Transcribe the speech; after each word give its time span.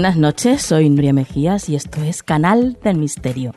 Buenas 0.00 0.16
noches, 0.16 0.62
soy 0.62 0.88
Nuria 0.88 1.12
Mejías 1.12 1.68
y 1.68 1.76
esto 1.76 2.02
es 2.02 2.22
Canal 2.22 2.78
del 2.82 2.96
Misterio. 2.96 3.54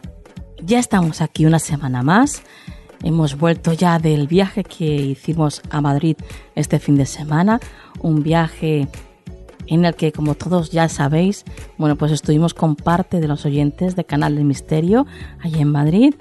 Ya 0.61 0.77
estamos 0.77 1.22
aquí 1.22 1.45
una 1.45 1.58
semana 1.58 2.03
más. 2.03 2.44
Hemos 3.02 3.38
vuelto 3.38 3.72
ya 3.72 3.97
del 3.97 4.27
viaje 4.27 4.66
que 4.66 4.83
hicimos 4.83 5.61
a 5.69 5.80
Madrid 5.80 6.17
este 6.55 6.80
fin 6.80 6.97
de 6.97 7.05
semana, 7.05 7.61
un 8.02 8.23
viaje 8.23 8.89
en 9.67 9.85
el 9.85 9.95
que, 9.95 10.11
como 10.11 10.35
todos 10.35 10.69
ya 10.72 10.89
sabéis, 10.89 11.45
bueno, 11.77 11.95
pues 11.95 12.11
estuvimos 12.11 12.53
con 12.53 12.75
parte 12.75 13.22
de 13.22 13.30
los 13.30 13.45
oyentes 13.45 13.95
de 13.95 14.03
Canal 14.03 14.35
del 14.35 14.44
Misterio 14.44 15.07
allí 15.39 15.61
en 15.61 15.72
Madrid. 15.72 16.13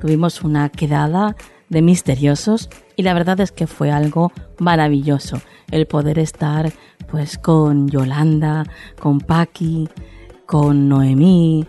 Tuvimos 0.00 0.42
una 0.42 0.70
quedada 0.70 1.36
de 1.72 1.80
misteriosos 1.80 2.68
y 2.96 3.02
la 3.02 3.14
verdad 3.14 3.40
es 3.40 3.50
que 3.50 3.66
fue 3.66 3.90
algo 3.90 4.30
maravilloso 4.58 5.40
el 5.70 5.86
poder 5.86 6.18
estar 6.18 6.70
pues 7.10 7.38
con 7.38 7.88
Yolanda, 7.88 8.64
con 9.00 9.20
Paqui, 9.20 9.88
con 10.44 10.88
Noemí, 10.90 11.66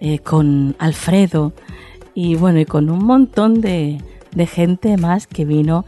eh, 0.00 0.18
con 0.18 0.76
Alfredo 0.78 1.54
y 2.14 2.34
bueno, 2.34 2.60
y 2.60 2.66
con 2.66 2.90
un 2.90 3.04
montón 3.04 3.62
de, 3.62 3.98
de 4.32 4.46
gente 4.46 4.96
más 4.98 5.26
que 5.26 5.46
vino. 5.46 5.86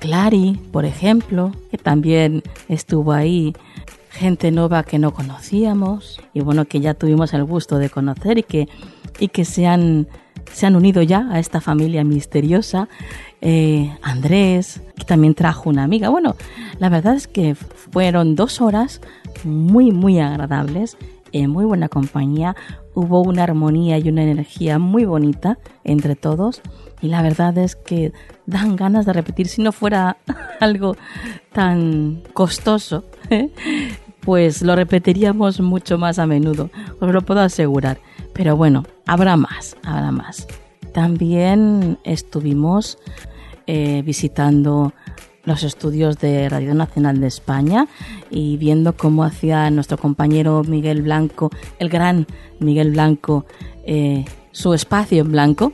Clary, 0.00 0.60
por 0.72 0.84
ejemplo, 0.84 1.52
que 1.70 1.78
también 1.78 2.42
estuvo 2.68 3.12
ahí, 3.12 3.54
gente 4.10 4.50
nueva 4.50 4.82
que 4.82 4.98
no 4.98 5.12
conocíamos 5.12 6.20
y 6.34 6.40
bueno, 6.40 6.64
que 6.64 6.80
ya 6.80 6.94
tuvimos 6.94 7.32
el 7.34 7.44
gusto 7.44 7.78
de 7.78 7.88
conocer 7.88 8.38
y 8.38 8.42
que, 8.42 8.68
y 9.20 9.28
que 9.28 9.44
se 9.44 9.66
han, 9.66 10.08
se 10.52 10.66
han 10.66 10.76
unido 10.76 11.02
ya 11.02 11.28
a 11.30 11.38
esta 11.38 11.60
familia 11.60 12.04
misteriosa 12.04 12.88
eh, 13.40 13.94
Andrés, 14.02 14.80
que 14.96 15.04
también 15.04 15.34
trajo 15.34 15.68
una 15.68 15.84
amiga. 15.84 16.08
Bueno, 16.08 16.36
la 16.78 16.88
verdad 16.88 17.14
es 17.14 17.28
que 17.28 17.54
fueron 17.54 18.34
dos 18.34 18.60
horas 18.60 19.00
muy, 19.44 19.92
muy 19.92 20.18
agradables, 20.18 20.96
en 21.32 21.50
muy 21.50 21.64
buena 21.64 21.88
compañía. 21.88 22.56
Hubo 22.94 23.22
una 23.22 23.42
armonía 23.42 23.98
y 23.98 24.08
una 24.08 24.22
energía 24.22 24.78
muy 24.78 25.04
bonita 25.04 25.58
entre 25.84 26.16
todos. 26.16 26.62
Y 27.02 27.08
la 27.08 27.20
verdad 27.22 27.56
es 27.58 27.76
que 27.76 28.12
dan 28.46 28.74
ganas 28.74 29.04
de 29.04 29.12
repetir 29.12 29.48
si 29.48 29.62
no 29.62 29.70
fuera 29.72 30.16
algo 30.60 30.96
tan 31.52 32.22
costoso. 32.32 33.04
¿eh? 33.30 33.50
Pues 34.26 34.60
lo 34.60 34.74
repetiríamos 34.74 35.60
mucho 35.60 35.98
más 35.98 36.18
a 36.18 36.26
menudo, 36.26 36.68
os 36.98 37.12
lo 37.12 37.22
puedo 37.22 37.42
asegurar. 37.42 37.98
Pero 38.36 38.54
bueno, 38.54 38.84
habrá 39.06 39.36
más, 39.36 39.76
habrá 39.82 40.12
más. 40.12 40.46
También 40.92 41.98
estuvimos 42.04 42.98
eh, 43.66 44.02
visitando 44.04 44.92
los 45.44 45.62
estudios 45.62 46.18
de 46.18 46.46
Radio 46.50 46.74
Nacional 46.74 47.18
de 47.18 47.28
España 47.28 47.88
y 48.30 48.58
viendo 48.58 48.94
cómo 48.94 49.24
hacía 49.24 49.70
nuestro 49.70 49.96
compañero 49.96 50.62
Miguel 50.64 51.00
Blanco, 51.00 51.50
el 51.78 51.88
gran 51.88 52.26
Miguel 52.60 52.90
Blanco, 52.90 53.46
eh, 53.86 54.26
su 54.52 54.74
espacio 54.74 55.22
en 55.22 55.32
blanco. 55.32 55.72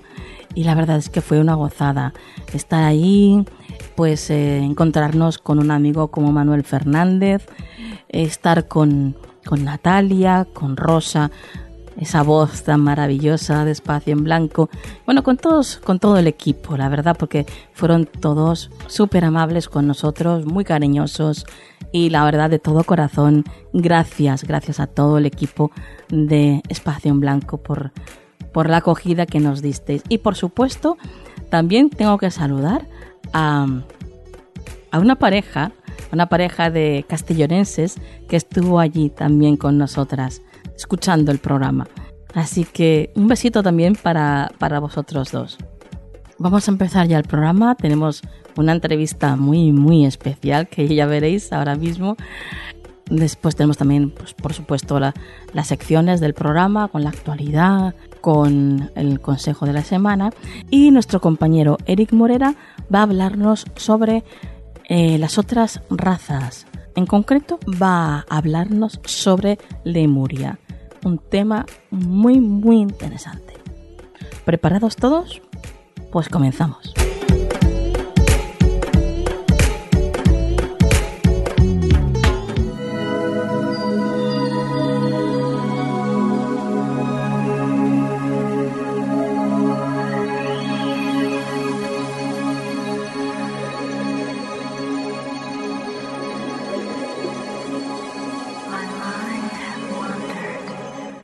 Y 0.54 0.62
la 0.62 0.76
verdad 0.76 0.98
es 0.98 1.08
que 1.08 1.20
fue 1.20 1.40
una 1.40 1.54
gozada 1.54 2.12
estar 2.52 2.84
ahí, 2.84 3.44
pues 3.96 4.30
eh, 4.30 4.58
encontrarnos 4.58 5.38
con 5.38 5.58
un 5.58 5.72
amigo 5.72 6.08
como 6.08 6.30
Manuel 6.30 6.62
Fernández, 6.62 7.44
estar 8.08 8.68
con, 8.68 9.16
con 9.46 9.64
Natalia, 9.64 10.46
con 10.52 10.76
Rosa, 10.76 11.32
esa 12.02 12.22
voz 12.22 12.62
tan 12.64 12.80
maravillosa 12.80 13.64
de 13.64 13.70
Espacio 13.70 14.12
en 14.12 14.24
Blanco. 14.24 14.68
Bueno, 15.06 15.22
con 15.22 15.36
todos, 15.36 15.76
con 15.78 15.98
todo 15.98 16.18
el 16.18 16.26
equipo, 16.26 16.76
la 16.76 16.88
verdad, 16.88 17.16
porque 17.18 17.46
fueron 17.72 18.06
todos 18.06 18.70
súper 18.88 19.24
amables 19.24 19.68
con 19.68 19.86
nosotros, 19.86 20.44
muy 20.44 20.64
cariñosos 20.64 21.46
y 21.92 22.10
la 22.10 22.24
verdad 22.24 22.50
de 22.50 22.58
todo 22.58 22.84
corazón, 22.84 23.44
gracias, 23.72 24.44
gracias 24.44 24.80
a 24.80 24.86
todo 24.86 25.18
el 25.18 25.26
equipo 25.26 25.70
de 26.08 26.62
Espacio 26.68 27.10
en 27.10 27.20
Blanco 27.20 27.58
por, 27.58 27.92
por 28.52 28.68
la 28.68 28.78
acogida 28.78 29.26
que 29.26 29.41
nos 29.41 29.62
disteis. 29.62 30.02
Y 30.08 30.18
por 30.18 30.34
supuesto, 30.34 30.96
también 31.50 31.88
tengo 31.91 32.18
que 32.18 32.30
saludar 32.30 32.88
a, 33.32 33.66
a 34.91 34.98
una 34.98 35.16
pareja, 35.16 35.72
una 36.12 36.26
pareja 36.26 36.70
de 36.70 37.04
castellonenses 37.08 37.96
que 38.28 38.36
estuvo 38.36 38.80
allí 38.80 39.08
también 39.08 39.56
con 39.56 39.78
nosotras 39.78 40.42
escuchando 40.77 41.33
el 41.33 41.38
programa. 41.38 41.87
Así 42.34 42.65
que 42.65 43.12
un 43.15 43.28
besito 43.28 43.62
también 43.62 43.94
para, 43.94 44.53
para 44.59 44.81
vosotros 44.81 45.33
dos. 45.33 45.59
Vamos 46.38 46.66
a 46.66 46.71
empezar 46.71 47.06
ya 47.06 47.19
el 47.19 47.25
programa. 47.25 47.75
Tenemos 47.75 48.22
una 48.56 48.72
entrevista 48.72 49.37
muy, 49.37 49.72
muy 49.72 50.06
especial 50.06 50.69
que 50.69 50.93
ya 50.93 51.06
veréis 51.06 51.53
ahora 51.53 51.77
mismo. 51.77 52.16
Después 53.10 53.56
tenemos 53.56 53.77
también, 53.77 54.10
pues, 54.10 54.33
por 54.33 54.54
supuesto, 54.54 54.98
las 54.98 55.66
secciones 55.66 56.21
del 56.21 56.34
programa 56.34 56.89
con 56.89 57.04
la 57.04 57.10
actualidad, 57.10 57.95
con 58.21 58.91
el 58.95 59.21
consejo 59.21 59.66
de 59.66 59.75
la 59.75 59.84
semana. 59.84 60.30
Y 60.71 60.91
nuestro 60.91 61.21
compañero 61.21 61.77
Eric 61.86 62.13
Morera 62.13 62.54
va 62.92 63.01
a 63.01 63.03
hablarnos 63.03 63.66
sobre 63.77 64.25
eh, 64.89 65.18
las 65.18 65.36
otras 65.36 65.83
razas. 65.91 66.66
En 66.95 67.07
concreto, 67.07 67.59
va 67.80 68.25
a 68.28 68.36
hablarnos 68.36 69.01
sobre 69.04 69.59
Lemuria 69.84 70.59
un 71.04 71.19
tema 71.19 71.66
muy, 71.91 72.41
muy 72.41 72.77
interesante. 72.77 73.54
¿Preparados 74.45 74.97
todos? 74.97 75.41
Pues 76.10 76.28
comenzamos. 76.28 76.93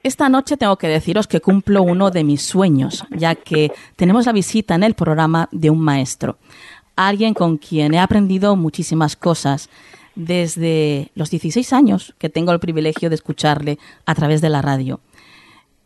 Esta 0.09 0.31
noche 0.31 0.57
tengo 0.57 0.79
que 0.79 0.89
deciros 0.89 1.27
que 1.27 1.43
cumplo 1.43 1.83
uno 1.83 2.11
de 2.11 2.25
mis 2.25 2.41
sueños, 2.41 3.05
ya 3.11 3.35
que 3.35 3.73
tenemos 3.95 4.25
la 4.25 4.33
visita 4.33 4.75
en 4.75 4.83
el 4.83 4.95
programa 4.95 5.51
de 5.53 5.69
un 5.69 5.81
maestro, 5.81 6.39
alguien 6.97 7.35
con 7.35 7.59
quien 7.59 7.93
he 7.93 7.99
aprendido 7.99 8.57
muchísimas 8.57 9.17
cosas 9.17 9.69
desde 10.15 11.13
los 11.15 11.29
16 11.29 11.75
años 11.75 12.15
que 12.17 12.31
tengo 12.31 12.53
el 12.53 12.59
privilegio 12.59 13.11
de 13.11 13.17
escucharle 13.17 13.79
a 14.07 14.15
través 14.15 14.41
de 14.41 14.49
la 14.49 14.63
radio. 14.63 15.01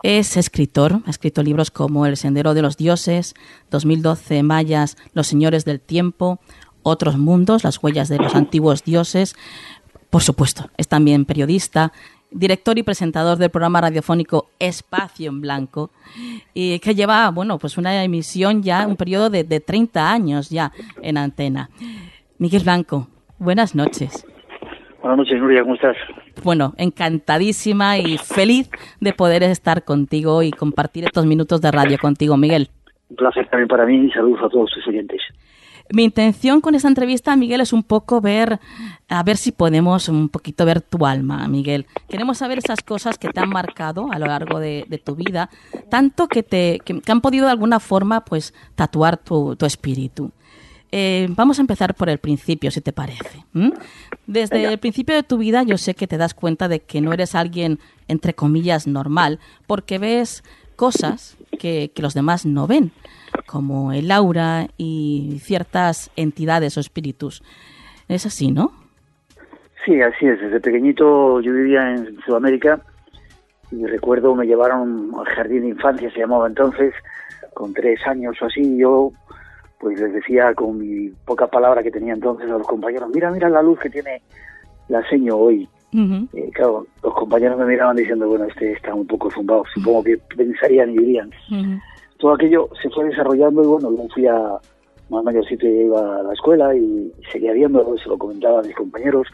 Es 0.05 0.37
escritor, 0.37 1.01
ha 1.05 1.11
escrito 1.11 1.43
libros 1.43 1.73
como 1.73 2.07
El 2.07 2.17
Sendero 2.17 2.55
de 2.55 2.63
los 2.63 2.77
Dioses, 2.77 3.35
2012 3.73 4.45
Mayas, 4.45 4.97
Los 5.15 5.27
Señores 5.27 5.65
del 5.65 5.81
Tiempo, 5.81 6.39
Otros 6.85 7.19
Mundos, 7.19 7.65
Las 7.65 7.83
Huellas 7.83 8.09
de 8.09 8.19
los 8.19 8.37
Antiguos 8.37 8.85
Dioses. 8.85 9.35
Por 10.11 10.23
supuesto, 10.23 10.71
es 10.77 10.87
también 10.87 11.25
periodista 11.25 11.93
director 12.33 12.79
y 12.79 12.83
presentador 12.83 13.39
del 13.39 13.51
programa 13.51 13.81
radiofónico 13.81 14.51
Espacio 14.59 15.31
en 15.31 15.41
Blanco, 15.41 15.91
y 16.55 16.79
que 16.81 16.95
lleva, 16.95 17.31
bueno, 17.31 17.59
pues 17.59 17.79
una 17.79 18.03
emisión 18.05 18.63
ya, 18.63 18.87
un 18.87 18.97
periodo 18.97 19.31
de, 19.31 19.45
de 19.45 19.61
30 19.61 20.13
años 20.13 20.51
ya 20.51 20.73
en 21.03 21.17
antena. 21.17 21.71
Miguel 22.39 22.63
Blanco, 22.63 23.09
buenas 23.39 23.75
noches. 23.75 24.27
Buenas 25.03 25.19
noches, 25.19 25.41
Nuria, 25.41 25.63
¿cómo 25.63 25.75
estás? 25.75 25.97
Bueno, 26.45 26.75
encantadísima 26.77 27.99
y 27.99 28.19
feliz 28.19 28.71
de 29.01 29.13
poder 29.13 29.43
estar 29.43 29.85
contigo 29.85 30.45
y 30.45 30.53
compartir 30.53 31.05
estos 31.05 31.27
minutos 31.27 31.61
de 31.61 31.73
radio 31.73 31.99
contigo, 31.99 32.37
Miguel. 32.37 32.69
Un 33.11 33.17
placer 33.17 33.49
también 33.49 33.67
para 33.67 33.85
mí 33.85 34.07
y 34.07 34.11
saludos 34.13 34.41
a 34.45 34.49
todos 34.49 34.71
tus 34.71 34.87
oyentes. 34.87 35.21
Mi 35.91 36.05
intención 36.05 36.61
con 36.61 36.75
esta 36.75 36.89
entrevista, 36.89 37.35
Miguel, 37.37 37.61
es 37.61 37.73
un 37.73 37.83
poco 37.83 38.21
ver, 38.21 38.61
a 39.09 39.23
ver 39.23 39.37
si 39.37 39.53
podemos 39.53 40.09
un 40.09 40.29
poquito 40.29 40.65
ver 40.65 40.81
tu 40.81 41.05
alma, 41.05 41.47
Miguel. 41.49 41.87
Queremos 42.09 42.39
saber 42.39 42.59
esas 42.59 42.81
cosas 42.83 43.19
que 43.19 43.29
te 43.29 43.41
han 43.41 43.51
marcado 43.51 44.11
a 44.11 44.19
lo 44.19 44.27
largo 44.27 44.59
de, 44.59 45.03
tu 45.05 45.15
vida, 45.17 45.51
tanto 45.91 46.29
que 46.29 46.43
te 46.43 46.81
que, 46.85 47.01
han 47.11 47.21
podido 47.21 47.47
de 47.47 47.53
alguna 47.53 47.81
forma, 47.81 48.25
pues, 48.25 48.55
tatuar 48.75 49.17
tu, 49.17 49.57
espíritu. 49.61 50.31
Eh, 50.95 51.27
vamos 51.31 51.59
a 51.59 51.63
empezar 51.63 51.95
por 51.95 52.09
el 52.09 52.19
principio, 52.19 52.71
si 52.71 52.81
te 52.81 52.93
parece. 52.93 53.45
Desde 54.27 54.65
el 54.65 54.79
principio 54.79 55.15
de 55.15 55.23
tu 55.23 55.39
vida 55.39 55.63
yo 55.63 55.79
sé 55.79 55.95
que 55.95 56.07
te 56.07 56.19
das 56.19 56.35
cuenta 56.35 56.69
de 56.69 56.81
que 56.81 57.01
no 57.01 57.13
eres 57.13 57.35
alguien, 57.35 57.81
entre 58.09 58.35
comillas, 58.35 58.87
normal, 58.87 59.41
porque 59.67 59.99
ves 59.99 60.45
cosas 60.77 61.37
que, 61.59 61.93
que 61.95 62.03
los 62.03 62.15
demás 62.15 62.45
no 62.47 62.67
ven 62.67 62.93
como 63.47 63.93
el 63.93 64.11
aura 64.11 64.69
y 64.77 65.39
ciertas 65.41 66.11
entidades 66.17 66.77
o 66.77 66.81
espíritus. 66.81 67.43
Es 68.09 68.27
así, 68.27 68.51
¿no? 68.51 68.73
Sí, 69.85 70.01
así 70.01 70.27
es. 70.27 70.41
Desde 70.41 70.61
pequeñito 70.61 71.41
yo 71.41 71.53
vivía 71.53 71.95
en 71.95 72.19
Sudamérica 72.25 72.81
y 73.71 73.87
recuerdo 73.87 74.35
me 74.35 74.47
llevaron 74.47 75.13
al 75.19 75.27
jardín 75.27 75.63
de 75.63 75.69
infancia, 75.69 76.11
se 76.11 76.21
llamaba 76.21 76.47
entonces, 76.47 76.95
con 77.55 77.73
tres 77.73 78.01
años 78.07 78.37
o 78.41 78.47
así, 78.47 78.77
yo 78.79 79.13
pues 79.81 80.01
les 80.01 80.13
decía 80.13 80.55
con 80.55 80.79
mi 80.79 81.09
poca 81.25 81.49
palabra 81.49 81.83
que 81.83 81.91
tenía 81.91 82.13
entonces 82.13 82.49
a 82.49 82.59
los 82.59 82.67
compañeros, 82.67 83.11
mira, 83.13 83.31
mira 83.31 83.49
la 83.49 83.63
luz 83.63 83.81
que 83.81 83.91
tiene 83.91 84.23
la 84.89 85.07
seño 85.09 85.37
hoy. 85.37 85.69
Eh, 85.95 86.51
claro, 86.55 86.87
los 87.03 87.13
compañeros 87.13 87.59
me 87.59 87.67
miraban 87.67 87.97
diciendo, 87.97 88.27
bueno, 88.27 88.47
este 88.47 88.73
está 88.73 88.95
un 88.95 89.07
poco 89.07 89.31
zumbado, 89.31 89.65
supongo 89.75 90.05
que 90.05 90.17
pensarían 90.37 90.91
y 90.91 90.99
dirían 90.99 91.31
todo 92.23 92.35
aquello 92.35 92.69
se 92.81 92.89
fue 92.91 93.07
desarrollando 93.07 93.65
y 93.65 93.67
bueno, 93.67 93.91
luego 93.91 94.09
fui 94.15 94.29
a 94.29 94.57
más 95.11 95.25
mayorcito 95.25 95.67
y 95.67 95.87
iba 95.87 96.21
a 96.21 96.23
la 96.23 96.33
escuela 96.33 96.73
y 96.73 97.13
seguía 97.33 97.53
viendo, 97.53 97.85
se 97.99 98.09
lo 98.09 98.17
comentaba 98.17 98.61
a 98.61 98.63
mis 98.63 98.77
compañeros, 98.77 99.27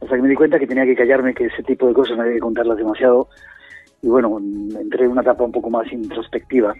hasta 0.00 0.16
que 0.16 0.22
me 0.22 0.28
di 0.28 0.34
cuenta 0.34 0.58
que 0.58 0.66
tenía 0.66 0.84
que 0.84 0.96
callarme, 0.96 1.32
que 1.32 1.46
ese 1.46 1.62
tipo 1.62 1.86
de 1.86 1.94
cosas 1.94 2.16
no 2.16 2.24
había 2.24 2.34
que 2.34 2.40
contarlas 2.40 2.76
demasiado. 2.76 3.28
Y 4.02 4.08
bueno, 4.08 4.38
entré 4.38 5.04
en 5.04 5.12
una 5.12 5.22
etapa 5.22 5.44
un 5.44 5.52
poco 5.52 5.70
más 5.70 5.90
introspectiva. 5.92 6.74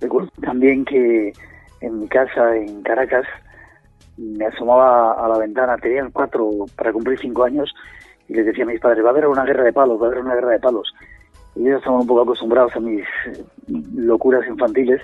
Recuerdo 0.00 0.28
también 0.42 0.84
que 0.84 1.32
en 1.80 2.00
mi 2.00 2.08
casa 2.08 2.56
en 2.56 2.82
Caracas 2.82 3.26
me 4.16 4.46
asomaba 4.46 5.24
a 5.24 5.28
la 5.28 5.38
ventana, 5.38 5.76
tenían 5.76 6.10
cuatro 6.10 6.50
para 6.76 6.92
cumplir 6.92 7.16
cinco 7.20 7.44
años 7.44 7.72
y 8.26 8.34
les 8.34 8.44
decía 8.44 8.64
a 8.64 8.66
mis 8.66 8.80
padres, 8.80 9.04
va 9.04 9.10
a 9.10 9.12
haber 9.12 9.28
una 9.28 9.44
guerra 9.44 9.62
de 9.62 9.72
palos, 9.72 10.02
va 10.02 10.06
a 10.06 10.08
haber 10.08 10.24
una 10.24 10.34
guerra 10.34 10.50
de 10.50 10.58
palos 10.58 10.92
y 11.56 11.66
ellos 11.66 11.78
estaban 11.78 12.00
un 12.00 12.06
poco 12.06 12.22
acostumbrados 12.22 12.74
a 12.76 12.80
mis 12.80 13.04
locuras 13.94 14.46
infantiles 14.46 15.00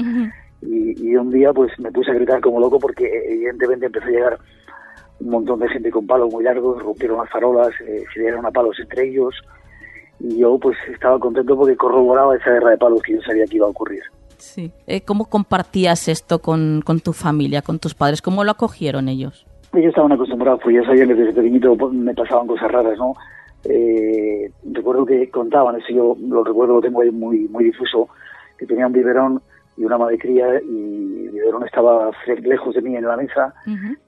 y, 0.61 1.17
un 1.17 1.31
día 1.31 1.53
pues 1.53 1.77
me 1.79 1.91
puse 1.91 2.11
a 2.11 2.15
gritar 2.15 2.41
como 2.41 2.61
loco 2.61 2.79
porque 2.79 3.05
evidentemente 3.27 3.87
empezó 3.87 4.07
a 4.07 4.11
llegar 4.11 4.39
un 5.21 5.31
montón 5.31 5.61
de 5.61 5.69
gente 5.69 5.91
con 5.91 6.07
palos 6.07 6.33
muy 6.33 6.45
largos, 6.45 6.83
rompieron 6.83 7.19
las 7.19 7.31
farolas, 7.31 7.71
eh, 7.87 8.05
se 8.13 8.21
dieron 8.21 8.45
a 8.47 8.51
palos 8.51 8.79
entre 8.81 9.09
ellos 9.09 9.35
y 10.21 10.39
yo 10.39 10.59
pues 10.59 10.77
estaba 10.93 11.19
contento 11.19 11.57
porque 11.57 11.77
corroboraba 11.77 12.37
esa 12.37 12.51
guerra 12.51 12.71
de 12.71 12.79
palos 12.79 13.03
que 13.03 13.15
yo 13.15 13.23
sabía 13.23 13.47
que 13.47 13.57
iba 13.57 13.67
a 13.67 13.71
ocurrir. 13.71 14.03
Sí. 14.39 14.73
Eh, 14.87 15.03
¿Cómo 15.03 15.27
compartías 15.27 16.09
esto 16.09 16.41
con, 16.41 16.83
con 16.85 17.01
tu 17.01 17.13
familia, 17.13 17.63
con 17.63 17.79
tus 17.79 17.95
padres? 17.95 18.21
¿Cómo 18.21 18.43
lo 18.43 18.51
acogieron 18.51 19.09
ellos? 19.09 19.47
Ellos 19.73 19.91
estaban 19.91 20.13
acostumbrados, 20.13 20.61
pues 20.63 20.77
ya 20.77 20.85
sabían 20.85 21.09
que 21.09 21.15
desde 21.15 21.33
pequeñito 21.33 21.77
pues, 21.77 21.93
me 21.93 22.13
pasaban 22.15 22.47
cosas 22.47 22.71
raras, 22.71 22.99
¿no? 22.99 23.15
Eh, 23.65 24.51
recuerdo 24.73 25.07
que 25.07 25.31
contaban, 25.31 25.77
eso 25.77 25.89
yo 25.91 26.17
lo 26.21 26.45
recuerdo, 26.45 26.75
lo 26.75 26.81
tengo 26.81 27.03
ahí 27.03 27.11
muy, 27.11 27.49
muy 27.49 27.65
difuso, 27.65 28.09
que 28.59 28.67
tenía 28.67 28.87
un 28.87 28.93
biberón 28.93 29.43
y 29.77 29.85
una 29.85 29.99
madre 29.99 30.19
cría 30.19 30.61
y 30.61 31.27
el 31.27 31.31
biberón 31.31 31.65
estaba 31.65 32.11
lejos 32.43 32.75
de 32.75 32.83
mí 32.83 32.97
en 32.97 33.07
la 33.07 33.17
mesa, 33.17 33.55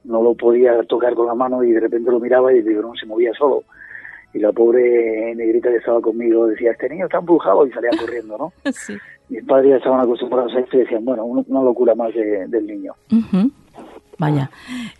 no 0.04 0.22
lo 0.22 0.34
podía 0.34 0.82
tocar 0.84 1.14
con 1.14 1.26
la 1.26 1.34
mano 1.34 1.62
y 1.62 1.72
de 1.72 1.80
repente 1.80 2.10
lo 2.10 2.20
miraba 2.20 2.52
y 2.52 2.58
el 2.58 2.64
biberón 2.64 2.96
se 2.96 3.06
movía 3.06 3.32
solo. 3.34 3.62
Y 4.32 4.40
la 4.40 4.50
pobre 4.50 5.32
negrita 5.36 5.70
que 5.70 5.76
estaba 5.76 6.00
conmigo 6.00 6.48
decía, 6.48 6.72
este 6.72 6.88
niño 6.88 7.04
está 7.04 7.18
embrujado 7.18 7.64
y 7.66 7.70
salía 7.70 7.90
corriendo, 7.98 8.36
¿no? 8.36 8.52
Mis 9.28 9.44
padres 9.44 9.70
ya 9.70 9.76
estaban 9.76 10.00
acostumbrados 10.00 10.52
a 10.54 10.60
esto 10.60 10.76
y 10.76 10.80
decían, 10.80 11.04
bueno, 11.04 11.24
una 11.24 11.62
locura 11.62 11.94
más 11.94 12.12
del 12.14 12.66
niño. 12.66 12.94
Vaya. 14.18 14.50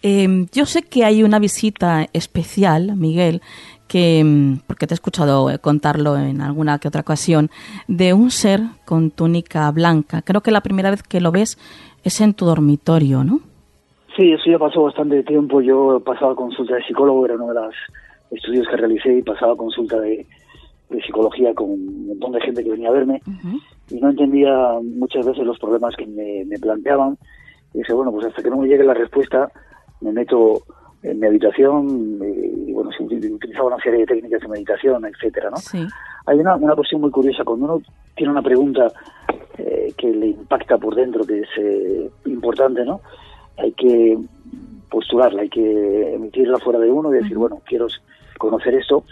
Eh, 0.03 0.47
yo 0.53 0.67
sé 0.67 0.83
que 0.83 1.05
hay 1.05 1.23
una 1.23 1.39
visita 1.39 2.07
especial, 2.13 2.97
Miguel, 2.97 3.43
que, 3.89 4.23
mm, 4.25 4.67
porque 4.67 4.87
te 4.87 4.95
he 4.95 4.97
escuchado 4.97 5.51
eh, 5.51 5.59
contarlo 5.59 6.17
en 6.17 6.41
alguna 6.41 6.79
que 6.79 6.89
otra 6.89 7.03
ocasión, 7.03 7.51
de 7.89 8.13
un 8.13 8.31
ser 8.31 8.61
con 8.85 9.11
túnica 9.11 9.71
blanca. 9.71 10.23
Creo 10.23 10.41
que 10.41 10.51
la 10.51 10.63
primera 10.63 10.91
vez 10.91 11.03
que 11.03 11.21
lo 11.21 11.33
ves 11.33 11.59
es 12.03 12.21
en 12.21 12.35
tu 12.35 12.47
dormitorio, 12.47 13.25
¿no? 13.25 13.41
Sí, 14.17 14.33
eso 14.33 14.45
ya 14.51 14.59
pasó 14.59 14.83
bastante 14.83 15.23
tiempo. 15.25 15.61
Yo 15.61 16.01
pasaba 16.01 16.37
consulta 16.37 16.77
de 16.77 16.85
psicólogo, 16.85 17.25
era 17.25 17.35
uno 17.35 17.49
de 17.49 17.55
los 17.55 17.75
estudios 18.31 18.67
que 18.69 18.77
realicé 18.77 19.19
y 19.19 19.23
pasaba 19.23 19.57
consulta 19.57 19.99
de, 20.01 20.27
psicología 21.05 21.53
con 21.55 21.71
un 21.71 22.07
montón 22.07 22.33
de 22.33 22.41
gente 22.41 22.63
que 22.63 22.71
venía 22.71 22.89
a 22.89 22.93
verme 22.93 23.21
y 23.91 23.97
no 23.97 24.11
entendía 24.11 24.79
muchas 24.81 25.27
veces 25.27 25.45
los 25.45 25.59
problemas 25.59 25.97
que 25.97 26.07
me, 26.07 26.45
me 26.45 26.57
planteaban. 26.59 27.19
Y 27.73 27.79
dije, 27.79 27.93
bueno, 27.93 28.13
pues 28.13 28.27
hasta 28.27 28.43
que 28.43 28.51
no 28.51 28.59
me 28.59 28.69
llegue 28.69 28.85
la 28.85 28.95
respuesta, 28.95 29.51
me 30.01 30.13
meto 30.13 30.63
en 31.05 31.21
meditación 31.21 32.19
y 32.67 32.73
bueno, 32.73 32.91
se 32.91 33.05
utilizaba 33.05 33.67
una 33.67 33.83
serie 33.83 34.01
de 34.01 34.07
técnicas 34.07 34.41
de 34.41 34.49
meditación, 34.49 35.05
etcétera, 35.05 35.51
¿no? 35.51 35.57
Hay 36.27 36.39
una, 36.39 36.57
una 36.57 36.75
cuestión 36.75 37.03
muy 37.03 37.11
curiosa, 37.11 37.45
cuando 37.45 37.67
uno 37.67 37.83
tiene 38.17 38.33
una 38.33 38.43
pregunta 38.43 38.91
eh, 39.59 39.93
que 39.97 40.09
le 40.09 40.29
impacta 40.29 40.79
por 40.79 40.95
dentro, 40.95 41.25
que 41.25 41.41
es 41.41 41.49
eh, 41.59 42.11
importante, 42.25 42.85
¿no? 42.85 43.03
Hay 43.59 43.73
que 43.73 44.19
postularla, 44.91 45.43
hay 45.43 45.51
que 45.51 46.15
emitirla 46.15 46.59
fuera 46.59 46.79
de 46.79 46.91
uno 46.91 47.15
y 47.15 47.19
decir, 47.19 47.37
bueno, 47.37 47.61
quiero 47.67 47.87
conocer 48.39 48.75
esto 48.75 49.05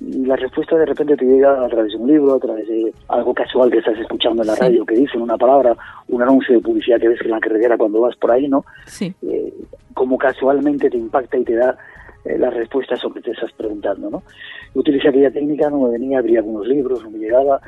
la 0.00 0.36
respuesta 0.36 0.76
de 0.76 0.86
repente 0.86 1.16
te 1.16 1.24
llega 1.24 1.64
a 1.64 1.68
través 1.68 1.92
de 1.92 1.98
un 1.98 2.08
libro, 2.08 2.34
a 2.34 2.40
través 2.40 2.66
de 2.66 2.92
algo 3.08 3.32
casual 3.32 3.70
que 3.70 3.78
estás 3.78 3.98
escuchando 3.98 4.42
en 4.42 4.48
la 4.48 4.56
radio, 4.56 4.84
que 4.84 4.96
dicen 4.96 5.22
una 5.22 5.38
palabra, 5.38 5.76
un 6.08 6.22
anuncio 6.22 6.56
de 6.56 6.60
publicidad 6.60 7.00
que 7.00 7.08
ves 7.08 7.20
en 7.20 7.30
la 7.30 7.40
carretera 7.40 7.78
cuando 7.78 8.00
vas 8.00 8.16
por 8.16 8.32
ahí, 8.32 8.48
¿no? 8.48 8.64
Sí. 8.86 9.14
Eh, 9.22 9.54
como 9.94 10.18
casualmente 10.18 10.90
te 10.90 10.98
impacta 10.98 11.38
y 11.38 11.44
te 11.44 11.54
da 11.54 11.76
eh, 12.24 12.36
la 12.38 12.50
respuesta 12.50 12.94
a 12.94 12.98
eso 12.98 13.12
que 13.12 13.20
te 13.20 13.30
estás 13.30 13.52
preguntando, 13.52 14.10
¿no? 14.10 14.22
Yo 14.74 14.80
utilicé 14.80 15.08
aquella 15.08 15.30
técnica, 15.30 15.70
no 15.70 15.80
me 15.80 15.90
venía, 15.90 16.18
abría 16.18 16.40
algunos 16.40 16.66
libros, 16.66 17.02
no 17.04 17.10
me 17.10 17.18
llegaba, 17.18 17.60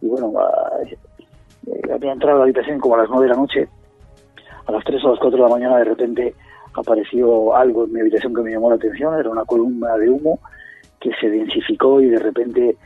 y 0.00 0.06
bueno, 0.06 0.32
eh, 0.86 1.92
había 1.92 2.12
entrado 2.12 2.36
a 2.36 2.38
la 2.38 2.44
habitación 2.44 2.78
como 2.78 2.94
a 2.94 2.98
las 2.98 3.10
nueve 3.10 3.24
de 3.24 3.30
la 3.30 3.40
noche, 3.40 3.68
a 4.66 4.72
las 4.72 4.84
tres 4.84 5.02
o 5.04 5.10
las 5.10 5.18
cuatro 5.18 5.38
de 5.38 5.48
la 5.48 5.54
mañana 5.54 5.78
de 5.78 5.84
repente 5.84 6.34
apareció 6.74 7.54
algo 7.54 7.84
en 7.84 7.92
mi 7.92 8.00
habitación 8.00 8.34
que 8.34 8.42
me 8.42 8.52
llamó 8.52 8.70
la 8.70 8.76
atención, 8.76 9.18
era 9.18 9.28
una 9.28 9.44
columna 9.44 9.96
de 9.96 10.08
humo, 10.08 10.38
que 11.02 11.10
se 11.20 11.28
densificó 11.28 12.00
y 12.00 12.06
de 12.06 12.18
repente 12.18 12.76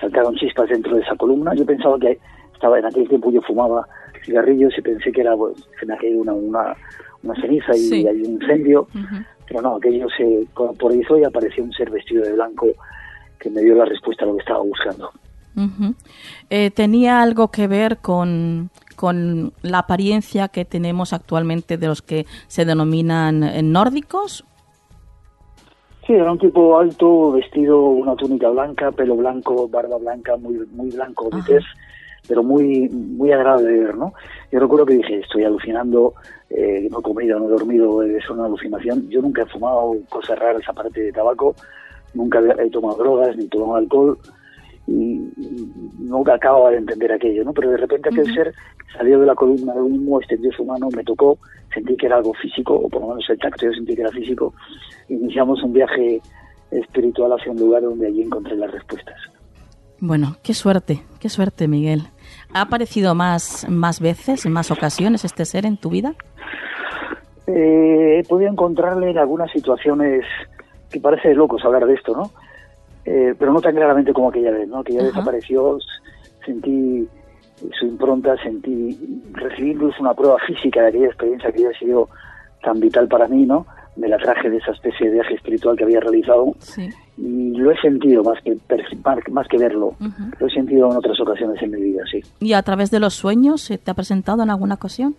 saltaron 0.00 0.34
chispas 0.36 0.68
dentro 0.68 0.96
de 0.96 1.02
esa 1.02 1.14
columna. 1.16 1.54
Yo 1.54 1.66
pensaba 1.66 1.98
que 1.98 2.18
estaba 2.54 2.78
en 2.78 2.86
aquel 2.86 3.08
tiempo 3.08 3.30
yo 3.30 3.42
fumaba 3.42 3.86
cigarrillos 4.24 4.76
y 4.76 4.82
pensé 4.82 5.12
que 5.12 5.20
era 5.20 5.36
pues, 5.36 5.56
se 5.78 5.86
me 5.86 5.94
ha 5.94 5.98
caído 5.98 6.20
una, 6.20 6.32
una, 6.32 6.74
ceniza 7.40 7.76
y 7.76 8.06
hay 8.06 8.22
un 8.22 8.40
incendio, 8.40 8.88
pero 9.46 9.62
no, 9.62 9.76
aquello 9.76 10.06
se 10.16 10.46
corporizó 10.54 11.18
y 11.18 11.24
apareció 11.24 11.64
un 11.64 11.72
ser 11.72 11.90
vestido 11.90 12.24
de 12.24 12.32
blanco 12.32 12.66
que 13.38 13.50
me 13.50 13.60
dio 13.62 13.74
la 13.74 13.84
respuesta 13.84 14.24
a 14.24 14.28
lo 14.28 14.34
que 14.34 14.40
estaba 14.40 14.60
buscando. 14.60 15.10
Eh, 16.50 16.70
¿Tenía 16.70 17.22
algo 17.22 17.48
que 17.48 17.66
ver 17.66 17.98
con, 17.98 18.70
con 18.94 19.52
la 19.62 19.80
apariencia 19.80 20.48
que 20.48 20.64
tenemos 20.64 21.12
actualmente 21.12 21.78
de 21.78 21.86
los 21.86 22.02
que 22.02 22.26
se 22.46 22.64
denominan 22.64 23.42
eh, 23.42 23.62
nórdicos 23.62 24.44
Sí, 26.06 26.12
era 26.12 26.30
un 26.30 26.38
tipo 26.38 26.78
alto, 26.78 27.32
vestido 27.32 27.80
una 27.80 28.14
túnica 28.14 28.48
blanca, 28.48 28.92
pelo 28.92 29.16
blanco, 29.16 29.68
barba 29.68 29.98
blanca, 29.98 30.36
muy 30.36 30.64
muy 30.70 30.90
blanco 30.90 31.28
de 31.30 31.42
tez, 31.42 31.64
pero 32.28 32.44
muy 32.44 32.88
muy 32.88 33.32
agradable 33.32 33.72
de 33.72 33.84
ver, 33.86 33.96
¿no? 33.96 34.12
Yo 34.52 34.60
recuerdo 34.60 34.86
que 34.86 34.94
dije, 34.94 35.18
estoy 35.18 35.42
alucinando, 35.42 36.14
eh, 36.50 36.86
no 36.92 37.00
he 37.00 37.02
comido, 37.02 37.40
no 37.40 37.46
he 37.46 37.48
dormido, 37.48 38.04
es 38.04 38.30
una 38.30 38.44
alucinación. 38.44 39.08
Yo 39.08 39.20
nunca 39.20 39.42
he 39.42 39.46
fumado 39.46 39.96
cosas 40.08 40.38
raras 40.38 40.62
aparte 40.68 41.00
de 41.00 41.12
tabaco, 41.12 41.56
nunca 42.14 42.40
he 42.56 42.70
tomado 42.70 42.98
drogas 42.98 43.36
ni 43.36 43.48
tomado 43.48 43.74
alcohol 43.74 44.16
y 44.86 45.20
nunca 45.98 46.34
acababa 46.34 46.70
de 46.70 46.78
entender 46.78 47.12
aquello, 47.12 47.44
¿no? 47.44 47.52
Pero 47.52 47.70
de 47.70 47.76
repente 47.76 48.08
aquel 48.08 48.32
ser 48.32 48.54
salió 48.96 49.20
de 49.20 49.26
la 49.26 49.34
columna 49.34 49.74
de 49.74 49.82
humo, 49.82 50.20
extendió 50.20 50.52
su 50.52 50.64
mano, 50.64 50.88
me 50.94 51.02
tocó, 51.04 51.38
sentí 51.74 51.96
que 51.96 52.06
era 52.06 52.16
algo 52.16 52.32
físico, 52.34 52.74
o 52.74 52.88
por 52.88 53.02
lo 53.02 53.08
menos 53.08 53.28
el 53.28 53.38
tacto 53.38 53.66
yo 53.66 53.72
sentí 53.72 53.94
que 53.94 54.02
era 54.02 54.12
físico. 54.12 54.54
Iniciamos 55.08 55.62
un 55.62 55.72
viaje 55.72 56.20
espiritual 56.70 57.32
hacia 57.32 57.52
un 57.52 57.58
lugar 57.58 57.82
donde 57.82 58.06
allí 58.06 58.22
encontré 58.22 58.56
las 58.56 58.70
respuestas. 58.70 59.16
Bueno, 59.98 60.36
qué 60.42 60.54
suerte, 60.54 61.02
qué 61.20 61.28
suerte, 61.28 61.68
Miguel. 61.68 62.02
¿Ha 62.52 62.62
aparecido 62.62 63.14
más, 63.14 63.66
más 63.68 64.00
veces, 64.00 64.44
en 64.44 64.52
más 64.52 64.70
ocasiones 64.70 65.24
este 65.24 65.44
ser 65.44 65.64
en 65.64 65.78
tu 65.78 65.90
vida? 65.90 66.14
Eh, 67.46 68.20
he 68.20 68.28
podido 68.28 68.50
encontrarle 68.50 69.10
en 69.10 69.18
algunas 69.18 69.50
situaciones 69.50 70.24
que 70.90 71.00
parece 71.00 71.28
de 71.28 71.34
locos 71.34 71.64
hablar 71.64 71.86
de 71.86 71.94
esto, 71.94 72.14
¿no? 72.14 72.30
Eh, 73.06 73.34
pero 73.38 73.52
no 73.52 73.60
tan 73.60 73.76
claramente 73.76 74.12
como 74.12 74.30
aquella 74.30 74.50
vez, 74.50 74.68
¿no? 74.68 74.80
Aquella 74.80 75.04
vez 75.04 75.16
apareció, 75.16 75.78
sentí 76.44 77.08
su 77.78 77.86
impronta, 77.86 78.36
sentí, 78.42 78.98
recibí 79.32 79.70
incluso 79.70 80.00
una 80.00 80.12
prueba 80.12 80.36
física 80.46 80.82
de 80.82 80.88
aquella 80.88 81.06
experiencia 81.06 81.52
que 81.52 81.64
había 81.64 81.78
sido 81.78 82.08
tan 82.62 82.80
vital 82.80 83.06
para 83.06 83.28
mí, 83.28 83.46
¿no? 83.46 83.64
Me 83.96 84.08
la 84.08 84.18
traje 84.18 84.50
de 84.50 84.56
esa 84.58 84.72
especie 84.72 85.06
de 85.06 85.14
viaje 85.14 85.34
espiritual 85.34 85.76
que 85.76 85.84
había 85.84 86.00
realizado 86.00 86.52
y 87.16 87.50
lo 87.56 87.70
he 87.70 87.80
sentido 87.80 88.22
más 88.24 88.42
que 88.42 88.58
más 89.30 89.48
que 89.48 89.56
verlo, 89.56 89.94
lo 90.38 90.46
he 90.46 90.50
sentido 90.50 90.90
en 90.90 90.96
otras 90.96 91.18
ocasiones 91.20 91.62
en 91.62 91.70
mi 91.70 91.80
vida, 91.80 92.02
sí. 92.10 92.20
¿Y 92.40 92.52
a 92.52 92.62
través 92.62 92.90
de 92.90 93.00
los 93.00 93.14
sueños 93.14 93.62
se 93.62 93.78
te 93.78 93.90
ha 93.90 93.94
presentado 93.94 94.42
en 94.42 94.50
alguna 94.50 94.74
ocasión? 94.74 95.14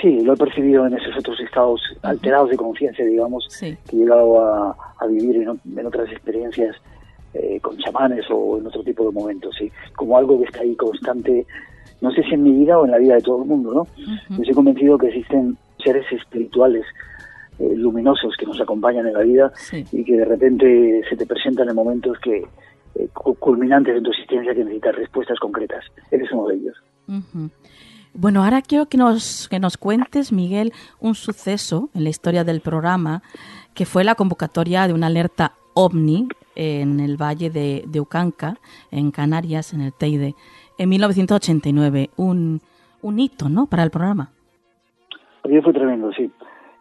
Sí, 0.00 0.20
lo 0.22 0.32
he 0.32 0.36
percibido 0.36 0.86
en 0.86 0.94
esos 0.94 1.16
otros 1.18 1.38
estados 1.40 1.80
alterados 2.02 2.48
de 2.48 2.56
conciencia, 2.56 3.04
digamos, 3.04 3.46
que 3.60 3.76
he 3.92 3.96
llegado 3.96 4.40
a, 4.40 5.06
vivir 5.06 5.36
en, 5.36 5.86
otras 5.86 6.10
experiencias 6.10 6.74
eh, 7.34 7.60
con 7.60 7.76
chamanes 7.76 8.24
o 8.30 8.58
en 8.58 8.66
otro 8.66 8.82
tipo 8.82 9.04
de 9.04 9.12
momentos, 9.12 9.54
sí, 9.58 9.70
como 9.94 10.16
algo 10.16 10.38
que 10.38 10.46
está 10.46 10.60
ahí 10.60 10.74
constante, 10.74 11.46
no 12.00 12.10
sé 12.12 12.22
si 12.22 12.34
en 12.34 12.44
mi 12.44 12.52
vida 12.52 12.78
o 12.78 12.86
en 12.86 12.92
la 12.92 12.98
vida 12.98 13.16
de 13.16 13.22
todo 13.22 13.42
el 13.42 13.48
mundo, 13.48 13.74
¿no? 13.74 13.86
Yo 14.30 14.36
estoy 14.36 14.54
convencido 14.54 14.96
que 14.96 15.08
existen 15.08 15.56
seres 15.84 16.06
espirituales 16.12 16.84
eh, 17.58 17.74
luminosos 17.76 18.36
que 18.38 18.46
nos 18.46 18.60
acompañan 18.60 19.06
en 19.06 19.12
la 19.12 19.22
vida 19.22 19.52
y 19.92 20.04
que 20.04 20.16
de 20.16 20.24
repente 20.24 21.02
se 21.10 21.16
te 21.16 21.26
presentan 21.26 21.68
en 21.68 21.74
momentos 21.74 22.18
que 22.20 22.44
eh, 22.94 23.08
culminantes 23.12 23.96
en 23.96 24.02
tu 24.02 24.10
existencia 24.10 24.54
que 24.54 24.64
necesitas 24.64 24.96
respuestas 24.96 25.38
concretas. 25.38 25.84
Eres 26.10 26.30
uno 26.32 26.48
de 26.48 26.54
ellos. 26.54 26.76
Bueno, 28.14 28.44
ahora 28.44 28.62
quiero 28.62 28.86
que 28.86 28.96
nos, 28.96 29.48
que 29.48 29.60
nos 29.60 29.76
cuentes, 29.76 30.32
Miguel, 30.32 30.72
un 31.00 31.14
suceso 31.14 31.90
en 31.94 32.04
la 32.04 32.10
historia 32.10 32.44
del 32.44 32.60
programa 32.60 33.22
que 33.74 33.86
fue 33.86 34.02
la 34.02 34.14
convocatoria 34.14 34.86
de 34.86 34.92
una 34.92 35.06
alerta 35.06 35.52
ovni 35.74 36.28
en 36.56 36.98
el 36.98 37.16
valle 37.16 37.50
de, 37.50 37.84
de 37.86 38.00
Ucanca, 38.00 38.56
en 38.90 39.12
Canarias, 39.12 39.72
en 39.72 39.80
el 39.80 39.92
Teide, 39.92 40.34
en 40.78 40.88
1989. 40.88 42.10
Un, 42.16 42.60
un 43.02 43.18
hito, 43.20 43.48
¿no?, 43.48 43.66
para 43.66 43.84
el 43.84 43.90
programa. 43.90 44.32
A 45.44 45.62
fue 45.62 45.72
tremendo, 45.72 46.12
sí. 46.12 46.30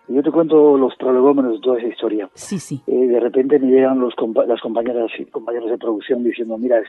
Yo 0.07 0.23
te 0.23 0.31
cuento 0.31 0.77
los 0.77 0.95
prolegómenos 0.95 1.53
de 1.53 1.59
toda 1.59 1.77
esa 1.79 1.87
historia. 1.87 2.29
Sí, 2.33 2.59
sí. 2.59 2.81
Eh, 2.87 3.07
de 3.07 3.19
repente 3.19 3.59
me 3.59 3.67
llegan 3.67 3.99
los 3.99 4.13
las 4.47 4.61
compañeras 4.61 5.11
y 5.19 5.25
compañeros 5.25 5.69
de 5.69 5.77
producción 5.77 6.23
diciendo, 6.23 6.57
mira, 6.57 6.79
es 6.79 6.87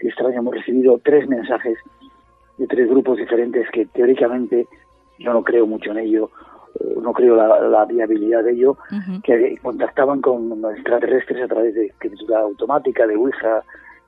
extraño, 0.00 0.40
hemos 0.40 0.54
recibido 0.54 1.00
tres 1.02 1.28
mensajes 1.28 1.78
de 2.60 2.66
tres 2.66 2.88
grupos 2.90 3.16
diferentes 3.16 3.66
que 3.70 3.86
teóricamente 3.86 4.66
yo 5.18 5.32
no 5.32 5.42
creo 5.42 5.66
mucho 5.66 5.92
en 5.92 5.98
ello, 5.98 6.30
eh, 6.78 6.94
no 7.00 7.14
creo 7.14 7.34
la, 7.34 7.84
viabilidad 7.86 8.44
de 8.44 8.52
ello, 8.52 8.76
que 9.24 9.56
contactaban 9.62 10.20
con 10.20 10.62
extraterrestres 10.76 11.42
a 11.42 11.48
través 11.48 11.74
de 11.74 11.86
escritura 11.86 12.40
automática, 12.40 13.06
de 13.06 13.16
Ouija 13.16 13.62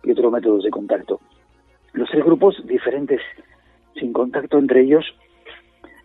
y 0.04 0.12
otros 0.12 0.30
métodos 0.30 0.64
de 0.64 0.70
contacto. 0.70 1.18
Los 1.94 2.10
tres 2.10 2.22
grupos 2.24 2.62
diferentes, 2.66 3.22
sin 3.98 4.12
contacto 4.12 4.58
entre 4.58 4.82
ellos, 4.82 5.04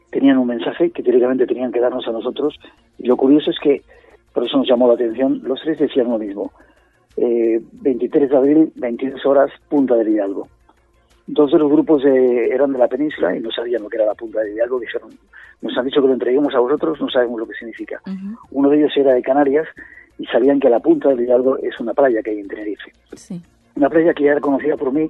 tenían 0.09 0.37
un 0.37 0.47
mensaje 0.47 0.91
que 0.91 1.03
teóricamente 1.03 1.47
tenían 1.47 1.73
que 1.73 1.81
darnos 1.81 2.07
a 2.07 2.13
nosotros. 2.13 2.57
Y 2.97 3.07
lo 3.07 3.17
curioso 3.17 3.51
es 3.51 3.59
que, 3.59 3.81
por 4.33 4.45
eso 4.45 4.57
nos 4.57 4.67
llamó 4.69 4.87
la 4.87 4.93
atención, 4.93 5.41
los 5.43 5.61
tres 5.61 5.79
decían 5.79 6.09
lo 6.09 6.17
mismo. 6.17 6.53
23 7.17 8.23
eh, 8.23 8.27
de 8.27 8.37
abril, 8.37 8.71
22 8.75 9.25
horas, 9.25 9.51
Punta 9.67 9.95
del 9.95 10.09
Hidalgo. 10.09 10.47
Dos 11.27 11.51
de 11.51 11.59
los 11.59 11.69
grupos 11.69 12.03
eran 12.05 12.71
de 12.71 12.79
la 12.79 12.87
península 12.87 13.35
y 13.35 13.41
no 13.41 13.51
sabían 13.51 13.83
lo 13.83 13.89
que 13.89 13.97
era 13.97 14.05
la 14.05 14.15
Punta 14.15 14.39
del 14.39 14.53
Hidalgo. 14.53 14.79
Dijeron, 14.79 15.09
nos 15.61 15.77
han 15.77 15.85
dicho 15.85 16.01
que 16.01 16.07
lo 16.07 16.13
entreguemos 16.13 16.55
a 16.55 16.59
vosotros, 16.59 16.99
no 17.01 17.09
sabemos 17.09 17.39
lo 17.39 17.47
que 17.47 17.53
significa. 17.53 18.01
Uno 18.51 18.69
de 18.69 18.77
ellos 18.77 18.93
era 18.95 19.13
de 19.13 19.21
Canarias 19.21 19.67
y 20.17 20.25
sabían 20.27 20.59
que 20.59 20.69
la 20.69 20.79
Punta 20.79 21.09
del 21.09 21.21
Hidalgo 21.21 21.57
es 21.57 21.77
una 21.79 21.93
playa 21.93 22.21
que 22.21 22.31
hay 22.31 22.39
en 22.39 22.47
Tenerife. 22.47 22.93
Una 23.75 23.89
playa 23.89 24.13
que 24.13 24.23
ya 24.23 24.31
era 24.31 24.41
conocida 24.41 24.77
por 24.77 24.93
mí. 24.93 25.09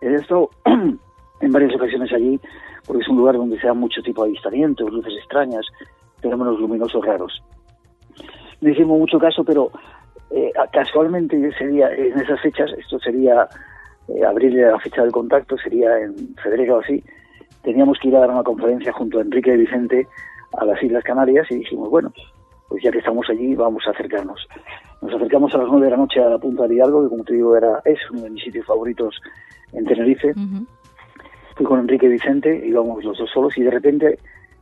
He 0.00 0.14
estado 0.14 0.50
en 0.64 1.52
varias 1.52 1.74
ocasiones 1.74 2.12
allí 2.12 2.40
porque 2.88 3.02
es 3.02 3.08
un 3.08 3.18
lugar 3.18 3.36
donde 3.36 3.60
se 3.60 3.66
da 3.66 3.74
mucho 3.74 4.00
tipo 4.02 4.24
de 4.24 4.30
avistamientos, 4.30 4.90
luces 4.90 5.12
extrañas, 5.18 5.66
fenómenos 6.22 6.58
luminosos 6.58 7.04
raros. 7.04 7.42
No 8.62 8.70
hicimos 8.70 8.98
mucho 8.98 9.18
caso, 9.18 9.44
pero 9.44 9.70
eh, 10.30 10.50
casualmente 10.72 11.36
ese 11.46 11.66
día, 11.66 11.92
en 11.92 12.18
esas 12.18 12.40
fechas, 12.40 12.70
esto 12.78 12.98
sería 12.98 13.46
eh, 14.08 14.24
abril 14.24 14.60
la 14.60 14.78
fecha 14.78 15.02
del 15.02 15.12
contacto, 15.12 15.56
sería 15.58 15.98
en 15.98 16.34
febrero 16.42 16.76
o 16.76 16.80
así, 16.80 17.02
teníamos 17.62 17.98
que 17.98 18.08
ir 18.08 18.16
a 18.16 18.20
dar 18.20 18.30
una 18.30 18.42
conferencia 18.42 18.92
junto 18.92 19.18
a 19.18 19.22
Enrique 19.22 19.52
y 19.52 19.58
Vicente 19.58 20.06
a 20.56 20.64
las 20.64 20.82
Islas 20.82 21.04
Canarias 21.04 21.46
y 21.50 21.56
dijimos, 21.56 21.90
bueno, 21.90 22.12
pues 22.68 22.82
ya 22.82 22.90
que 22.90 22.98
estamos 22.98 23.28
allí, 23.30 23.54
vamos 23.54 23.84
a 23.86 23.90
acercarnos. 23.90 24.46
Nos 25.00 25.14
acercamos 25.14 25.54
a 25.54 25.58
las 25.58 25.68
nueve 25.68 25.86
de 25.86 25.90
la 25.92 25.96
noche 25.96 26.20
a 26.20 26.28
la 26.28 26.38
Punta 26.38 26.66
de 26.66 26.74
Hidalgo, 26.74 27.02
que 27.02 27.08
como 27.08 27.24
te 27.24 27.34
digo 27.34 27.56
era, 27.56 27.80
es 27.84 27.98
uno 28.10 28.22
de 28.22 28.30
mis 28.30 28.44
sitios 28.44 28.66
favoritos 28.66 29.20
en 29.72 29.84
Tenerife. 29.84 30.34
Fui 31.56 31.66
con 31.66 31.80
Enrique 31.80 32.08
Vicente, 32.08 32.62
íbamos 32.66 33.04
los 33.04 33.18
dos 33.18 33.30
solos 33.30 33.56
y 33.56 33.62
de 33.62 33.70
repente 33.70 34.18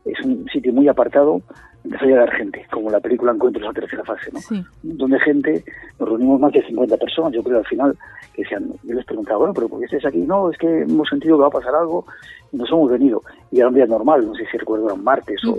es 0.06 0.20
un 0.24 0.46
sitio 0.52 0.72
muy 0.72 0.88
apartado, 0.88 1.40
empezó 1.84 2.04
a 2.04 2.08
llegar 2.08 2.30
gente, 2.32 2.66
como 2.70 2.90
la 2.90 3.00
película 3.00 3.32
Encuentros 3.32 3.62
en 3.62 3.68
la 3.68 3.80
tercera 3.80 4.04
fase, 4.04 4.30
¿no? 4.32 4.40
Sí. 4.40 4.54
Un 4.54 4.88
montón 4.90 5.10
de 5.10 5.20
gente, 5.20 5.64
nos 5.98 6.08
reunimos 6.08 6.40
más 6.40 6.52
de 6.52 6.66
50 6.66 6.96
personas, 6.96 7.32
yo 7.32 7.42
creo 7.42 7.58
al 7.58 7.66
final, 7.66 7.96
que 8.34 8.42
decían, 8.42 8.70
yo 8.82 8.94
les 8.94 9.04
preguntaba, 9.04 9.38
bueno, 9.38 9.54
pero 9.54 9.68
¿por 9.68 9.78
qué 9.78 9.86
estáis 9.86 10.06
aquí? 10.06 10.18
No, 10.18 10.50
es 10.50 10.58
que 10.58 10.82
hemos 10.82 11.08
sentido 11.08 11.36
que 11.36 11.42
va 11.42 11.48
a 11.48 11.50
pasar 11.50 11.74
algo 11.74 12.06
y 12.52 12.56
nos 12.56 12.70
hemos 12.70 12.90
venido. 12.90 13.22
Y 13.50 13.58
era 13.58 13.68
un 13.68 13.74
día 13.74 13.86
normal, 13.86 14.26
no 14.26 14.34
sé 14.34 14.46
si 14.50 14.58
recuerdo, 14.58 14.86
era 14.86 14.94
un 14.94 15.04
martes 15.04 15.44
o... 15.44 15.56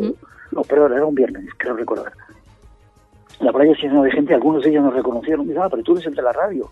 No, 0.49 0.61
pero 0.61 0.85
era 0.85 1.05
un 1.05 1.13
viernes, 1.13 1.45
creo 1.57 1.75
recordar. 1.75 2.13
La 3.41 3.51
playa 3.51 3.75
se 3.75 3.83
llenó 3.83 4.03
de 4.03 4.11
gente, 4.11 4.33
algunos 4.33 4.63
de 4.63 4.69
ellos 4.69 4.83
nos 4.83 4.93
reconocieron, 4.93 5.45
me 5.45 5.57
ah, 5.57 5.67
pero 5.69 5.83
tú 5.83 5.91
eres 5.93 6.07
el 6.07 6.15
de 6.15 6.21
la 6.21 6.31
radio. 6.31 6.69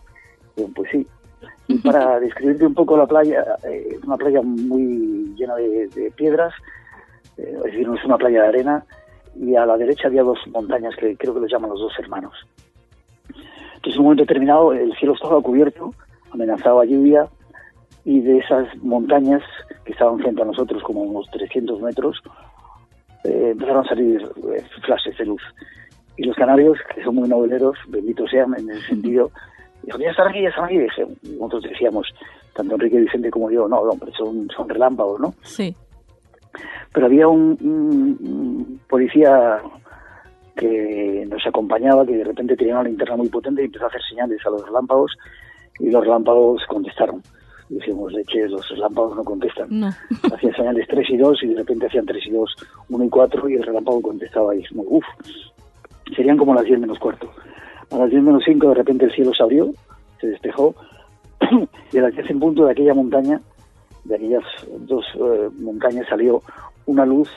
pues 0.73 0.89
sí, 0.91 1.05
y 1.67 1.77
para 1.79 2.19
describirte 2.19 2.65
un 2.65 2.73
poco 2.73 2.97
la 2.97 3.07
playa, 3.07 3.43
eh, 3.63 3.95
es 3.97 4.03
una 4.03 4.17
playa 4.17 4.41
muy 4.41 5.33
llena 5.35 5.55
de, 5.55 6.11
piedras, 6.15 6.53
eh, 7.37 7.83
no 7.85 7.95
es 7.95 8.05
una 8.05 8.17
playa 8.17 8.43
de 8.43 8.47
arena, 8.47 8.85
y 9.35 9.55
a 9.55 9.65
la 9.65 9.77
derecha 9.77 10.07
había 10.07 10.23
dos 10.23 10.39
montañas 10.47 10.95
que 10.95 11.15
creo 11.17 11.33
que 11.33 11.41
los 11.41 11.51
llaman 11.51 11.71
los 11.71 11.79
dos 11.79 11.93
hermanos. 11.99 12.33
Entonces, 13.75 13.95
en 13.95 13.99
un 13.99 14.05
momento 14.05 14.23
determinado, 14.23 14.73
el 14.73 14.95
cielo 14.95 15.13
estaba 15.13 15.41
cubierto, 15.41 15.93
amenazaba 16.31 16.85
lluvia, 16.85 17.27
y 18.03 18.21
de 18.21 18.37
esas 18.37 18.67
montañas 18.77 19.41
que 19.83 19.91
estaban 19.91 20.19
frente 20.19 20.41
a 20.41 20.45
nosotros, 20.45 20.81
como 20.83 21.01
unos 21.01 21.29
300 21.31 21.81
metros, 21.81 22.21
eh, 23.23 23.49
empezaron 23.51 23.85
a 23.85 23.89
salir 23.89 24.27
flashes 24.85 25.17
de 25.17 25.25
luz. 25.25 25.41
Y 26.17 26.23
los 26.23 26.35
canarios, 26.35 26.77
que 26.93 27.03
son 27.03 27.15
muy 27.15 27.27
noveleros, 27.27 27.77
benditos 27.87 28.29
sean 28.29 28.53
en 28.57 28.69
ese 28.69 28.87
sentido, 28.87 29.31
Dijo, 29.85 29.99
ya 29.99 30.09
están 30.09 30.27
aquí, 30.29 30.41
ya 30.41 30.49
están 30.49 30.65
aquí. 30.65 30.77
nosotros 31.39 31.63
decíamos, 31.63 32.07
tanto 32.53 32.75
Enrique 32.75 32.99
Vicente 32.99 33.29
como 33.29 33.51
yo, 33.51 33.67
no, 33.67 33.81
hombre, 33.81 34.11
son, 34.17 34.47
son 34.55 34.67
relámpagos, 34.67 35.19
¿no? 35.19 35.33
Sí. 35.43 35.75
Pero 36.93 37.05
había 37.05 37.27
un, 37.27 38.79
policía 38.89 39.61
que 40.55 41.25
nos 41.29 41.45
acompañaba, 41.45 42.05
que 42.05 42.17
de 42.17 42.23
repente 42.23 42.55
tenía 42.55 42.75
una 42.75 42.89
linterna 42.89 43.17
muy 43.17 43.29
potente 43.29 43.61
y 43.61 43.65
empezó 43.65 43.85
a 43.85 43.87
hacer 43.87 44.01
señales 44.09 44.39
a 44.45 44.49
los 44.49 44.65
relámpagos 44.65 45.11
y 45.79 45.89
los 45.89 46.03
relámpagos 46.03 46.63
contestaron. 46.67 47.21
Decimos, 47.67 48.13
leche, 48.13 48.47
los 48.47 48.67
relámpagos 48.69 49.17
no 49.17 49.23
contestan. 49.23 49.67
No. 49.69 49.87
Hacían 50.33 50.55
señales 50.55 50.87
3 50.87 51.09
y 51.09 51.17
2 51.17 51.43
y 51.43 51.47
de 51.47 51.55
repente 51.55 51.87
hacían 51.87 52.05
3 52.05 52.25
y 52.27 52.31
2, 52.31 52.55
1 52.89 53.03
y 53.03 53.09
4 53.09 53.49
y 53.49 53.53
el 53.55 53.63
relámpago 53.63 54.01
contestaba 54.01 54.55
y 54.55 54.63
uff, 54.73 55.05
serían 56.15 56.37
como 56.37 56.53
las 56.53 56.65
10 56.65 56.79
menos 56.79 56.99
cuarto. 56.99 57.29
A 57.91 57.97
las 57.97 58.09
10 58.09 58.23
menos 58.23 58.43
5 58.45 58.69
de 58.69 58.75
repente 58.75 59.05
el 59.05 59.11
cielo 59.13 59.33
se 59.33 59.43
abrió, 59.43 59.71
se 60.21 60.27
despejó, 60.27 60.75
y 61.91 61.97
a 61.97 62.01
las 62.01 62.13
10 62.13 62.29
en 62.29 62.39
punto 62.39 62.65
de 62.65 62.71
aquella 62.71 62.93
montaña, 62.93 63.41
de 64.05 64.15
aquellas 64.15 64.43
dos 64.79 65.05
eh, 65.15 65.49
montañas 65.59 66.07
salió 66.07 66.41
una 66.85 67.05
luz, 67.05 67.29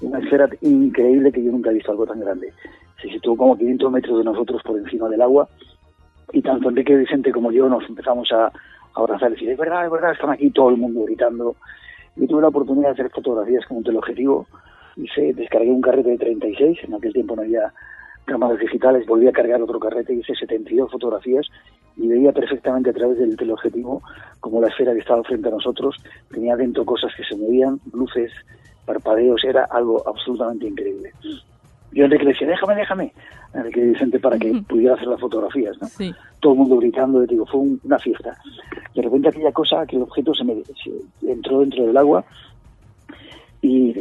una 0.00 0.18
esfera 0.20 0.48
increíble 0.60 1.32
que 1.32 1.42
yo 1.42 1.50
nunca 1.50 1.70
he 1.70 1.74
visto 1.74 1.90
algo 1.90 2.06
tan 2.06 2.20
grande. 2.20 2.52
Se 3.00 3.08
situó 3.08 3.36
como 3.36 3.58
500 3.58 3.92
metros 3.92 4.18
de 4.18 4.24
nosotros 4.24 4.62
por 4.62 4.78
encima 4.78 5.08
del 5.08 5.22
agua 5.22 5.48
y 6.32 6.40
tanto 6.40 6.68
Enrique 6.68 6.96
Vicente 6.96 7.32
como 7.32 7.50
yo 7.50 7.68
nos 7.68 7.86
empezamos 7.88 8.30
a, 8.32 8.52
abrazar 8.94 9.30
y 9.30 9.34
decir, 9.34 9.48
es 9.48 9.58
verdad, 9.58 9.86
es 9.86 9.90
verdad, 9.90 10.12
están 10.12 10.30
aquí 10.30 10.50
todo 10.50 10.68
el 10.68 10.76
mundo 10.76 11.04
gritando. 11.04 11.56
Y 12.14 12.26
tuve 12.26 12.42
la 12.42 12.48
oportunidad 12.48 12.88
de 12.88 12.92
hacer 12.92 13.10
fotografías 13.10 13.64
con 13.64 13.78
un 13.78 13.84
teleobjetivo 13.84 14.46
se 15.14 15.32
descargué 15.32 15.70
un 15.70 15.80
carrete 15.80 16.10
de 16.10 16.18
36, 16.18 16.78
en 16.84 16.94
aquel 16.94 17.12
tiempo 17.12 17.36
no 17.36 17.42
había 17.42 17.72
cámaras 18.24 18.58
digitales, 18.58 19.06
volví 19.06 19.26
a 19.26 19.32
cargar 19.32 19.62
otro 19.62 19.80
carrete, 19.80 20.14
y 20.14 20.20
hice 20.20 20.34
72 20.34 20.90
fotografías 20.90 21.46
y 21.96 22.08
veía 22.08 22.32
perfectamente 22.32 22.90
a 22.90 22.92
través 22.92 23.18
del 23.18 23.36
teleobjetivo 23.36 24.02
como 24.40 24.60
la 24.60 24.68
esfera 24.68 24.92
que 24.92 25.00
estaba 25.00 25.22
frente 25.22 25.48
a 25.48 25.52
nosotros 25.52 25.96
tenía 26.30 26.56
dentro 26.56 26.84
cosas 26.84 27.12
que 27.16 27.24
se 27.24 27.36
movían, 27.36 27.80
luces, 27.92 28.32
parpadeos, 28.84 29.44
era 29.44 29.64
algo 29.64 30.02
absolutamente 30.06 30.66
increíble. 30.66 31.12
Yo 31.92 32.04
Enrique 32.04 32.24
le 32.24 32.32
decía, 32.32 32.48
déjame, 32.48 32.74
déjame, 32.74 33.12
Enrique 33.54 33.80
Vicente, 33.84 34.18
para 34.18 34.38
que 34.38 34.62
pudiera 34.66 34.94
hacer 34.94 35.08
las 35.08 35.20
fotografías, 35.20 35.76
¿no? 35.80 35.88
Todo 36.40 36.54
el 36.54 36.58
mundo 36.58 36.78
gritando, 36.78 37.20
digo, 37.20 37.46
fue 37.46 37.60
una 37.84 37.98
fiesta. 37.98 38.36
De 38.94 39.02
repente 39.02 39.28
aquella 39.28 39.52
cosa, 39.52 39.82
aquel 39.82 40.02
objeto 40.02 40.34
se 40.34 40.44
me 40.44 40.62
entró 41.22 41.60
dentro 41.60 41.86
del 41.86 41.96
agua 41.96 42.24
y 43.62 43.94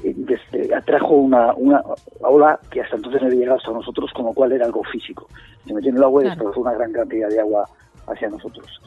atrajo 0.75 1.13
una, 1.13 1.53
una 1.53 1.83
ola 2.21 2.59
que 2.71 2.81
hasta 2.81 2.95
entonces 2.95 3.21
no 3.21 3.27
había 3.27 3.39
llegado 3.39 3.59
hasta 3.59 3.71
nosotros, 3.71 4.11
como 4.11 4.33
cual 4.33 4.51
era 4.51 4.65
algo 4.65 4.83
físico. 4.83 5.27
Se 5.65 5.73
metió 5.73 5.91
en 5.91 5.97
el 5.97 6.03
agua 6.03 6.23
y 6.23 6.25
desplazó 6.25 6.61
una 6.61 6.73
gran 6.73 6.91
cantidad 6.91 7.29
de 7.29 7.39
agua 7.39 7.69
hacia 8.07 8.29
nosotros. 8.29 8.81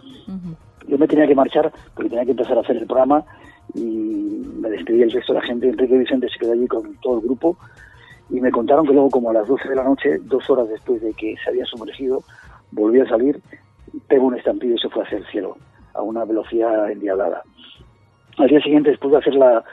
Yo 0.89 0.99
me 0.99 1.07
tenía 1.07 1.29
que 1.29 1.35
marchar 1.35 1.73
porque 1.95 2.11
tenía 2.11 2.25
que 2.25 2.33
empezar 2.33 2.59
a 2.59 2.63
hacer 2.63 2.77
el 2.77 2.87
programa 2.87 3.25
y 3.73 3.81
me 3.81 4.69
despedí 4.69 5.03
el 5.03 5.13
resto 5.13 5.33
de 5.33 5.39
la 5.39 5.47
gente. 5.47 5.69
Enrique 5.69 5.97
Vicente 5.97 6.29
se 6.29 6.39
quedó 6.41 6.53
allí 6.53 6.67
con 6.67 6.93
todo 6.97 7.19
el 7.19 7.25
grupo 7.25 7.57
y 8.29 8.41
me 8.41 8.51
contaron 8.51 8.85
que 8.85 8.93
luego 8.93 9.11
como 9.11 9.31
a 9.31 9.33
las 9.33 9.47
12 9.47 9.69
de 9.69 9.77
la 9.77 9.85
noche, 9.85 10.19
dos 10.23 10.51
horas 10.51 10.69
después 10.69 11.01
de 11.01 11.13
que 11.13 11.37
se 11.43 11.51
había 11.51 11.65
sumergido, 11.67 12.25
volvió 12.73 13.05
a 13.05 13.09
salir, 13.09 13.41
pegó 14.09 14.27
un 14.27 14.37
estampido 14.37 14.75
y 14.75 14.79
se 14.81 14.89
fue 14.89 15.05
hacia 15.05 15.19
el 15.19 15.27
cielo 15.27 15.57
a 15.95 16.03
una 16.03 16.25
velocidad 16.25 16.91
endiablada. 16.91 17.43
Al 18.39 18.49
día 18.49 18.61
siguiente, 18.61 18.91
después 18.91 19.13
de 19.13 19.19
hacer 19.19 19.35
la, 19.35 19.65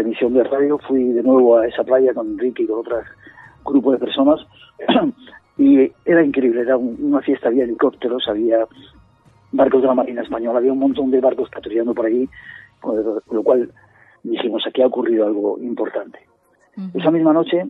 emisión 0.00 0.34
de 0.34 0.44
radio, 0.44 0.78
fui 0.78 1.12
de 1.12 1.22
nuevo 1.22 1.58
a 1.58 1.66
esa 1.66 1.84
playa 1.84 2.14
con 2.14 2.28
Enrique 2.28 2.62
y 2.62 2.66
con 2.66 2.80
otro 2.80 3.00
grupo 3.64 3.92
de 3.92 3.98
personas 3.98 4.40
y 5.58 5.90
era 6.04 6.24
increíble, 6.24 6.62
era 6.62 6.76
una 6.76 7.20
fiesta, 7.20 7.48
había 7.48 7.64
helicópteros, 7.64 8.28
había 8.28 8.66
barcos 9.52 9.82
de 9.82 9.88
la 9.88 9.94
Marina 9.94 10.22
Española, 10.22 10.58
había 10.58 10.72
un 10.72 10.78
montón 10.78 11.10
de 11.10 11.20
barcos 11.20 11.48
patrullando 11.50 11.94
por 11.94 12.06
allí, 12.06 12.28
con 12.80 13.22
lo 13.30 13.42
cual 13.42 13.70
dijimos, 14.22 14.64
aquí 14.66 14.82
ha 14.82 14.86
ocurrido 14.86 15.26
algo 15.26 15.58
importante. 15.60 16.18
Esa 16.94 17.10
misma 17.10 17.32
noche 17.32 17.64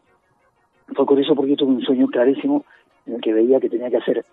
fue 0.95 1.07
curioso 1.07 1.35
porque 1.37 1.53
yo 1.53 1.57
tuve 1.57 1.75
un 1.75 1.83
sueño 1.83 2.09
clarísimo 2.09 2.65
en 3.07 3.15
el 3.15 3.21
que 3.21 3.33
veía 3.33 3.61
que 3.61 3.71
tenía 3.71 3.89
que 3.89 3.99
hacer 3.99 4.25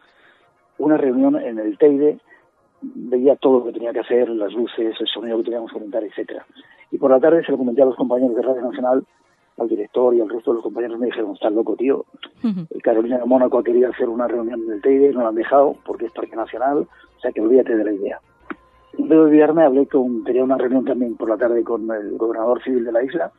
una 0.80 0.98
reunión 0.98 1.36
en 1.36 1.60
el 1.60 1.78
Teide, 1.78 2.18
veía 2.82 3.36
todo 3.36 3.60
lo 3.60 3.66
que 3.66 3.74
tenía 3.74 3.94
que 3.94 4.00
hacer, 4.00 4.30
las 4.30 4.52
luces, 4.54 4.96
el 5.00 5.08
sonido 5.08 5.38
que 5.38 5.44
teníamos 5.44 5.72
que 5.72 5.76
comentar, 5.76 6.04
etcétera. 6.04 6.46
Y 6.94 7.00
por 7.00 7.10
la 7.10 7.20
tarde 7.20 7.44
se 7.44 7.52
lo 7.52 7.58
comenté 7.58 7.82
a 7.82 7.86
los 7.86 7.96
compañeros 7.96 8.36
de 8.36 8.44
Radio 8.44 8.62
Nacional, 8.62 9.04
al 9.58 9.68
director 9.68 10.14
y 10.14 10.22
al 10.22 10.30
resto 10.30 10.52
de 10.52 10.56
los 10.58 10.64
compañeros 10.64 11.00
me 11.00 11.08
dijeron, 11.08 11.32
estás 11.32 11.52
loco, 11.52 11.76
tío. 11.76 12.06
Carolina 12.84 13.18
de 13.18 13.26
Mónaco 13.26 13.58
ha 13.58 13.64
querido 13.64 13.90
hacer 13.90 14.08
una 14.10 14.28
reunión 14.28 14.62
en 14.64 14.74
el 14.74 14.82
Teide, 14.82 15.12
no 15.12 15.24
la 15.24 15.30
han 15.30 15.36
dejado 15.36 15.76
porque 15.86 16.06
es 16.06 16.12
Parque 16.12 16.36
Nacional, 16.36 16.88
o 17.18 17.20
sea 17.20 17.32
que 17.32 17.42
olvídate 17.42 17.76
de 17.76 17.84
la 17.84 17.94
idea. 17.94 18.20
En 18.96 19.08
vez 19.08 19.18
de 19.18 19.26
olvidarme, 19.26 19.64
hablé 19.64 19.88
con, 19.88 20.24
tenía 20.24 20.44
una 20.44 20.60
reunión 20.60 20.86
también 20.86 21.18
por 21.18 21.30
la 21.30 21.38
tarde 21.38 21.64
con 21.64 21.90
el 21.90 22.16
gobernador 22.16 22.62
civil 22.62 22.86
de 22.86 22.92
la 22.92 23.04
isla, 23.04 23.32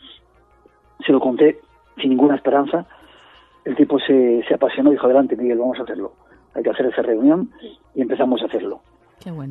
se 1.07 1.13
lo 1.13 1.21
conté 1.21 1.61
sin 2.01 2.11
ninguna 2.11 2.35
esperanza, 2.35 2.89
el 3.65 3.77
tipo 3.77 4.01
se, 4.01 4.43
se 4.49 4.55
apasionó 4.55 4.91
y 4.91 4.95
dijo, 4.95 5.07
adelante 5.07 5.37
Miguel, 5.37 5.59
vamos 5.59 5.79
a 5.79 5.85
hacerlo. 5.85 6.13
Hay 6.55 6.65
que 6.65 6.71
hacer 6.71 6.87
esa 6.87 7.03
reunión 7.03 7.51
y 7.95 8.03
empezamos 8.03 8.43
a 8.43 8.47
hacerlo. 8.47 8.81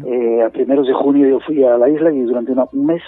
Eh, 0.05 0.43
a 0.43 0.49
primeros 0.49 0.87
de 0.87 0.93
junio 0.93 1.25
yo 1.25 1.39
fui 1.39 1.63
a 1.63 1.77
la 1.77 1.87
isla 1.87 2.11
y 2.11 2.19
durante 2.21 2.51
un 2.51 2.85
mes 2.85 3.01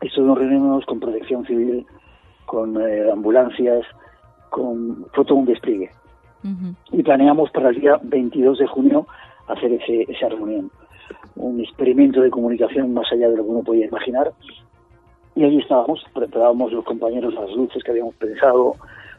estuvimos 0.00 0.38
reuniéndonos 0.38 0.84
con 0.86 1.00
protección 1.00 1.44
civil, 1.46 1.86
con 2.46 2.80
eh, 2.80 3.10
ambulancias, 3.10 3.84
con 4.50 5.06
fue 5.12 5.24
todo 5.24 5.38
un 5.38 5.46
despliegue. 5.46 5.90
Y 6.90 7.02
planeamos 7.02 7.50
para 7.50 7.68
el 7.68 7.80
día 7.80 8.00
22 8.02 8.58
de 8.58 8.66
junio 8.66 9.06
hacer 9.46 9.72
ese, 9.72 10.06
esa 10.08 10.28
reunión. 10.30 10.70
Un 11.36 11.60
experimento 11.60 12.22
de 12.22 12.30
comunicación 12.30 12.94
más 12.94 13.12
allá 13.12 13.28
de 13.28 13.36
lo 13.36 13.44
que 13.44 13.50
uno 13.50 13.62
podía 13.62 13.86
imaginar. 13.86 14.32
Y 15.36 15.44
allí 15.44 15.58
estábamos, 15.58 16.02
preparábamos 16.14 16.72
los 16.72 16.84
compañeros 16.84 17.34
las 17.34 17.50
luces 17.50 17.82
que 17.84 17.90
habíamos 17.90 18.14
pensado 18.14 18.74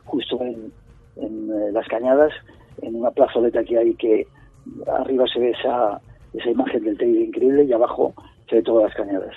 justo 0.05 0.41
en, 0.41 0.71
en 1.17 1.49
eh, 1.51 1.71
las 1.71 1.87
cañadas, 1.87 2.33
en 2.81 2.95
una 2.95 3.11
plazoleta 3.11 3.63
que 3.63 3.77
hay 3.77 3.93
que 3.95 4.27
arriba 4.87 5.25
se 5.27 5.39
ve 5.39 5.51
esa, 5.51 6.01
esa 6.33 6.49
imagen 6.49 6.83
del 6.83 6.97
Teide 6.97 7.25
increíble 7.25 7.63
y 7.65 7.73
abajo 7.73 8.13
se 8.49 8.57
ve 8.57 8.63
todas 8.63 8.85
las 8.85 8.95
cañadas. 8.95 9.35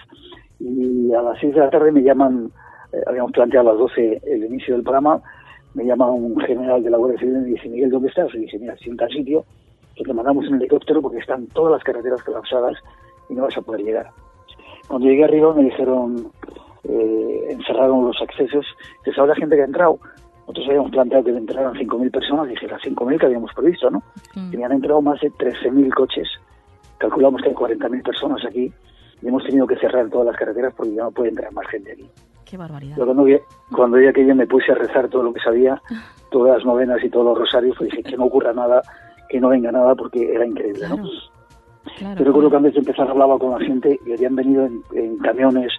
Y 0.65 1.13
a 1.13 1.21
las 1.21 1.39
6 1.41 1.55
de 1.55 1.61
la 1.61 1.71
tarde 1.71 1.93
me 1.93 2.03
llaman, 2.03 2.51
eh, 2.91 3.03
habíamos 3.07 3.33
planteado 3.33 3.69
a 3.69 3.73
las 3.73 3.81
12 3.81 4.23
el 4.25 4.45
inicio 4.45 4.75
del 4.75 4.83
programa, 4.83 5.21
me 5.75 5.85
llama 5.85 6.11
un 6.11 6.39
general 6.41 6.83
de 6.83 6.89
la 6.89 6.97
Guardia 6.97 7.19
Civil 7.19 7.37
y 7.37 7.41
me 7.41 7.47
dice, 7.49 7.69
Miguel, 7.69 7.91
¿dónde 7.91 8.09
estás? 8.09 8.35
Y 8.35 8.39
dice, 8.39 8.59
mira, 8.59 8.73
estoy 8.73 8.93
en 8.93 8.97
tal 8.97 9.11
sitio, 9.11 9.45
que 9.95 10.05
te 10.05 10.13
mandamos 10.15 10.49
un 10.49 10.55
helicóptero 10.55 11.03
porque 11.03 11.19
están 11.19 11.47
todas 11.49 11.73
las 11.73 11.85
carreteras 11.85 12.23
colapsadas 12.23 12.79
y 13.29 13.35
no 13.35 13.43
vas 13.43 13.57
a 13.59 13.61
poder 13.61 13.83
llegar. 13.83 14.11
Cuando 14.89 15.07
llegué 15.07 15.25
arriba 15.25 15.53
me 15.53 15.65
dijeron, 15.65 16.31
eh, 16.85 17.47
encerraron 17.51 18.07
los 18.07 18.17
accesos, 18.23 18.65
que 19.05 19.13
sabe 19.13 19.29
la 19.29 19.35
gente 19.35 19.57
que 19.57 19.63
ha 19.63 19.67
entrado, 19.67 19.99
nosotros 20.41 20.67
habíamos 20.69 20.91
planteado 20.93 21.25
que 21.25 21.31
entraran 21.31 21.75
5.000 21.75 22.11
personas, 22.11 22.49
dije 22.49 22.69
las 22.69 22.81
5.000 22.83 23.19
que 23.19 23.27
habíamos 23.27 23.53
previsto, 23.55 23.91
¿no? 23.91 24.03
Mm. 24.35 24.55
Y 24.55 24.63
han 24.63 24.73
entrado 24.73 25.03
más 25.03 25.21
de 25.21 25.31
13.000 25.31 25.93
coches. 25.95 26.29
Calculamos 26.99 27.43
que 27.43 27.49
hay 27.49 27.55
40.000 27.55 28.03
personas 28.03 28.45
aquí 28.47 28.73
y 29.25 29.29
hemos 29.29 29.43
tenido 29.43 29.67
que 29.67 29.77
cerrar 29.77 30.09
todas 30.11 30.27
las 30.27 30.37
carreteras 30.37 30.75
porque 30.75 30.95
ya 30.95 31.05
no 31.05 31.11
puede 31.11 31.31
entrar 31.31 31.51
más 31.53 31.67
gente 31.69 31.93
aquí. 31.93 32.07
Qué 32.45 32.59
barbaridad. 32.59 32.97
cuando, 32.97 33.25
vi, 33.25 33.39
cuando 33.75 33.97
vi 33.97 34.07
aquello 34.07 34.35
me 34.35 34.47
puse 34.47 34.71
a 34.71 34.75
rezar 34.75 35.09
todo 35.09 35.23
lo 35.23 35.33
que 35.33 35.41
sabía, 35.41 35.81
todas 36.31 36.59
las 36.59 36.67
novenas 36.67 37.03
y 37.03 37.09
todos 37.09 37.25
los 37.25 37.39
rosarios, 37.39 37.75
pues 37.79 37.91
dije 37.91 38.03
que 38.03 38.17
no 38.19 38.27
ocurra 38.27 38.53
nada, 38.53 38.83
que 39.31 39.41
no 39.41 39.49
venga 39.49 39.73
nada 39.73 39.95
porque 39.95 40.31
era 40.31 40.47
increíble, 40.47 40.87
¿no? 40.89 41.03
Yo 41.99 42.25
recuerdo 42.25 42.51
que 42.51 42.57
antes 42.57 42.75
de 42.75 42.81
empezar 42.81 43.09
hablaba 43.09 43.39
con 43.39 43.53
la 43.53 43.65
gente 43.65 43.99
y 44.05 44.13
habían 44.13 44.37
venido 44.37 44.67
en, 44.67 44.83
en 44.95 45.19
camiones, 45.19 45.73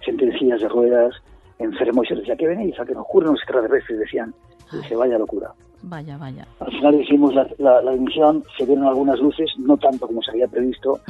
gente 0.00 0.24
en 0.24 0.38
sillas 0.38 0.60
de 0.60 0.68
ruedas, 0.68 1.14
enfermo 1.58 2.02
y 2.02 2.06
se 2.06 2.16
decía, 2.16 2.36
¿qué 2.36 2.48
venís? 2.48 2.78
¿A 2.80 2.84
que 2.84 2.94
nos 2.94 3.04
ocurren 3.04 3.32
los 3.32 3.40
extraterrestres? 3.40 4.00
Decían, 4.00 4.34
y 4.72 4.84
se 4.86 4.96
vaya 4.96 5.18
locura. 5.18 5.52
Vaya, 5.82 6.18
vaya. 6.18 6.46
Al 6.58 6.70
final 6.70 7.00
hicimos 7.00 7.34
la, 7.34 7.48
la, 7.58 7.92
emisión, 7.92 8.44
se 8.56 8.66
vieron 8.66 8.86
algunas 8.86 9.18
luces, 9.18 9.50
no 9.58 9.76
tanto 9.78 10.06
como 10.06 10.22
se 10.22 10.32
había 10.32 10.46
previsto, 10.46 11.00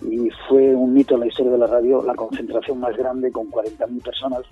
y 0.00 0.28
fue 0.48 0.74
un 0.74 0.92
mito 0.92 1.14
en 1.14 1.20
la 1.20 1.26
historia 1.26 1.52
de 1.52 1.58
la 1.58 1.66
radio, 1.66 2.02
la 2.02 2.14
concentración 2.14 2.80
más 2.80 2.96
grande 2.96 3.32
con 3.32 3.50
40.000 3.50 4.02
personas 4.02 4.42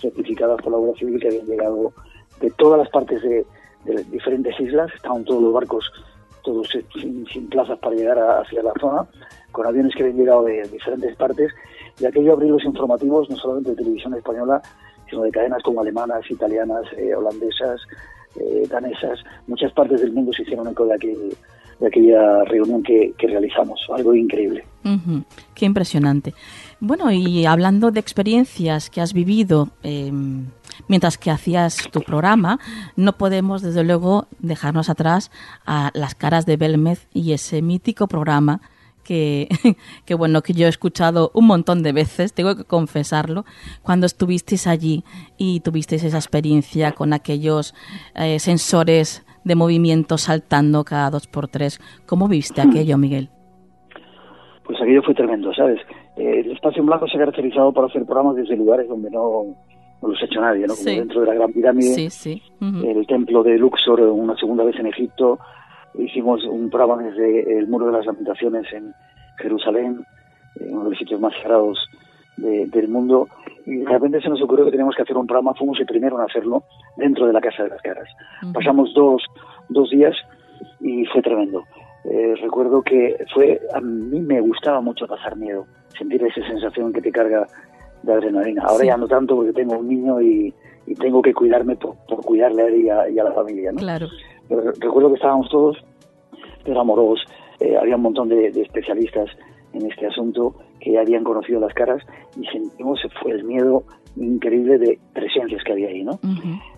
certificadas 0.00 0.62
por 0.62 0.72
la 0.72 0.78
Guardia 0.78 1.00
Civil 1.00 1.20
que 1.20 1.28
habían 1.28 1.46
llegado 1.46 1.92
de 2.40 2.50
todas 2.52 2.78
las 2.78 2.88
partes 2.90 3.20
de, 3.22 3.44
diferentes 4.10 4.58
islas, 4.60 4.90
estaban 4.94 5.24
todos 5.24 5.42
los 5.42 5.52
barcos 5.52 5.90
todos 6.42 6.68
sin, 6.94 7.48
plazas 7.48 7.78
para 7.78 7.96
llegar 7.96 8.18
hacia 8.18 8.62
la 8.62 8.72
zona, 8.80 9.06
con 9.52 9.66
aviones 9.66 9.94
que 9.94 10.02
habían 10.02 10.18
llegado 10.18 10.44
de 10.44 10.62
diferentes 10.68 11.14
partes, 11.16 11.52
y 11.98 12.06
aquello 12.06 12.34
abrió 12.34 12.50
los 12.50 12.64
informativos 12.64 13.28
no 13.28 13.36
solamente 13.36 13.70
de 13.70 13.76
televisión 13.76 14.14
española, 14.14 14.62
sino 15.10 15.22
de 15.22 15.30
cadenas 15.30 15.62
como 15.62 15.80
alemanas, 15.80 16.30
italianas, 16.30 16.84
eh, 16.96 17.14
holandesas, 17.14 17.80
eh, 18.36 18.66
danesas. 18.68 19.20
Muchas 19.46 19.72
partes 19.72 20.00
del 20.00 20.12
mundo 20.12 20.32
se 20.32 20.42
hicieron 20.42 20.68
eco 20.68 20.86
de, 20.86 21.36
de 21.80 21.86
aquella 21.86 22.44
reunión 22.44 22.82
que, 22.82 23.14
realizamos. 23.18 23.80
Algo 23.94 24.14
increíble. 24.14 24.64
Qué 25.54 25.66
impresionante. 25.66 26.34
Bueno, 26.80 27.10
y 27.10 27.44
hablando 27.44 27.90
de 27.90 28.00
experiencias 28.00 28.90
que 28.90 29.00
has 29.00 29.12
vivido 29.12 29.68
em, 29.82 30.46
mientras 30.86 31.18
que 31.18 31.30
hacías 31.30 31.88
tu 31.90 32.00
programa, 32.00 32.58
no 32.96 33.16
podemos 33.18 33.62
desde 33.62 33.84
luego 33.84 34.26
dejarnos 34.38 34.88
atrás 34.88 35.30
a 35.66 35.90
las 35.94 36.14
caras 36.14 36.46
de 36.46 36.56
Belmez 36.56 37.06
y 37.12 37.32
ese 37.32 37.62
mítico 37.62 38.06
programa 38.06 38.60
que, 40.04 40.14
bueno, 40.14 40.42
que 40.42 40.52
yo 40.52 40.66
he 40.66 40.68
escuchado 40.68 41.30
un 41.34 41.46
montón 41.46 41.82
de 41.82 41.92
veces, 41.92 42.34
tengo 42.34 42.56
que 42.56 42.64
confesarlo, 42.64 43.44
cuando 43.82 44.06
estuvisteis 44.06 44.66
allí 44.66 45.04
y 45.36 45.60
tuvisteis 45.60 46.04
esa 46.04 46.18
experiencia 46.18 46.92
con 46.92 47.12
aquellos 47.12 47.74
eh, 48.14 48.38
sensores 48.38 49.24
de 49.44 49.54
movimiento 49.54 50.18
saltando 50.18 50.84
cada 50.84 51.10
dos 51.10 51.26
por 51.26 51.48
tres. 51.48 51.80
¿Cómo 52.06 52.28
viste 52.28 52.60
aquello, 52.60 52.98
Miguel? 53.04 53.30
Pues 54.64 54.80
aquello 54.82 55.02
fue 55.02 55.14
tremendo, 55.14 55.52
¿sabes? 55.54 55.80
Eh, 56.16 56.40
el 56.44 56.52
Espacio 56.52 56.80
en 56.80 56.86
Blanco 56.86 57.06
se 57.08 57.16
ha 57.16 57.20
caracterizado 57.20 57.72
por 57.72 57.86
hacer 57.86 58.04
programas 58.04 58.36
desde 58.36 58.56
lugares 58.56 58.86
donde 58.88 59.10
no, 59.10 59.56
no 60.02 60.08
los 60.08 60.20
ha 60.20 60.26
hecho 60.26 60.40
nadie, 60.40 60.66
¿no? 60.66 60.74
Como 60.74 60.90
dentro 60.90 61.20
de 61.22 61.26
la 61.26 61.34
Gran 61.34 61.52
Pirámide, 61.52 62.10
el 62.60 63.06
templo 63.06 63.42
de 63.42 63.56
Luxor 63.56 64.00
una 64.00 64.36
segunda 64.36 64.64
vez 64.64 64.76
en 64.76 64.88
Egipto, 64.88 65.38
hicimos 65.94 66.44
un 66.44 66.70
programa 66.70 67.02
desde 67.02 67.58
el 67.58 67.68
Muro 67.68 67.86
de 67.86 67.92
las 67.92 68.06
Lamentaciones 68.06 68.72
en 68.72 68.94
Jerusalén, 69.38 70.04
uno 70.60 70.84
de 70.84 70.90
los 70.90 70.98
sitios 70.98 71.20
más 71.20 71.34
sagrados 71.34 71.78
del 72.36 72.88
mundo, 72.88 73.28
y 73.66 73.78
de 73.78 73.86
repente 73.86 74.20
se 74.20 74.28
nos 74.28 74.40
ocurrió 74.40 74.64
que 74.64 74.70
teníamos 74.70 74.94
que 74.94 75.02
hacer 75.02 75.16
un 75.16 75.26
programa, 75.26 75.54
fuimos 75.54 75.78
el 75.80 75.86
primero 75.86 76.16
en 76.18 76.24
hacerlo, 76.24 76.62
dentro 76.96 77.26
de 77.26 77.32
la 77.32 77.40
Casa 77.40 77.64
de 77.64 77.70
las 77.70 77.82
Caras. 77.82 78.08
Pasamos 78.52 78.94
dos, 78.94 79.22
dos 79.68 79.90
días 79.90 80.14
y 80.80 81.04
fue 81.06 81.20
tremendo. 81.20 81.64
Eh, 82.04 82.34
recuerdo 82.40 82.80
que 82.82 83.16
fue, 83.34 83.60
a 83.74 83.80
mí 83.80 84.20
me 84.20 84.40
gustaba 84.40 84.80
mucho 84.80 85.06
pasar 85.06 85.36
miedo, 85.36 85.66
sentir 85.98 86.22
esa 86.22 86.46
sensación 86.46 86.92
que 86.92 87.02
te 87.02 87.10
carga 87.10 87.46
de 88.02 88.12
adrenalina. 88.12 88.62
Ahora 88.66 88.84
ya 88.84 88.96
no 88.96 89.08
tanto 89.08 89.34
porque 89.34 89.52
tengo 89.52 89.78
un 89.78 89.88
niño 89.88 90.20
y, 90.20 90.54
tengo 90.98 91.20
que 91.20 91.34
cuidarme 91.34 91.76
por, 91.76 91.96
cuidarle 92.24 92.62
a 92.62 92.66
él 92.68 92.76
y 92.76 92.88
a, 92.88 93.10
y 93.10 93.18
a 93.18 93.24
la 93.24 93.32
familia. 93.32 93.72
¿no? 93.72 93.78
Claro 93.78 94.06
recuerdo 94.48 95.08
que 95.10 95.16
estábamos 95.16 95.48
todos, 95.50 95.76
éramos 96.64 97.20
eh, 97.60 97.76
había 97.76 97.96
un 97.96 98.02
montón 98.02 98.28
de, 98.28 98.48
especialistas 98.48 99.30
en 99.72 99.90
este 99.90 100.06
asunto 100.06 100.54
que 100.80 100.92
ya 100.92 101.00
habían 101.00 101.24
conocido 101.24 101.60
las 101.60 101.74
caras 101.74 102.02
y 102.40 102.46
sentimos 102.46 103.00
fue 103.20 103.32
el 103.32 103.44
miedo 103.44 103.82
increíble 104.16 104.78
de 104.78 104.98
presencias 105.12 105.62
que 105.64 105.72
había 105.72 105.88
ahí, 105.88 106.04
¿no? 106.04 106.18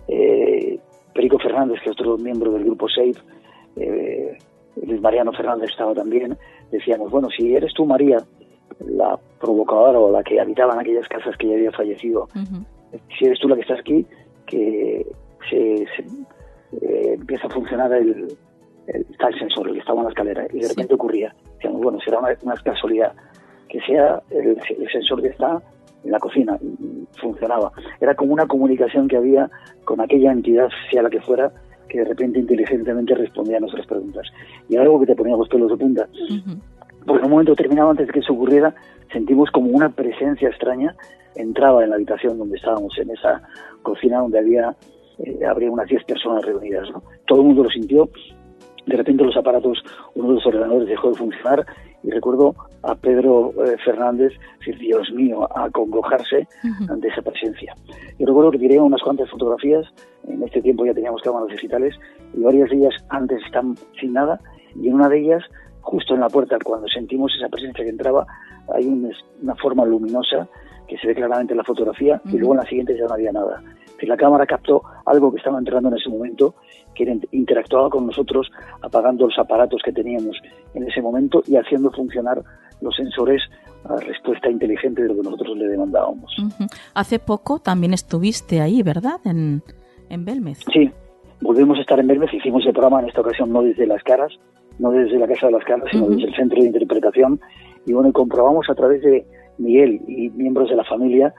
Eh, 0.07 0.79
Perico 1.13 1.37
Fernández, 1.39 1.79
que 1.83 1.89
es 1.89 1.99
otro 1.99 2.17
miembro 2.17 2.51
del 2.51 2.63
grupo 2.63 2.87
SAFE, 2.87 3.19
eh, 3.77 4.37
Luis 4.85 5.01
Mariano 5.01 5.31
Fernández 5.33 5.69
estaba 5.69 5.93
también, 5.93 6.37
decíamos, 6.71 7.11
bueno, 7.11 7.29
si 7.29 7.53
eres 7.53 7.73
tú 7.73 7.85
María, 7.85 8.17
la 8.79 9.19
provocadora 9.39 9.99
o 9.99 10.11
la 10.11 10.23
que 10.23 10.39
habitaba 10.39 10.73
en 10.73 10.79
aquellas 10.79 11.07
casas 11.07 11.35
que 11.37 11.47
ya 11.47 11.55
había 11.55 11.71
fallecido, 11.71 12.27
si 13.17 13.25
eres 13.25 13.39
tú 13.39 13.47
la 13.47 13.55
que 13.55 13.61
estás 13.61 13.79
aquí, 13.79 14.05
que 14.47 15.05
se, 15.49 15.85
eh, 16.81 17.13
empieza 17.15 17.47
a 17.47 17.49
funcionar 17.49 17.91
el, 17.93 18.35
el, 18.87 19.05
tal 19.17 19.37
sensor, 19.37 19.67
el 19.67 19.73
que 19.73 19.79
estaba 19.79 19.99
en 19.99 20.05
la 20.05 20.09
escalera, 20.09 20.47
y 20.51 20.59
de 20.59 20.67
repente 20.69 20.93
ocurría, 20.93 21.35
decíamos, 21.55 21.81
bueno, 21.81 21.99
será 22.03 22.19
una, 22.19 22.55
casualidad 22.63 23.13
que 23.69 23.79
sea 23.81 24.21
el, 24.29 24.57
sensor 24.91 25.21
que 25.21 25.29
está 25.29 25.61
en 26.03 26.11
la 26.11 26.19
cocina 26.19 26.57
y 26.61 27.05
funcionaba. 27.19 27.71
Era 27.99 28.15
como 28.15 28.33
una 28.33 28.47
comunicación 28.47 29.07
que 29.07 29.17
había 29.17 29.49
con 29.85 30.01
aquella 30.01 30.31
entidad, 30.31 30.69
sea 30.89 31.03
la 31.03 31.09
que 31.09 31.21
fuera, 31.21 31.51
que 31.87 31.99
de 31.99 32.05
repente 32.05 32.39
inteligentemente 32.39 33.13
respondía 33.15 33.57
a 33.57 33.59
nuestras 33.59 33.85
preguntas. 33.85 34.27
Y 34.67 34.77
algo 34.77 34.99
que 34.99 35.05
te 35.05 35.15
ponía 35.15 35.35
los 35.35 35.49
pelos 35.49 35.69
de 35.69 35.77
punta. 35.77 36.07
Porque 37.05 37.19
en 37.19 37.25
un 37.25 37.31
momento 37.31 37.51
determinado, 37.51 37.91
antes 37.91 38.07
de 38.07 38.13
que 38.13 38.19
eso 38.19 38.33
ocurriera, 38.33 38.73
sentimos 39.11 39.51
como 39.51 39.69
una 39.71 39.89
presencia 39.89 40.49
extraña 40.49 40.95
entraba 41.35 41.83
en 41.83 41.89
la 41.89 41.95
habitación 41.95 42.37
donde 42.37 42.57
estábamos, 42.57 42.97
en 42.97 43.11
esa 43.11 43.41
cocina 43.81 44.19
donde 44.19 44.39
había 44.39 44.75
eh, 45.23 45.45
habría 45.45 45.71
unas 45.71 45.87
10 45.87 46.03
personas 46.05 46.45
reunidas. 46.45 46.87
Todo 47.27 47.41
el 47.41 47.47
mundo 47.47 47.63
lo 47.63 47.69
sintió. 47.69 48.09
De 48.85 48.97
repente 48.97 49.23
los 49.23 49.37
aparatos, 49.37 49.83
uno 50.15 50.29
de 50.29 50.33
los 50.35 50.45
ordenadores 50.45 50.87
dejó 50.87 51.09
de 51.09 51.15
funcionar 51.15 51.65
y 52.03 52.09
recuerdo 52.09 52.55
a 52.83 52.95
Pedro 52.95 53.53
eh, 53.63 53.77
Fernández 53.83 54.33
decir, 54.59 54.77
Dios 54.79 55.11
mío, 55.11 55.47
a 55.55 55.69
congojarse 55.69 56.47
ante 56.89 57.07
esa 57.07 57.21
presencia. 57.21 57.75
Y 58.17 58.25
recuerdo 58.25 58.51
que 58.51 58.57
tiré 58.57 58.79
unas 58.79 59.01
cuantas 59.01 59.29
fotografías, 59.29 59.85
en 60.27 60.41
este 60.43 60.61
tiempo 60.61 60.85
ya 60.85 60.93
teníamos 60.93 61.21
cámaras 61.21 61.49
digitales, 61.49 61.95
y 62.33 62.41
varias 62.41 62.69
de 62.69 62.77
ellas 62.77 62.93
antes 63.09 63.43
están 63.45 63.75
sin 63.99 64.13
nada, 64.13 64.39
y 64.75 64.87
en 64.87 64.95
una 64.95 65.09
de 65.09 65.19
ellas, 65.19 65.43
justo 65.81 66.15
en 66.15 66.21
la 66.21 66.29
puerta, 66.29 66.57
cuando 66.63 66.87
sentimos 66.87 67.31
esa 67.37 67.49
presencia 67.49 67.83
que 67.83 67.89
entraba, 67.89 68.25
hay 68.73 68.87
una 68.87 69.55
forma 69.55 69.85
luminosa 69.85 70.47
que 70.87 70.97
se 70.97 71.07
ve 71.07 71.15
claramente 71.15 71.53
en 71.53 71.57
la 71.57 71.63
fotografía, 71.63 72.19
y 72.25 72.37
luego 72.37 72.53
en 72.53 72.59
la 72.61 72.65
siguiente 72.65 72.97
ya 72.97 73.05
no 73.05 73.13
había 73.13 73.31
nada. 73.31 73.61
Si 74.01 74.07
la 74.07 74.17
cámara 74.17 74.47
captó 74.47 74.81
algo 75.05 75.31
que 75.31 75.37
estaba 75.37 75.59
entrando 75.59 75.89
en 75.89 75.95
ese 75.95 76.09
momento, 76.09 76.55
que 76.95 77.19
interactuaba 77.31 77.91
con 77.91 78.07
nosotros 78.07 78.51
apagando 78.81 79.27
los 79.27 79.37
aparatos 79.37 79.79
que 79.85 79.93
teníamos 79.93 80.41
en 80.73 80.87
ese 80.89 81.03
momento 81.03 81.43
y 81.45 81.55
haciendo 81.55 81.91
funcionar 81.91 82.41
los 82.81 82.95
sensores 82.95 83.43
a 83.85 83.95
respuesta 83.97 84.49
inteligente 84.49 85.03
de 85.03 85.09
lo 85.09 85.15
que 85.15 85.21
nosotros 85.21 85.55
le 85.55 85.67
demandábamos. 85.67 86.35
Hace 86.95 87.19
poco 87.19 87.59
también 87.59 87.93
estuviste 87.93 88.59
ahí, 88.59 88.81
¿verdad? 88.81 89.19
En, 89.23 89.61
en 90.09 90.25
Belmez. 90.25 90.61
Sí, 90.73 90.89
volvimos 91.39 91.77
a 91.77 91.81
estar 91.81 91.99
en 91.99 92.07
Belmez, 92.07 92.33
hicimos 92.33 92.65
el 92.65 92.73
programa 92.73 93.01
en 93.01 93.09
esta 93.09 93.21
ocasión 93.21 93.53
no 93.53 93.61
desde 93.61 93.85
las 93.85 94.01
caras, 94.01 94.33
no 94.79 94.89
desde 94.89 95.19
la 95.19 95.27
Casa 95.27 95.45
de 95.45 95.51
las 95.51 95.63
Caras, 95.63 95.85
sino 95.91 96.07
desde 96.07 96.23
el 96.23 96.35
Centro 96.35 96.59
de 96.59 96.65
Interpretación. 96.65 97.39
Y 97.85 97.93
bueno, 97.93 98.11
comprobamos 98.13 98.67
a 98.67 98.73
través 98.73 99.03
de 99.03 99.27
Miguel 99.59 100.01
y 100.07 100.31
miembros 100.31 100.69
de 100.69 100.75
la 100.75 100.83
familia 100.85 101.35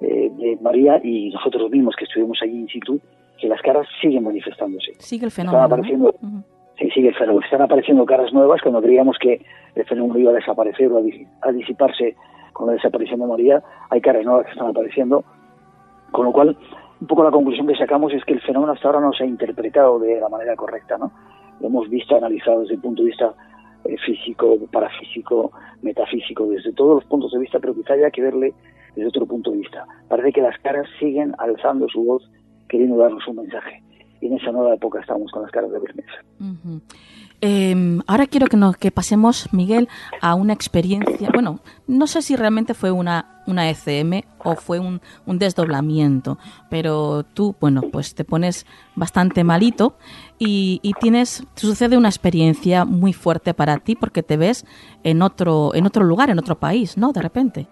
eh, 0.00 0.30
de 0.36 0.58
María 0.60 1.00
y 1.02 1.30
nosotros 1.30 1.70
mismos 1.70 1.94
que 1.96 2.04
estuvimos 2.04 2.38
allí 2.42 2.60
in 2.60 2.68
situ, 2.68 3.00
que 3.38 3.48
las 3.48 3.60
caras 3.62 3.86
siguen 4.00 4.24
manifestándose. 4.24 4.92
Sigue 4.98 5.26
el 5.26 5.30
fenómeno. 5.30 5.64
Están 5.64 5.78
apareciendo, 5.78 6.14
Sí, 6.78 6.90
sigue 6.90 7.08
el 7.08 7.14
fenómeno. 7.14 7.44
Están 7.44 7.62
apareciendo 7.62 8.04
caras 8.04 8.32
nuevas 8.32 8.60
cuando 8.60 8.82
creíamos 8.82 9.16
que 9.18 9.40
el 9.74 9.84
fenómeno 9.86 10.18
iba 10.18 10.30
a 10.30 10.34
desaparecer 10.34 10.92
o 10.92 10.98
a, 10.98 11.52
disiparse 11.52 12.16
con 12.52 12.66
la 12.66 12.74
desaparición 12.74 13.20
de 13.20 13.26
María. 13.26 13.62
Hay 13.90 14.00
caras 14.00 14.24
nuevas 14.24 14.44
que 14.46 14.52
están 14.52 14.68
apareciendo. 14.68 15.24
Con 16.12 16.26
lo 16.26 16.32
cual, 16.32 16.56
un 17.00 17.06
poco 17.06 17.24
la 17.24 17.30
conclusión 17.30 17.66
que 17.66 17.76
sacamos 17.76 18.12
es 18.12 18.24
que 18.24 18.34
el 18.34 18.42
fenómeno 18.42 18.72
hasta 18.72 18.88
ahora 18.88 19.00
no 19.00 19.12
se 19.12 19.24
ha 19.24 19.26
interpretado 19.26 19.98
de 19.98 20.20
la 20.20 20.28
manera 20.28 20.54
correcta, 20.54 20.98
¿no? 20.98 21.10
Lo 21.60 21.68
hemos 21.68 21.88
visto, 21.88 22.16
analizado 22.16 22.60
desde 22.60 22.74
el 22.74 22.80
punto 22.80 23.02
de 23.02 23.08
vista 23.08 23.34
eh, 23.88 23.96
físico, 24.04 24.58
parafísico, 24.70 25.52
metafísico, 25.82 26.46
desde 26.46 26.72
todos 26.72 26.96
los 26.96 27.04
puntos 27.04 27.32
de 27.32 27.38
vista, 27.38 27.58
pero 27.58 27.74
quizá 27.74 27.94
haya 27.94 28.10
que 28.10 28.22
verle 28.22 28.54
desde 28.94 29.08
otro 29.08 29.26
punto 29.26 29.50
de 29.50 29.58
vista. 29.58 29.84
Parece 30.08 30.32
que 30.32 30.42
las 30.42 30.58
caras 30.60 30.86
siguen 30.98 31.34
alzando 31.38 31.88
su 31.88 32.02
voz 32.02 32.30
queriendo 32.68 32.96
darnos 32.96 33.26
un 33.28 33.36
mensaje. 33.36 33.82
Y 34.20 34.26
en 34.26 34.34
esa 34.34 34.50
nueva 34.50 34.74
época 34.74 35.00
estamos 35.00 35.30
con 35.30 35.42
las 35.42 35.50
caras 35.50 35.70
de 35.70 35.78
Bermesa. 35.78 36.24
Em, 37.40 38.00
ahora 38.06 38.26
quiero 38.26 38.46
que, 38.46 38.56
nos, 38.56 38.76
que 38.76 38.90
pasemos, 38.90 39.52
Miguel, 39.52 39.88
a 40.22 40.34
una 40.34 40.52
experiencia. 40.52 41.28
Bueno, 41.32 41.60
no 41.86 42.06
sé 42.06 42.22
si 42.22 42.34
realmente 42.34 42.72
fue 42.72 42.90
una, 42.90 43.42
una 43.46 43.68
ECM 43.68 44.22
o 44.42 44.54
fue 44.54 44.78
un, 44.78 45.00
un, 45.26 45.38
desdoblamiento, 45.38 46.38
pero 46.70 47.24
tú, 47.24 47.54
bueno, 47.60 47.82
pues 47.92 48.14
te 48.14 48.24
pones 48.24 48.66
bastante 48.94 49.44
malito 49.44 49.96
y, 50.38 50.80
y 50.82 50.94
tienes, 50.94 51.46
sucede 51.56 51.98
una 51.98 52.08
experiencia 52.08 52.84
muy 52.84 53.12
fuerte 53.12 53.52
para 53.52 53.76
ti 53.78 53.96
porque 53.96 54.22
te 54.22 54.38
ves 54.38 54.64
en 55.04 55.20
otro, 55.20 55.74
en 55.74 55.86
otro 55.86 56.04
lugar, 56.04 56.30
en 56.30 56.38
otro 56.38 56.56
país, 56.58 56.96
¿no? 56.96 57.12
De 57.12 57.20
repente. 57.20 57.66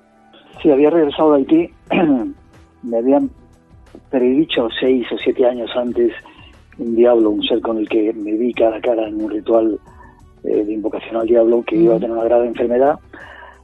Sí, 0.62 0.70
había 0.70 0.90
regresado 0.90 1.32
de 1.32 1.38
Haití, 1.38 1.70
me 2.82 2.98
habían 2.98 3.30
predicho 4.10 4.68
seis 4.78 5.06
o 5.10 5.16
siete 5.18 5.46
años 5.46 5.70
antes 5.74 6.12
un 6.78 6.96
diablo, 6.96 7.30
un 7.30 7.42
ser 7.42 7.60
con 7.60 7.78
el 7.78 7.88
que 7.88 8.12
me 8.12 8.32
vi 8.32 8.52
cara 8.52 8.76
a 8.76 8.80
cara 8.80 9.08
en 9.08 9.22
un 9.22 9.30
ritual 9.30 9.78
eh, 10.44 10.64
de 10.64 10.72
invocación 10.72 11.16
al 11.16 11.26
diablo 11.26 11.62
que 11.62 11.76
iba 11.76 11.96
a 11.96 11.98
tener 11.98 12.12
una 12.12 12.24
grave 12.24 12.46
enfermedad. 12.46 12.98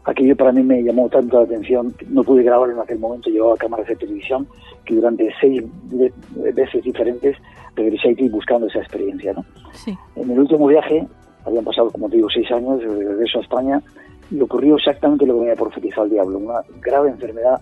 Aquello 0.04 0.34
para 0.34 0.52
mí 0.52 0.62
me 0.62 0.82
llamó 0.82 1.08
tanto 1.08 1.38
la 1.38 1.44
atención, 1.44 1.94
no 2.08 2.24
pude 2.24 2.42
grabarlo 2.42 2.74
en 2.74 2.80
aquel 2.80 2.98
momento, 2.98 3.28
llevaba 3.28 3.56
cámaras 3.56 3.86
de 3.86 3.96
televisión, 3.96 4.46
que 4.84 4.94
durante 4.94 5.30
seis 5.40 5.62
veces 6.54 6.82
diferentes 6.82 7.36
regresé 7.76 8.08
a 8.08 8.10
Haití 8.10 8.28
buscando 8.28 8.66
esa 8.66 8.78
experiencia. 8.78 9.34
¿no? 9.34 9.44
En 10.16 10.30
el 10.30 10.38
último 10.38 10.66
viaje, 10.66 11.06
habían 11.44 11.64
pasado, 11.64 11.90
como 11.90 12.08
te 12.08 12.16
digo, 12.16 12.28
seis 12.32 12.50
años, 12.50 12.80
de 12.80 12.86
regreso 12.86 13.38
a 13.38 13.42
España, 13.42 13.82
y 14.30 14.40
ocurrió 14.40 14.76
exactamente 14.76 15.26
lo 15.26 15.34
que 15.34 15.40
me 15.40 15.50
había 15.50 15.62
profetizado 15.62 16.04
el 16.04 16.12
diablo, 16.12 16.38
una 16.38 16.62
grave 16.80 17.10
enfermedad 17.10 17.60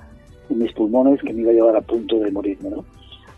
en 0.49 0.59
mis 0.59 0.73
pulmones 0.73 1.21
que 1.21 1.33
me 1.33 1.43
iba 1.43 1.51
a 1.51 1.55
llevar 1.55 1.77
a 1.77 1.81
punto 1.81 2.19
de 2.19 2.31
morirme, 2.31 2.71
¿no? 2.71 2.85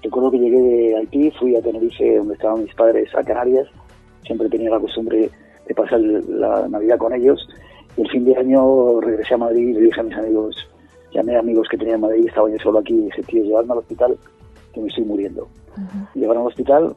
Recuerdo 0.03 0.31
que 0.31 0.39
llegué 0.39 0.61
de 0.61 0.97
Haití, 0.97 1.31
fui 1.33 1.57
a 1.57 1.63
Tenerife, 1.63 2.17
donde 2.17 2.35
estaban 2.35 2.63
mis 2.63 2.75
padres, 2.75 3.15
a 3.15 3.23
Canarias, 3.23 3.69
siempre 4.25 4.49
tenía 4.49 4.71
la 4.71 4.81
costumbre 4.81 5.31
de 5.67 5.75
pasar 5.75 6.01
la 6.01 6.67
Navidad 6.69 6.99
con 6.99 7.13
ellos, 7.13 7.49
y 7.97 8.03
el 8.03 8.11
fin 8.11 8.25
de 8.25 8.37
año 8.37 9.01
regresé 9.01 9.35
a 9.35 9.39
Madrid 9.39 9.69
y 9.69 9.73
le 9.75 9.81
dije 9.81 10.01
a 10.01 10.05
mis 10.05 10.17
amigos, 10.17 10.57
llamé 11.13 11.37
a 11.37 11.41
amigos 11.41 11.69
que 11.69 11.77
tenía 11.77 11.95
en 11.95 12.01
Madrid, 12.01 12.27
estaba 12.27 12.49
yo 12.49 12.59
solo 12.59 12.79
aquí, 12.79 12.95
y 12.95 13.03
dije, 13.03 13.23
tío, 13.25 13.45
llevarme 13.45 13.73
al 13.73 13.79
hospital, 13.79 14.17
que 14.73 14.81
me 14.81 14.89
estoy 14.89 15.05
muriendo. 15.05 15.49
Llevaron 16.15 16.43
al 16.43 16.49
hospital, 16.49 16.95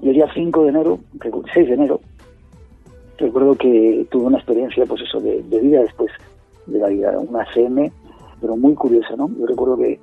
y 0.00 0.08
el 0.08 0.14
día 0.14 0.28
5 0.32 0.62
de 0.62 0.68
enero, 0.68 0.98
6 1.52 1.68
de 1.68 1.74
enero, 1.74 2.00
recuerdo 3.20 3.54
que 3.54 4.06
tuve 4.10 4.24
una 4.24 4.38
experiencia, 4.38 4.84
pues 4.86 5.02
eso, 5.02 5.20
de, 5.20 5.42
vida 5.42 5.82
después 5.82 6.10
de 6.66 6.78
la 6.78 6.88
vida, 6.88 7.18
una 7.18 7.44
CM, 7.52 7.92
pero 8.40 8.56
muy 8.56 8.74
curiosa, 8.74 9.14
¿no? 9.16 9.30
Yo 9.38 9.46
recuerdo 9.46 9.76
que 9.76 9.98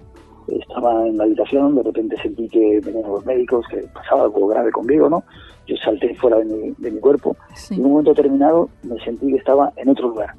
estaba 0.48 1.08
en 1.08 1.18
la 1.18 1.26
habitación, 1.26 1.76
de 1.76 1.84
repente 1.84 2.16
sentí 2.22 2.48
que 2.48 2.80
venían 2.84 3.10
los 3.10 3.26
médicos, 3.26 3.66
que 3.70 3.78
pasaba 3.94 4.24
algo 4.24 4.48
grave 4.48 4.72
conmigo, 4.72 5.10
¿no? 5.10 5.24
Yo 5.68 5.76
salté 5.78 6.16
fuera 6.16 6.38
de 6.38 6.46
mi, 6.46 6.74
de 6.78 6.92
mi 6.92 7.00
cuerpo 7.00 7.36
y 7.70 7.76
en 7.76 7.86
un 7.86 7.92
momento 7.92 8.14
determinado 8.14 8.70
me 8.84 8.98
sentí 9.04 9.28
que 9.28 9.38
estaba 9.38 9.74
en 9.76 9.90
otro 9.90 10.10
lugar, 10.10 10.34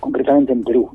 concretamente 0.00 0.52
en 0.52 0.64
Perú. 0.64 0.90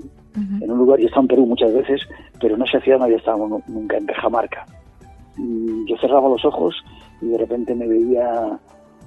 En 0.59 0.69
un 0.69 0.79
lugar, 0.79 0.99
yo 0.99 1.05
he 1.05 1.07
estado 1.07 1.21
en 1.21 1.27
Perú 1.29 1.45
muchas 1.45 1.73
veces, 1.73 2.01
pero 2.41 2.55
en 2.55 2.61
esa 2.63 2.81
ciudad 2.81 2.99
no 2.99 3.05
había 3.05 3.17
estado 3.17 3.47
nunca, 3.67 3.97
en 3.97 4.05
Cajamarca. 4.05 4.65
yo 5.37 5.97
cerraba 5.97 6.27
los 6.27 6.43
ojos 6.43 6.75
y 7.21 7.27
de 7.27 7.37
repente 7.37 7.73
me 7.73 7.87
veía 7.87 8.59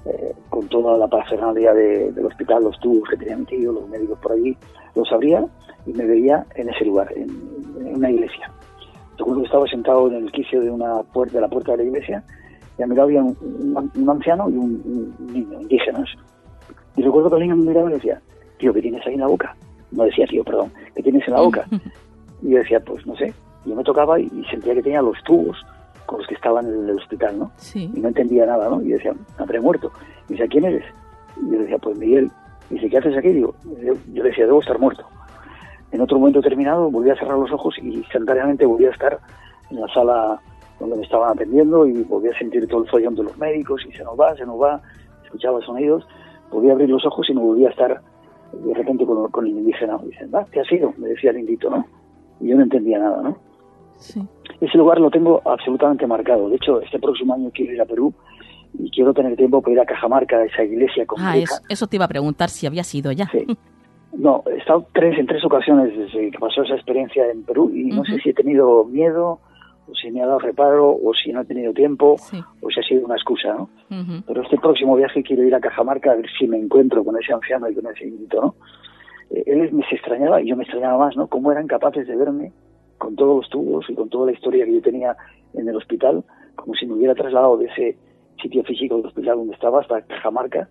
eh, 0.05 0.33
con 0.49 0.67
toda 0.69 0.97
la 0.97 1.07
parafernalia 1.07 1.73
del 1.73 2.25
hospital, 2.25 2.63
los 2.63 2.79
tubos 2.79 3.09
que 3.09 3.17
tenía 3.17 3.37
metido, 3.37 3.73
los 3.73 3.87
médicos 3.89 4.17
por 4.19 4.31
allí, 4.31 4.57
los 4.95 5.11
abría 5.11 5.45
y 5.85 5.93
me 5.93 6.05
veía 6.05 6.45
en 6.55 6.69
ese 6.69 6.85
lugar, 6.85 7.11
en, 7.15 7.29
una 7.95 8.09
iglesia. 8.09 8.51
Recuerdo 9.19 9.41
que 9.41 9.45
estaba 9.47 9.67
sentado 9.67 10.07
en 10.07 10.15
el 10.15 10.31
quicio 10.31 10.61
de 10.61 10.71
una 10.71 11.03
puerta, 11.03 11.35
de 11.35 11.41
la 11.41 11.49
puerta 11.49 11.73
de 11.73 11.79
la 11.79 11.83
iglesia, 11.83 12.23
y 12.77 12.83
a 12.83 12.87
mi 12.87 12.95
lado 12.95 13.09
había 13.09 13.21
un, 13.21 14.09
anciano 14.09 14.49
y 14.49 14.53
un, 14.53 15.13
niño, 15.33 15.59
indígenas. 15.59 16.09
Y 16.95 17.03
recuerdo 17.03 17.29
que 17.29 17.35
el 17.35 17.41
niño 17.43 17.57
me 17.57 17.67
miraba 17.67 17.89
y 17.91 17.95
decía, 17.95 18.21
tío, 18.57 18.73
¿qué 18.73 18.81
tienes 18.81 19.05
ahí 19.05 19.15
en 19.15 19.19
la 19.19 19.27
boca? 19.27 19.55
No 19.91 20.05
decía, 20.05 20.25
tío, 20.25 20.43
perdón, 20.43 20.71
¿qué 20.95 21.03
tienes 21.03 21.27
en 21.27 21.33
la 21.33 21.41
boca? 21.41 21.67
Y 22.41 22.51
yo 22.51 22.59
decía, 22.59 22.79
pues 22.79 23.05
no 23.05 23.17
sé. 23.17 23.33
Yo 23.65 23.75
me 23.75 23.83
tocaba 23.83 24.17
y 24.17 24.29
sentía 24.49 24.73
que 24.73 24.81
tenía 24.81 25.01
los 25.01 25.21
tubos 25.25 25.57
con 26.05 26.19
los 26.19 26.27
que 26.27 26.35
estaban 26.35 26.65
en 26.65 26.87
el 26.87 26.97
hospital, 26.97 27.37
¿no? 27.37 27.51
Y 27.75 27.99
no 27.99 28.07
entendía 28.07 28.45
nada, 28.45 28.69
¿no? 28.69 28.81
Y 28.81 28.93
decía, 28.93 29.13
habré 29.37 29.59
muerto. 29.59 29.91
Y 30.29 30.33
decía, 30.33 30.47
¿quién 30.47 30.63
eres? 30.63 30.85
Y 31.35 31.51
yo 31.51 31.59
decía, 31.59 31.77
pues 31.79 31.97
Miguel. 31.97 32.31
Y 32.69 32.75
dice, 32.75 32.89
¿qué 32.89 32.97
haces 32.97 33.17
aquí? 33.17 33.27
Digo, 33.27 33.53
yo, 33.83 33.93
yo 34.13 34.23
decía, 34.23 34.45
debo 34.45 34.61
estar 34.61 34.79
muerto. 34.79 35.05
En 35.91 36.01
otro 36.01 36.19
momento 36.19 36.41
terminado 36.41 36.89
volví 36.91 37.09
a 37.09 37.15
cerrar 37.15 37.37
los 37.37 37.51
ojos 37.51 37.75
y 37.81 37.93
instantáneamente 37.95 38.65
volví 38.65 38.85
a 38.85 38.91
estar 38.91 39.19
en 39.71 39.81
la 39.81 39.87
sala 39.87 40.39
donde 40.79 40.95
me 40.95 41.03
estaban 41.03 41.31
atendiendo 41.31 41.85
y 41.85 42.03
volví 42.03 42.29
a 42.29 42.37
sentir 42.37 42.67
todo 42.67 42.83
el 42.83 42.89
follón 42.89 43.15
de 43.15 43.23
los 43.23 43.37
médicos 43.37 43.81
y 43.87 43.91
se 43.91 44.03
nos 44.03 44.19
va, 44.19 44.35
se 44.35 44.45
nos 44.45 44.61
va, 44.61 44.81
escuchaba 45.23 45.61
sonidos, 45.61 46.07
volví 46.51 46.69
a 46.69 46.73
abrir 46.73 46.89
los 46.89 47.05
ojos 47.05 47.29
y 47.29 47.33
no 47.33 47.41
volví 47.41 47.65
a 47.65 47.69
estar 47.69 48.01
de 48.53 48.73
repente 48.73 49.05
con, 49.05 49.29
con 49.29 49.45
el 49.45 49.51
indígena. 49.51 49.99
Y 50.03 50.07
dicen, 50.07 50.31
va, 50.33 50.45
¿qué 50.51 50.61
ha 50.61 50.65
sido? 50.65 50.93
Me 50.97 51.09
decía 51.09 51.31
el 51.31 51.39
indito, 51.39 51.69
¿no? 51.69 51.85
Y 52.39 52.49
yo 52.49 52.55
no 52.55 52.63
entendía 52.63 52.99
nada, 52.99 53.21
¿no? 53.21 53.37
Sí. 53.97 54.21
ese 54.61 54.77
lugar 54.77 54.99
lo 54.99 55.11
tengo 55.11 55.41
absolutamente 55.43 56.07
marcado. 56.07 56.49
De 56.49 56.55
hecho, 56.55 56.81
este 56.81 56.99
próximo 56.99 57.33
año 57.33 57.51
quiero 57.53 57.73
ir 57.73 57.81
a 57.81 57.85
Perú 57.85 58.13
y 58.77 58.89
quiero 58.91 59.13
tener 59.13 59.35
tiempo 59.35 59.61
para 59.61 59.73
ir 59.73 59.79
a 59.81 59.85
Cajamarca, 59.85 60.37
a 60.37 60.45
esa 60.45 60.63
iglesia 60.63 61.05
compleja. 61.05 61.55
Ah, 61.57 61.65
eso, 61.67 61.87
te 61.87 61.97
iba 61.97 62.05
a 62.05 62.07
preguntar 62.07 62.49
si 62.49 62.65
había 62.65 62.83
sido 62.83 63.11
ya. 63.11 63.27
Sí. 63.29 63.45
No, 64.13 64.43
he 64.47 64.57
estado 64.57 64.85
tres, 64.93 65.17
en 65.17 65.27
tres 65.27 65.43
ocasiones 65.45 65.95
desde 65.97 66.31
que 66.31 66.39
pasó 66.39 66.63
esa 66.63 66.75
experiencia 66.75 67.29
en 67.29 67.43
Perú 67.43 67.71
y 67.73 67.85
no 67.85 68.03
sé 68.05 68.19
si 68.19 68.29
he 68.29 68.33
tenido 68.33 68.83
miedo 68.85 69.39
o 69.87 69.95
si 69.95 70.11
me 70.11 70.21
ha 70.21 70.25
dado 70.25 70.39
reparo 70.39 70.97
o 71.01 71.13
si 71.13 71.31
no 71.31 71.41
he 71.41 71.45
tenido 71.45 71.73
tiempo 71.73 72.15
o 72.61 72.69
si 72.69 72.79
ha 72.79 72.83
sido 72.83 73.05
una 73.05 73.15
excusa, 73.15 73.53
¿no? 73.53 73.69
Pero 74.27 74.41
este 74.41 74.57
próximo 74.57 74.95
viaje 74.95 75.23
quiero 75.23 75.43
ir 75.43 75.55
a 75.55 75.59
Cajamarca 75.59 76.11
a 76.11 76.15
ver 76.15 76.29
si 76.37 76.47
me 76.47 76.57
encuentro 76.57 77.03
con 77.03 77.17
ese 77.17 77.33
anciano 77.33 77.69
y 77.69 77.75
con 77.75 77.87
ese 77.87 78.07
invito, 78.07 78.41
¿no? 78.41 78.55
Eh, 79.31 79.43
él 79.45 79.71
me 79.71 79.87
se 79.87 79.95
extrañaba 79.95 80.41
y 80.41 80.47
yo 80.49 80.55
me 80.55 80.63
extrañaba 80.63 80.97
más, 80.97 81.15
¿no? 81.15 81.27
Cómo 81.27 81.51
eran 81.51 81.67
capaces 81.67 82.07
de 82.07 82.15
verme 82.15 82.51
con 82.97 83.15
todos 83.15 83.37
los 83.37 83.49
tubos 83.49 83.89
y 83.89 83.95
con 83.95 84.09
toda 84.09 84.27
la 84.27 84.33
historia 84.33 84.65
que 84.65 84.73
yo 84.73 84.81
tenía 84.81 85.15
en 85.53 85.67
el 85.67 85.75
hospital, 85.75 86.23
como 86.55 86.73
si 86.75 86.85
me 86.85 86.93
hubiera 86.93 87.15
trasladado 87.15 87.57
de 87.57 87.65
ese 87.65 87.97
sitio 88.41 88.63
físico 88.63 88.97
del 88.97 89.05
hospital 89.05 89.37
donde 89.37 89.53
estaba 89.53 89.81
hasta 89.81 90.01
Cajamarca 90.01 90.67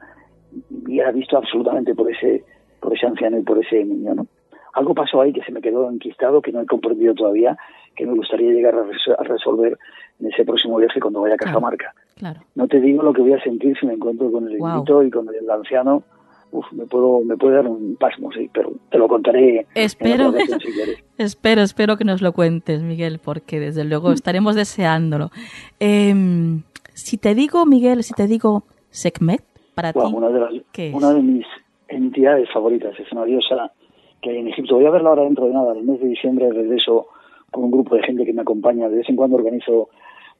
y 0.87 1.01
era 1.01 1.12
visto 1.12 1.37
absolutamente 1.37 1.94
por 1.94 2.11
ese 2.11 2.44
por 2.80 2.94
ese 2.94 3.06
anciano 3.06 3.38
y 3.38 3.42
por 3.42 3.58
ese 3.58 3.84
niño, 3.84 4.14
¿no? 4.14 4.26
Algo 4.74 4.94
pasó 4.94 5.20
ahí 5.20 5.32
que 5.32 5.42
se 5.42 5.50
me 5.50 5.60
quedó 5.60 5.90
enquistado, 5.90 6.40
que 6.40 6.52
no 6.52 6.60
he 6.60 6.66
comprendido 6.66 7.14
todavía, 7.14 7.56
que 7.96 8.06
me 8.06 8.14
gustaría 8.14 8.52
llegar 8.52 8.74
a, 8.76 9.22
resolver 9.24 9.76
en 10.20 10.32
ese 10.32 10.44
próximo 10.44 10.76
viaje 10.76 11.00
cuando 11.00 11.20
vaya 11.20 11.34
a 11.34 11.38
Cajamarca. 11.38 11.92
Claro, 12.16 12.40
No 12.54 12.68
te 12.68 12.80
digo 12.80 13.02
lo 13.02 13.12
que 13.12 13.22
voy 13.22 13.32
a 13.32 13.42
sentir 13.42 13.76
si 13.78 13.86
me 13.86 13.94
encuentro 13.94 14.30
con 14.30 14.46
el 14.46 14.58
invito 14.58 15.02
y 15.02 15.10
con 15.10 15.26
el 15.28 15.50
anciano. 15.50 16.04
Uf, 16.50 16.64
me 16.72 16.86
puedo 16.86 17.20
me 17.20 17.36
puede 17.36 17.56
dar 17.56 17.66
un 17.66 17.96
pasmo, 17.96 18.32
sí, 18.32 18.48
pero 18.54 18.72
te 18.90 18.98
lo 18.98 19.08
contaré. 19.08 19.66
Espero, 19.74 20.32
espero, 21.18 21.62
espero 21.62 21.96
que 21.96 22.04
nos 22.04 22.22
lo 22.22 22.32
cuentes, 22.32 22.82
Miguel, 22.82 23.20
porque 23.22 23.60
desde 23.60 23.84
luego 23.84 24.12
estaremos 24.12 24.54
deseándolo. 24.54 25.30
Em, 25.78 26.62
si 26.94 27.18
te 27.18 27.34
digo, 27.34 27.66
Miguel, 27.66 28.02
si 28.02 28.14
te 28.14 28.26
digo 28.26 28.64
Sekhmet, 28.90 29.42
para 29.74 29.92
ti, 29.92 30.00
una 30.00 30.28
de, 30.30 30.92
una 30.94 31.12
de 31.12 31.22
mis 31.22 31.46
entidades 31.88 32.48
favoritas. 32.53 32.98
Es 32.98 33.11
una 33.12 33.24
diosa 33.24 33.72
que 34.20 34.31
hay 34.31 34.38
en 34.38 34.48
Egipto. 34.48 34.77
Voy 34.77 34.87
a 34.87 34.90
verla 34.90 35.11
ahora 35.11 35.24
dentro 35.24 35.46
de 35.46 35.53
nada, 35.53 35.72
el 35.72 35.85
mes 35.85 36.01
de 36.01 36.09
diciembre 36.09 36.51
regreso 36.53 37.09
con 37.51 37.64
un 37.64 37.70
grupo 37.70 37.96
de 37.96 38.03
gente 38.03 38.24
que 38.24 38.33
me 38.33 38.42
acompaña. 38.42 38.88
De 38.88 38.96
vez 38.96 39.09
en 39.09 39.16
cuando 39.16 39.37
organizo 39.37 39.88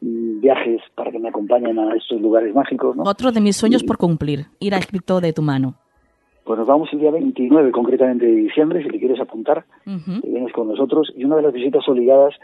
mm, 0.01 0.41
viajes 0.41 0.81
para 0.95 1.11
que 1.11 1.19
me 1.19 1.29
acompañen 1.29 1.79
a 1.79 1.95
estos 1.95 2.21
lugares 2.21 2.55
mágicos. 2.55 2.97
Otro 3.05 3.33
de 3.33 3.41
mis 3.41 3.57
sueños 3.57 3.83
por 3.83 3.99
cumplir, 3.99 4.47
ir 4.61 4.75
a 4.75 4.79
Egipto 4.79 5.21
de 5.21 5.33
tu 5.33 5.43
mano. 5.43 5.75
Pues 6.45 6.59
nos 6.59 6.69
vamos 6.69 6.89
el 6.93 7.01
día 7.01 7.11
29 7.11 7.73
concretamente 7.73 8.25
de 8.25 8.33
diciembre, 8.33 8.83
si 8.83 8.89
le 8.89 8.99
quieres 8.99 9.21
apuntar, 9.21 9.67
vienes 9.85 10.51
con 10.55 10.69
nosotros. 10.69 11.13
Y 11.15 11.25
una 11.25 11.37
de 11.37 11.43
las 11.43 11.53
visitas 11.53 11.87
obligadas 11.87 12.35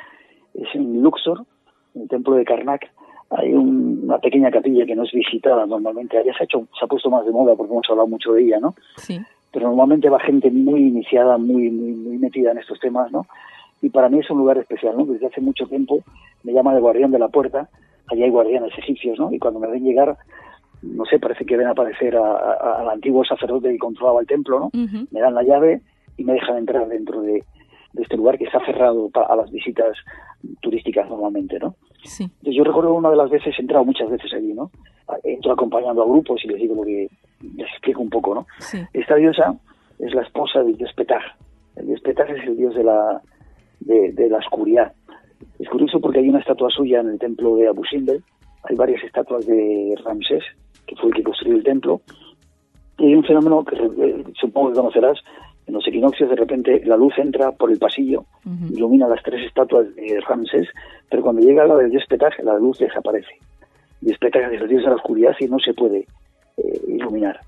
es 0.53 0.69
en 0.75 1.03
Luxor, 1.03 1.47
en 1.95 2.03
el 2.03 2.09
templo 2.09 2.35
de 2.35 2.45
Karnak. 2.45 2.91
Hay 3.31 3.53
una 3.53 4.19
pequeña 4.19 4.51
capilla 4.51 4.87
que 4.87 4.95
no 4.95 5.05
es 5.05 5.13
visitada 5.13 5.67
normalmente. 5.67 6.19
Allá 6.19 6.33
se 6.35 6.43
ha, 6.43 6.45
hecho, 6.45 6.67
se 6.79 6.85
ha 6.85 6.89
puesto 6.89 7.11
más 7.11 7.25
de 7.25 7.33
moda 7.33 7.57
porque 7.57 7.73
hemos 7.73 7.89
hablado 7.89 8.09
mucho 8.09 8.33
de 8.33 8.43
ella, 8.43 8.61
¿no? 8.61 8.75
Sí 8.97 9.21
pero 9.55 9.69
normalmente 9.69 10.11
va 10.11 10.19
gente 10.19 10.51
muy 10.51 10.81
iniciada, 10.89 11.39
muy, 11.39 11.71
muy, 11.71 11.93
muy 11.93 12.19
metida 12.19 12.51
en 12.51 12.59
estos 12.59 12.81
temas, 12.81 13.13
¿no? 13.13 13.25
Y 13.81 13.89
para 13.89 14.09
mí 14.09 14.19
es 14.19 14.29
un 14.29 14.39
lugar 14.39 14.59
especial, 14.59 14.97
¿no? 14.97 15.07
Desde 15.07 15.29
hace 15.29 15.41
mucho 15.41 15.67
tiempo 15.67 16.03
me 16.43 16.53
llama 16.53 16.75
de 16.75 16.81
guardián 16.81 17.13
de 17.13 17.21
la 17.21 17.29
puerta, 17.29 17.69
allí 18.09 18.25
hay 18.25 18.31
guardianes 18.31 18.77
egipcios, 18.77 19.17
¿no? 19.17 19.33
Y 19.33 19.39
cuando 19.39 19.61
me 19.61 19.69
ven 19.69 19.85
llegar, 19.85 20.17
no 20.83 21.05
sé, 21.05 21.21
parece 21.21 21.47
que 21.47 21.57
ven 21.57 21.69
aparecer 21.69 22.17
al 22.17 22.89
antiguo 22.89 23.25
sacerdote 23.25 23.71
que 23.71 23.79
controlaba 23.79 24.21
el 24.21 24.27
templo, 24.27 24.59
¿no? 24.59 24.71
Me 25.13 25.21
dan 25.21 25.35
la 25.35 25.45
llave 25.45 25.83
y 26.17 26.25
me 26.25 26.33
dejan 26.33 26.59
entrar 26.59 26.89
dentro 26.89 27.23
de, 27.23 27.45
este 27.95 28.17
lugar 28.17 28.37
que 28.37 28.47
está 28.47 28.59
cerrado 28.67 29.09
a 29.15 29.37
las 29.37 29.53
visitas 29.53 29.97
turísticas 30.61 31.09
normalmente, 31.09 31.61
¿no? 31.61 31.77
Sí. 32.05 32.31
yo 32.43 32.65
recuerdo 32.65 32.95
una 32.95 33.11
de 33.11 33.17
las 33.17 33.31
veces, 33.31 33.55
he 33.59 33.63
entrado 33.63 33.85
muchas 33.85 34.11
veces 34.11 34.33
allí, 34.35 34.53
¿no? 34.53 34.71
Entro 35.23 35.53
acompañando 35.53 36.03
a 36.03 36.07
grupos 36.07 36.45
y 36.45 36.49
les 36.49 36.59
digo 36.59 36.75
lo 36.77 36.83
que, 36.83 37.09
les 37.57 37.69
explico 37.69 38.01
un 38.03 38.11
poco, 38.11 38.35
¿no? 38.35 38.47
Esta 38.93 39.17
diosa 39.17 39.55
es 39.99 40.15
la 40.15 40.23
esposa 40.23 40.63
del 40.63 40.77
dios 40.77 40.93
Petah. 40.95 41.37
El 41.77 41.87
dios 41.87 42.01
Petah 42.01 42.25
es 42.25 42.45
el 42.47 42.57
dios 42.57 42.75
de 42.75 42.85
la, 42.85 43.21
de, 43.81 44.29
la 44.29 44.39
oscuridad. 44.39 44.93
Es 45.59 45.69
curioso 45.69 46.01
porque 46.01 46.21
hay 46.21 46.29
una 46.29 46.41
estatua 46.41 46.71
suya 46.71 47.01
en 47.01 47.11
el 47.11 47.19
templo 47.19 47.57
de 47.57 47.69
Abu 47.69 47.85
Simbel, 47.85 48.23
hay 48.65 48.77
varias 48.77 49.03
estatuas 49.05 49.47
de 49.47 49.95
Ramsés, 50.05 50.45
que 50.87 50.97
fue 50.97 51.09
el 51.09 51.15
que 51.15 51.23
construyó 51.23 51.57
el 51.57 51.65
templo, 51.65 52.01
y 52.99 53.07
hay 53.07 53.15
un 53.15 53.25
fenómeno 53.25 53.65
que 53.65 53.77
eh, 53.77 54.25
supongo 54.41 54.71
que 54.71 54.77
conocerás, 54.77 55.19
en 55.67 55.75
los 55.75 55.87
equinoccios 55.87 56.29
de 56.29 56.37
repente 56.37 56.83
la 56.85 56.97
luz 56.97 57.15
entra 57.17 57.53
por 57.53 57.71
el 57.71 57.79
pasillo, 57.79 58.25
ilumina 58.71 59.09
las 59.09 59.23
tres 59.23 59.47
estatuas 59.47 59.95
de 59.95 60.21
Ramsés, 60.27 60.69
pero 61.11 61.23
cuando 61.23 61.43
llega 61.43 61.67
la 61.67 61.77
del 61.77 61.91
dios 61.91 62.05
Petah, 62.09 62.31
la 62.43 62.59
luz 62.59 62.79
desaparece. 62.79 63.35
Y 64.03 64.13
es 64.13 64.19
Petah 64.19 64.41
es 64.51 64.61
el 64.61 64.69
dios 64.69 64.83
de 64.83 64.91
la 64.91 64.97
oscuridad 64.97 65.35
y 65.41 65.47
no 65.47 65.59
se 65.59 65.73
puede 65.73 66.07
eh, 66.59 66.81
iluminar. 66.87 67.41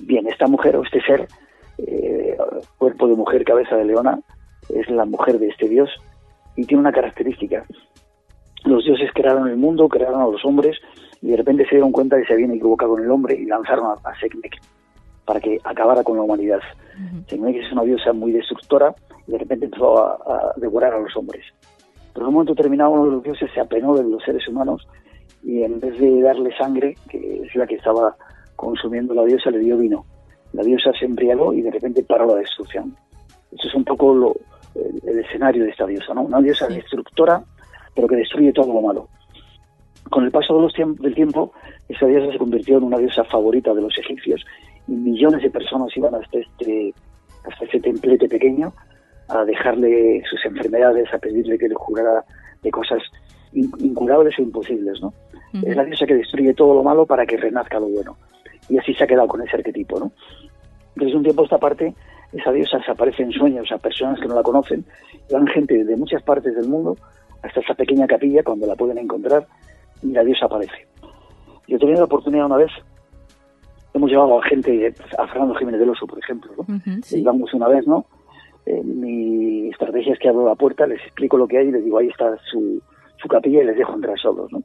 Bien, 0.00 0.26
esta 0.28 0.46
mujer 0.46 0.76
o 0.76 0.82
este 0.82 1.02
ser, 1.02 1.28
eh, 1.78 2.36
cuerpo 2.78 3.06
de 3.06 3.16
mujer, 3.16 3.44
cabeza 3.44 3.76
de 3.76 3.84
leona, 3.84 4.18
es 4.70 4.88
la 4.88 5.04
mujer 5.04 5.38
de 5.38 5.48
este 5.48 5.68
dios 5.68 5.90
y 6.56 6.64
tiene 6.64 6.80
una 6.80 6.92
característica. 6.92 7.64
Los 8.64 8.84
dioses 8.84 9.10
crearon 9.12 9.48
el 9.48 9.56
mundo, 9.56 9.88
crearon 9.88 10.22
a 10.22 10.26
los 10.26 10.44
hombres 10.44 10.78
y 11.20 11.28
de 11.28 11.36
repente 11.36 11.64
se 11.64 11.76
dieron 11.76 11.92
cuenta 11.92 12.16
que 12.16 12.24
se 12.24 12.32
habían 12.32 12.52
equivocado 12.52 12.92
con 12.92 13.02
el 13.02 13.10
hombre 13.10 13.34
y 13.34 13.44
lanzaron 13.44 13.86
a, 13.86 14.08
a 14.08 14.18
Sekhmet 14.18 14.54
para 15.24 15.40
que 15.40 15.58
acabara 15.64 16.02
con 16.02 16.16
la 16.16 16.22
humanidad. 16.22 16.60
Uh 16.98 17.48
es 17.48 17.72
una 17.72 17.82
diosa 17.82 18.12
muy 18.12 18.32
destructora 18.32 18.94
y 19.26 19.32
de 19.32 19.38
repente 19.38 19.64
empezó 19.64 19.98
a, 19.98 20.12
a, 20.14 20.52
devorar 20.56 20.94
a 20.94 21.00
los 21.00 21.16
hombres. 21.16 21.44
Pero 22.12 22.26
en 22.26 22.28
un 22.28 22.34
momento 22.34 22.54
determinado 22.54 22.90
uno 22.90 23.04
de 23.06 23.10
los 23.12 23.22
dioses 23.22 23.50
se 23.54 23.60
apenó 23.60 23.94
de 23.94 24.04
los 24.04 24.22
seres 24.22 24.46
humanos 24.48 24.86
y 25.42 25.62
en 25.62 25.80
vez 25.80 25.98
de 25.98 26.20
darle 26.22 26.56
sangre, 26.56 26.96
que 27.08 27.42
es 27.42 27.54
la 27.54 27.66
que 27.66 27.76
estaba 27.76 28.16
consumiendo 28.56 29.14
la 29.14 29.24
diosa, 29.24 29.50
le 29.50 29.58
dio 29.58 29.76
vino. 29.76 30.04
La 30.52 30.62
diosa 30.62 30.92
se 30.98 31.06
embriagó 31.06 31.52
y 31.52 31.62
de 31.62 31.70
repente 31.70 32.04
paró 32.04 32.26
la 32.26 32.36
destrucción. 32.36 32.94
Eso 33.50 33.68
es 33.68 33.74
un 33.74 33.84
poco 33.84 34.14
lo, 34.14 34.36
el, 34.74 35.18
escenario 35.18 35.64
de 35.64 35.70
esta 35.70 35.86
diosa, 35.86 36.14
¿no? 36.14 36.22
Una 36.22 36.40
diosa 36.40 36.68
destructora, 36.68 37.42
pero 37.94 38.06
que 38.06 38.16
destruye 38.16 38.52
todo 38.52 38.72
lo 38.72 38.80
malo. 38.80 39.08
Con 40.10 40.24
el 40.24 40.30
paso 40.30 40.54
de 40.54 40.62
los 40.62 40.98
del 41.00 41.14
tiempo, 41.14 41.52
esa 41.88 42.06
diosa 42.06 42.32
se 42.32 42.38
convirtió 42.38 42.78
en 42.78 42.84
una 42.84 42.98
diosa 42.98 43.24
favorita 43.24 43.72
de 43.74 43.82
los 43.82 43.96
egipcios 43.98 44.44
millones 44.86 45.42
de 45.42 45.50
personas 45.50 45.96
iban 45.96 46.14
hasta 46.14 46.38
este, 46.38 46.94
hasta 47.44 47.64
este 47.64 47.80
templete 47.80 48.28
pequeño 48.28 48.72
a 49.28 49.44
dejarle 49.44 50.22
sus 50.28 50.44
enfermedades, 50.44 51.12
a 51.12 51.18
pedirle 51.18 51.58
que 51.58 51.68
le 51.68 51.74
jurara 51.74 52.24
de 52.62 52.70
cosas 52.70 53.02
incurables 53.52 54.38
e 54.38 54.42
imposibles, 54.42 55.00
¿no? 55.00 55.12
Es 55.52 55.76
la 55.76 55.84
diosa 55.84 56.06
que 56.06 56.14
destruye 56.14 56.54
todo 56.54 56.74
lo 56.74 56.82
malo 56.82 57.04
para 57.04 57.26
que 57.26 57.36
renazca 57.36 57.78
lo 57.78 57.88
bueno. 57.88 58.16
Y 58.68 58.78
así 58.78 58.94
se 58.94 59.04
ha 59.04 59.06
quedado 59.06 59.28
con 59.28 59.42
ese 59.42 59.56
arquetipo, 59.56 60.00
¿no? 60.00 60.12
Desde 60.96 61.16
un 61.16 61.22
tiempo 61.22 61.42
a 61.42 61.44
esta 61.44 61.58
parte, 61.58 61.94
esa 62.32 62.52
diosa 62.52 62.82
se 62.82 62.90
aparece 62.90 63.22
en 63.22 63.32
sueños 63.32 63.70
a 63.70 63.78
personas 63.78 64.18
que 64.18 64.26
no 64.26 64.34
la 64.34 64.42
conocen, 64.42 64.84
y 65.28 65.32
van 65.32 65.46
gente 65.48 65.84
de 65.84 65.96
muchas 65.96 66.22
partes 66.22 66.54
del 66.54 66.68
mundo 66.68 66.96
hasta 67.42 67.60
esa 67.60 67.74
pequeña 67.74 68.06
capilla 68.06 68.42
cuando 68.42 68.66
la 68.66 68.76
pueden 68.76 68.98
encontrar 68.98 69.46
y 70.02 70.12
la 70.12 70.24
diosa 70.24 70.46
aparece. 70.46 70.86
Yo 71.68 71.76
he 71.76 71.78
tenido 71.78 71.98
la 71.98 72.04
oportunidad 72.04 72.46
una 72.46 72.56
vez, 72.56 72.70
hemos 73.94 74.10
llevado 74.10 74.40
a 74.40 74.44
gente, 74.44 74.94
a 75.18 75.26
Fernando 75.26 75.54
Jiménez 75.54 75.80
del 75.80 75.90
Oso, 75.90 76.06
por 76.06 76.18
ejemplo, 76.18 76.52
¿no? 76.56 76.80
Íbamos 77.10 77.52
una 77.54 77.68
vez, 77.68 77.86
¿no? 77.86 78.06
Eh, 78.64 78.82
mi 78.84 79.68
estrategia 79.68 80.12
es 80.12 80.18
que 80.18 80.28
abro 80.28 80.46
la 80.46 80.54
puerta, 80.54 80.86
les 80.86 81.00
explico 81.02 81.36
lo 81.36 81.48
que 81.48 81.58
hay 81.58 81.68
y 81.68 81.72
les 81.72 81.84
digo, 81.84 81.98
ahí 81.98 82.08
está 82.08 82.36
su, 82.50 82.80
su 83.20 83.28
capilla 83.28 83.62
y 83.62 83.66
les 83.66 83.76
dejo 83.76 83.94
entrar 83.94 84.18
solos. 84.18 84.52
¿no? 84.52 84.62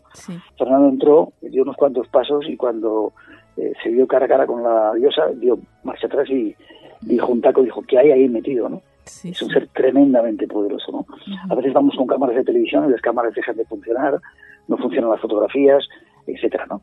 Fernando 0.58 0.90
entró, 0.90 1.34
dio 1.42 1.63
unos 1.63 1.76
cuantos 1.76 2.08
pasos 2.08 2.46
y 2.48 2.56
cuando 2.56 3.13
eh, 3.56 3.74
se 3.82 3.90
vio 3.90 4.08
cara 4.08 4.26
a 4.26 4.28
cara 4.30 4.46
con 4.46 4.63
la 4.63 4.94
diosa, 4.94 5.28
dio 5.36 5.58
marcha 5.84 6.08
atrás 6.08 6.30
y 6.30 6.56
dijo 7.02 7.32
un 7.32 7.42
taco, 7.42 7.63
dijo, 7.63 7.82
¿qué 7.84 7.98
hay 7.98 8.12
ahí 8.12 8.30
metido? 8.30 8.70
¿no? 8.70 8.82
es 9.24 9.42
un 9.42 9.50
ser 9.50 9.68
tremendamente 9.70 10.48
poderoso. 10.48 10.92
¿no? 10.92 11.06
A 11.50 11.56
veces 11.56 11.74
vamos 11.74 11.96
con 11.96 12.08
cámaras 12.08 12.36
de 12.36 12.44
televisión 12.44 12.88
y 12.88 12.92
las 12.92 13.02
cámaras 13.02 13.34
dejan 13.34 13.56
de 13.56 13.66
funcionar, 13.66 14.20
no 14.68 14.78
funcionan 14.78 15.12
las 15.12 15.22
fotografías, 15.22 15.88
etcétera, 16.28 16.66
¿no? 16.66 16.82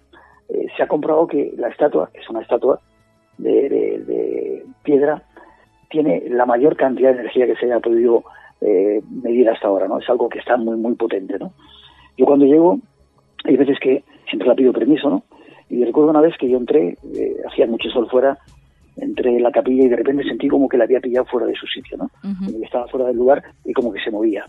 Eh, 0.48 0.66
se 0.76 0.82
ha 0.82 0.88
comprobado 0.88 1.26
que 1.26 1.54
la 1.56 1.68
estatua, 1.68 2.10
que 2.12 2.20
es 2.20 2.28
una 2.28 2.42
estatua 2.42 2.80
de, 3.38 3.68
de, 3.68 4.64
piedra, 4.82 5.22
tiene 5.90 6.24
la 6.28 6.46
mayor 6.46 6.76
cantidad 6.76 7.12
de 7.12 7.20
energía 7.20 7.46
que 7.46 7.56
se 7.56 7.66
haya 7.66 7.80
podido 7.80 8.24
eh, 8.60 9.00
medir 9.22 9.48
hasta 9.48 9.68
ahora, 9.68 9.88
¿no? 9.88 9.98
Es 9.98 10.08
algo 10.08 10.28
que 10.28 10.38
está 10.38 10.56
muy, 10.56 10.76
muy 10.76 10.94
potente, 10.94 11.38
¿no? 11.38 11.52
Yo 12.16 12.26
cuando 12.26 12.44
llego, 12.44 12.78
hay 13.44 13.56
veces 13.56 13.78
que 13.80 14.04
siempre 14.28 14.48
la 14.48 14.54
pido 14.54 14.72
permiso, 14.72 15.08
¿no? 15.08 15.24
Y 15.68 15.84
recuerdo 15.84 16.10
una 16.10 16.20
vez 16.20 16.36
que 16.38 16.48
yo 16.48 16.58
entré, 16.58 16.96
eh, 17.14 17.36
hacía 17.50 17.66
mucho 17.66 17.88
sol 17.90 18.08
fuera, 18.10 18.38
entré 18.96 19.36
en 19.36 19.42
la 19.42 19.50
capilla 19.50 19.84
y 19.84 19.88
de 19.88 19.96
repente 19.96 20.24
sentí 20.24 20.48
como 20.48 20.68
que 20.68 20.76
la 20.76 20.84
había 20.84 21.00
pillado 21.00 21.26
fuera 21.26 21.46
de 21.46 21.54
su 21.54 21.66
sitio, 21.66 21.96
¿no? 21.96 22.10
Estaba 22.62 22.86
fuera 22.88 23.06
del 23.06 23.16
lugar 23.16 23.42
y 23.64 23.72
como 23.72 23.92
que 23.92 24.00
se 24.00 24.10
movía. 24.10 24.44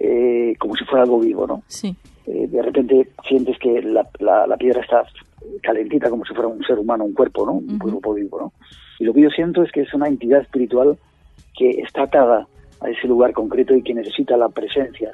Eh, 0.00 0.54
como 0.58 0.76
si 0.76 0.84
fuera 0.84 1.04
algo 1.04 1.18
vivo, 1.18 1.46
¿no? 1.46 1.62
Sí. 1.66 1.96
Eh, 2.28 2.46
de 2.46 2.62
repente 2.62 3.08
sientes 3.26 3.58
que 3.58 3.80
la, 3.80 4.06
la, 4.20 4.56
piedra 4.58 4.82
está 4.82 5.04
calentita 5.62 6.10
como 6.10 6.26
si 6.26 6.34
fuera 6.34 6.48
un 6.48 6.62
ser 6.62 6.78
humano, 6.78 7.04
un 7.04 7.14
cuerpo, 7.14 7.46
¿no? 7.46 7.52
Un 7.52 7.78
cuerpo 7.78 8.12
vivo, 8.12 8.38
¿no? 8.38 8.52
Y 8.98 9.04
lo 9.04 9.14
que 9.14 9.22
yo 9.22 9.30
siento 9.30 9.62
es 9.62 9.72
que 9.72 9.80
es 9.82 9.94
una 9.94 10.08
entidad 10.08 10.42
espiritual 10.42 10.98
que 11.56 11.70
está 11.70 12.02
atada 12.02 12.46
a 12.80 12.90
ese 12.90 13.08
lugar 13.08 13.32
concreto 13.32 13.74
y 13.74 13.82
que 13.82 13.94
necesita 13.94 14.36
la 14.36 14.48
presencia 14.50 15.12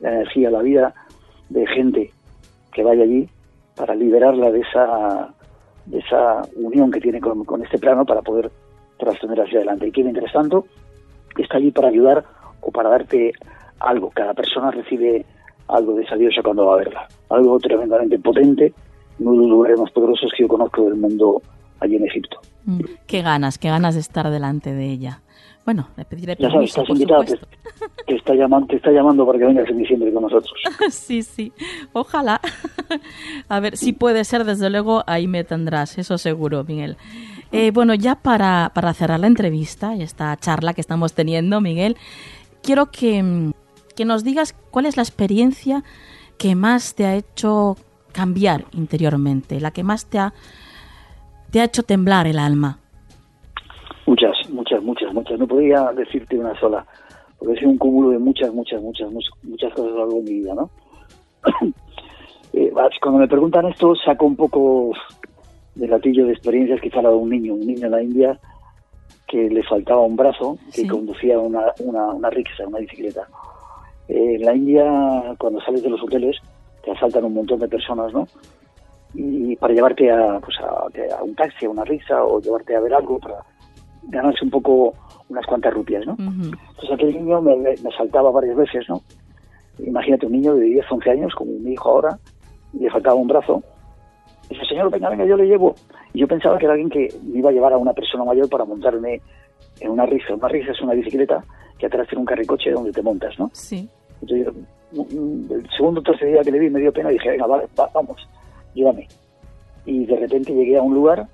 la 0.00 0.12
energía, 0.12 0.50
la 0.50 0.62
vida 0.62 0.94
de 1.48 1.66
gente 1.68 2.10
que 2.72 2.82
vaya 2.82 3.04
allí 3.04 3.28
para 3.76 3.94
liberarla 3.94 4.50
de 4.50 4.60
esa 4.60 5.32
de 5.86 6.00
esa 6.00 6.42
unión 6.56 6.90
que 6.90 7.00
tiene 7.00 7.20
con, 7.20 7.44
con 7.44 7.62
este 7.62 7.78
plano 7.78 8.04
para 8.04 8.22
poder 8.22 8.50
trascender 8.98 9.40
hacia 9.40 9.58
adelante. 9.58 9.86
Y 9.86 9.92
que 9.92 10.02
mientras 10.02 10.32
tanto 10.32 10.66
está 11.38 11.58
allí 11.58 11.70
para 11.70 11.88
ayudar 11.88 12.24
o 12.60 12.72
para 12.72 12.88
darte 12.90 13.32
algo. 13.78 14.10
Cada 14.10 14.34
persona 14.34 14.72
recibe 14.72 15.24
algo 15.68 15.94
de 15.94 16.02
esa 16.02 16.16
diosa 16.16 16.42
cuando 16.42 16.66
va 16.66 16.74
a 16.74 16.78
verla. 16.78 17.08
Algo 17.30 17.58
tremendamente 17.58 18.18
potente, 18.18 18.72
uno 19.18 19.32
de 19.32 19.38
los 19.38 19.48
lugares 19.48 19.80
más 19.80 19.90
poderosos 19.90 20.30
que 20.36 20.44
yo 20.44 20.48
conozco 20.48 20.84
del 20.84 20.96
mundo 20.96 21.42
allí 21.80 21.96
en 21.96 22.06
Egipto. 22.06 22.40
Mm, 22.64 22.80
qué 23.06 23.22
ganas, 23.22 23.58
qué 23.58 23.68
ganas 23.68 23.94
de 23.94 24.00
estar 24.00 24.30
delante 24.30 24.72
de 24.72 24.90
ella. 24.90 25.20
Bueno, 25.64 25.88
le 25.96 26.04
pediré 26.04 26.36
Ya 26.38 26.48
sabes, 26.48 26.70
estás 26.70 26.88
invitado, 26.88 27.24
te, 27.24 27.36
te, 28.06 28.14
está 28.14 28.34
llamando, 28.34 28.68
te 28.68 28.76
está 28.76 28.92
llamando 28.92 29.26
para 29.26 29.36
que 29.40 29.46
vengas 29.46 29.68
en 29.68 29.78
diciembre 29.78 30.12
con 30.12 30.22
nosotros. 30.22 30.54
sí, 30.90 31.22
sí, 31.22 31.52
ojalá. 31.92 32.40
A 33.48 33.58
ver, 33.58 33.76
si 33.76 33.92
puede 33.92 34.22
ser, 34.22 34.44
desde 34.44 34.70
luego, 34.70 35.02
ahí 35.08 35.26
me 35.26 35.42
tendrás, 35.42 35.98
eso 35.98 36.18
seguro, 36.18 36.62
Miguel. 36.62 36.96
Eh, 37.50 37.72
bueno, 37.72 37.94
ya 37.94 38.14
para, 38.14 38.70
para 38.74 38.94
cerrar 38.94 39.18
la 39.18 39.26
entrevista 39.26 39.96
y 39.96 40.02
esta 40.02 40.36
charla 40.36 40.72
que 40.72 40.80
estamos 40.80 41.14
teniendo, 41.14 41.60
Miguel, 41.60 41.96
quiero 42.62 42.86
que, 42.92 43.52
que 43.96 44.04
nos 44.04 44.22
digas 44.22 44.54
cuál 44.70 44.86
es 44.86 44.96
la 44.96 45.02
experiencia 45.02 45.82
que 46.38 46.54
más 46.54 46.94
te 46.94 47.06
ha 47.06 47.16
hecho 47.16 47.76
cambiar 48.12 48.64
interiormente, 48.72 49.60
la 49.60 49.70
que 49.72 49.82
más 49.82 50.06
te 50.06 50.18
ha, 50.18 50.32
te 51.50 51.60
ha 51.60 51.64
hecho 51.64 51.82
temblar 51.82 52.26
el 52.26 52.38
alma. 52.38 52.78
Muchas, 54.06 54.36
muchas, 54.50 54.82
muchas, 54.82 55.12
muchas. 55.12 55.38
No 55.38 55.48
podría 55.48 55.90
decirte 55.92 56.38
una 56.38 56.58
sola, 56.60 56.86
porque 57.38 57.58
sido 57.58 57.70
un 57.70 57.78
cúmulo 57.78 58.10
de 58.10 58.18
muchas, 58.18 58.52
muchas, 58.54 58.80
muchas, 58.80 59.10
muchas 59.42 59.72
cosas 59.72 59.90
a 59.90 59.94
lo 59.94 59.98
largo 59.98 60.14
de 60.18 60.22
mi 60.22 60.30
vida, 60.40 60.54
¿no? 60.54 60.70
eh, 62.52 62.72
cuando 63.00 63.18
me 63.20 63.28
preguntan 63.28 63.66
esto, 63.66 63.94
saco 63.96 64.26
un 64.26 64.36
poco 64.36 64.92
del 65.74 65.90
latillo 65.90 66.26
de 66.26 66.32
experiencias 66.32 66.80
que 66.80 66.90
de 66.90 66.98
un 67.08 67.28
niño, 67.30 67.54
un 67.54 67.66
niño 67.66 67.86
en 67.86 67.92
la 67.92 68.02
India 68.02 68.38
que 69.26 69.50
le 69.50 69.62
faltaba 69.64 70.00
un 70.02 70.16
brazo, 70.16 70.56
que 70.66 70.82
Sí. 70.82 70.86
conducía 70.88 71.38
una, 71.38 71.72
una, 71.80 72.06
una 72.06 72.30
rickshaw, 72.30 72.68
una 72.68 72.78
bicicleta. 72.78 73.26
Eh, 74.08 74.36
en 74.36 74.42
la 74.42 74.54
India, 74.54 75.34
cuando 75.38 75.60
sales 75.60 75.82
de 75.82 75.90
los 75.90 76.02
hoteles, 76.02 76.36
te 76.84 76.90
asaltan 76.92 77.24
un 77.24 77.34
montón 77.34 77.58
de 77.58 77.68
personas, 77.68 78.12
¿no? 78.12 78.26
Y 79.14 79.56
para 79.56 79.72
llevarte 79.74 80.10
a, 80.10 80.38
pues 80.40 80.56
a, 80.60 81.16
a 81.18 81.22
un 81.22 81.34
taxi, 81.34 81.64
a 81.66 81.70
una 81.70 81.84
risa 81.84 82.22
o 82.24 82.40
llevarte 82.40 82.76
a 82.76 82.80
ver 82.80 82.94
algo 82.94 83.18
para 83.18 83.38
ganarse 84.04 84.44
un 84.44 84.50
poco 84.50 84.94
unas 85.28 85.46
cuantas 85.46 85.72
rupias, 85.74 86.06
¿no? 86.06 86.12
Ujú. 86.12 86.50
Entonces 86.70 86.90
aquel 86.92 87.14
niño 87.14 87.40
me, 87.40 87.56
me- 87.56 87.76
me 87.82 87.90
saltaba 87.96 88.30
varias 88.30 88.56
veces, 88.56 88.88
¿no? 88.88 89.00
Imagínate 89.78 90.26
un 90.26 90.32
niño 90.32 90.54
de 90.54 90.64
10, 90.66 90.86
11 90.90 91.10
años, 91.10 91.34
como 91.34 91.52
mi 91.52 91.72
hijo 91.72 91.88
ahora, 91.90 92.18
y 92.72 92.78
le 92.80 92.90
faltaba 92.90 93.16
un 93.16 93.26
brazo. 93.28 93.62
Dice, 94.48 94.64
señor, 94.66 94.90
venga, 94.90 95.10
venga, 95.10 95.24
yo 95.24 95.36
le 95.36 95.46
llevo. 95.46 95.74
Y 96.12 96.20
yo 96.20 96.28
pensaba 96.28 96.56
que 96.58 96.64
era 96.66 96.74
alguien 96.74 96.88
que 96.90 97.08
me 97.24 97.38
iba 97.40 97.50
a 97.50 97.52
llevar 97.52 97.72
a 97.72 97.78
una 97.78 97.92
persona 97.92 98.24
mayor 98.24 98.48
para 98.48 98.64
montarme 98.64 99.20
en 99.80 99.90
una 99.90 100.06
risa. 100.06 100.34
Una 100.34 100.48
risa 100.48 100.72
es 100.72 100.80
una 100.80 100.94
bicicleta 100.94 101.44
que 101.78 101.86
atrás 101.86 102.06
tiene 102.08 102.20
un 102.20 102.26
carricoche 102.26 102.70
donde 102.70 102.92
te 102.92 103.02
montas, 103.02 103.38
¿no? 103.38 103.50
Sí. 103.52 103.88
Entonces, 104.22 104.54
el 104.94 105.68
segundo 105.76 106.00
o 106.00 106.02
tercer 106.02 106.28
día 106.32 106.42
que 106.42 106.50
le 106.50 106.58
vi 106.58 106.70
me 106.70 106.80
dio 106.80 106.92
pena 106.92 107.10
y 107.10 107.14
dije, 107.14 107.30
venga, 107.30 107.46
vale, 107.46 107.66
va- 107.78 107.90
vamos, 107.94 108.26
llévame. 108.74 109.06
Y 109.84 110.06
de 110.06 110.16
repente 110.16 110.52
llegué 110.54 110.76
a 110.78 110.82
un 110.82 110.94
lugar 110.94 111.26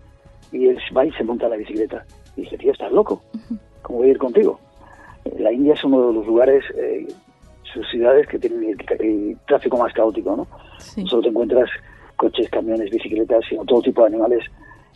y 0.50 0.66
él 0.66 0.78
va 0.96 1.04
y 1.06 1.12
se 1.12 1.24
monta 1.24 1.48
la 1.48 1.56
bicicleta. 1.56 2.04
Y 2.36 2.42
dije, 2.42 2.58
tío, 2.58 2.72
estás 2.72 2.90
loco, 2.92 3.22
¿cómo 3.82 3.98
voy 4.00 4.08
a 4.08 4.10
ir 4.12 4.18
contigo? 4.18 4.58
La 5.38 5.52
India 5.52 5.74
es 5.74 5.84
uno 5.84 6.08
de 6.08 6.12
los 6.14 6.26
lugares, 6.26 6.64
eh, 6.76 7.06
sus 7.72 7.88
ciudades 7.90 8.26
que 8.26 8.38
tienen 8.38 8.64
el, 8.64 8.76
el 9.00 9.36
tráfico 9.46 9.76
más 9.78 9.92
caótico, 9.92 10.36
¿no? 10.36 10.46
Sí. 10.78 11.02
No 11.04 11.08
solo 11.08 11.22
te 11.22 11.28
encuentras 11.28 11.70
coches, 12.16 12.48
camiones, 12.50 12.90
bicicletas, 12.90 13.44
sino 13.48 13.64
todo 13.64 13.80
tipo 13.82 14.02
de 14.02 14.08
animales. 14.08 14.44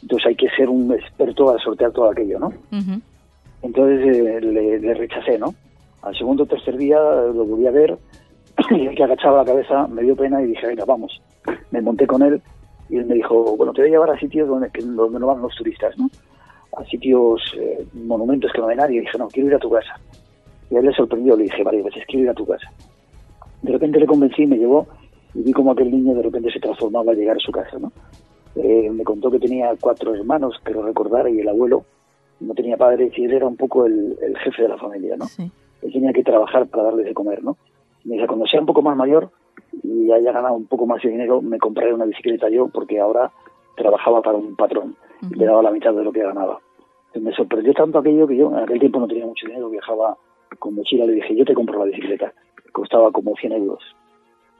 Entonces 0.03 0.27
hay 0.27 0.37
que 0.37 0.49
ser 0.51 0.69
un 0.69 0.93
experto 0.93 1.47
para 1.47 1.59
sortear 1.59 1.93
todo 1.93 2.11
aquello, 2.11 2.39
¿no? 2.39 2.49
Ujú. 2.49 3.01
Entonces 3.63 4.17
eh, 4.17 4.41
le, 4.41 4.79
le 4.79 4.95
rechacé, 4.95 5.39
¿no? 5.39 5.55
Al 6.03 6.17
segundo 6.17 6.45
o 6.45 6.47
tercer 6.47 6.77
día 6.77 6.99
lo 6.99 7.45
volví 7.45 7.67
a 7.67 7.71
ver 7.71 7.99
y 8.71 8.87
el 8.87 8.95
que 8.95 9.05
agachaba 9.05 9.39
la 9.39 9.45
cabeza 9.45 9.87
me 9.87 10.03
dio 10.03 10.17
pena 10.17 10.43
y 10.43 10.47
dije, 10.47 10.67
venga, 10.67 10.85
vamos. 10.85 11.21
Me 11.71 11.81
monté 11.81 12.07
con 12.07 12.23
él 12.23 12.41
y 12.89 12.97
él 12.97 13.07
me 13.07 13.15
dijo, 13.15 13.57
bueno, 13.57 13.73
te 13.73 13.83
voy 13.83 13.89
a 13.89 13.93
llevar 13.93 14.11
a 14.11 14.19
sitios 14.19 14.49
donde, 14.49 14.71
donde 14.81 15.19
no 15.19 15.27
van 15.27 15.43
los 15.43 15.55
turistas, 15.55 15.97
¿no? 15.99 16.09
A 16.77 16.85
sitios, 16.85 17.41
eh, 17.59 17.87
monumentos 17.95 18.53
que 18.53 18.61
no 18.61 18.67
ve 18.67 18.77
nadie. 18.77 18.99
Y 18.99 19.01
dije, 19.01 19.19
no, 19.19 19.29
quiero 19.29 19.49
ir 19.49 19.55
a 19.55 19.59
tu 19.59 19.71
casa. 19.71 19.99
Y 20.71 20.77
él 20.77 20.85
le 20.85 20.93
sorprendió, 20.93 21.37
le 21.37 21.45
dije 21.45 21.63
varias 21.63 21.85
veces, 21.85 22.05
quiero 22.07 22.25
ir 22.25 22.31
a 22.31 22.35
tu 22.35 22.47
casa. 22.47 22.71
De 23.63 23.73
repente 23.73 23.99
le 23.99 24.07
convencí 24.07 24.43
y 24.43 24.47
me 24.47 24.59
llevó 24.59 24.87
y 25.35 25.43
vi 25.43 25.53
como 25.53 25.73
aquel 25.73 25.91
niño 25.91 26.15
de 26.15 26.23
repente 26.23 26.51
se 26.51 26.61
transformaba 26.61 27.13
al 27.13 27.19
llegar 27.19 27.37
a 27.37 27.41
su 27.41 27.53
casa, 27.53 27.79
¿no? 27.79 27.93
Eh, 28.55 28.91
me 28.91 29.05
contó 29.05 29.31
que 29.31 29.39
tenía 29.39 29.75
cuatro 29.79 30.15
hermanos, 30.15 30.59
creo 30.63 30.83
recordar, 30.83 31.29
y 31.29 31.41
el 31.41 31.49
abuelo 31.49 31.85
no 32.41 32.55
tenía 32.55 32.77
padre 32.77 33.11
y 33.15 33.25
él 33.25 33.33
era 33.33 33.47
un 33.47 33.57
poco 33.57 33.87
el, 33.87 34.17
el 34.21 34.37
jefe 34.39 34.63
de 34.63 34.69
la 34.69 34.77
familia, 34.79 35.17
¿no? 35.17 35.27
Sí. 35.27 35.51
Él 35.83 35.93
tenía 35.93 36.13
que 36.13 36.23
trabajar 36.23 36.67
para 36.67 36.85
darles 36.85 37.07
de 37.07 37.15
comer, 37.15 37.43
¿no? 37.43 37.57
Me 38.05 38.15
dice, 38.15 38.27
cuando 38.27 38.47
sea 38.47 38.61
un 38.61 38.67
poco 38.67 38.83
más 38.83 38.97
mayor 38.97 39.31
y 39.83 40.11
haya 40.13 40.33
ganado 40.33 40.55
un 40.55 40.67
poco 40.67 40.87
más 40.87 41.03
de 41.03 41.11
dinero, 41.11 41.43
me 41.43 41.59
compraré 41.59 41.93
una 41.93 42.05
bicicleta 42.05 42.49
yo, 42.49 42.69
porque 42.69 43.01
ahora 43.01 43.31
trabajaba 43.77 44.23
para 44.23 44.39
un 44.39 44.57
patrón 44.57 44.97
y 45.31 45.35
le 45.35 45.45
daba 45.47 45.63
la 45.63 45.71
mitad 45.71 45.93
de 45.93 46.05
lo 46.05 46.13
que 46.13 46.23
ganaba. 46.23 46.61
Entonces, 47.09 47.23
me 47.23 47.33
sorprendió 47.33 47.73
tanto 47.75 47.99
aquello 47.99 48.27
que 48.27 48.37
yo 48.37 48.49
en 48.49 48.59
aquel 48.59 48.79
tiempo 48.79 49.01
no 49.01 49.09
tenía 49.09 49.27
mucho 49.27 49.47
dinero, 49.47 49.71
viajaba 49.71 50.17
con 50.59 50.75
mochila, 50.75 51.05
le 51.07 51.15
dije, 51.15 51.35
yo 51.35 51.45
te 51.45 51.55
compro 51.55 51.79
la 51.79 51.87
bicicleta. 51.87 52.33
Costaba 52.73 53.11
como 53.11 53.35
100 53.35 53.53
euros. 53.53 53.83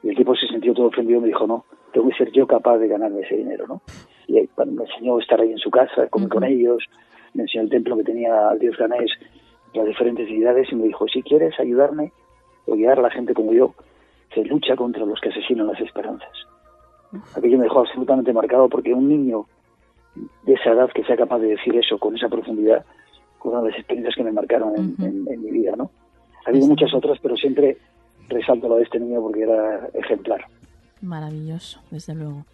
Y 0.03 0.09
el 0.09 0.15
tipo 0.15 0.35
se 0.35 0.47
sintió 0.47 0.73
todo 0.73 0.87
ofendido 0.87 1.19
y 1.19 1.21
me 1.21 1.27
dijo, 1.27 1.47
no, 1.47 1.65
tengo 1.93 2.09
que 2.09 2.15
ser 2.15 2.31
yo 2.31 2.45
capaz 2.47 2.77
de 2.77 2.87
ganarme 2.87 3.21
ese 3.21 3.37
dinero, 3.37 3.65
¿no? 3.67 3.81
Y 4.27 4.47
bueno, 4.55 4.71
me 4.73 4.83
enseñó 4.83 5.17
a 5.17 5.21
estar 5.21 5.39
ahí 5.39 5.51
en 5.51 5.57
su 5.57 5.71
casa, 5.71 6.07
comer 6.07 6.29
con 6.29 6.43
Ujú. 6.43 6.51
ellos, 6.51 6.83
me 7.33 7.43
enseñó 7.43 7.63
el 7.63 7.69
templo 7.69 7.97
que 7.97 8.03
tenía 8.03 8.49
al 8.49 8.59
dios 8.59 8.75
ganés, 8.77 9.11
las 9.73 9.85
diferentes 9.85 10.27
deidades, 10.27 10.71
y 10.71 10.75
me 10.75 10.85
dijo, 10.87 11.07
si 11.07 11.21
quieres 11.21 11.59
ayudarme 11.59 12.11
o 12.65 12.75
guiar 12.75 12.99
a 12.99 13.03
la 13.03 13.09
gente 13.11 13.33
como 13.33 13.53
yo, 13.53 13.73
se 14.33 14.43
lucha 14.43 14.75
contra 14.75 15.05
los 15.05 15.19
que 15.21 15.29
asesinan 15.29 15.67
las 15.67 15.79
esperanzas. 15.79 16.31
Aquello 17.35 17.57
me 17.57 17.63
dejó 17.65 17.79
absolutamente 17.81 18.33
marcado 18.33 18.67
porque 18.69 18.93
un 18.93 19.07
niño 19.07 19.45
de 20.43 20.53
esa 20.53 20.71
edad 20.71 20.89
que 20.93 21.03
sea 21.03 21.15
capaz 21.15 21.39
de 21.39 21.47
decir 21.49 21.75
eso 21.75 21.97
con 21.97 22.15
esa 22.15 22.27
profundidad, 22.27 22.83
con 23.39 23.53
una 23.53 23.61
de 23.61 23.69
las 23.69 23.79
experiencias 23.79 24.15
que 24.15 24.23
me 24.23 24.31
marcaron 24.31 24.75
en, 24.75 24.93
Ujú. 24.93 25.05
en- 25.05 25.27
en 25.31 25.43
mi 25.43 25.51
vida, 25.51 25.75
¿no? 25.77 25.91
Ha 26.45 26.49
habido 26.49 26.67
muchas 26.67 26.93
otras, 26.93 27.17
pero 27.21 27.35
siempre 27.37 27.77
resalto 28.29 28.67
lo 28.67 28.75
de 28.77 28.83
este 28.83 28.99
niño 28.99 29.21
porque 29.21 29.43
era 29.43 29.87
ejemplar. 29.93 30.45
Maravilloso, 31.01 31.79
desde 31.91 32.15
luego. 32.15 32.45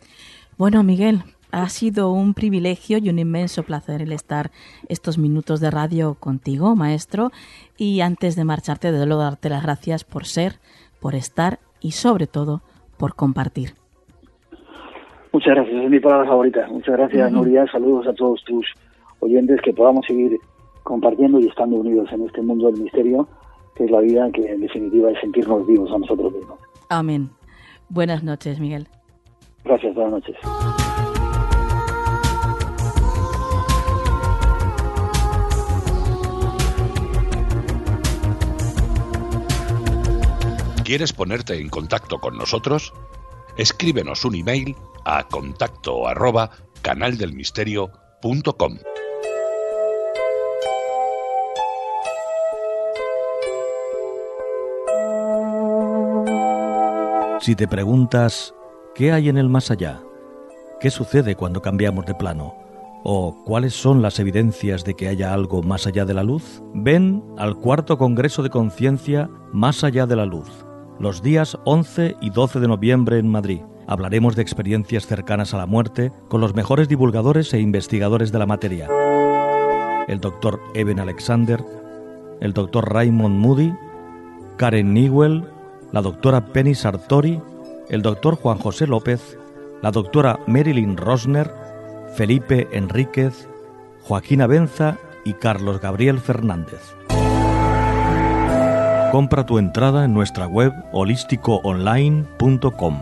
Bueno, 0.58 0.84
Miguel, 0.84 1.20
ha 1.54 1.70
sido 1.70 2.12
un 2.12 2.34
privilegio 2.34 2.98
y 2.98 3.10
un 3.10 3.20
inmenso 3.20 3.62
placer 3.62 4.02
el 4.02 4.12
estar 4.12 4.50
estos 4.90 5.20
minutos 5.20 5.60
de 5.60 5.70
radio 5.70 6.16
contigo, 6.16 6.76
maestro. 6.76 7.30
Y 7.78 8.02
antes 8.02 8.36
de 8.36 8.44
marcharte, 8.44 8.92
desde 8.92 9.06
luego 9.06 9.22
darte 9.22 9.50
las 9.50 9.62
gracias 9.62 10.04
por 10.04 10.26
ser, 10.26 10.54
por 11.00 11.14
estar 11.14 11.60
y 11.80 11.92
sobre 11.92 12.26
todo 12.26 12.62
por 12.98 13.14
compartir. 13.14 13.76
Muchas 15.32 15.54
gracias, 15.54 15.84
es 15.84 15.90
mi 15.92 16.00
palabra 16.00 16.28
favorita. 16.28 16.68
Muchas 16.72 16.98
gracias, 16.98 17.32
Nuria. 17.32 17.68
Saludos 17.72 18.08
a 18.08 18.14
todos 18.14 18.44
tus 18.46 18.66
oyentes, 19.20 19.62
que 19.62 19.74
podamos 19.74 20.08
seguir 20.08 20.40
compartiendo 20.82 21.40
y 21.40 21.48
estando 21.48 21.78
unidos 21.78 22.12
en 22.12 22.26
este 22.26 22.42
mundo 22.42 22.66
del 22.66 22.82
misterio, 22.82 23.28
que 23.76 23.86
es 23.86 23.92
la 23.92 24.00
vida, 24.00 24.28
que 24.32 24.52
en 24.52 24.62
definitiva 24.62 25.12
es 25.12 25.20
sentirnos 25.22 25.68
vivos 25.68 25.92
a 25.92 26.00
nosotros 26.00 26.34
mismos. 26.34 26.60
Amén. 26.90 27.30
Buenas 27.90 28.24
noches, 28.24 28.60
Miguel. 28.60 28.88
Gracias, 29.64 29.94
buenas 29.94 30.14
noches. 30.14 30.93
¿Quieres 40.94 41.12
ponerte 41.12 41.60
en 41.60 41.70
contacto 41.70 42.20
con 42.20 42.38
nosotros? 42.38 42.94
Escríbenos 43.58 44.26
un 44.26 44.36
email 44.36 44.76
a 45.06 45.28
contacto 45.28 46.08
arroba 46.08 46.52
canaldelmisterio.com. 46.84 48.78
Si 57.40 57.56
te 57.56 57.68
preguntas, 57.68 58.54
¿qué 58.94 59.12
hay 59.14 59.30
en 59.30 59.40
el 59.40 59.50
más 59.50 59.72
allá? 59.72 60.00
¿Qué 60.80 60.92
sucede 60.92 61.36
cuando 61.36 61.64
cambiamos 61.64 62.06
de 62.06 62.14
plano? 62.14 62.54
¿O 63.04 63.44
cuáles 63.44 63.74
son 63.74 64.04
las 64.04 64.20
evidencias 64.20 64.84
de 64.84 64.94
que 64.94 65.08
haya 65.08 65.34
algo 65.34 65.64
más 65.64 65.88
allá 65.88 66.06
de 66.06 66.14
la 66.14 66.22
luz? 66.22 66.62
Ven 66.76 67.24
al 67.40 67.56
cuarto 67.56 67.98
Congreso 67.98 68.44
de 68.44 68.52
Conciencia 68.52 69.28
Más 69.52 69.84
allá 69.84 70.06
de 70.06 70.16
la 70.16 70.28
luz, 70.28 70.68
los 71.00 71.22
días 71.22 71.58
11 71.66 72.18
y 72.22 72.30
12 72.30 72.60
de 72.60 72.68
noviembre 72.68 73.18
en 73.18 73.30
Madrid. 73.30 73.62
Hablaremos 73.88 74.36
de 74.36 74.42
experiencias 74.42 75.06
cercanas 75.06 75.54
a 75.54 75.58
la 75.58 75.66
muerte 75.66 76.12
con 76.30 76.42
los 76.42 76.56
mejores 76.56 76.88
divulgadores 76.88 77.54
e 77.54 77.60
investigadores 77.60 78.32
de 78.32 78.40
la 78.40 78.46
materia. 78.46 78.90
El 80.08 80.20
doctor 80.20 80.60
Eben 80.74 81.00
Alexander, 81.00 81.64
el 82.40 82.54
doctor 82.54 82.94
Raymond 82.94 83.36
Moody, 83.38 83.74
Karen 84.58 84.94
Newell, 84.94 85.46
la 85.92 86.02
doctora 86.02 86.46
Penny 86.46 86.76
Sartori, 86.76 87.42
el 87.90 88.02
doctor 88.02 88.36
Juan 88.36 88.58
José 88.58 88.88
López, 88.88 89.38
la 89.82 89.92
doctora 89.92 90.40
Marilyn 90.48 90.98
Rosner, 90.98 91.54
Felipe 92.16 92.68
Enríquez, 92.72 93.50
Joaquín 94.04 94.46
Benza 94.48 94.98
y 95.26 95.34
Carlos 95.34 95.82
Gabriel 95.82 96.20
Fernández. 96.20 96.96
Compra 99.14 99.46
tu 99.46 99.60
entrada 99.60 100.06
en 100.06 100.14
nuestra 100.16 100.48
web 100.48 100.74
holísticoonline.com. 100.92 103.00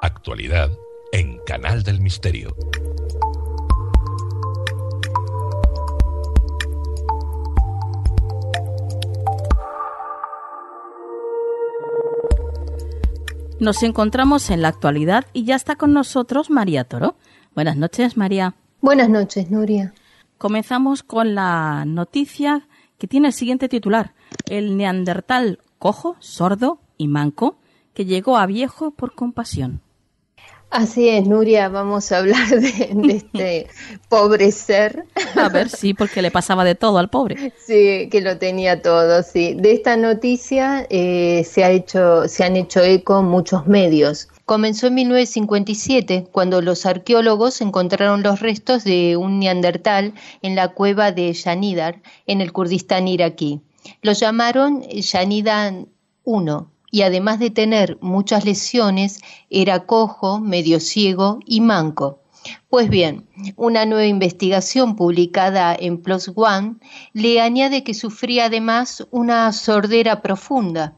Actualidad 0.00 0.72
en 1.12 1.38
Canal 1.46 1.84
del 1.84 2.00
Misterio. 2.00 2.56
Nos 13.58 13.82
encontramos 13.82 14.50
en 14.50 14.60
la 14.60 14.68
actualidad 14.68 15.24
y 15.32 15.44
ya 15.44 15.56
está 15.56 15.76
con 15.76 15.94
nosotros 15.94 16.50
María 16.50 16.84
Toro. 16.84 17.16
Buenas 17.54 17.78
noches, 17.78 18.18
María. 18.18 18.54
Buenas 18.82 19.08
noches, 19.08 19.50
Nuria. 19.50 19.94
Comenzamos 20.36 21.02
con 21.02 21.34
la 21.34 21.84
noticia 21.86 22.68
que 22.98 23.06
tiene 23.06 23.28
el 23.28 23.32
siguiente 23.32 23.70
titular. 23.70 24.12
El 24.44 24.76
neandertal 24.76 25.60
cojo, 25.78 26.16
sordo 26.20 26.80
y 26.98 27.08
manco 27.08 27.56
que 27.94 28.04
llegó 28.04 28.36
a 28.36 28.44
viejo 28.44 28.90
por 28.90 29.14
compasión. 29.14 29.80
Así 30.76 31.08
es, 31.08 31.26
Nuria, 31.26 31.70
vamos 31.70 32.12
a 32.12 32.18
hablar 32.18 32.50
de, 32.50 32.90
este 33.08 33.66
pobre 34.10 34.52
ser. 34.52 35.06
A 35.34 35.48
ver, 35.48 35.70
sí, 35.70 35.94
porque 35.94 36.20
le 36.20 36.30
pasaba 36.30 36.64
de 36.64 36.74
todo 36.74 36.98
al 36.98 37.08
pobre. 37.08 37.54
Sí, 37.56 38.10
que 38.10 38.20
lo 38.20 38.36
tenía 38.36 38.82
todo, 38.82 39.22
sí. 39.22 39.54
De 39.54 39.72
esta 39.72 39.96
noticia 39.96 40.86
eh, 40.90 41.46
se, 41.50 41.64
ha 41.64 41.70
hecho, 41.70 42.28
se 42.28 42.44
han 42.44 42.56
hecho 42.56 42.82
eco 42.82 43.22
muchos 43.22 43.66
medios. 43.66 44.28
Comenzó 44.44 44.88
en 44.88 44.96
1957, 44.96 46.28
cuando 46.30 46.60
los 46.60 46.84
arqueólogos 46.84 47.62
encontraron 47.62 48.22
los 48.22 48.40
restos 48.40 48.84
de 48.84 49.16
un 49.16 49.38
neandertal 49.38 50.12
en 50.42 50.56
la 50.56 50.74
cueva 50.74 51.10
de 51.10 51.32
Yanidar, 51.32 52.02
en 52.26 52.42
el 52.42 52.52
Kurdistán 52.52 53.08
iraquí. 53.08 53.62
Lo 54.02 54.12
llamaron 54.12 54.82
Yanidar 54.82 55.72
I 56.26 56.66
y 56.90 57.02
además 57.02 57.38
de 57.38 57.50
tener 57.50 57.98
muchas 58.00 58.44
lesiones, 58.44 59.20
era 59.50 59.86
cojo, 59.86 60.40
medio 60.40 60.80
ciego 60.80 61.40
y 61.44 61.60
manco. 61.60 62.20
Pues 62.68 62.88
bien, 62.88 63.26
una 63.56 63.86
nueva 63.86 64.06
investigación 64.06 64.96
publicada 64.96 65.74
en 65.78 65.98
Plus 65.98 66.30
One 66.34 66.76
le 67.12 67.40
añade 67.40 67.82
que 67.82 67.94
sufría 67.94 68.46
además 68.46 69.06
una 69.10 69.52
sordera 69.52 70.22
profunda. 70.22 70.94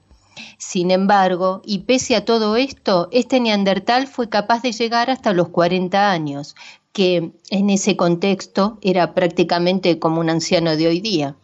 Sin 0.59 0.91
embargo, 0.91 1.63
y 1.65 1.81
pese 1.81 2.17
a 2.17 2.25
todo 2.25 2.57
esto, 2.57 3.09
este 3.13 3.41
neandertal 3.41 4.07
fue 4.07 4.29
capaz 4.29 4.63
de 4.63 4.73
llegar 4.73 5.11
hasta 5.11 5.33
los 5.33 5.49
40 5.49 6.11
años, 6.11 6.55
que 6.93 7.33
en 7.51 7.71
ese 7.71 7.97
contexto 7.97 8.79
era 8.83 9.15
prácticamente 9.15 9.99
como 9.99 10.21
un 10.21 10.31
anciano 10.31 10.77
de 10.77 10.89
hoy 10.89 11.01
día. 11.01 11.37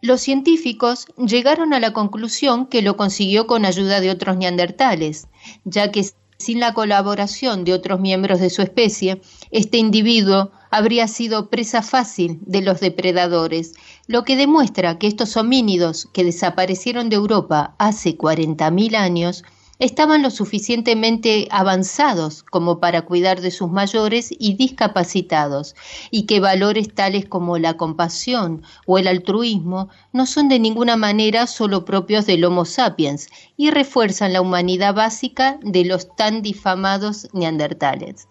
Los 0.00 0.20
científicos 0.20 1.06
llegaron 1.16 1.74
a 1.74 1.80
la 1.80 1.92
conclusión 1.92 2.66
que 2.66 2.82
lo 2.82 2.96
consiguió 2.96 3.48
con 3.48 3.64
ayuda 3.64 4.00
de 4.00 4.10
otros 4.10 4.36
neandertales, 4.36 5.26
ya 5.64 5.90
que 5.90 6.06
sin 6.38 6.60
la 6.60 6.72
colaboración 6.72 7.64
de 7.64 7.72
otros 7.72 7.98
miembros 7.98 8.38
de 8.38 8.48
su 8.48 8.62
especie, 8.62 9.20
este 9.50 9.78
individuo 9.78 10.52
habría 10.70 11.08
sido 11.08 11.50
presa 11.50 11.82
fácil 11.82 12.38
de 12.42 12.62
los 12.62 12.78
depredadores, 12.78 13.74
lo 14.06 14.22
que 14.22 14.36
demuestra 14.36 14.98
que 14.98 15.08
estos 15.08 15.36
homínidos 15.36 16.08
que 16.12 16.22
desaparecieron 16.22 17.08
de 17.08 17.16
Europa 17.16 17.74
hace 17.78 18.16
40.000 18.16 18.94
años 18.94 19.42
estaban 19.78 20.22
lo 20.22 20.30
suficientemente 20.30 21.48
avanzados 21.50 22.42
como 22.42 22.80
para 22.80 23.02
cuidar 23.02 23.40
de 23.40 23.50
sus 23.50 23.70
mayores 23.70 24.34
y 24.36 24.54
discapacitados, 24.54 25.74
y 26.10 26.26
que 26.26 26.40
valores 26.40 26.92
tales 26.94 27.26
como 27.26 27.58
la 27.58 27.76
compasión 27.76 28.62
o 28.86 28.98
el 28.98 29.06
altruismo 29.06 29.88
no 30.12 30.26
son 30.26 30.48
de 30.48 30.58
ninguna 30.58 30.96
manera 30.96 31.46
solo 31.46 31.84
propios 31.84 32.26
del 32.26 32.44
Homo 32.44 32.64
sapiens 32.64 33.28
y 33.56 33.70
refuerzan 33.70 34.32
la 34.32 34.40
humanidad 34.40 34.94
básica 34.94 35.58
de 35.62 35.84
los 35.84 36.14
tan 36.16 36.42
difamados 36.42 37.28
neandertales. 37.32 38.28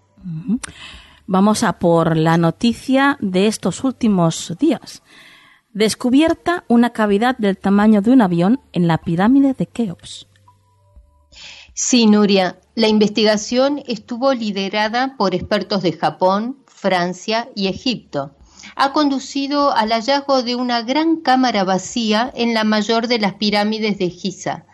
Vamos 1.25 1.63
a 1.63 1.73
por 1.79 2.17
la 2.17 2.37
noticia 2.37 3.17
de 3.19 3.47
estos 3.47 3.83
últimos 3.83 4.53
días. 4.59 5.03
Descubierta 5.73 6.63
una 6.67 6.91
cavidad 6.91 7.37
del 7.37 7.57
tamaño 7.57 8.01
de 8.01 8.11
un 8.11 8.21
avión 8.21 8.59
en 8.73 8.87
la 8.87 8.97
pirámide 8.97 9.53
de 9.53 9.67
Keops. 9.67 10.27
Sí, 11.79 12.07
Nuria, 12.07 12.59
la 12.73 12.87
investigación 12.87 13.83
estuvo 13.85 14.33
liderada 14.33 15.15
por 15.15 15.35
expertos 15.35 15.83
de 15.83 15.91
Japón, 15.91 16.57
Francia 16.65 17.49
y 17.53 17.67
Egipto. 17.67 18.35
Ha 18.75 18.93
conducido 18.93 19.71
al 19.75 19.91
hallazgo 19.91 20.41
de 20.41 20.55
una 20.55 20.81
gran 20.81 21.17
cámara 21.17 21.63
vacía 21.63 22.33
en 22.35 22.55
la 22.55 22.63
mayor 22.63 23.07
de 23.07 23.19
las 23.19 23.35
pirámides 23.35 23.99
de 23.99 24.09
Giza 24.09 24.65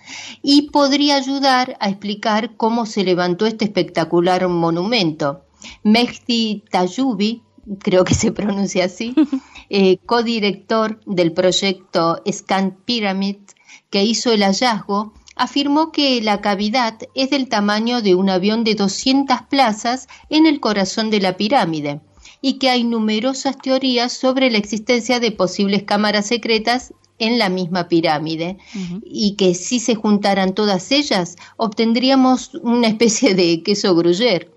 y 0.41 0.69
podría 0.69 1.17
ayudar 1.17 1.75
a 1.81 1.89
explicar 1.89 2.55
cómo 2.55 2.85
se 2.85 3.03
levantó 3.03 3.47
este 3.47 3.65
espectacular 3.65 4.47
monumento. 4.47 5.43
Mehdi 5.83 6.63
Tayubi, 6.71 7.43
creo 7.79 8.05
que 8.05 8.15
se 8.15 8.31
pronuncia 8.31 8.85
así, 8.85 9.13
eh, 9.69 9.97
codirector 10.05 11.01
del 11.05 11.33
proyecto 11.33 12.21
Scan 12.31 12.77
Pyramid, 12.85 13.39
que 13.89 14.05
hizo 14.05 14.31
el 14.31 14.43
hallazgo, 14.43 15.13
afirmó 15.35 15.91
que 15.91 16.21
la 16.21 16.41
cavidad 16.41 16.99
es 17.15 17.29
del 17.29 17.49
tamaño 17.49 18.01
de 18.01 18.15
un 18.15 18.29
avión 18.29 18.63
de 18.63 18.75
200 18.75 19.43
plazas 19.49 20.07
en 20.29 20.45
el 20.45 20.59
corazón 20.59 21.09
de 21.09 21.21
la 21.21 21.37
pirámide 21.37 22.01
y 22.41 22.53
que 22.59 22.69
hay 22.69 22.83
numerosas 22.83 23.57
teorías 23.57 24.13
sobre 24.13 24.51
la 24.51 24.57
existencia 24.57 25.19
de 25.19 25.31
posibles 25.31 25.83
cámaras 25.83 26.27
secretas 26.27 26.93
en 27.19 27.39
la 27.39 27.49
misma 27.49 27.87
pirámide 27.87 28.57
y 29.05 29.35
que 29.35 29.55
si 29.55 29.79
se 29.79 29.95
juntaran 29.95 30.53
todas 30.53 30.91
ellas 30.91 31.37
obtendríamos 31.57 32.55
una 32.55 32.87
especie 32.87 33.35
de 33.35 33.63
queso 33.63 33.95
gruyer, 33.95 34.51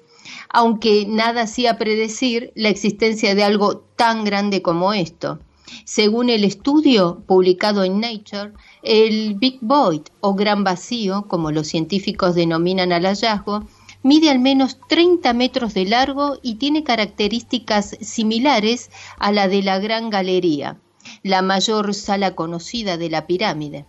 aunque 0.48 1.06
nada 1.06 1.42
hacía 1.42 1.78
predecir 1.78 2.52
la 2.54 2.68
existencia 2.68 3.34
de 3.34 3.44
algo 3.44 3.84
tan 3.96 4.24
grande 4.24 4.62
como 4.62 4.92
esto. 4.92 5.38
Según 5.84 6.30
el 6.30 6.44
estudio 6.44 7.22
publicado 7.26 7.82
en 7.82 8.00
Nature, 8.00 8.52
el 8.82 9.34
Big 9.34 9.58
Void 9.60 10.02
o 10.20 10.34
gran 10.34 10.64
vacío, 10.64 11.26
como 11.28 11.50
los 11.50 11.66
científicos 11.66 12.34
denominan 12.34 12.92
al 12.92 13.04
hallazgo, 13.04 13.64
mide 14.02 14.30
al 14.30 14.38
menos 14.38 14.78
30 14.88 15.32
metros 15.32 15.74
de 15.74 15.86
largo 15.86 16.38
y 16.42 16.56
tiene 16.56 16.84
características 16.84 17.96
similares 18.00 18.90
a 19.18 19.32
la 19.32 19.48
de 19.48 19.62
la 19.62 19.78
Gran 19.80 20.10
Galería, 20.10 20.78
la 21.22 21.42
mayor 21.42 21.92
sala 21.94 22.36
conocida 22.36 22.96
de 22.96 23.10
la 23.10 23.26
pirámide. 23.26 23.84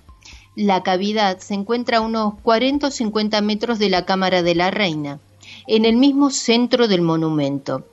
La 0.56 0.82
cavidad 0.82 1.38
se 1.38 1.54
encuentra 1.54 1.98
a 1.98 2.02
unos 2.02 2.34
40 2.42 2.88
o 2.88 2.92
50 2.92 3.42
metros 3.42 3.78
de 3.78 3.92
la 3.92 4.06
Cámara 4.06 4.42
de 4.42 4.56
la 4.56 4.72
Reina, 4.72 5.20
en 5.68 5.86
el 5.86 5.98
mismo 5.98 6.32
centro 6.32 6.88
del 6.88 7.02
monumento 7.02 7.86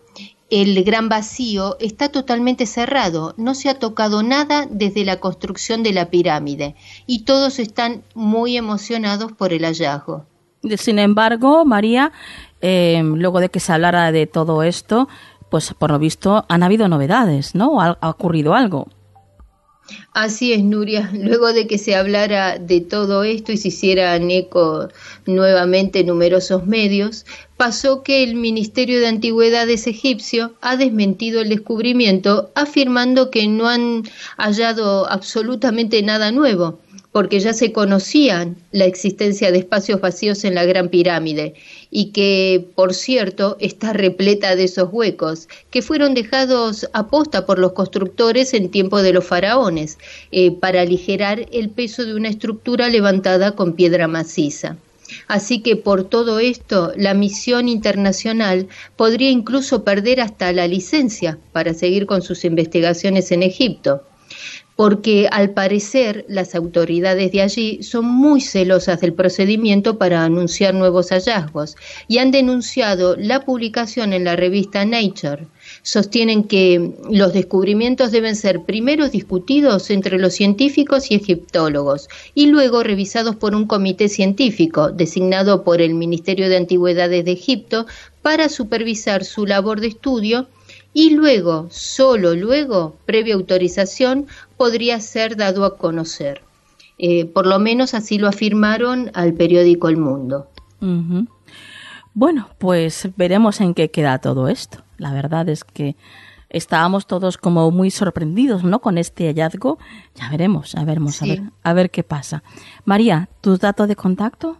el 0.50 0.84
gran 0.84 1.08
vacío 1.08 1.76
está 1.80 2.10
totalmente 2.10 2.66
cerrado, 2.66 3.34
no 3.36 3.54
se 3.54 3.70
ha 3.70 3.78
tocado 3.78 4.22
nada 4.22 4.66
desde 4.70 5.04
la 5.04 5.18
construcción 5.18 5.82
de 5.82 5.92
la 5.92 6.10
pirámide 6.10 6.74
y 7.06 7.24
todos 7.24 7.58
están 7.58 8.02
muy 8.14 8.56
emocionados 8.56 9.32
por 9.32 9.52
el 9.52 9.64
hallazgo. 9.64 10.26
Sin 10.76 10.98
embargo, 10.98 11.64
María, 11.64 12.12
eh, 12.60 13.02
luego 13.04 13.40
de 13.40 13.48
que 13.48 13.60
se 13.60 13.72
hablara 13.72 14.12
de 14.12 14.26
todo 14.26 14.62
esto, 14.62 15.08
pues 15.50 15.74
por 15.74 15.90
lo 15.90 15.98
visto 15.98 16.44
han 16.48 16.62
habido 16.62 16.88
novedades, 16.88 17.54
¿no? 17.54 17.80
ha 17.80 18.08
ocurrido 18.08 18.54
algo. 18.54 18.88
Así 20.12 20.52
es, 20.52 20.62
Nuria. 20.64 21.10
Luego 21.12 21.52
de 21.52 21.66
que 21.66 21.78
se 21.78 21.94
hablara 21.94 22.58
de 22.58 22.80
todo 22.80 23.22
esto 23.24 23.52
y 23.52 23.56
se 23.56 23.68
hicieran 23.68 24.30
eco 24.30 24.88
nuevamente 25.26 26.04
numerosos 26.04 26.66
medios, 26.66 27.26
pasó 27.56 28.02
que 28.02 28.22
el 28.22 28.34
Ministerio 28.34 29.00
de 29.00 29.06
Antigüedades 29.06 29.86
egipcio 29.86 30.54
ha 30.60 30.76
desmentido 30.76 31.40
el 31.40 31.48
descubrimiento, 31.48 32.50
afirmando 32.54 33.30
que 33.30 33.46
no 33.46 33.68
han 33.68 34.02
hallado 34.36 35.08
absolutamente 35.08 36.02
nada 36.02 36.32
nuevo, 36.32 36.80
porque 37.12 37.38
ya 37.38 37.52
se 37.52 37.70
conocían 37.72 38.56
la 38.72 38.86
existencia 38.86 39.52
de 39.52 39.58
espacios 39.58 40.00
vacíos 40.00 40.42
en 40.42 40.56
la 40.56 40.64
Gran 40.64 40.88
Pirámide 40.88 41.54
y 41.88 42.06
que, 42.06 42.66
por 42.74 42.92
cierto, 42.92 43.56
está 43.60 43.92
repleta 43.92 44.56
de 44.56 44.64
esos 44.64 44.88
huecos, 44.92 45.48
que 45.70 45.80
fueron 45.80 46.14
dejados 46.14 46.88
a 46.92 47.06
posta 47.06 47.46
por 47.46 47.60
los 47.60 47.72
constructores 47.72 48.52
en 48.52 48.68
tiempo 48.68 49.00
de 49.00 49.12
los 49.12 49.24
faraones, 49.24 49.96
eh, 50.32 50.50
para 50.50 50.80
aligerar 50.80 51.46
el 51.52 51.70
peso 51.70 52.04
de 52.04 52.16
una 52.16 52.30
estructura 52.30 52.88
levantada 52.88 53.52
con 53.52 53.74
piedra 53.74 54.08
maciza. 54.08 54.76
Así 55.28 55.60
que 55.60 55.76
por 55.76 56.04
todo 56.04 56.38
esto, 56.38 56.92
la 56.96 57.14
misión 57.14 57.68
internacional 57.68 58.68
podría 58.96 59.30
incluso 59.30 59.84
perder 59.84 60.20
hasta 60.20 60.52
la 60.52 60.66
licencia 60.66 61.38
para 61.52 61.74
seguir 61.74 62.06
con 62.06 62.22
sus 62.22 62.44
investigaciones 62.44 63.30
en 63.32 63.42
Egipto 63.42 64.02
porque 64.76 65.28
al 65.30 65.50
parecer 65.50 66.24
las 66.28 66.54
autoridades 66.54 67.30
de 67.32 67.42
allí 67.42 67.82
son 67.82 68.06
muy 68.06 68.40
celosas 68.40 69.00
del 69.00 69.12
procedimiento 69.12 69.98
para 69.98 70.24
anunciar 70.24 70.74
nuevos 70.74 71.10
hallazgos 71.10 71.76
y 72.08 72.18
han 72.18 72.30
denunciado 72.30 73.16
la 73.16 73.44
publicación 73.44 74.12
en 74.12 74.24
la 74.24 74.36
revista 74.36 74.84
Nature. 74.84 75.46
Sostienen 75.86 76.44
que 76.44 76.94
los 77.10 77.34
descubrimientos 77.34 78.10
deben 78.10 78.36
ser 78.36 78.62
primero 78.62 79.10
discutidos 79.10 79.90
entre 79.90 80.18
los 80.18 80.32
científicos 80.32 81.10
y 81.10 81.16
egiptólogos 81.16 82.08
y 82.34 82.46
luego 82.46 82.82
revisados 82.82 83.36
por 83.36 83.54
un 83.54 83.66
comité 83.66 84.08
científico 84.08 84.90
designado 84.90 85.62
por 85.62 85.82
el 85.82 85.92
Ministerio 85.92 86.48
de 86.48 86.56
Antigüedades 86.56 87.26
de 87.26 87.32
Egipto 87.32 87.84
para 88.22 88.48
supervisar 88.48 89.24
su 89.24 89.44
labor 89.44 89.82
de 89.82 89.88
estudio 89.88 90.48
y 90.94 91.10
luego, 91.10 91.66
solo 91.70 92.34
luego, 92.34 92.96
previa 93.04 93.34
autorización, 93.34 94.26
podría 94.56 95.00
ser 95.00 95.36
dado 95.36 95.66
a 95.66 95.76
conocer. 95.76 96.40
Eh, 96.96 97.26
por 97.26 97.46
lo 97.46 97.58
menos 97.58 97.92
así 97.92 98.16
lo 98.16 98.26
afirmaron 98.26 99.10
al 99.12 99.34
periódico 99.34 99.90
El 99.90 99.98
Mundo. 99.98 100.48
Bueno, 102.14 102.48
pues 102.56 103.08
veremos 103.16 103.60
en 103.60 103.74
qué 103.74 103.90
queda 103.90 104.18
todo 104.18 104.48
esto. 104.48 104.78
La 105.04 105.12
verdad 105.12 105.50
es 105.50 105.64
que 105.64 105.96
estábamos 106.48 107.06
todos 107.06 107.36
como 107.36 107.70
muy 107.70 107.90
sorprendidos, 107.90 108.64
¿no? 108.64 108.80
Con 108.80 108.96
este 108.96 109.26
hallazgo. 109.26 109.76
Ya 110.14 110.30
veremos, 110.30 110.74
a 110.76 110.84
veremos, 110.84 111.20
a 111.20 111.26
ver, 111.26 111.42
a 111.62 111.72
ver 111.74 111.90
qué 111.90 112.02
pasa. 112.02 112.42
María, 112.86 113.28
¿tus 113.42 113.60
datos 113.60 113.86
de 113.86 113.96
contacto? 113.96 114.56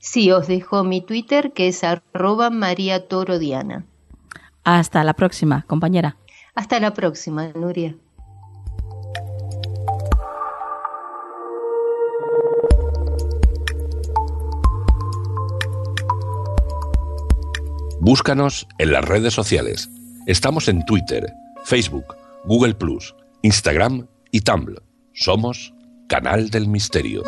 Sí, 0.00 0.32
os 0.32 0.48
dejo 0.48 0.82
mi 0.82 1.00
Twitter 1.00 1.52
que 1.52 1.68
es 1.68 1.84
arroba 1.84 2.50
María 2.50 3.06
Toro 3.06 3.38
Diana. 3.38 3.86
Hasta 4.64 5.04
la 5.04 5.14
próxima, 5.14 5.64
compañera. 5.68 6.16
Hasta 6.56 6.80
la 6.80 6.92
próxima, 6.92 7.52
Nuria. 7.54 7.94
Búscanos 18.06 18.68
en 18.78 18.92
las 18.92 19.04
redes 19.04 19.34
sociales. 19.34 19.90
Estamos 20.26 20.68
en 20.68 20.84
Twitter, 20.84 21.34
Facebook, 21.64 22.14
Google 22.44 22.76
Instagram 23.42 24.06
y 24.30 24.42
Tumblr. 24.42 24.80
Somos 25.12 25.74
Canal 26.06 26.50
del 26.50 26.68
Misterio. 26.68 27.24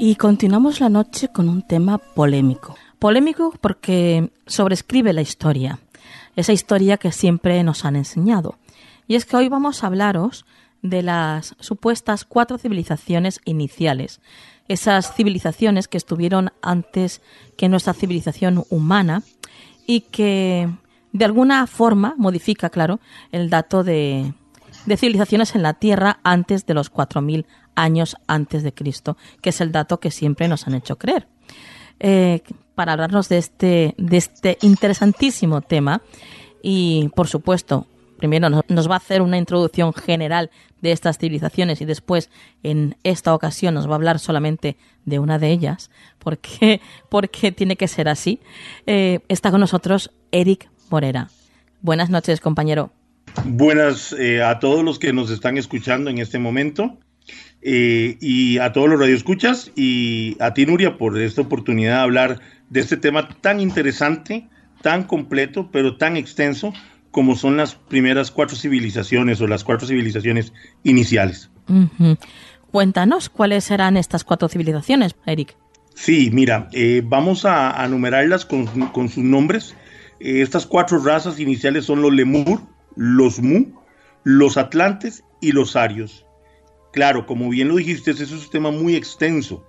Y 0.00 0.16
continuamos 0.16 0.80
la 0.80 0.88
noche 0.88 1.28
con 1.28 1.50
un 1.50 1.60
tema 1.60 1.98
polémico. 1.98 2.74
Polémico 2.98 3.52
porque 3.60 4.32
sobrescribe 4.46 5.12
la 5.12 5.20
historia, 5.20 5.78
esa 6.36 6.54
historia 6.54 6.96
que 6.96 7.12
siempre 7.12 7.62
nos 7.64 7.84
han 7.84 7.96
enseñado. 7.96 8.56
Y 9.06 9.16
es 9.16 9.26
que 9.26 9.36
hoy 9.36 9.50
vamos 9.50 9.84
a 9.84 9.88
hablaros 9.88 10.46
de 10.84 11.02
las 11.02 11.56
supuestas 11.60 12.24
cuatro 12.24 12.58
civilizaciones 12.58 13.40
iniciales, 13.46 14.20
esas 14.68 15.14
civilizaciones 15.14 15.88
que 15.88 15.96
estuvieron 15.96 16.52
antes 16.60 17.22
que 17.56 17.70
nuestra 17.70 17.94
civilización 17.94 18.64
humana 18.68 19.22
y 19.86 20.02
que 20.02 20.68
de 21.12 21.24
alguna 21.24 21.66
forma 21.66 22.14
modifica, 22.18 22.68
claro, 22.68 23.00
el 23.32 23.48
dato 23.48 23.82
de, 23.82 24.34
de 24.84 24.96
civilizaciones 24.98 25.54
en 25.54 25.62
la 25.62 25.72
Tierra 25.72 26.20
antes 26.22 26.66
de 26.66 26.74
los 26.74 26.92
4.000 26.92 27.46
años 27.74 28.16
antes 28.26 28.62
de 28.62 28.74
Cristo, 28.74 29.16
que 29.40 29.50
es 29.50 29.60
el 29.62 29.72
dato 29.72 30.00
que 30.00 30.10
siempre 30.10 30.48
nos 30.48 30.66
han 30.66 30.74
hecho 30.74 30.96
creer. 30.96 31.28
Eh, 31.98 32.42
para 32.74 32.92
hablarnos 32.92 33.30
de 33.30 33.38
este, 33.38 33.94
de 33.96 34.16
este 34.18 34.58
interesantísimo 34.60 35.62
tema 35.62 36.02
y, 36.62 37.08
por 37.14 37.28
supuesto, 37.28 37.86
primero 38.24 38.64
nos 38.68 38.88
va 38.90 38.94
a 38.94 38.96
hacer 38.96 39.20
una 39.20 39.36
introducción 39.36 39.92
general 39.92 40.50
de 40.80 40.92
estas 40.92 41.18
civilizaciones 41.18 41.82
y 41.82 41.84
después, 41.84 42.30
en 42.62 42.96
esta 43.04 43.34
ocasión, 43.34 43.74
nos 43.74 43.86
va 43.86 43.92
a 43.92 43.94
hablar 43.96 44.18
solamente 44.18 44.78
de 45.04 45.18
una 45.18 45.38
de 45.38 45.50
ellas, 45.50 45.90
porque, 46.18 46.80
porque 47.10 47.52
tiene 47.52 47.76
que 47.76 47.86
ser 47.86 48.08
así. 48.08 48.40
Eh, 48.86 49.18
está 49.28 49.50
con 49.50 49.60
nosotros 49.60 50.10
Eric 50.32 50.70
Morera. 50.88 51.28
Buenas 51.82 52.08
noches, 52.08 52.40
compañero. 52.40 52.92
Buenas 53.44 54.14
eh, 54.18 54.42
a 54.42 54.58
todos 54.58 54.82
los 54.82 54.98
que 54.98 55.12
nos 55.12 55.30
están 55.30 55.58
escuchando 55.58 56.08
en 56.08 56.16
este 56.16 56.38
momento. 56.38 56.96
Eh, 57.60 58.16
y 58.22 58.56
a 58.56 58.72
todos 58.72 58.88
los 58.88 58.98
radioescuchas 58.98 59.70
y 59.76 60.36
a 60.40 60.54
ti, 60.54 60.64
Nuria, 60.64 60.96
por 60.96 61.20
esta 61.20 61.42
oportunidad 61.42 61.96
de 61.96 62.02
hablar 62.02 62.40
de 62.70 62.80
este 62.80 62.96
tema 62.96 63.28
tan 63.42 63.60
interesante, 63.60 64.48
tan 64.80 65.04
completo, 65.04 65.68
pero 65.70 65.98
tan 65.98 66.16
extenso 66.16 66.72
como 67.14 67.36
son 67.36 67.56
las 67.56 67.76
primeras 67.76 68.32
cuatro 68.32 68.56
civilizaciones 68.56 69.40
o 69.40 69.46
las 69.46 69.62
cuatro 69.62 69.86
civilizaciones 69.86 70.52
iniciales. 70.82 71.48
Cuéntanos 72.72 73.28
cuáles 73.28 73.62
serán 73.62 73.96
estas 73.96 74.24
cuatro 74.24 74.48
civilizaciones, 74.48 75.14
Eric. 75.24 75.56
Sí, 75.94 76.30
mira, 76.32 76.68
eh, 76.72 77.02
vamos 77.04 77.44
a, 77.44 77.86
numerarlas 77.86 78.44
con, 78.44 78.68
sus 79.08 79.22
nombres. 79.22 79.76
Eh, 80.18 80.42
estas 80.42 80.66
cuatro 80.66 80.98
razas 80.98 81.38
iniciales 81.38 81.84
son 81.84 82.02
los 82.02 82.12
Lemur, 82.12 82.62
los 82.96 83.40
Mu, 83.40 83.66
los 84.24 84.56
Atlantes 84.56 85.22
y 85.40 85.52
los 85.52 85.76
Arios. 85.76 86.26
Claro, 86.92 87.26
como 87.26 87.48
bien 87.48 87.68
lo 87.68 87.76
dijiste, 87.76 88.10
es 88.10 88.32
un 88.32 88.50
tema 88.50 88.72
muy 88.72 88.96
extenso, 88.96 89.64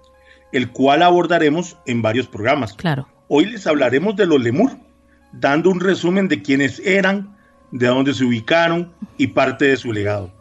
el 0.51 0.71
cual 0.71 1.03
abordaremos 1.03 1.77
en 1.85 2.01
varios 2.01 2.25
programas. 2.25 2.73
Claro. 2.73 3.07
Hoy 3.27 3.45
les 3.45 3.67
hablaremos 3.67 4.15
de 4.15 4.25
los 4.25 4.41
lemur, 4.41 4.71
dando 5.31 5.69
un 5.69 5.79
resumen 5.79 6.27
de 6.27 6.41
quiénes 6.41 6.79
eran, 6.79 7.34
de 7.75 7.87
dónde 7.87 8.13
se 8.13 8.23
ubicaron 8.23 8.93
y 9.17 9.27
parte 9.27 9.65
de 9.65 9.75
su 9.75 9.91
legado. 9.91 10.31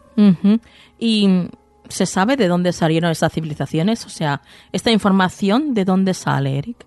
¿Y 1.01 1.49
se 1.89 2.07
sabe 2.07 2.37
de 2.37 2.47
dónde 2.47 2.73
salieron 2.73 3.11
esas 3.11 3.33
civilizaciones? 3.33 4.07
O 4.07 4.09
sea, 4.09 4.41
¿esta 4.71 4.93
información 4.93 5.75
de 5.75 5.85
dónde 5.85 6.15
sale, 6.15 6.59
Eric? 6.59 6.87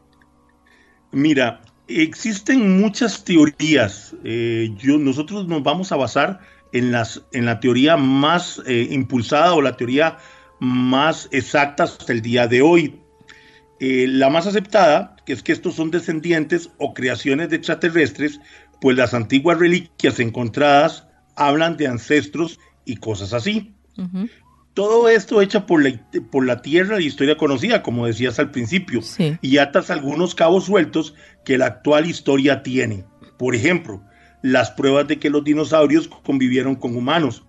Mira, 1.12 1.62
existen 1.90 2.80
muchas 2.80 3.26
teorías. 3.26 4.16
Eh, 4.24 4.74
yo, 4.78 4.98
nosotros 4.98 5.48
nos 5.50 5.64
vamos 5.64 5.92
a 5.92 5.98
basar 5.98 6.40
en, 6.72 6.94
las, 6.94 7.24
en 7.34 7.46
la 7.46 7.60
teoría 7.60 7.98
más 7.98 8.62
eh, 8.66 8.88
impulsada 8.90 9.54
o 9.54 9.62
la 9.62 9.76
teoría 9.76 10.18
más 10.62 11.28
exacta 11.32 11.84
hasta 11.84 12.14
el 12.14 12.22
día 12.22 12.48
de 12.48 12.62
hoy. 12.62 13.02
Eh, 13.80 14.06
la 14.08 14.30
más 14.30 14.48
aceptada, 14.48 15.18
que 15.26 15.34
es 15.34 15.44
que 15.44 15.52
estos 15.52 15.76
son 15.76 15.92
descendientes 15.92 16.72
o 16.78 16.94
creaciones 16.94 17.50
de 17.50 17.58
extraterrestres, 17.58 18.40
pues 18.82 18.98
las 18.98 19.14
antiguas 19.14 19.60
reliquias 19.60 20.20
encontradas 20.20 21.08
hablan 21.36 21.78
de 21.78 21.88
ancestros 21.88 22.60
y 22.86 22.98
cosas 22.98 23.34
así. 23.34 23.74
Todo 24.74 25.10
esto 25.10 25.42
hecha 25.42 25.66
por 25.66 25.84
la, 25.84 26.00
por 26.32 26.46
la 26.46 26.62
tierra 26.62 27.02
y 27.02 27.06
historia 27.06 27.38
conocida, 27.38 27.82
como 27.82 28.06
decías 28.06 28.38
al 28.40 28.52
principio, 28.52 29.02
y 29.42 29.58
atas 29.58 29.90
algunos 29.90 30.36
cabos 30.36 30.66
sueltos 30.66 31.16
que 31.44 31.58
la 31.58 31.66
actual 31.66 32.06
historia 32.06 32.62
tiene. 32.62 33.06
Por 33.38 33.56
ejemplo, 33.56 34.04
las 34.42 34.72
pruebas 34.72 35.08
de 35.08 35.18
que 35.18 35.30
los 35.30 35.44
dinosaurios 35.44 36.08
convivieron 36.08 36.76
con 36.76 36.96
humanos, 36.96 37.44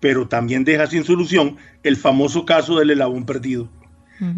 pero 0.00 0.28
también 0.28 0.64
deja 0.64 0.86
sin 0.86 1.04
solución 1.04 1.56
el 1.82 1.96
famoso 1.96 2.44
caso 2.44 2.78
del 2.78 2.90
elabón 2.90 3.24
perdido. 3.24 3.70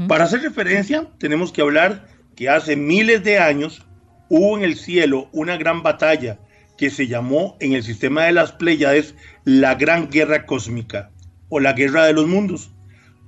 Para 0.08 0.24
hacer 0.24 0.42
referencia, 0.42 1.08
tenemos 1.18 1.52
que 1.52 1.60
hablar 1.60 2.06
que 2.34 2.48
hace 2.48 2.74
miles 2.76 3.22
de 3.22 3.38
años 3.38 3.86
hubo 4.28 4.56
en 4.56 4.64
el 4.64 4.76
cielo 4.76 5.28
una 5.32 5.56
gran 5.56 5.82
batalla 5.82 6.38
que 6.76 6.90
se 6.90 7.06
llamó 7.08 7.56
en 7.60 7.72
el 7.72 7.82
sistema 7.82 8.24
de 8.24 8.32
las 8.32 8.52
Pléyades 8.52 9.14
la 9.44 9.74
Gran 9.74 10.10
Guerra 10.10 10.46
Cósmica 10.46 11.10
o 11.48 11.60
la 11.60 11.72
Guerra 11.72 12.04
de 12.04 12.12
los 12.12 12.26
Mundos. 12.26 12.70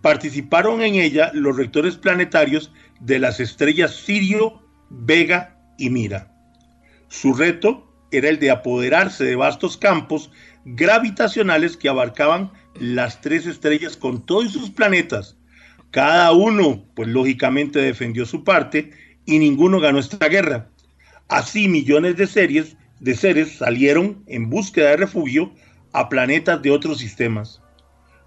Participaron 0.02 0.82
en 0.82 0.94
ella 0.94 1.30
los 1.34 1.56
rectores 1.56 1.96
planetarios 1.96 2.72
de 3.00 3.18
las 3.18 3.40
estrellas 3.40 3.94
Sirio, 3.96 4.62
Vega 4.88 5.56
y 5.78 5.90
Mira. 5.90 6.32
Su 7.08 7.34
reto 7.34 7.90
era 8.12 8.28
el 8.28 8.38
de 8.38 8.50
apoderarse 8.50 9.24
de 9.24 9.36
vastos 9.36 9.76
campos 9.76 10.30
gravitacionales 10.64 11.76
que 11.76 11.88
abarcaban 11.88 12.52
las 12.78 13.20
tres 13.20 13.46
estrellas 13.46 13.96
con 13.96 14.24
todos 14.24 14.52
sus 14.52 14.70
planetas. 14.70 15.36
Cada 15.90 16.30
uno, 16.32 16.84
pues 16.94 17.08
lógicamente 17.08 17.80
defendió 17.80 18.26
su 18.26 18.44
parte 18.44 18.92
y 19.26 19.38
ninguno 19.38 19.80
ganó 19.80 19.98
esta 19.98 20.28
guerra. 20.28 20.70
Así 21.30 21.68
millones 21.68 22.16
de 22.16 22.26
series 22.26 22.76
de 22.98 23.14
seres 23.14 23.58
salieron 23.58 24.24
en 24.26 24.50
búsqueda 24.50 24.90
de 24.90 24.96
refugio 24.96 25.52
a 25.92 26.08
planetas 26.08 26.60
de 26.60 26.72
otros 26.72 26.98
sistemas. 26.98 27.62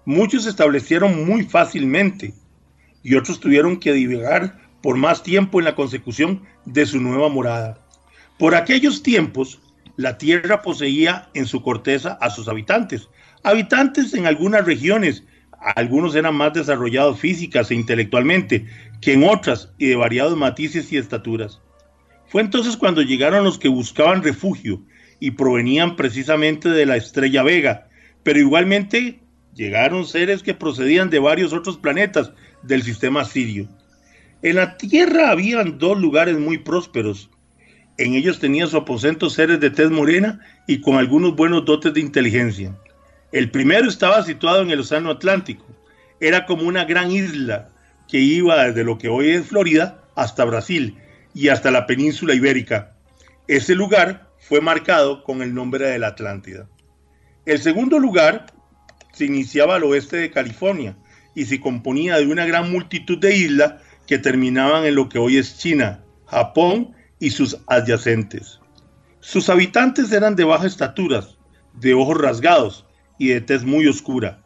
Muchos 0.06 0.44
se 0.44 0.48
establecieron 0.48 1.26
muy 1.26 1.42
fácilmente 1.44 2.32
y 3.02 3.14
otros 3.14 3.40
tuvieron 3.40 3.78
que 3.78 3.92
divagar 3.92 4.58
por 4.82 4.96
más 4.96 5.22
tiempo 5.22 5.58
en 5.58 5.66
la 5.66 5.74
consecución 5.74 6.44
de 6.64 6.86
su 6.86 6.98
nueva 6.98 7.28
morada. 7.28 7.78
Por 8.38 8.54
aquellos 8.54 9.02
tiempos, 9.02 9.60
la 9.96 10.16
Tierra 10.16 10.62
poseía 10.62 11.28
en 11.34 11.44
su 11.44 11.60
corteza 11.60 12.16
a 12.22 12.30
sus 12.30 12.48
habitantes, 12.48 13.10
habitantes 13.42 14.14
en 14.14 14.24
algunas 14.24 14.64
regiones, 14.64 15.24
algunos 15.76 16.14
eran 16.14 16.36
más 16.36 16.54
desarrollados 16.54 17.20
físicas 17.20 17.70
e 17.70 17.74
intelectualmente 17.74 18.66
que 19.02 19.12
en 19.12 19.24
otras 19.24 19.74
y 19.76 19.88
de 19.88 19.96
variados 19.96 20.38
matices 20.38 20.90
y 20.90 20.96
estaturas. 20.96 21.60
Fue 22.34 22.42
entonces 22.42 22.76
cuando 22.76 23.00
llegaron 23.00 23.44
los 23.44 23.60
que 23.60 23.68
buscaban 23.68 24.24
refugio 24.24 24.82
y 25.20 25.30
provenían 25.30 25.94
precisamente 25.94 26.68
de 26.68 26.84
la 26.84 26.96
estrella 26.96 27.44
Vega, 27.44 27.86
pero 28.24 28.40
igualmente 28.40 29.20
llegaron 29.54 30.04
seres 30.04 30.42
que 30.42 30.52
procedían 30.52 31.10
de 31.10 31.20
varios 31.20 31.52
otros 31.52 31.78
planetas 31.78 32.32
del 32.64 32.82
sistema 32.82 33.24
sirio. 33.24 33.68
En 34.42 34.56
la 34.56 34.76
Tierra 34.76 35.30
habían 35.30 35.78
dos 35.78 35.96
lugares 35.96 36.36
muy 36.36 36.58
prósperos. 36.58 37.30
En 37.98 38.14
ellos 38.14 38.40
tenían 38.40 38.66
su 38.66 38.78
aposento 38.78 39.30
seres 39.30 39.60
de 39.60 39.70
tez 39.70 39.92
morena 39.92 40.40
y 40.66 40.80
con 40.80 40.96
algunos 40.96 41.36
buenos 41.36 41.64
dotes 41.64 41.94
de 41.94 42.00
inteligencia. 42.00 42.76
El 43.30 43.52
primero 43.52 43.88
estaba 43.88 44.24
situado 44.24 44.60
en 44.60 44.72
el 44.72 44.80
Océano 44.80 45.12
Atlántico. 45.12 45.66
Era 46.18 46.46
como 46.46 46.64
una 46.64 46.84
gran 46.84 47.12
isla 47.12 47.68
que 48.08 48.18
iba 48.18 48.64
desde 48.64 48.82
lo 48.82 48.98
que 48.98 49.08
hoy 49.08 49.30
es 49.30 49.46
Florida 49.46 50.02
hasta 50.16 50.44
Brasil 50.44 50.96
y 51.34 51.48
hasta 51.48 51.70
la 51.70 51.86
península 51.86 52.34
ibérica. 52.34 52.96
Ese 53.48 53.74
lugar 53.74 54.30
fue 54.38 54.60
marcado 54.60 55.22
con 55.24 55.42
el 55.42 55.52
nombre 55.52 55.86
de 55.86 55.98
la 55.98 56.08
Atlántida. 56.08 56.68
El 57.44 57.58
segundo 57.58 57.98
lugar 57.98 58.46
se 59.12 59.26
iniciaba 59.26 59.76
al 59.76 59.84
oeste 59.84 60.16
de 60.16 60.30
California 60.30 60.96
y 61.34 61.44
se 61.44 61.60
componía 61.60 62.16
de 62.16 62.26
una 62.26 62.46
gran 62.46 62.70
multitud 62.70 63.18
de 63.18 63.36
islas 63.36 63.74
que 64.06 64.18
terminaban 64.18 64.84
en 64.84 64.94
lo 64.94 65.08
que 65.08 65.18
hoy 65.18 65.36
es 65.36 65.58
China, 65.58 66.04
Japón 66.26 66.94
y 67.18 67.30
sus 67.30 67.58
adyacentes. 67.66 68.60
Sus 69.20 69.48
habitantes 69.48 70.12
eran 70.12 70.36
de 70.36 70.44
baja 70.44 70.66
estatura, 70.66 71.24
de 71.72 71.94
ojos 71.94 72.18
rasgados 72.18 72.86
y 73.18 73.28
de 73.28 73.40
tez 73.40 73.64
muy 73.64 73.86
oscura. 73.86 74.42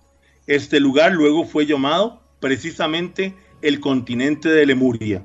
Este 0.46 0.80
lugar 0.80 1.12
luego 1.12 1.44
fue 1.44 1.66
llamado 1.66 2.22
precisamente 2.40 3.34
el 3.62 3.80
continente 3.80 4.48
de 4.48 4.66
Lemuria. 4.66 5.24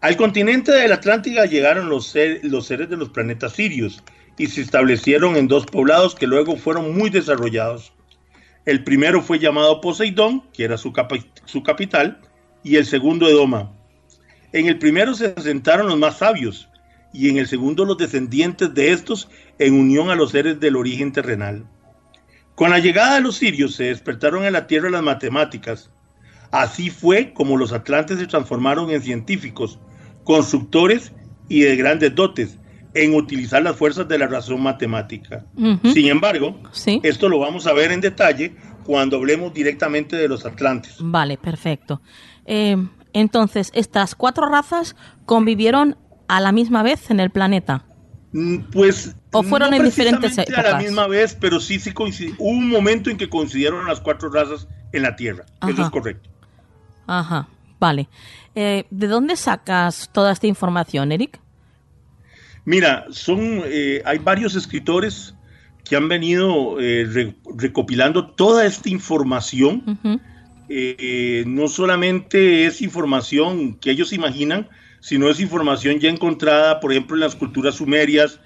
Al 0.00 0.16
continente 0.16 0.70
de 0.70 0.86
la 0.86 0.94
Atlántida 0.94 1.44
llegaron 1.46 1.88
los, 1.88 2.14
los 2.42 2.66
seres 2.66 2.88
de 2.88 2.96
los 2.96 3.08
planetas 3.08 3.54
sirios 3.54 4.04
y 4.36 4.46
se 4.46 4.60
establecieron 4.60 5.34
en 5.34 5.48
dos 5.48 5.66
poblados 5.66 6.14
que 6.14 6.28
luego 6.28 6.56
fueron 6.56 6.96
muy 6.96 7.10
desarrollados. 7.10 7.92
El 8.64 8.84
primero 8.84 9.22
fue 9.22 9.40
llamado 9.40 9.80
Poseidón, 9.80 10.44
que 10.52 10.62
era 10.62 10.78
su, 10.78 10.92
su 11.46 11.62
capital, 11.64 12.20
y 12.62 12.76
el 12.76 12.86
segundo 12.86 13.28
Edoma. 13.28 13.72
En 14.52 14.68
el 14.68 14.78
primero 14.78 15.14
se 15.14 15.34
asentaron 15.36 15.88
los 15.88 15.98
más 15.98 16.18
sabios 16.18 16.68
y 17.12 17.28
en 17.30 17.38
el 17.38 17.48
segundo 17.48 17.84
los 17.84 17.98
descendientes 17.98 18.72
de 18.74 18.92
estos 18.92 19.28
en 19.58 19.74
unión 19.74 20.10
a 20.10 20.14
los 20.14 20.30
seres 20.30 20.60
del 20.60 20.76
origen 20.76 21.10
terrenal. 21.10 21.66
Con 22.54 22.70
la 22.70 22.78
llegada 22.78 23.16
de 23.16 23.22
los 23.22 23.36
sirios 23.36 23.74
se 23.74 23.84
despertaron 23.84 24.44
en 24.44 24.52
la 24.52 24.68
tierra 24.68 24.90
las 24.90 25.02
matemáticas. 25.02 25.90
Así 26.52 26.88
fue 26.88 27.32
como 27.32 27.56
los 27.56 27.72
atlantes 27.72 28.18
se 28.18 28.26
transformaron 28.26 28.90
en 28.90 29.02
científicos, 29.02 29.78
constructores 30.28 31.10
y 31.48 31.62
de 31.62 31.74
grandes 31.76 32.14
dotes 32.14 32.58
en 32.92 33.14
utilizar 33.14 33.62
las 33.62 33.76
fuerzas 33.76 34.06
de 34.08 34.18
la 34.18 34.26
razón 34.26 34.62
matemática. 34.62 35.46
Sin 35.82 36.06
embargo, 36.06 36.60
esto 37.02 37.30
lo 37.30 37.38
vamos 37.38 37.66
a 37.66 37.72
ver 37.72 37.92
en 37.92 38.02
detalle 38.02 38.54
cuando 38.84 39.16
hablemos 39.16 39.54
directamente 39.54 40.16
de 40.16 40.28
los 40.28 40.44
atlantes. 40.44 40.96
Vale, 41.00 41.38
perfecto. 41.38 42.02
Eh, 42.44 42.76
entonces, 43.14 43.70
estas 43.72 44.14
cuatro 44.14 44.50
razas 44.50 44.96
convivieron 45.24 45.96
a 46.28 46.40
la 46.40 46.52
misma 46.52 46.82
vez 46.82 47.10
en 47.10 47.20
el 47.20 47.30
planeta. 47.30 47.86
Mm, 48.32 48.58
pues. 48.70 49.16
¿O 49.32 49.42
fueron 49.42 49.72
en 49.72 49.82
diferentes 49.82 50.36
épocas? 50.36 50.58
a 50.58 50.72
la 50.72 50.78
misma 50.78 51.06
vez, 51.06 51.38
pero 51.40 51.58
sí, 51.58 51.80
sí 51.80 51.92
coincidió. 51.92 52.34
Hubo 52.36 52.50
un 52.50 52.68
momento 52.68 53.08
en 53.08 53.16
que 53.16 53.30
coincidieron 53.30 53.86
las 53.86 54.00
cuatro 54.00 54.28
razas 54.28 54.68
en 54.92 55.04
la 55.04 55.16
Tierra. 55.16 55.46
Eso 55.66 55.82
es 55.82 55.88
correcto. 55.90 56.28
Ajá, 57.06 57.48
vale. 57.78 58.08
Eh, 58.54 58.84
¿De 58.90 59.06
dónde 59.06 59.36
sacas 59.36 60.10
toda 60.12 60.32
esta 60.32 60.46
información, 60.46 61.12
Eric? 61.12 61.40
Mira, 62.64 63.06
son, 63.10 63.62
eh, 63.64 64.02
hay 64.04 64.18
varios 64.18 64.54
escritores 64.54 65.34
que 65.84 65.96
han 65.96 66.08
venido 66.08 66.76
recopilando 67.56 68.26
toda 68.32 68.66
esta 68.66 68.90
información. 68.90 70.20
Eh, 70.68 71.44
no 71.46 71.68
solamente 71.68 72.66
es 72.66 72.82
información 72.82 73.78
que 73.78 73.90
ellos 73.90 74.12
imaginan, 74.12 74.68
sino 75.00 75.30
es 75.30 75.40
información 75.40 75.98
ya 75.98 76.10
encontrada, 76.10 76.80
por 76.80 76.92
ejemplo, 76.92 77.16
en 77.16 77.20
las 77.20 77.36
culturas 77.36 77.76
sumerias, 77.76 78.40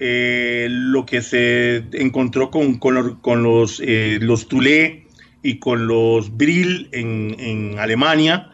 eh, 0.00 0.66
lo 0.70 1.06
que 1.06 1.22
se 1.22 1.84
encontró 1.92 2.50
con, 2.50 2.80
los, 3.42 3.80
eh, 3.84 4.18
los 4.20 4.48
Tulé 4.48 5.06
y 5.42 5.58
con 5.58 5.86
los 5.86 6.36
Bril 6.36 6.88
en, 6.92 7.78
Alemania, 7.78 8.50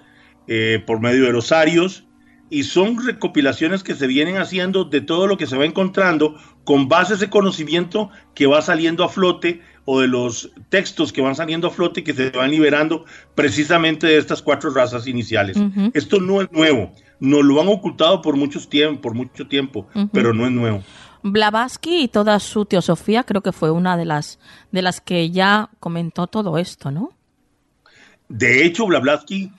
por 0.86 1.00
medio 1.00 1.24
de 1.24 1.32
los 1.32 1.52
arios, 1.52 2.04
y 2.50 2.62
son 2.64 3.04
recopilaciones 3.04 3.82
que 3.82 3.94
se 3.94 4.06
vienen 4.06 4.36
haciendo 4.36 4.84
de 4.84 5.00
todo 5.00 5.26
lo 5.26 5.36
que 5.36 5.46
se 5.46 5.56
va 5.56 5.64
encontrando 5.64 6.36
con 6.64 6.88
bases 6.88 7.18
de 7.20 7.30
conocimiento 7.30 8.10
que 8.34 8.46
va 8.46 8.62
saliendo 8.62 9.02
a 9.02 9.08
flote 9.08 9.60
o 9.84 10.00
de 10.00 10.08
los 10.08 10.50
textos 10.68 11.12
que 11.12 11.20
van 11.20 11.34
saliendo 11.34 11.68
a 11.68 11.70
flote 11.70 12.00
y 12.00 12.04
que 12.04 12.14
se 12.14 12.30
van 12.30 12.50
liberando 12.50 13.04
precisamente 13.34 14.06
de 14.06 14.18
estas 14.18 14.40
cuatro 14.40 14.70
razas 14.70 15.06
iniciales. 15.06 15.56
Esto 15.94 16.20
no 16.20 16.40
es 16.42 16.52
nuevo, 16.52 16.92
nos 17.18 17.44
lo 17.44 17.60
han 17.60 17.68
ocultado 17.68 18.22
por, 18.22 18.36
muchos 18.36 18.68
tiempo, 18.68 19.00
por 19.00 19.14
mucho 19.14 19.48
tiempo, 19.48 19.88
pero 20.12 20.32
no 20.32 20.46
es 20.46 20.52
nuevo. 20.52 20.82
Blavatsky 21.22 22.02
y 22.02 22.08
toda 22.08 22.38
su 22.38 22.66
teosofía 22.66 23.24
creo 23.24 23.42
que 23.42 23.52
fue 23.52 23.70
una 23.70 23.96
de 23.96 24.04
las, 24.04 24.38
de 24.72 24.82
las 24.82 25.00
que 25.00 25.30
ya 25.30 25.70
comentó 25.80 26.26
todo 26.26 26.58
esto, 26.58 26.90
¿no? 26.90 27.10
De 28.28 28.64
hecho, 28.64 28.86
Blavatsky 28.86 29.50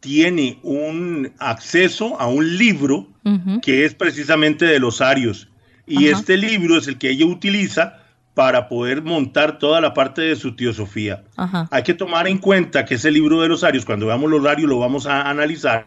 tiene 0.00 0.58
un 0.62 1.32
acceso 1.38 2.20
a 2.20 2.26
un 2.28 2.56
libro 2.56 3.08
que 3.62 3.84
es 3.84 3.94
precisamente 3.94 4.64
de 4.64 4.78
los 4.78 5.00
arios. 5.00 5.48
Y 5.86 6.08
este 6.08 6.36
libro 6.36 6.78
es 6.78 6.86
el 6.86 6.98
que 6.98 7.10
ella 7.10 7.26
utiliza 7.26 7.98
para 8.38 8.68
poder 8.68 9.02
montar 9.02 9.58
toda 9.58 9.80
la 9.80 9.92
parte 9.94 10.22
de 10.22 10.36
su 10.36 10.54
teosofía. 10.54 11.24
Hay 11.70 11.82
que 11.82 11.94
tomar 11.94 12.28
en 12.28 12.38
cuenta 12.38 12.84
que 12.84 12.94
ese 12.94 13.10
libro 13.10 13.42
de 13.42 13.48
los 13.48 13.64
arios, 13.64 13.84
cuando 13.84 14.06
veamos 14.06 14.30
los 14.30 14.46
arios 14.46 14.68
lo 14.68 14.78
vamos 14.78 15.06
a 15.06 15.28
analizar, 15.28 15.86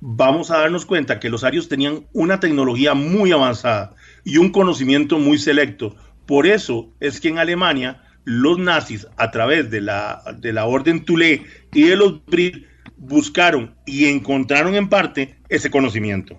vamos 0.00 0.50
a 0.50 0.58
darnos 0.58 0.84
cuenta 0.84 1.20
que 1.20 1.30
los 1.30 1.44
arios 1.44 1.68
tenían 1.68 2.06
una 2.12 2.40
tecnología 2.40 2.94
muy 2.94 3.32
avanzada 3.32 3.94
y 4.24 4.38
un 4.38 4.50
conocimiento 4.50 5.18
muy 5.18 5.38
selecto. 5.38 5.94
Por 6.26 6.46
eso 6.46 6.90
es 7.00 7.20
que 7.20 7.28
en 7.28 7.38
Alemania 7.38 8.02
los 8.24 8.58
nazis, 8.58 9.06
a 9.16 9.30
través 9.30 9.70
de 9.70 9.80
la, 9.80 10.22
de 10.36 10.52
la 10.52 10.66
orden 10.66 11.04
Tulé 11.04 11.44
y 11.72 11.82
de 11.84 11.96
los 11.96 12.24
Brit, 12.26 12.66
buscaron 12.98 13.74
y 13.86 14.06
encontraron 14.06 14.74
en 14.74 14.88
parte 14.88 15.36
ese 15.48 15.70
conocimiento. 15.70 16.38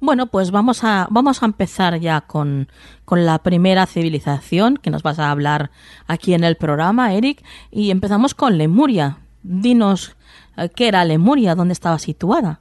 Bueno, 0.00 0.26
pues 0.26 0.50
vamos 0.50 0.84
a, 0.84 1.08
vamos 1.10 1.42
a 1.42 1.46
empezar 1.46 1.98
ya 1.98 2.20
con, 2.20 2.68
la 3.10 3.38
primera 3.42 3.86
civilización 3.86 4.76
que 4.76 4.90
nos 4.90 5.02
vas 5.02 5.18
a 5.18 5.30
hablar 5.30 5.70
aquí 6.06 6.34
en 6.34 6.44
el 6.44 6.56
programa, 6.56 7.14
Eric, 7.14 7.42
y 7.70 7.90
empezamos 7.90 8.34
con 8.34 8.58
Lemuria. 8.58 9.18
Dinos 9.42 10.16
eh, 10.56 10.68
qué 10.74 10.88
era 10.88 11.04
Lemuria, 11.04 11.54
dónde 11.54 11.72
estaba 11.72 11.98
situada. 11.98 12.60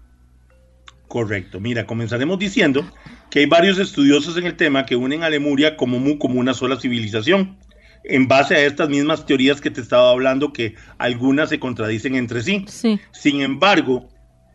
Correcto, 1.08 1.60
mira, 1.60 1.86
comenzaremos 1.86 2.40
diciendo 2.40 2.84
que 3.30 3.40
hay 3.40 3.46
varios 3.46 3.78
estudiosos 3.78 4.38
en 4.38 4.46
el 4.46 4.56
tema 4.56 4.86
que 4.86 4.96
unen 4.96 5.24
a 5.24 5.30
Lemuria 5.30 5.76
como, 5.76 6.18
como 6.18 6.40
una 6.40 6.54
sola 6.54 6.80
civilización 6.80 7.58
en 8.04 8.28
base 8.28 8.56
a 8.56 8.66
estas 8.66 8.90
mismas 8.90 9.26
teorías 9.26 9.62
que 9.62 9.72
te 9.72 9.82
estaba 9.82 10.12
hablando, 10.12 10.54
que 10.54 10.76
algunas 10.98 11.50
se 11.50 11.60
contradicen 11.60 12.16
entre 12.16 12.42
sí. 12.42 12.66
Sin 13.12 13.42
embargo, 13.42 14.10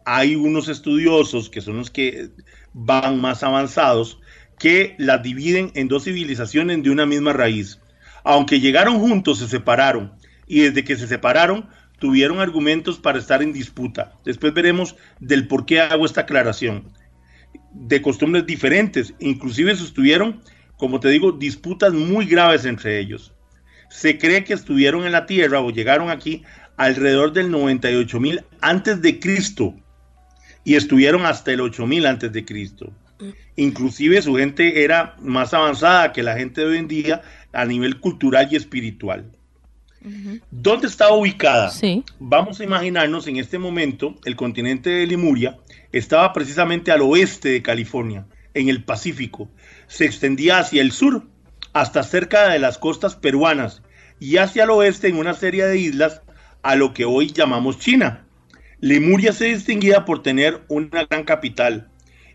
hay 0.05 0.37
unos 0.37 0.69
estudiosos 0.69 1.51
que 1.51 1.61
son 1.61 1.79
los 1.79 1.91
que 1.91 2.31
van 2.73 3.21
más 3.21 3.43
avanzados 3.43 4.19
que 4.59 4.95
las 4.99 5.23
dividen 5.23 5.71
en 5.75 5.89
dos 5.89 6.05
civilizaciones 6.05 6.83
de 6.83 6.91
una 6.91 7.07
misma 7.07 7.33
raíz. 7.33 7.81
Aunque 8.25 8.61
llegaron 8.61 8.99
juntos, 8.99 9.39
se 9.39 9.49
separaron 9.49 10.13
y 10.47 10.61
desde 10.61 10.85
que 10.85 10.97
se 10.97 11.07
separaron 11.07 11.69
tuvieron 11.99 12.41
argumentos 12.41 12.99
para 12.99 13.19
estar 13.19 13.43
en 13.43 13.53
disputa. 13.53 14.13
Después 14.25 14.55
veremos 14.55 14.97
del 15.21 15.47
por 15.47 15.67
qué 15.67 15.81
hago 15.81 16.07
esta 16.07 16.23
aclaración. 16.23 16.93
De 17.73 18.03
costumbres 18.03 18.47
diferentes, 18.47 19.15
inclusive 19.21 19.75
sostuvieron, 19.77 20.43
como 20.77 21.01
te 21.01 21.09
digo, 21.09 21.33
disputas 21.33 21.93
muy 21.93 22.27
graves 22.27 22.65
entre 22.65 22.99
ellos. 22.99 23.35
Se 23.91 24.19
cree 24.19 24.45
que 24.45 24.55
estuvieron 24.55 25.05
en 25.05 25.13
la 25.13 25.27
Tierra 25.27 25.61
o 25.61 25.71
llegaron 25.71 26.11
aquí 26.11 26.43
alrededor 26.77 27.33
del 27.33 27.51
98 27.51 28.21
mil 28.21 28.45
antes 28.61 29.03
de 29.03 29.19
Cristo 29.19 29.75
y 30.65 30.75
estuvieron 30.75 31.25
hasta 31.25 31.53
el 31.53 31.61
8000 31.61 32.07
antes 32.07 32.33
de 32.33 32.45
Cristo. 32.45 32.93
Inclusive 33.57 34.23
su 34.23 34.35
gente 34.35 34.85
era 34.85 35.17
más 35.21 35.55
avanzada 35.55 36.13
que 36.13 36.23
la 36.23 36.37
gente 36.37 36.61
de 36.61 36.67
hoy 36.67 36.77
en 36.79 36.89
día 36.89 37.23
a 37.53 37.65
nivel 37.65 37.99
cultural 38.01 38.49
y 38.51 38.57
espiritual. 38.57 39.33
¿Dónde 40.51 40.87
estaba 40.87 41.15
ubicada? 41.15 41.71
Sí. 41.71 42.05
Vamos 42.21 42.61
a 42.61 42.65
imaginarnos 42.65 43.27
en 43.27 43.37
este 43.37 43.59
momento 43.59 44.15
el 44.25 44.37
continente 44.37 44.91
de 44.91 45.07
Lemuria 45.07 45.57
estaba 45.93 46.33
precisamente 46.33 46.93
al 46.93 47.01
oeste 47.03 47.49
de 47.49 47.63
California, 47.63 48.27
en 48.55 48.69
el 48.69 48.85
Pacífico. 48.85 49.49
Se 49.87 50.05
extendía 50.05 50.59
hacia 50.59 50.83
el 50.83 50.93
sur, 50.93 51.27
hasta 51.73 52.03
cerca 52.03 52.49
de 52.49 52.59
las 52.59 52.79
costas 52.79 53.17
peruanas, 53.17 53.83
y 54.21 54.39
hacia 54.39 54.65
el 54.65 54.71
oeste 54.71 55.09
en 55.09 55.17
una 55.17 55.35
serie 55.35 55.65
de 55.67 55.79
islas 55.79 56.23
a 56.63 56.77
lo 56.77 56.93
que 56.93 57.05
hoy 57.05 57.29
llamamos 57.29 57.79
China. 57.79 58.25
Lemuria 58.81 59.33
se 59.33 59.47
distinguía 59.47 60.05
por 60.05 60.23
tener 60.23 60.63
una 60.69 61.05
gran 61.05 61.25
capital. 61.25 61.91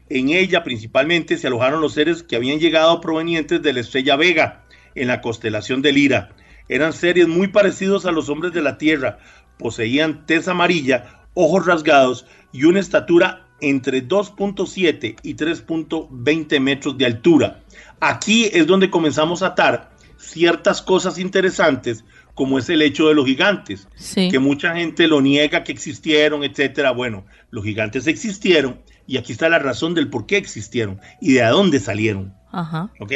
En 0.10 0.30
ella 0.30 0.64
principalmente 0.64 1.38
se 1.38 1.48
alojaron 1.48 1.82
los 1.82 1.94
seres 1.94 2.24
que 2.24 2.36
habían 2.36 2.60
llegado 2.60 3.02
provenientes 3.02 3.62
de 3.62 3.74
la 3.74 3.80
estrella 3.80 4.16
Vega, 4.16 4.66
en 4.96 5.08
la 5.08 5.22
constelación 5.22 5.82
de 5.82 5.92
Lira. 5.92 6.36
Eran 6.70 6.94
seres 6.94 7.28
muy 7.28 7.48
parecidos 7.48 8.06
a 8.06 8.12
los 8.12 8.30
hombres 8.30 8.54
de 8.54 8.62
la 8.62 8.78
Tierra. 8.78 9.20
Poseían 9.58 10.26
tez 10.26 10.48
amarilla, 10.48 11.26
ojos 11.34 11.66
rasgados 11.66 12.26
y 12.52 12.66
una 12.66 12.80
estatura 12.80 13.43
entre 13.64 14.08
2.7 14.08 15.16
y 15.24 15.36
3.20 15.36 16.60
metros 16.60 16.98
de 16.98 17.06
altura. 17.06 17.64
Aquí 18.00 18.50
es 18.52 18.68
donde 18.68 18.90
comenzamos 18.90 19.42
a 19.42 19.48
atar 19.48 19.92
ciertas 20.18 20.82
cosas 20.82 21.18
interesantes, 21.18 22.04
como 22.34 22.58
es 22.58 22.70
el 22.70 22.82
hecho 22.82 23.08
de 23.08 23.14
los 23.14 23.26
gigantes, 23.26 23.88
que 24.14 24.40
mucha 24.40 24.76
gente 24.76 25.08
lo 25.08 25.22
niega 25.22 25.64
que 25.64 25.72
existieron, 25.72 26.44
etcétera. 26.44 26.92
Bueno, 26.92 27.26
los 27.52 27.64
gigantes 27.64 28.08
existieron 28.08 28.82
y 29.06 29.18
aquí 29.18 29.32
está 29.32 29.50
la 29.50 29.60
razón 29.60 29.94
del 29.94 30.10
por 30.10 30.26
qué 30.26 30.38
existieron 30.38 31.00
y 31.22 31.34
de 31.34 31.44
dónde 31.44 31.80
salieron. 31.80 32.34
Ajá. 32.52 32.92
¿Ok? 33.00 33.14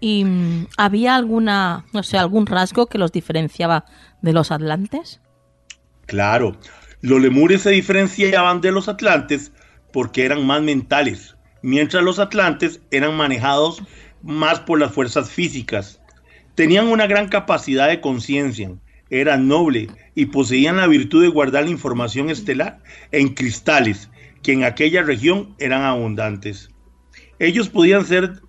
¿Y 0.00 0.24
mm, 0.24 0.68
había 0.76 1.16
alguna, 1.16 1.84
no 1.92 2.02
sé, 2.02 2.16
algún 2.16 2.46
rasgo 2.46 2.86
que 2.86 2.98
los 2.98 3.12
diferenciaba 3.12 3.84
de 4.22 4.32
los 4.32 4.50
atlantes? 4.50 5.20
Claro, 6.06 6.56
los 7.02 7.20
lemures 7.20 7.62
se 7.62 7.70
diferenciaban 7.70 8.60
de 8.60 8.72
los 8.72 8.88
atlantes 8.88 9.52
porque 9.92 10.24
eran 10.24 10.46
más 10.46 10.62
mentales, 10.62 11.36
mientras 11.62 12.02
los 12.02 12.18
atlantes 12.18 12.80
eran 12.90 13.16
manejados 13.16 13.82
más 14.22 14.60
por 14.60 14.78
las 14.78 14.92
fuerzas 14.92 15.30
físicas. 15.30 16.00
Tenían 16.54 16.88
una 16.88 17.06
gran 17.06 17.28
capacidad 17.28 17.88
de 17.88 18.00
conciencia, 18.00 18.72
eran 19.10 19.48
nobles 19.48 19.88
y 20.14 20.26
poseían 20.26 20.76
la 20.76 20.86
virtud 20.86 21.22
de 21.22 21.28
guardar 21.28 21.64
la 21.64 21.70
información 21.70 22.30
estelar 22.30 22.78
en 23.12 23.34
cristales, 23.34 24.08
que 24.42 24.52
en 24.52 24.64
aquella 24.64 25.02
región 25.02 25.54
eran 25.58 25.82
abundantes. 25.82 26.70
Ellos 27.38 27.68
podían 27.68 28.06
ser 28.06 28.40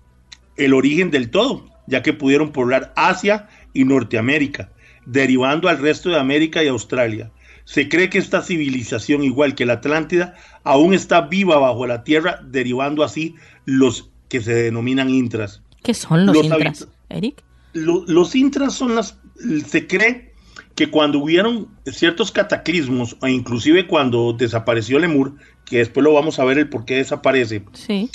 el 0.56 0.74
origen 0.74 1.10
del 1.10 1.30
todo, 1.30 1.66
ya 1.86 2.02
que 2.02 2.12
pudieron 2.12 2.52
poblar 2.52 2.92
Asia 2.96 3.48
y 3.72 3.84
Norteamérica, 3.84 4.70
derivando 5.06 5.68
al 5.68 5.78
resto 5.78 6.10
de 6.10 6.18
América 6.18 6.62
y 6.62 6.68
Australia. 6.68 7.30
Se 7.64 7.88
cree 7.88 8.10
que 8.10 8.18
esta 8.18 8.42
civilización, 8.42 9.22
igual 9.22 9.54
que 9.54 9.66
la 9.66 9.74
Atlántida, 9.74 10.34
aún 10.64 10.94
está 10.94 11.22
viva 11.22 11.58
bajo 11.58 11.86
la 11.86 12.04
tierra, 12.04 12.40
derivando 12.44 13.04
así 13.04 13.34
los 13.64 14.10
que 14.28 14.40
se 14.40 14.54
denominan 14.54 15.10
intras. 15.10 15.62
¿Qué 15.82 15.94
son 15.94 16.26
los, 16.26 16.36
intras, 16.36 16.88
Eric? 17.08 17.42
los 17.72 18.34
intras 18.34 18.74
son 18.74 18.94
las... 18.94 19.18
Se 19.66 19.86
cree 19.86 20.32
que 20.74 20.90
cuando 20.90 21.18
hubieron 21.18 21.68
ciertos 21.86 22.32
cataclismos, 22.32 23.16
o 23.20 23.26
inclusive 23.26 23.86
cuando 23.86 24.32
desapareció 24.32 24.98
Lemur, 24.98 25.34
que 25.64 25.78
después 25.78 26.04
lo 26.04 26.12
vamos 26.12 26.38
a 26.38 26.44
ver 26.44 26.58
el 26.58 26.68
por 26.68 26.84
qué 26.84 26.96
desaparece, 26.96 27.64
sí 27.72 28.10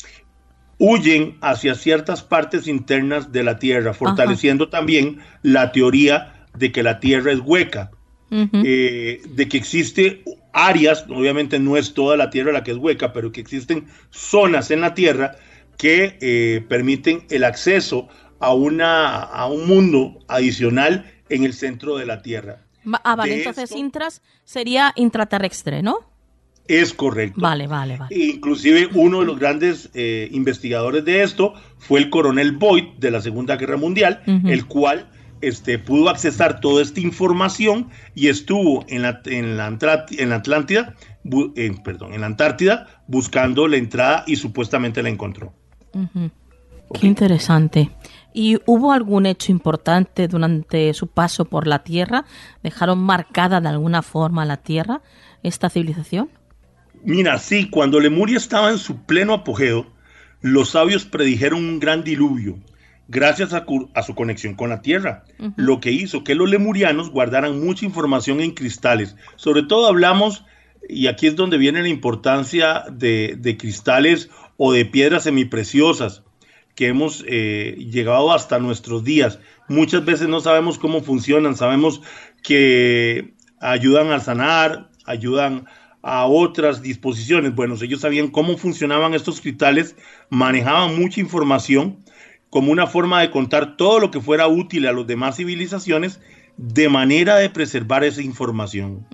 huyen 0.80 1.38
hacia 1.42 1.76
ciertas 1.76 2.24
partes 2.24 2.68
internas 2.68 3.32
de 3.32 3.44
la 3.44 3.60
Tierra, 3.60 3.94
fortaleciendo 3.94 4.70
también 4.70 5.20
la 5.42 5.72
teoría 5.72 6.46
de 6.56 6.72
que 6.72 6.84
la 6.84 7.00
Tierra 7.00 7.32
es 7.32 7.40
hueca, 7.40 7.92
eh, 8.32 9.22
de 9.28 9.48
que 9.48 9.58
existe 9.58 10.24
áreas, 10.54 11.06
obviamente 11.10 11.60
no 11.60 11.78
es 11.78 11.94
toda 11.94 12.18
la 12.18 12.30
Tierra 12.30 12.52
la 12.52 12.64
que 12.64 12.72
es 12.72 12.78
hueca, 12.78 13.14
pero 13.14 13.32
que 13.32 13.42
existen 13.42 13.88
zonas 14.10 14.72
en 14.72 14.82
la 14.82 14.94
Tierra 14.94 15.36
que 15.78 16.18
eh, 16.22 16.66
permiten 16.68 17.26
el 17.30 17.44
acceso 17.44 18.08
a, 18.40 18.54
una, 18.54 19.22
a 19.22 19.48
un 19.48 19.68
mundo 19.68 20.20
adicional 20.28 21.12
en 21.30 21.44
el 21.44 21.54
centro 21.54 21.98
de 21.98 22.06
la 22.06 22.22
Tierra. 22.22 22.64
Ah, 23.04 23.16
vale, 23.16 23.38
entonces 23.38 23.72
intras 23.72 24.22
sería 24.44 24.94
intraterrestre, 24.96 25.82
¿no? 25.82 26.00
Es 26.68 26.94
correcto. 26.94 27.40
Vale, 27.40 27.68
vale, 27.68 27.98
vale. 27.98 28.16
Inclusive 28.16 28.90
uno 28.94 29.22
de 29.22 29.26
los 29.26 29.40
grandes 29.40 29.90
eh, 29.94 30.28
investigadores 30.32 31.06
de 31.06 31.24
esto 31.24 31.54
fue 31.78 32.00
el 32.00 32.10
coronel 32.10 32.54
Boyd 32.54 32.86
de 32.98 33.12
la 33.12 33.22
Segunda 33.22 33.56
Guerra 33.56 33.78
Mundial, 33.78 34.22
el 34.26 34.66
cual 34.66 35.10
este, 35.42 35.80
pudo 35.80 36.10
accesar 36.10 36.60
toda 36.60 36.82
esta 36.82 37.00
información 37.00 37.90
y 38.16 38.28
estuvo 38.28 38.86
en 38.88 39.04
la, 39.04 39.22
en 39.26 39.58
la, 39.58 39.76
en 40.12 40.30
la 40.30 40.36
Atlántida, 40.36 40.96
perdón, 41.84 42.14
en 42.14 42.22
la 42.22 42.28
Antártida 42.28 42.88
buscando 43.08 43.68
la 43.68 43.78
entrada 43.78 44.24
y 44.28 44.36
supuestamente 44.36 45.04
la 45.04 45.10
encontró. 45.10 45.54
Qué 46.94 47.08
interesante. 47.08 47.92
¿Y 48.34 48.60
hubo 48.66 48.92
algún 48.92 49.26
hecho 49.26 49.52
importante 49.52 50.28
durante 50.28 50.94
su 50.94 51.08
paso 51.08 51.46
por 51.46 51.68
la 51.68 51.84
Tierra? 51.84 52.26
¿Dejaron 52.64 53.00
marcada 53.00 53.60
de 53.62 53.70
alguna 53.70 54.02
forma 54.02 54.46
la 54.46 54.58
Tierra, 54.58 55.02
esta 55.44 55.70
civilización? 55.70 56.30
Mira, 57.04 57.40
sí, 57.40 57.70
cuando 57.70 58.00
Lemuria 58.00 58.38
estaba 58.38 58.70
en 58.70 58.78
su 58.78 59.06
pleno 59.06 59.34
apogeo, 59.34 59.88
los 60.42 60.70
sabios 60.70 61.06
predijeron 61.06 61.64
un 61.64 61.80
gran 61.80 62.04
diluvio, 62.04 62.60
gracias 63.08 63.54
a, 63.54 63.66
su 64.04 64.16
conexión 64.16 64.56
con 64.56 64.70
la 64.70 64.82
Tierra, 64.82 65.24
lo 65.56 65.80
que 65.80 65.92
hizo 65.92 66.24
que 66.24 66.36
los 66.36 66.50
lemurianos 66.50 67.10
guardaran 67.10 67.60
mucha 67.60 67.86
información 67.86 68.42
en 68.42 68.52
cristales. 68.52 69.16
Sobre 69.36 69.64
todo 69.64 69.88
hablamos, 69.88 70.46
y 70.88 71.08
aquí 71.08 71.28
es 71.28 71.36
donde 71.36 71.58
viene 71.58 71.82
la 71.82 71.90
importancia 71.90 72.84
de, 72.92 73.58
cristales 73.60 74.30
o 74.58 74.74
de 74.74 74.86
piedras 74.86 75.24
semipreciosas 75.24 76.24
que 76.76 76.88
hemos 76.88 77.24
eh, 77.28 77.76
llegado 77.92 78.32
hasta 78.32 78.60
nuestros 78.60 79.04
días. 79.04 79.40
Muchas 79.68 80.06
veces 80.06 80.28
no 80.28 80.40
sabemos 80.40 80.78
cómo 80.78 81.02
funcionan, 81.02 81.56
sabemos 81.56 82.02
que 82.44 83.34
ayudan 83.60 84.12
a 84.12 84.20
sanar, 84.20 84.90
ayudan 85.06 85.66
a 86.04 86.26
otras 86.26 86.82
disposiciones. 86.82 87.56
Bueno, 87.56 87.76
ellos 87.82 88.02
sabían 88.02 88.28
cómo 88.28 88.58
funcionaban 88.58 89.14
estos 89.14 89.42
cristales, 89.42 89.96
manejaban 90.30 91.00
mucha 91.00 91.20
información 91.20 91.98
como 92.50 92.72
una 92.72 92.88
forma 92.88 93.22
de 93.22 93.32
contar 93.32 93.78
todo 93.78 94.00
lo 94.00 94.12
que 94.12 94.22
fuera 94.22 94.48
útil 94.48 94.88
a 94.88 94.94
las 94.94 95.08
demás 95.08 95.38
civilizaciones 95.38 96.20
de 96.58 96.90
manera 96.90 97.38
de 97.38 97.50
preservar 97.50 98.04
esa 98.04 98.22
información. 98.22 99.06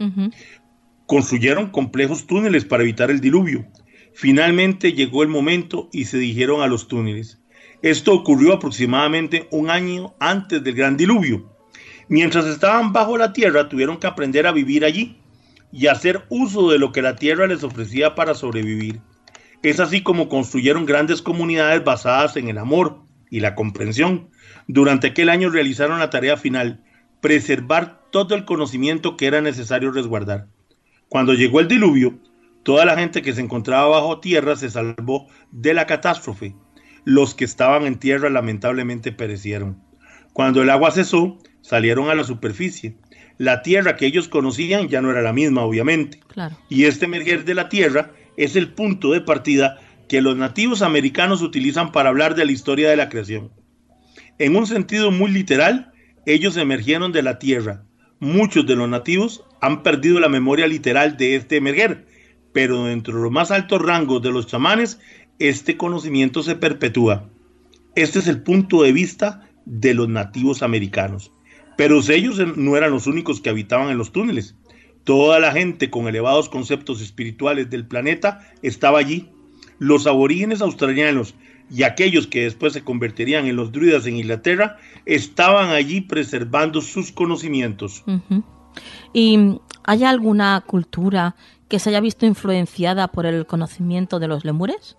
Construyeron 1.06 1.70
complejos 1.70 2.26
túneles 2.26 2.66
para 2.66 2.84
evitar 2.84 3.12
el 3.12 3.20
diluvio. 3.20 3.66
Finalmente 4.14 4.94
llegó 4.94 5.24
el 5.24 5.30
momento 5.30 5.90
y 5.92 6.06
se 6.06 6.18
dijeron 6.18 6.62
a 6.62 6.68
los 6.68 6.88
túneles. 6.88 7.42
Esto 7.82 8.14
ocurrió 8.14 8.54
aproximadamente 8.54 9.48
un 9.52 9.70
año 9.70 10.14
antes 10.20 10.64
del 10.64 10.76
gran 10.76 10.96
diluvio. 10.96 11.52
Mientras 12.08 12.46
estaban 12.46 12.94
bajo 12.94 13.18
la 13.18 13.34
tierra, 13.34 13.68
tuvieron 13.68 13.98
que 13.98 14.08
aprender 14.08 14.48
a 14.48 14.52
vivir 14.52 14.86
allí 14.86 15.18
y 15.72 15.88
hacer 15.88 16.24
uso 16.30 16.70
de 16.70 16.78
lo 16.78 16.92
que 16.92 17.02
la 17.02 17.16
tierra 17.16 17.48
les 17.48 17.64
ofrecía 17.64 18.16
para 18.16 18.36
sobrevivir. 18.36 19.02
Es 19.64 19.80
así 19.80 20.02
como 20.02 20.30
construyeron 20.30 20.86
grandes 20.86 21.22
comunidades 21.22 21.84
basadas 21.84 22.38
en 22.38 22.50
el 22.50 22.58
amor 22.58 23.03
y 23.34 23.40
la 23.40 23.56
comprensión. 23.56 24.30
Durante 24.68 25.08
aquel 25.08 25.30
año 25.30 25.50
realizaron 25.50 25.98
la 25.98 26.12
tarea 26.12 26.38
final, 26.38 26.84
preservar 27.20 28.00
todo 28.12 28.36
el 28.36 28.46
conocimiento 28.46 29.18
que 29.18 29.26
era 29.26 29.42
necesario 29.42 29.92
resguardar. 29.92 30.46
Cuando 31.10 31.34
llegó 31.34 31.60
el 31.60 31.68
diluvio, 31.68 32.20
toda 32.62 32.86
la 32.86 32.96
gente 32.96 33.24
que 33.24 33.34
se 33.34 33.42
encontraba 33.42 33.88
bajo 33.88 34.20
tierra 34.20 34.56
se 34.56 34.70
salvó 34.70 35.30
de 35.50 35.74
la 35.74 35.88
catástrofe. 35.88 36.56
Los 37.06 37.34
que 37.34 37.46
estaban 37.46 37.88
en 37.88 37.98
tierra 37.98 38.30
lamentablemente 38.30 39.12
perecieron. 39.12 39.82
Cuando 40.34 40.62
el 40.62 40.70
agua 40.70 40.92
cesó, 40.92 41.40
salieron 41.62 42.12
a 42.12 42.16
la 42.16 42.26
superficie 42.26 42.98
la 43.40 43.64
tierra 43.64 43.96
que 43.96 44.06
ellos 44.06 44.28
conocían 44.28 44.90
ya 44.90 45.02
no 45.02 45.10
era 45.10 45.24
la 45.24 45.34
misma, 45.34 45.64
obviamente. 45.64 46.20
Y 46.70 46.86
este 46.86 47.06
emerger 47.06 47.46
de 47.46 47.56
la 47.56 47.68
tierra 47.68 48.12
es 48.38 48.56
el 48.56 48.74
punto 48.74 49.12
de 49.12 49.22
partida 49.22 49.80
que 50.14 50.22
los 50.22 50.38
nativos 50.38 50.84
americanos 50.84 51.42
utilizan 51.42 51.92
para 51.92 52.10
hablar 52.10 52.36
de 52.36 52.46
la 52.46 52.52
historia 52.52 52.88
de 52.88 52.96
la 52.96 53.10
creación. 53.10 53.52
En 54.38 54.56
un 54.56 54.68
sentido 54.68 55.10
muy 55.10 55.32
literal, 55.32 55.92
ellos 56.28 56.56
emergieron 56.56 57.12
de 57.12 57.24
la 57.24 57.40
tierra. 57.40 57.86
Muchos 58.20 58.68
de 58.68 58.76
los 58.76 58.88
nativos 58.88 59.44
han 59.60 59.82
perdido 59.82 60.20
la 60.20 60.30
memoria 60.30 60.68
literal 60.68 61.18
de 61.18 61.36
este 61.36 61.58
emerger, 61.58 62.06
pero 62.52 62.84
dentro 62.84 63.16
de 63.16 63.24
los 63.24 63.32
más 63.32 63.50
altos 63.50 63.82
rangos 63.82 64.22
de 64.22 64.30
los 64.30 64.46
chamanes, 64.46 65.00
este 65.40 65.78
conocimiento 65.78 66.44
se 66.44 66.58
perpetúa. 66.58 67.28
Este 67.96 68.20
es 68.20 68.28
el 68.28 68.44
punto 68.44 68.84
de 68.84 68.92
vista 68.92 69.50
de 69.66 69.96
los 69.96 70.10
nativos 70.10 70.62
americanos. 70.62 71.32
Pero 71.76 72.02
ellos 72.08 72.40
no 72.56 72.78
eran 72.78 72.92
los 72.92 73.08
únicos 73.08 73.42
que 73.42 73.50
habitaban 73.50 73.90
en 73.90 73.98
los 73.98 74.12
túneles. 74.12 74.56
Toda 75.06 75.40
la 75.40 75.54
gente 75.54 75.90
con 75.90 76.08
elevados 76.08 76.50
conceptos 76.50 77.02
espirituales 77.02 77.72
del 77.72 77.88
planeta 77.88 78.48
estaba 78.62 79.00
allí. 79.00 79.32
Los 79.84 80.08
aborígenes 80.08 80.62
australianos 80.62 81.36
y 81.70 81.84
aquellos 81.84 82.28
que 82.28 82.44
después 82.44 82.72
se 82.72 82.84
convertirían 82.84 83.48
en 83.48 83.58
los 83.58 83.72
druidas 83.74 84.06
en 84.06 84.16
Inglaterra 84.16 84.78
estaban 85.06 85.72
allí 85.72 86.00
preservando 86.00 86.82
sus 86.82 87.12
conocimientos. 87.12 88.04
¿Y 89.12 89.60
hay 89.84 90.06
alguna 90.06 90.64
cultura 90.66 91.36
que 91.68 91.80
se 91.80 91.90
haya 91.90 92.00
visto 92.00 92.26
influenciada 92.26 93.10
por 93.10 93.26
el 93.26 93.46
conocimiento 93.46 94.20
de 94.20 94.30
los 94.30 94.46
lemures? 94.46 94.98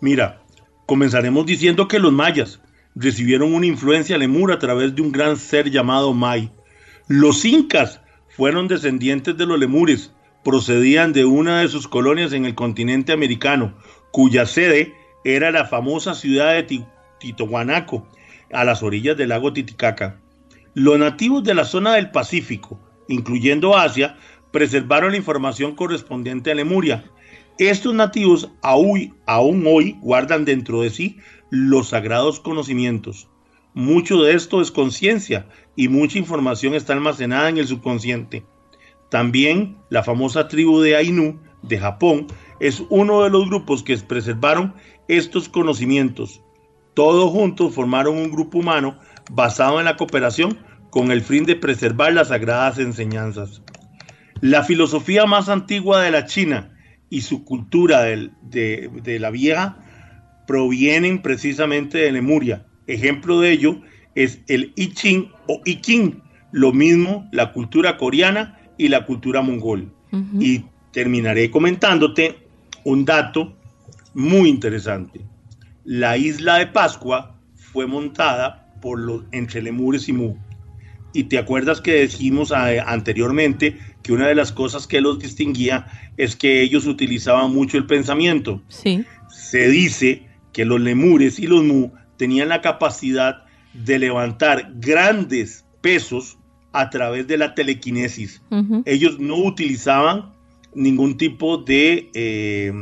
Mira, 0.00 0.42
comenzaremos 0.86 1.46
diciendo 1.46 1.86
que 1.86 2.00
los 2.00 2.12
mayas 2.12 2.60
recibieron 2.96 3.54
una 3.54 3.66
influencia 3.66 4.18
lemur 4.18 4.50
a 4.50 4.58
través 4.58 4.94
de 4.96 5.02
un 5.02 5.12
gran 5.12 5.36
ser 5.36 5.70
llamado 5.70 6.12
Mai. 6.12 6.50
Los 7.06 7.44
incas 7.44 8.00
fueron 8.28 8.66
descendientes 8.66 9.36
de 9.36 9.46
los 9.46 9.58
lemures, 9.58 10.12
procedían 10.48 11.12
de 11.12 11.26
una 11.26 11.60
de 11.60 11.68
sus 11.68 11.86
colonias 11.86 12.32
en 12.32 12.46
el 12.46 12.54
continente 12.54 13.12
americano, 13.12 13.74
cuya 14.10 14.46
sede 14.46 14.94
era 15.22 15.50
la 15.50 15.66
famosa 15.66 16.14
ciudad 16.14 16.54
de 16.54 16.86
Titohuanaco, 17.20 18.08
a 18.50 18.64
las 18.64 18.82
orillas 18.82 19.14
del 19.18 19.28
lago 19.28 19.52
Titicaca. 19.52 20.22
Los 20.72 20.98
nativos 20.98 21.44
de 21.44 21.52
la 21.52 21.66
zona 21.66 21.96
del 21.96 22.10
Pacífico, 22.12 22.80
incluyendo 23.08 23.76
Asia, 23.76 24.16
preservaron 24.50 25.10
la 25.10 25.18
información 25.18 25.74
correspondiente 25.74 26.50
a 26.50 26.54
Lemuria. 26.54 27.04
Estos 27.58 27.92
nativos 27.92 28.50
aún, 28.62 29.18
aún 29.26 29.64
hoy 29.66 29.98
guardan 30.00 30.46
dentro 30.46 30.80
de 30.80 30.88
sí 30.88 31.18
los 31.50 31.90
sagrados 31.90 32.40
conocimientos. 32.40 33.28
Mucho 33.74 34.22
de 34.22 34.32
esto 34.32 34.62
es 34.62 34.70
conciencia 34.70 35.46
y 35.76 35.88
mucha 35.88 36.16
información 36.16 36.72
está 36.72 36.94
almacenada 36.94 37.50
en 37.50 37.58
el 37.58 37.66
subconsciente. 37.66 38.46
También 39.10 39.76
la 39.90 40.02
famosa 40.02 40.48
tribu 40.48 40.80
de 40.80 40.96
Ainu 40.96 41.40
de 41.62 41.78
Japón 41.78 42.26
es 42.60 42.82
uno 42.90 43.22
de 43.22 43.30
los 43.30 43.46
grupos 43.48 43.82
que 43.82 43.96
preservaron 43.98 44.74
estos 45.08 45.48
conocimientos. 45.48 46.42
Todos 46.94 47.30
juntos 47.30 47.74
formaron 47.74 48.16
un 48.16 48.30
grupo 48.30 48.58
humano 48.58 48.98
basado 49.30 49.78
en 49.78 49.86
la 49.86 49.96
cooperación 49.96 50.58
con 50.90 51.10
el 51.10 51.22
fin 51.22 51.44
de 51.44 51.56
preservar 51.56 52.12
las 52.12 52.28
sagradas 52.28 52.78
enseñanzas. 52.78 53.62
La 54.40 54.62
filosofía 54.62 55.26
más 55.26 55.48
antigua 55.48 56.02
de 56.02 56.10
la 56.10 56.26
China 56.26 56.76
y 57.10 57.22
su 57.22 57.44
cultura 57.44 58.02
de, 58.02 59.18
la 59.20 59.30
vieja 59.30 59.78
provienen 60.46 61.22
precisamente 61.22 61.98
de 61.98 62.12
Lemuria. 62.12 62.66
Ejemplo 62.86 63.40
de 63.40 63.52
ello 63.52 63.80
es 64.14 64.40
el 64.48 64.72
I 64.76 64.92
Ching 64.92 65.30
o 65.46 65.60
I 65.64 65.80
Ching, 65.80 66.22
lo 66.52 66.72
mismo 66.72 67.28
la 67.32 67.52
cultura 67.52 67.96
coreana 67.96 68.57
y 68.78 68.88
la 68.88 69.04
cultura 69.04 69.42
mongol. 69.42 69.92
Y 70.40 70.64
terminaré 70.92 71.50
comentándote 71.50 72.38
un 72.84 73.04
dato 73.04 73.54
muy 74.14 74.48
interesante. 74.48 75.20
La 75.84 76.16
isla 76.16 76.56
de 76.56 76.68
Pascua 76.68 77.38
fue 77.54 77.86
montada 77.86 78.72
por 78.80 78.98
los 78.98 79.24
entre 79.32 79.60
lemures 79.60 80.08
y 80.08 80.12
mu. 80.12 80.36
Y 81.12 81.24
te 81.24 81.38
acuerdas 81.38 81.80
que 81.80 82.02
dijimos 82.02 82.52
eh, 82.52 82.80
anteriormente 82.84 83.78
que 84.02 84.12
una 84.12 84.28
de 84.28 84.34
las 84.34 84.52
cosas 84.52 84.86
que 84.86 85.00
los 85.00 85.18
distinguía 85.18 85.86
es 86.16 86.36
que 86.36 86.62
ellos 86.62 86.86
utilizaban 86.86 87.52
mucho 87.52 87.76
el 87.76 87.86
pensamiento. 87.86 88.62
Sí. 88.68 89.04
Se 89.30 89.68
dice 89.68 90.26
que 90.52 90.64
los 90.64 90.80
lemures 90.80 91.38
y 91.38 91.46
los 91.46 91.64
mu 91.64 91.90
tenían 92.16 92.48
la 92.48 92.60
capacidad 92.60 93.44
de 93.72 93.98
levantar 93.98 94.72
grandes 94.76 95.64
pesos 95.80 96.37
a 96.72 96.90
través 96.90 97.26
de 97.26 97.38
la 97.38 97.54
telequinesis. 97.54 98.42
Ellos 98.84 99.18
no 99.18 99.36
utilizaban 99.36 100.32
ningún 100.74 101.16
tipo 101.16 101.58
de 101.58 102.10
eh, 102.14 102.72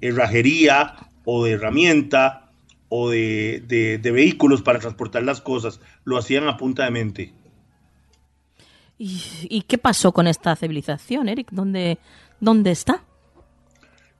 herrajería 0.00 0.96
o 1.24 1.44
de 1.44 1.52
herramienta 1.52 2.50
o 2.88 3.08
de, 3.08 4.00
vehículos 4.02 4.62
para 4.62 4.78
transportar 4.78 5.22
las 5.22 5.40
cosas. 5.40 5.80
Lo 6.04 6.18
hacían 6.18 6.46
a 6.46 6.56
punta 6.56 6.84
de 6.84 6.90
mente. 6.90 7.32
¿Y, 8.98 9.62
qué 9.66 9.78
pasó 9.78 10.12
con 10.12 10.26
esta 10.26 10.54
civilización, 10.54 11.28
Eric? 11.28 11.48
¿Dónde, 11.50 11.98
¿Dónde 12.38 12.70
está? 12.70 13.02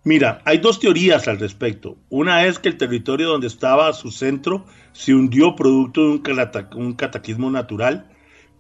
Mira, 0.05 0.43
hay 0.45 0.59
dos 0.59 0.81
teorías 0.81 1.29
al 1.29 1.39
respecto. 1.39 1.97
Una 2.09 2.47
es 2.47 2.59
que 2.59 2.69
el 2.69 2.77
territorio 2.77 3.29
donde 3.29 3.47
estaba 3.47 3.93
su 3.93 4.11
centro 4.11 4.65
se 4.93 5.15
hundió 5.15 5.55
producto 5.55 6.01
de 6.01 6.09
un, 6.09 6.23
un 6.75 6.95
cataclismo 6.95 7.51
natural, 7.51 8.11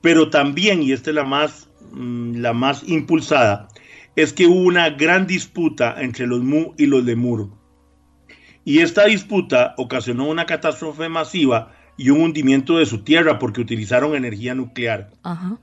pero 0.02 0.28
también, 0.28 0.82
y 0.82 0.92
esta 0.92 1.10
es 1.10 1.16
la 1.16 1.24
más, 1.24 1.70
mm, 1.92 2.36
la 2.36 2.52
más 2.52 2.82
impulsada, 2.86 3.68
es 4.16 4.32
que 4.32 4.46
hubo 4.46 4.60
una 4.60 4.90
gran 4.90 5.26
disputa 5.26 5.96
entre 5.98 6.26
los 6.26 6.42
Mu 6.42 6.74
y 6.76 6.86
los 6.86 7.04
Lemur. 7.04 7.50
Y 8.64 8.80
esta 8.80 9.06
disputa 9.06 9.74
ocasionó 9.78 10.28
una 10.28 10.46
catástrofe 10.46 11.08
masiva 11.08 11.72
y 11.96 12.10
un 12.10 12.20
hundimiento 12.20 12.78
de 12.78 12.86
su 12.86 13.02
tierra 13.02 13.38
porque 13.38 13.60
utilizaron 13.60 14.14
energía 14.14 14.54
nuclear. 14.54 15.10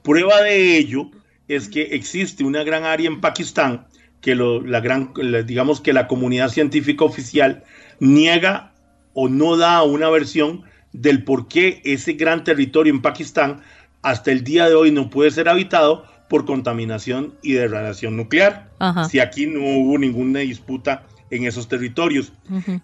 Prueba 0.03 0.41
de 0.41 0.77
ello 0.77 1.11
es 1.47 1.67
que 1.69 1.81
existe 1.81 2.43
una 2.43 2.63
gran 2.63 2.85
área 2.85 3.07
en 3.07 3.21
Pakistán 3.21 3.87
que 4.21 4.35
la 4.35 4.81
gran, 4.81 5.13
digamos 5.45 5.79
que 5.79 5.93
la 5.93 6.07
comunidad 6.07 6.49
científica 6.49 7.05
oficial 7.05 7.63
niega 7.99 8.73
o 9.13 9.29
no 9.29 9.55
da 9.57 9.81
una 9.83 10.09
versión 10.09 10.63
del 10.91 11.23
por 11.23 11.47
qué 11.47 11.81
ese 11.85 12.13
gran 12.13 12.43
territorio 12.43 12.93
en 12.93 13.01
Pakistán 13.01 13.61
hasta 14.01 14.31
el 14.31 14.43
día 14.43 14.67
de 14.67 14.75
hoy 14.75 14.91
no 14.91 15.09
puede 15.09 15.31
ser 15.31 15.49
habitado 15.49 16.05
por 16.29 16.45
contaminación 16.45 17.35
y 17.41 17.53
degradación 17.53 18.15
nuclear. 18.15 18.71
Si 19.09 19.19
aquí 19.19 19.47
no 19.47 19.61
hubo 19.61 19.97
ninguna 19.97 20.39
disputa 20.39 21.05
en 21.31 21.45
esos 21.45 21.67
territorios. 21.67 22.33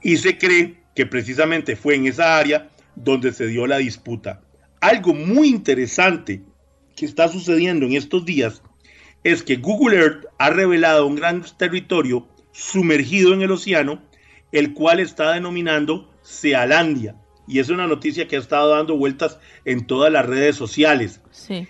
Y 0.02 0.18
se 0.18 0.38
cree 0.38 0.78
que 0.96 1.06
precisamente 1.06 1.76
fue 1.76 1.96
en 1.96 2.08
esa 2.08 2.38
área 2.38 2.70
donde 2.96 3.32
se 3.34 3.48
dio 3.48 3.68
la 3.68 3.78
disputa. 3.78 4.42
Algo 4.82 5.14
muy 5.14 5.50
interesante 5.50 6.42
que 6.96 7.06
está 7.06 7.28
sucediendo 7.28 7.86
en 7.86 7.94
estos 7.94 8.26
días 8.26 8.62
es 9.24 9.44
que 9.44 9.58
Google 9.58 9.98
Earth 9.98 10.26
ha 10.38 10.50
revelado 10.50 11.08
un 11.08 11.16
gran 11.16 11.44
territorio 11.58 12.28
sumergido 12.52 13.34
en 13.34 13.42
el 13.42 13.52
océano, 13.52 14.02
el 14.52 14.74
cual 14.74 15.00
está 15.00 15.34
denominando 15.34 16.12
Sealandia. 16.22 17.16
Y 17.48 17.60
es 17.60 17.70
una 17.70 17.88
noticia 17.88 18.28
que 18.28 18.36
ha 18.36 18.40
estado 18.40 18.70
dando 18.70 18.98
vueltas 18.98 19.40
en 19.66 19.86
todas 19.86 20.12
las 20.12 20.26
redes 20.26 20.56
sociales. 20.56 21.22
Sí 21.32 21.68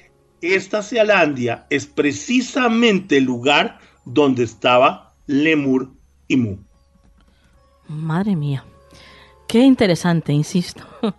esta 0.53 0.81
Sealandia 0.81 1.65
es 1.69 1.85
precisamente 1.87 3.17
el 3.17 3.23
lugar 3.23 3.79
donde 4.05 4.43
estaba 4.43 5.13
Lemur 5.25 5.91
y 6.27 6.37
Mu. 6.37 6.57
Madre 7.87 8.35
mía. 8.35 8.63
Qué 9.47 9.59
interesante, 9.59 10.33
insisto. 10.33 10.83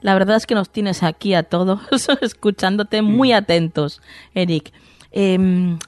La 0.00 0.14
verdad 0.14 0.36
es 0.36 0.46
que 0.46 0.54
nos 0.54 0.70
tienes 0.70 1.02
aquí 1.02 1.34
a 1.34 1.42
todos 1.42 1.80
escuchándote 2.20 3.02
muy 3.02 3.32
atentos, 3.32 4.02
Eric. 4.34 4.72
Em, 5.10 5.78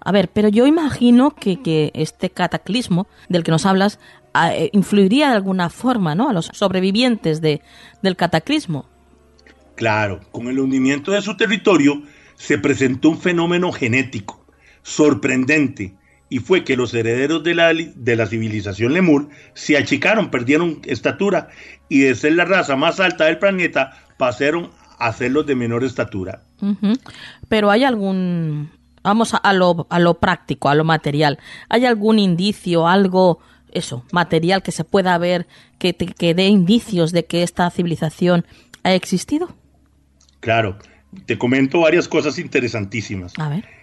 a 0.00 0.12
ver, 0.12 0.28
pero 0.28 0.48
yo 0.48 0.66
imagino 0.66 1.30
que, 1.30 1.90
este 1.94 2.30
cataclismo 2.30 3.06
del 3.28 3.42
que 3.42 3.50
nos 3.50 3.66
hablas 3.66 3.98
eh, 4.52 4.70
influiría 4.72 5.30
de 5.30 5.36
alguna 5.36 5.70
forma 5.70 6.14
¿no? 6.14 6.28
a 6.28 6.32
los 6.32 6.46
sobrevivientes 6.52 7.40
de, 7.40 7.62
del 8.02 8.16
cataclismo. 8.16 8.86
Claro, 9.74 10.20
con 10.30 10.48
el 10.48 10.58
hundimiento 10.58 11.12
de 11.12 11.22
su 11.22 11.36
territorio, 11.36 12.02
se 12.34 12.58
presentó 12.58 13.10
un 13.10 13.18
fenómeno 13.18 13.72
genético 13.72 14.44
sorprendente 14.82 15.96
y 16.28 16.38
fue 16.38 16.64
que 16.64 16.76
los 16.76 16.92
herederos 16.94 17.42
de 17.44 17.54
la, 17.54 17.72
de 17.72 18.16
la 18.16 18.26
civilización 18.26 18.92
lemur 18.92 19.28
se 19.54 19.76
achicaron, 19.76 20.30
perdieron 20.30 20.80
estatura 20.84 21.48
y 21.88 22.00
de 22.00 22.14
ser 22.14 22.32
la 22.32 22.44
raza 22.44 22.76
más 22.76 23.00
alta 23.00 23.24
del 23.24 23.38
planeta 23.38 23.92
pasaron 24.16 24.70
a 24.98 25.12
ser 25.12 25.32
los 25.32 25.46
de 25.46 25.54
menor 25.54 25.84
estatura. 25.84 26.42
Pero 27.48 27.70
hay 27.70 27.84
algún, 27.84 28.70
vamos 29.02 29.34
a, 29.40 29.52
lo, 29.52 29.86
a 29.90 29.98
lo 29.98 30.14
práctico, 30.14 30.68
a 30.68 30.74
lo 30.74 30.84
material, 30.84 31.38
¿hay 31.68 31.84
algún 31.84 32.18
indicio, 32.18 32.88
algo, 32.88 33.40
eso, 33.76 34.04
material 34.12 34.62
que 34.62 34.72
se 34.72 34.84
pueda 34.84 35.16
ver, 35.18 35.46
que, 35.78 35.94
que 35.94 36.34
dé 36.34 36.46
indicios 36.46 37.12
de 37.12 37.24
que 37.26 37.42
esta 37.42 37.70
civilización 37.70 38.46
ha 38.82 38.94
existido? 38.94 39.54
Claro, 40.40 40.78
te 41.24 41.38
comento 41.38 41.80
varias 41.80 42.08
cosas 42.08 42.38
interesantísimas. 42.38 43.32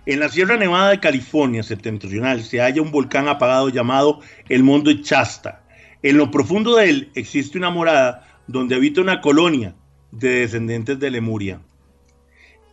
En 0.06 0.20
la 0.20 0.30
Sierra 0.30 0.58
Nevada 0.58 0.90
de 0.90 1.00
California 1.00 1.64
septentrional 1.64 2.44
se 2.44 2.60
halla 2.60 2.82
un 2.82 2.92
volcán 2.92 3.28
apagado 3.28 3.70
llamado 3.70 4.20
el 4.50 4.64
Monte 4.64 5.02
Chasta. 5.02 5.64
En 6.02 6.18
lo 6.18 6.30
profundo 6.32 6.76
de 6.76 6.90
él 6.90 7.12
existe 7.16 7.58
una 7.58 7.70
morada 7.70 8.28
donde 8.48 8.76
habita 8.76 9.02
una 9.02 9.22
colonia 9.22 9.76
de 10.12 10.42
descendientes 10.42 11.00
de 11.00 11.12
Lemuria. 11.12 11.62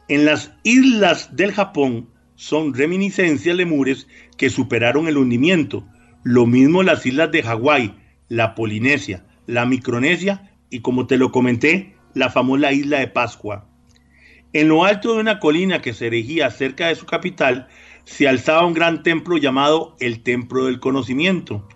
En 0.09 0.25
las 0.25 0.53
islas 0.65 1.37
del 1.37 1.53
Japón 1.53 2.09
son 2.35 2.75
reminiscencias 2.75 3.55
lemures 3.55 4.09
que 4.37 4.51
superaron 4.51 5.07
el 5.07 5.17
hundimiento. 5.17 5.85
Lo 6.23 6.47
mismo 6.47 6.83
las 6.83 7.07
islas 7.07 7.33
de 7.33 7.43
Hawái, 7.43 7.95
la 8.29 8.55
Polinesia, 8.55 9.25
la 9.47 9.65
Micronesia 9.65 10.53
y 10.69 10.81
como 10.81 11.07
te 11.07 11.17
lo 11.17 11.33
comenté, 11.33 11.97
la 12.15 12.29
famosa 12.29 12.73
isla 12.73 12.99
de 12.99 13.09
Pascua. 13.09 13.67
En 14.53 14.69
lo 14.69 14.85
alto 14.85 15.15
de 15.15 15.21
una 15.21 15.39
colina 15.39 15.81
que 15.81 15.95
se 15.95 16.09
erigía 16.09 16.51
cerca 16.51 16.89
de 16.89 16.97
su 16.97 17.07
capital, 17.07 17.69
se 18.05 18.29
alzaba 18.29 18.67
un 18.67 18.75
gran 18.75 19.03
templo 19.03 19.39
llamado 19.39 19.97
el 20.01 20.23
Templo 20.23 20.67
del 20.67 20.81
Conocimiento. 20.81 21.67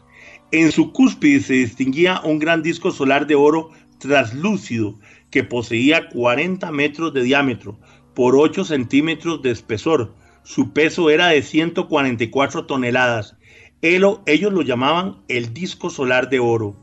En 0.53 0.73
su 0.73 0.93
cúspide 0.93 1.41
se 1.41 1.55
distinguía 1.55 2.21
un 2.23 2.39
gran 2.39 2.63
disco 2.63 2.91
solar 2.91 3.27
de 3.27 3.37
oro 3.37 3.71
traslúcido 3.99 4.99
que 5.31 5.45
poseía 5.45 6.09
40 6.11 6.71
metros 6.71 7.15
de 7.15 7.23
diámetro 7.23 7.79
por 8.15 8.37
8 8.37 8.65
centímetros 8.65 9.41
de 9.43 9.53
espesor. 9.53 10.15
Su 10.43 10.73
peso 10.73 11.09
era 11.09 11.29
de 11.29 11.43
144 11.43 12.67
toneladas. 12.67 13.37
Ellos 13.85 14.53
lo 14.53 14.63
llamaban 14.63 15.23
el 15.29 15.53
disco 15.53 15.91
solar 15.91 16.31
de 16.31 16.39
oro. 16.39 16.75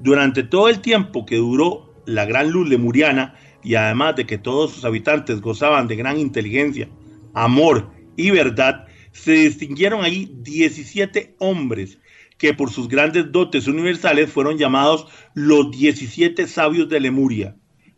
Durante 0.00 0.42
todo 0.42 0.68
el 0.68 0.80
tiempo 0.80 1.24
que 1.24 1.36
duró 1.36 1.94
la 2.04 2.26
gran 2.26 2.50
luz 2.50 2.68
lemuriana, 2.68 3.34
y 3.64 3.76
además 3.76 4.16
de 4.16 4.26
que 4.26 4.36
todos 4.36 4.72
sus 4.72 4.84
habitantes 4.84 5.40
gozaban 5.40 5.88
de 5.88 5.96
gran 5.96 6.18
inteligencia, 6.18 6.90
amor 7.32 7.90
y 8.16 8.30
verdad, 8.30 8.86
se 9.12 9.32
distinguieron 9.32 10.04
ahí 10.04 10.30
17 10.42 11.36
hombres 11.38 11.98
que 12.36 12.52
por 12.52 12.70
sus 12.70 12.86
grandes 12.88 13.32
dotes 13.32 13.66
universales 13.66 14.30
fueron 14.30 14.58
llamados 14.58 15.06
los 15.32 15.70
17 15.70 16.46
sabios 16.48 16.88
de 16.88 17.00
Lemuria. 17.00 17.56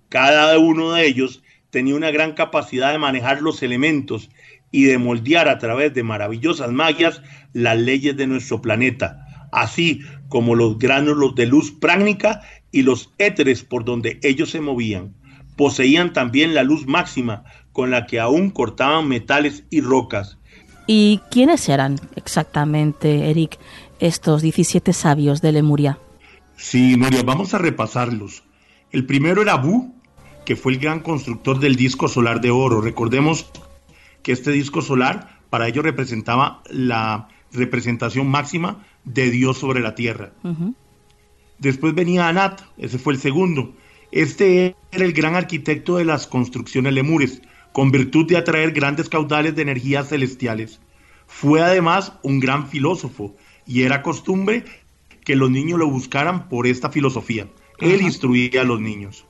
Cada 0.09 0.59
uno 0.61 0.93
de 0.93 1.07
ellos 1.07 1.43
tenía 1.71 1.97
una 1.97 2.13
gran 2.13 2.35
capacidad 2.35 2.93
de 2.93 2.99
manejar 2.99 3.43
los 3.43 3.63
elementos 3.65 4.31
y 4.75 4.87
de 4.87 4.99
moldear 4.99 5.49
a 5.49 5.61
través 5.61 5.95
de 5.95 6.03
maravillosas 6.03 6.73
magias 6.73 7.23
las 7.53 7.79
leyes 7.79 8.17
de 8.17 8.27
nuestro 8.27 8.61
planeta, 8.61 9.49
así 9.53 10.01
como 10.29 10.57
los 10.57 10.81
gránulos 10.81 11.37
de 11.37 11.47
luz 11.47 11.71
práctica 11.71 12.41
y 12.73 12.83
los 12.83 13.15
éteres 13.19 13.63
por 13.63 13.85
donde 13.85 14.19
ellos 14.25 14.51
se 14.51 14.61
movían. 14.61 15.15
Poseían 15.55 16.13
también 16.13 16.55
la 16.55 16.65
luz 16.65 16.89
máxima 16.89 17.45
con 17.71 17.93
la 17.93 18.07
que 18.07 18.19
aún 18.19 18.51
cortaban 18.51 19.07
metales 19.07 19.63
y 19.71 19.81
rocas. 19.81 20.39
¿Y 20.89 21.21
quiénes 21.31 21.69
eran 21.69 22.01
exactamente, 22.17 23.31
Eric? 23.31 23.61
estos 24.01 24.43
17 24.43 24.93
sabios 24.93 25.41
de 25.41 25.53
Lemuria? 25.53 26.01
Sí, 26.57 26.97
Nuria, 26.97 27.23
vamos 27.23 27.55
a 27.55 27.59
repasarlos. 27.59 28.43
El 28.91 29.07
primero 29.07 29.41
era 29.41 29.55
Bu, 29.55 29.95
que 30.45 30.57
fue 30.57 30.73
el 30.73 30.81
gran 30.81 30.99
constructor 30.99 31.61
del 31.61 31.77
disco 31.77 32.09
solar 32.09 32.41
de 32.41 32.51
oro. 32.51 32.81
Recordemos 32.81 33.53
que 34.25 34.33
este 34.33 34.51
disco 34.51 34.83
solar 34.83 35.39
para 35.51 35.69
ellos 35.69 35.85
representaba 35.85 36.63
la 36.69 37.29
representación 37.53 38.27
máxima 38.27 38.85
de 39.05 39.31
Dios 39.31 39.59
sobre 39.59 39.81
la 39.81 39.95
tierra. 39.95 40.33
Después 41.59 41.95
venía 41.95 42.27
Anat, 42.27 42.63
ese 42.77 42.99
fue 42.99 43.13
el 43.13 43.21
segundo. 43.21 43.75
Este 44.11 44.75
era 44.91 45.05
el 45.05 45.13
gran 45.13 45.37
arquitecto 45.37 45.99
de 45.99 46.05
las 46.05 46.27
construcciones 46.27 46.93
lemures, 46.95 47.43
con 47.73 47.91
virtud 47.91 48.27
de 48.27 48.37
atraer 48.37 48.73
grandes 48.73 49.09
caudales 49.09 49.55
de 49.55 49.63
energías 49.63 50.09
celestiales. 50.09 50.81
Fue 51.27 51.61
además 51.63 52.15
un 52.23 52.41
gran 52.41 52.69
filósofo, 52.69 53.37
y 53.67 53.83
era 53.83 54.03
costumbre 54.03 54.65
que 55.25 55.37
los 55.37 55.51
niños 55.51 55.79
lo 55.79 55.89
buscaran 55.89 56.49
por 56.49 56.67
esta 56.67 56.91
filosofía. 56.91 57.49
Él 57.79 58.03
instruía 58.03 58.63
a 58.63 58.65
los 58.65 58.81
niños. 58.81 59.27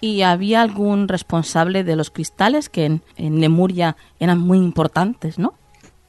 ¿Y 0.00 0.22
había 0.22 0.62
algún 0.62 1.08
responsable 1.08 1.84
de 1.84 1.96
los 1.96 2.10
cristales 2.10 2.68
que 2.68 2.84
en, 2.84 3.02
en 3.16 3.40
Lemuria 3.40 3.96
eran 4.20 4.38
muy 4.38 4.58
importantes, 4.58 5.38
no? 5.38 5.54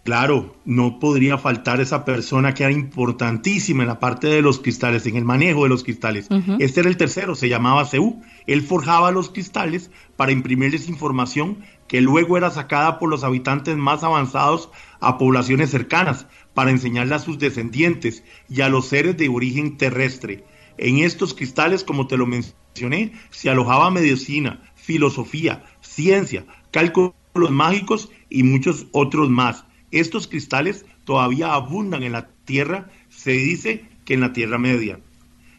Claro, 0.10 0.56
no 0.66 1.00
podría 1.00 1.38
faltar 1.38 1.82
esa 1.82 2.04
persona 2.04 2.56
que 2.56 2.64
era 2.64 2.74
importantísima 2.74 3.84
en 3.84 3.90
la 3.90 4.00
parte 4.00 4.28
de 4.28 4.42
los 4.42 4.60
cristales, 4.60 5.06
en 5.06 5.18
el 5.18 5.24
manejo 5.26 5.64
de 5.64 5.70
los 5.70 5.84
cristales. 5.84 6.30
Este 6.58 6.80
era 6.80 6.90
el 6.90 6.98
tercero, 6.98 7.36
se 7.36 7.50
llamaba 7.50 7.86
Seú. 7.86 8.20
Él 8.48 8.64
forjaba 8.64 9.12
los 9.12 9.30
cristales 9.30 9.92
para 10.16 10.32
imprimirles 10.32 10.90
información 10.90 11.60
que 11.88 12.02
luego 12.02 12.38
era 12.38 12.50
sacada 12.50 12.98
por 12.98 13.10
los 13.10 13.24
habitantes 13.24 13.78
más 13.78 14.04
avanzados 14.04 14.72
a 15.00 15.20
poblaciones 15.20 15.70
cercanas, 15.70 16.26
para 16.56 16.72
enseñarle 16.72 17.16
a 17.16 17.20
sus 17.20 17.38
descendientes 17.38 18.24
y 18.50 18.62
a 18.62 18.70
los 18.70 18.88
seres 18.88 19.16
de 19.16 19.30
origen 19.30 19.78
terrestre. 19.78 20.44
En 20.82 21.00
estos 21.00 21.34
cristales, 21.34 21.84
como 21.84 22.08
te 22.08 22.16
lo 22.16 22.26
mencioné, 22.26 23.12
se 23.32 23.50
alojaba 23.50 23.92
medicina, 23.92 24.62
filosofía, 24.76 25.66
ciencia, 25.82 26.46
cálculos 26.72 27.14
mágicos 27.50 28.10
y 28.30 28.44
muchos 28.44 28.88
otros 28.94 29.30
más. 29.30 29.66
Estos 29.92 30.26
cristales 30.26 30.86
todavía 31.04 31.54
abundan 31.54 32.04
en 32.04 32.14
la 32.14 32.30
Tierra, 32.46 32.90
se 33.10 33.32
dice 33.32 33.84
que 34.06 34.14
en 34.14 34.22
la 34.22 34.32
Tierra 34.32 34.58
Media. 34.58 35.02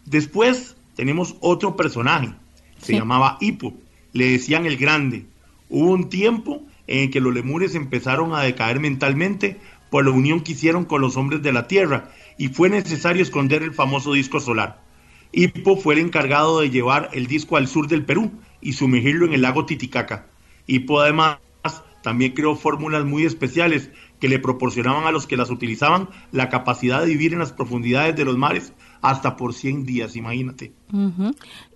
Después 0.06 0.78
tenemos 0.96 1.36
otro 1.40 1.76
personaje, 1.76 2.32
se 2.80 2.94
llamaba 2.94 3.36
Hipo, 3.42 3.74
le 4.14 4.30
decían 4.30 4.64
el 4.64 4.78
Grande. 4.78 5.26
Hubo 5.68 5.90
un 5.90 6.08
tiempo 6.08 6.62
en 6.86 7.10
que 7.10 7.20
los 7.20 7.34
lemures 7.34 7.74
empezaron 7.74 8.32
a 8.32 8.40
decaer 8.40 8.80
mentalmente 8.80 9.60
por 9.90 10.06
la 10.06 10.12
unión 10.12 10.40
que 10.40 10.52
hicieron 10.52 10.86
con 10.86 11.02
los 11.02 11.18
hombres 11.18 11.42
de 11.42 11.52
la 11.52 11.68
tierra 11.68 12.10
y 12.38 12.48
fue 12.48 12.70
necesario 12.70 13.22
esconder 13.22 13.62
el 13.62 13.74
famoso 13.74 14.14
disco 14.14 14.40
solar. 14.40 14.88
Hippo 15.32 15.76
fue 15.76 15.94
el 15.94 16.00
encargado 16.00 16.60
de 16.60 16.70
llevar 16.70 17.10
el 17.12 17.26
disco 17.26 17.56
al 17.56 17.68
sur 17.68 17.88
del 17.88 18.04
Perú 18.04 18.32
y 18.60 18.72
sumergirlo 18.72 19.26
en 19.26 19.32
el 19.32 19.42
lago 19.42 19.66
Titicaca. 19.66 20.26
Hippo 20.66 21.00
además 21.00 21.38
también 22.02 22.32
creó 22.32 22.56
fórmulas 22.56 23.04
muy 23.04 23.24
especiales 23.24 23.90
que 24.20 24.28
le 24.28 24.38
proporcionaban 24.38 25.06
a 25.06 25.12
los 25.12 25.26
que 25.26 25.36
las 25.36 25.50
utilizaban 25.50 26.08
la 26.32 26.48
capacidad 26.48 27.00
de 27.00 27.06
vivir 27.06 27.32
en 27.32 27.38
las 27.38 27.52
profundidades 27.52 28.16
de 28.16 28.24
los 28.24 28.36
mares 28.36 28.72
hasta 29.02 29.36
por 29.36 29.54
100 29.54 29.84
días, 29.84 30.16
imagínate. 30.16 30.72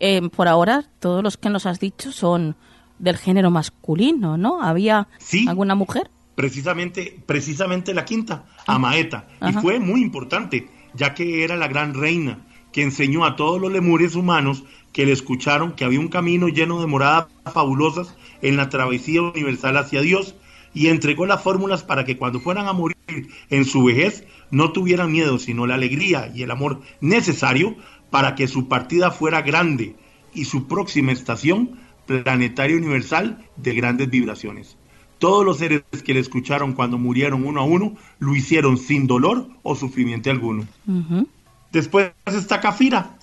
Eh, 0.00 0.28
por 0.30 0.48
ahora, 0.48 0.84
todos 0.98 1.22
los 1.22 1.36
que 1.36 1.50
nos 1.50 1.66
has 1.66 1.78
dicho 1.78 2.11
son 2.12 2.57
del 2.98 3.16
género 3.16 3.50
masculino, 3.50 4.36
¿no? 4.36 4.62
¿Había 4.62 5.09
alguna 5.46 5.74
mujer? 5.74 6.11
precisamente, 6.34 7.16
precisamente 7.26 7.94
la 7.94 8.05
quinta, 8.05 8.44
Amaeta, 8.66 9.28
y 9.48 9.52
fue 9.52 9.78
muy 9.78 10.02
importante, 10.02 10.68
ya 10.94 11.14
que 11.14 11.44
era 11.44 11.57
la 11.57 11.68
gran 11.68 11.94
reina 11.94 12.40
que 12.75 12.83
enseñó 12.83 13.25
a 13.25 13.37
todos 13.37 13.61
los 13.61 13.70
lemures 13.70 14.16
humanos 14.16 14.64
que 14.93 15.07
le 15.07 15.12
escucharon 15.12 15.75
que 15.75 15.85
había 15.85 16.01
un 16.01 16.09
camino 16.09 16.49
lleno 16.49 16.81
de 16.81 16.89
moradas 16.89 17.29
fabulosas 17.53 18.16
en 18.43 18.57
la 18.57 18.68
travesía 18.68 19.22
universal 19.22 19.77
hacia 19.77 20.01
Dios 20.01 20.35
y 20.75 20.89
entregó 20.89 21.25
las 21.25 21.41
fórmulas 21.41 21.85
para 21.85 22.05
que 22.05 22.16
cuando 22.16 22.41
fueran 22.41 22.66
a 22.66 22.72
morir 22.72 22.97
en 23.49 23.64
su 23.64 23.85
vejez 23.85 24.25
no 24.51 24.72
tuvieran 24.72 25.12
miedo, 25.12 25.39
sino 25.39 25.68
la 25.68 25.77
alegría 25.77 26.33
y 26.35 26.43
el 26.43 26.51
amor 26.51 26.81
necesario 27.01 27.77
para 28.11 28.35
que 28.35 28.49
su 28.49 28.66
partida 28.66 29.12
fuera 29.12 29.43
grande 29.43 29.95
y 30.35 30.47
su 30.47 30.66
próxima 30.66 31.12
estación 31.12 31.79
planetaria 32.07 32.77
universal 32.77 33.47
de 33.57 33.75
grandes 33.75 34.11
vibraciones. 34.11 34.77
Todos 35.20 35.45
los 35.45 35.59
seres 35.59 35.85
que 36.05 36.12
le 36.12 36.18
escucharon 36.18 36.72
cuando 36.72 36.99
murieron 36.99 37.47
uno 37.47 37.61
a 37.61 37.64
uno 37.64 37.95
lo 38.18 38.35
hicieron 38.35 38.79
sin 38.79 39.07
dolor 39.07 39.49
o 39.62 39.77
sufrimiento 39.77 40.29
alguno. 40.29 40.66
Después 41.75 42.12
está 42.25 42.61
Cafira. 42.61 43.16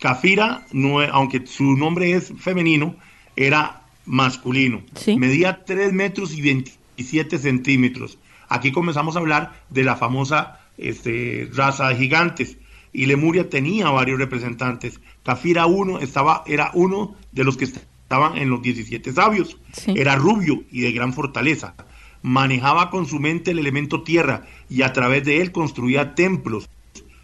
Cafira, 0.00 0.66
no, 0.72 1.00
aunque 1.00 1.46
su 1.46 1.76
nombre 1.76 2.14
es 2.14 2.32
femenino, 2.36 2.96
era 3.36 3.82
masculino. 4.06 4.82
Medía 5.16 5.64
3 5.64 5.92
metros 5.92 6.34
y 6.34 6.42
27 6.42 7.38
centímetros. 7.38 8.18
Aquí 8.48 8.72
comenzamos 8.72 9.14
a 9.14 9.20
hablar 9.20 9.52
de 9.70 9.84
la 9.84 9.94
famosa 9.94 10.58
este, 10.78 11.48
raza 11.54 11.90
de 11.90 11.94
gigantes. 11.94 12.56
Y 12.92 13.06
Lemuria 13.06 13.48
tenía 13.48 13.88
varios 13.90 14.18
representantes. 14.18 14.98
Cafira 15.22 15.66
uno 15.66 16.00
estaba, 16.00 16.42
era 16.48 16.72
uno 16.74 17.14
de 17.30 17.44
los 17.44 17.56
que 17.56 17.66
estaban 17.66 18.36
en 18.36 18.50
los 18.50 18.62
17 18.62 19.12
sabios. 19.12 19.58
Era 19.86 20.16
rubio 20.16 20.64
y 20.72 20.80
de 20.80 20.90
gran 20.90 21.12
fortaleza. 21.12 21.76
Manejaba 22.22 22.90
con 22.90 23.06
su 23.06 23.20
mente 23.20 23.52
el 23.52 23.60
elemento 23.60 24.02
tierra 24.02 24.44
y 24.68 24.82
a 24.82 24.92
través 24.92 25.22
de 25.22 25.40
él 25.40 25.52
construía 25.52 26.16
templos 26.16 26.68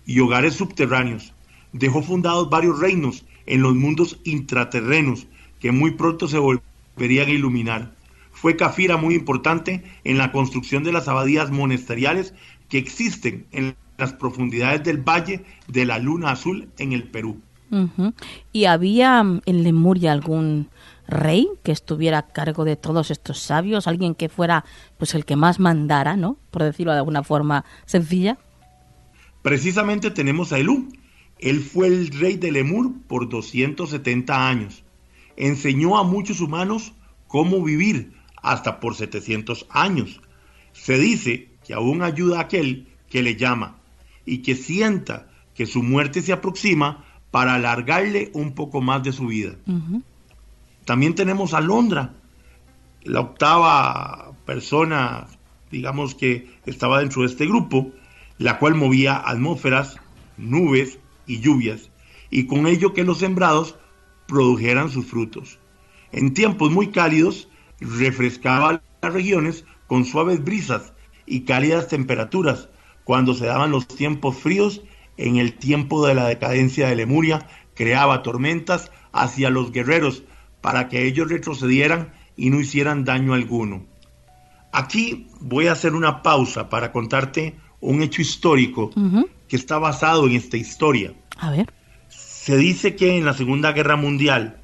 y 0.09 0.21
hogares 0.21 0.55
subterráneos. 0.55 1.35
Dejó 1.73 2.03
fundados 2.03 2.49
varios 2.49 2.81
reinos 2.81 3.27
en 3.45 3.61
los 3.61 3.75
mundos 3.75 4.19
intraterrenos 4.25 5.27
que 5.61 5.71
muy 5.71 5.93
pronto 5.93 6.27
se 6.27 6.39
volverían 6.39 7.29
a 7.29 7.33
iluminar. 7.33 7.93
Fue 8.33 8.57
Cafira 8.57 8.97
muy 8.97 9.15
importante 9.15 9.85
en 10.05 10.17
la 10.17 10.33
construcción 10.33 10.83
de 10.83 10.93
las 10.93 11.09
abadías 11.09 11.51
monasteriales 11.51 12.33
que 12.71 12.79
existen 12.79 13.47
en 13.53 13.77
las 13.99 14.15
profundidades 14.15 14.83
del 14.83 15.07
Valle 15.07 15.45
de 15.67 15.85
la 15.85 15.99
Luna 15.99 16.31
Azul 16.31 16.71
en 16.79 16.93
el 16.93 17.05
Perú. 17.05 17.41
¿Y 18.51 18.65
había 18.65 19.23
mm, 19.23 19.43
en 19.45 19.63
Lemuria 19.63 20.13
algún 20.13 20.71
rey 21.07 21.49
que 21.63 21.73
estuviera 21.73 22.19
a 22.19 22.29
cargo 22.29 22.65
de 22.65 22.77
todos 22.77 23.11
estos 23.11 23.41
sabios, 23.41 23.87
alguien 23.87 24.15
que 24.15 24.31
fuera 24.31 24.65
pues 24.97 25.15
el 25.15 25.27
que 25.27 25.37
más 25.37 25.61
mandara, 25.61 26.17
¿no? 26.17 26.39
Por 26.51 26.63
decirlo 26.63 26.93
de 26.93 26.99
alguna 26.99 27.23
forma 27.23 27.67
sencilla. 27.85 28.39
Precisamente 29.43 30.11
tenemos 30.11 30.53
a 30.53 30.59
Elú. 30.59 30.89
Él 31.39 31.61
fue 31.61 31.87
el 31.87 32.09
rey 32.09 32.37
de 32.37 32.53
Lemur 32.53 32.93
por 33.07 33.29
270 33.29 34.49
años. 34.49 34.83
Enseñó 35.37 35.99
a 35.99 36.03
muchos 36.03 36.41
humanos 36.41 36.93
cómo 37.29 37.63
vivir 37.63 38.13
hasta 38.43 38.81
por 38.81 38.97
700 38.97 39.67
años. 39.71 40.21
Se 40.73 40.99
dice 40.99 41.49
que 41.65 41.75
aún 41.75 42.03
ayuda 42.03 42.39
a 42.39 42.43
aquel 42.43 42.89
que 43.09 43.23
le 43.23 43.37
llama 43.37 43.79
y 44.25 44.39
que 44.39 44.55
sienta 44.55 45.29
que 45.55 45.67
su 45.67 45.83
muerte 45.83 46.23
se 46.23 46.33
aproxima 46.33 47.05
para 47.31 47.55
alargarle 47.55 48.31
un 48.35 48.55
poco 48.55 48.81
más 48.81 49.03
de 49.03 49.13
su 49.13 49.27
vida. 49.27 49.57
También 50.85 51.15
tenemos 51.15 51.55
a 51.55 51.61
Londra, 51.61 52.15
la 53.03 53.21
octava 53.21 54.33
persona, 54.47 55.27
digamos 55.71 56.15
que 56.15 56.51
estaba 56.65 57.01
dentro 57.01 57.23
de 57.23 57.29
este 57.29 57.47
grupo, 57.47 57.93
la 58.39 58.59
cual 58.59 58.75
movía 58.75 59.17
atmósferas, 59.17 59.97
nubes 60.37 60.99
y 61.27 61.41
lluvias, 61.41 61.91
y 62.31 62.47
con 62.47 62.67
ello 62.67 62.95
que 62.95 63.05
los 63.05 63.19
sembrados 63.19 63.77
produjeran 64.27 64.91
sus 64.91 65.07
frutos. 65.07 65.59
En 66.13 66.35
tiempos 66.35 66.71
muy 66.71 66.89
cálidos, 66.89 67.49
refrescaba 67.81 68.83
las 69.03 69.13
regiones 69.13 69.65
con 69.87 70.05
suaves 70.05 70.43
brisas 70.45 70.93
y 71.27 71.41
cálidas 71.41 71.89
temperaturas, 71.89 72.69
cuando 73.05 73.35
se 73.35 73.47
daban 73.47 73.71
los 73.71 73.89
tiempos 73.89 74.37
fríos, 74.37 74.83
en 75.17 75.37
el 75.37 75.55
tiempo 75.55 76.07
de 76.07 76.15
la 76.15 76.29
decadencia 76.29 76.89
de 76.89 76.97
Lemuria, 76.97 77.47
creaba 77.75 78.23
tormentas 78.23 78.93
hacia 79.13 79.51
los 79.51 79.73
guerreros 79.73 80.23
para 80.61 80.89
que 80.89 81.07
ellos 81.07 81.29
retrocedieran 81.29 82.13
y 82.37 82.51
no 82.51 82.61
hicieran 82.61 83.05
daño 83.05 83.35
alguno. 83.35 83.87
Aquí 84.73 85.29
voy 85.41 85.67
a 85.67 85.73
hacer 85.73 85.95
una 85.95 86.23
pausa 86.23 86.69
para 86.69 86.93
contarte 86.93 87.57
un 87.81 88.03
hecho 88.03 88.23
histórico 88.23 88.91
que 89.49 89.57
está 89.57 89.79
basado 89.79 90.27
en 90.27 90.33
esta 90.33 90.57
historia. 90.57 91.13
A 91.37 91.51
ver. 91.51 91.73
Se 92.09 92.57
dice 92.57 92.97
que 92.97 93.17
en 93.17 93.25
la 93.25 93.35
Segunda 93.35 93.73
Guerra 93.73 93.97
Mundial 93.97 94.61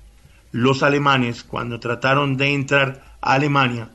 los 0.52 0.82
alemanes, 0.82 1.42
cuando 1.42 1.80
trataron 1.80 2.36
de 2.36 2.54
entrar 2.54 3.16
a 3.20 3.34
Alemania, 3.34 3.90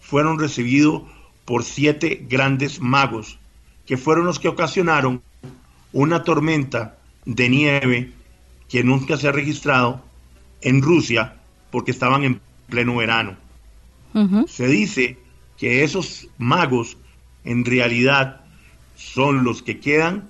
fueron 0.00 0.38
recibidos 0.38 1.02
por 1.44 1.64
siete 1.64 2.26
grandes 2.28 2.80
magos, 2.80 3.38
que 3.86 3.96
fueron 3.96 4.26
los 4.26 4.38
que 4.38 4.48
ocasionaron 4.48 5.22
una 5.92 6.24
tormenta 6.24 6.98
de 7.24 7.48
nieve 7.48 8.12
que 8.68 8.82
nunca 8.82 9.16
se 9.16 9.28
ha 9.28 9.32
registrado 9.32 10.02
en 10.60 10.82
Rusia 10.82 11.36
porque 11.70 11.90
estaban 11.90 12.24
en 12.24 12.40
pleno 12.68 12.96
verano. 12.96 13.36
Se 14.46 14.66
dice 14.66 15.18
que 15.56 15.84
esos 15.84 16.28
magos 16.36 16.98
en 17.44 17.64
realidad 17.64 18.41
son 19.02 19.44
los 19.44 19.62
que 19.62 19.80
quedan 19.80 20.28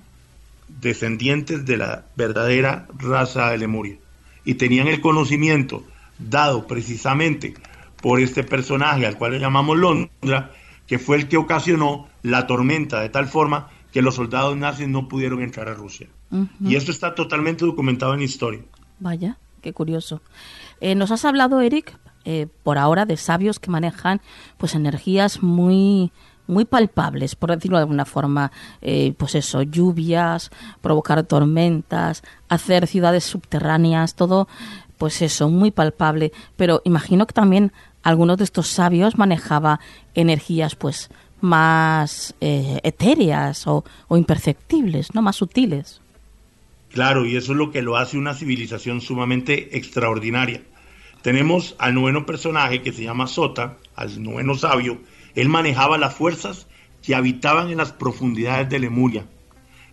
descendientes 0.80 1.64
de 1.64 1.76
la 1.76 2.06
verdadera 2.16 2.88
raza 2.98 3.50
de 3.50 3.58
Lemuria 3.58 3.96
y 4.44 4.54
tenían 4.54 4.88
el 4.88 5.00
conocimiento 5.00 5.84
dado 6.18 6.66
precisamente 6.66 7.54
por 8.00 8.20
este 8.20 8.42
personaje 8.42 9.06
al 9.06 9.16
cual 9.16 9.32
le 9.32 9.38
llamamos 9.38 9.78
Londra, 9.78 10.50
que 10.86 10.98
fue 10.98 11.16
el 11.16 11.28
que 11.28 11.36
ocasionó 11.36 12.08
la 12.22 12.46
tormenta 12.46 13.00
de 13.00 13.08
tal 13.08 13.28
forma 13.28 13.68
que 13.92 14.02
los 14.02 14.16
soldados 14.16 14.56
nazis 14.56 14.88
no 14.88 15.08
pudieron 15.08 15.42
entrar 15.42 15.68
a 15.68 15.74
Rusia. 15.74 16.08
Y 16.64 16.76
esto 16.76 16.90
está 16.90 17.14
totalmente 17.14 17.64
documentado 17.66 18.14
en 18.14 18.22
historia. 18.22 18.62
Vaya, 18.98 19.36
qué 19.60 19.74
curioso. 19.74 20.22
Eh, 20.80 20.94
nos 20.94 21.10
has 21.10 21.26
hablado, 21.26 21.60
Eric, 21.60 21.98
eh, 22.24 22.46
por 22.62 22.78
ahora 22.78 23.04
de 23.04 23.18
sabios 23.18 23.60
que 23.60 23.70
manejan 23.70 24.22
pues 24.56 24.74
energías 24.74 25.42
muy 25.42 26.10
muy 26.46 26.64
palpables, 26.64 27.34
por 27.36 27.50
decirlo 27.50 27.76
de 27.76 27.82
alguna 27.82 28.04
forma, 28.04 28.52
eh, 28.80 29.14
pues 29.16 29.34
eso, 29.34 29.62
lluvias, 29.62 30.50
provocar 30.80 31.22
tormentas, 31.24 32.22
hacer 32.48 32.86
ciudades 32.86 33.24
subterráneas, 33.24 34.14
todo, 34.14 34.48
pues 34.98 35.22
eso, 35.22 35.48
muy 35.48 35.70
palpable. 35.70 36.32
Pero 36.56 36.82
imagino 36.84 37.26
que 37.26 37.34
también 37.34 37.72
algunos 38.02 38.38
de 38.38 38.44
estos 38.44 38.68
sabios 38.68 39.16
manejaba 39.16 39.80
energías, 40.14 40.74
pues, 40.74 41.10
más 41.42 42.34
eh, 42.40 42.80
etéreas 42.84 43.66
o, 43.66 43.84
imperceptibles, 44.10 45.14
¿no? 45.14 45.22
Más 45.22 45.36
sutiles. 45.36 46.00
Claro, 46.90 47.26
y 47.26 47.36
eso 47.36 47.52
es 47.52 47.58
lo 47.58 47.70
que 47.70 47.82
lo 47.82 47.96
hace 47.96 48.16
una 48.16 48.34
civilización 48.34 49.00
sumamente 49.00 49.76
extraordinaria. 49.76 50.62
Tenemos 51.22 51.74
al 51.78 51.94
noveno 51.94 52.26
personaje 52.26 52.82
que 52.82 52.92
se 52.92 53.04
llama 53.04 53.26
Sota, 53.26 53.76
al 53.96 54.22
noveno 54.22 54.54
sabio, 54.54 55.00
él 55.34 55.48
manejaba 55.48 55.98
las 55.98 56.14
fuerzas 56.14 56.66
que 57.02 57.14
habitaban 57.14 57.70
en 57.70 57.78
las 57.78 57.92
profundidades 57.92 58.68
de 58.68 58.78
Lemuria. 58.78 59.26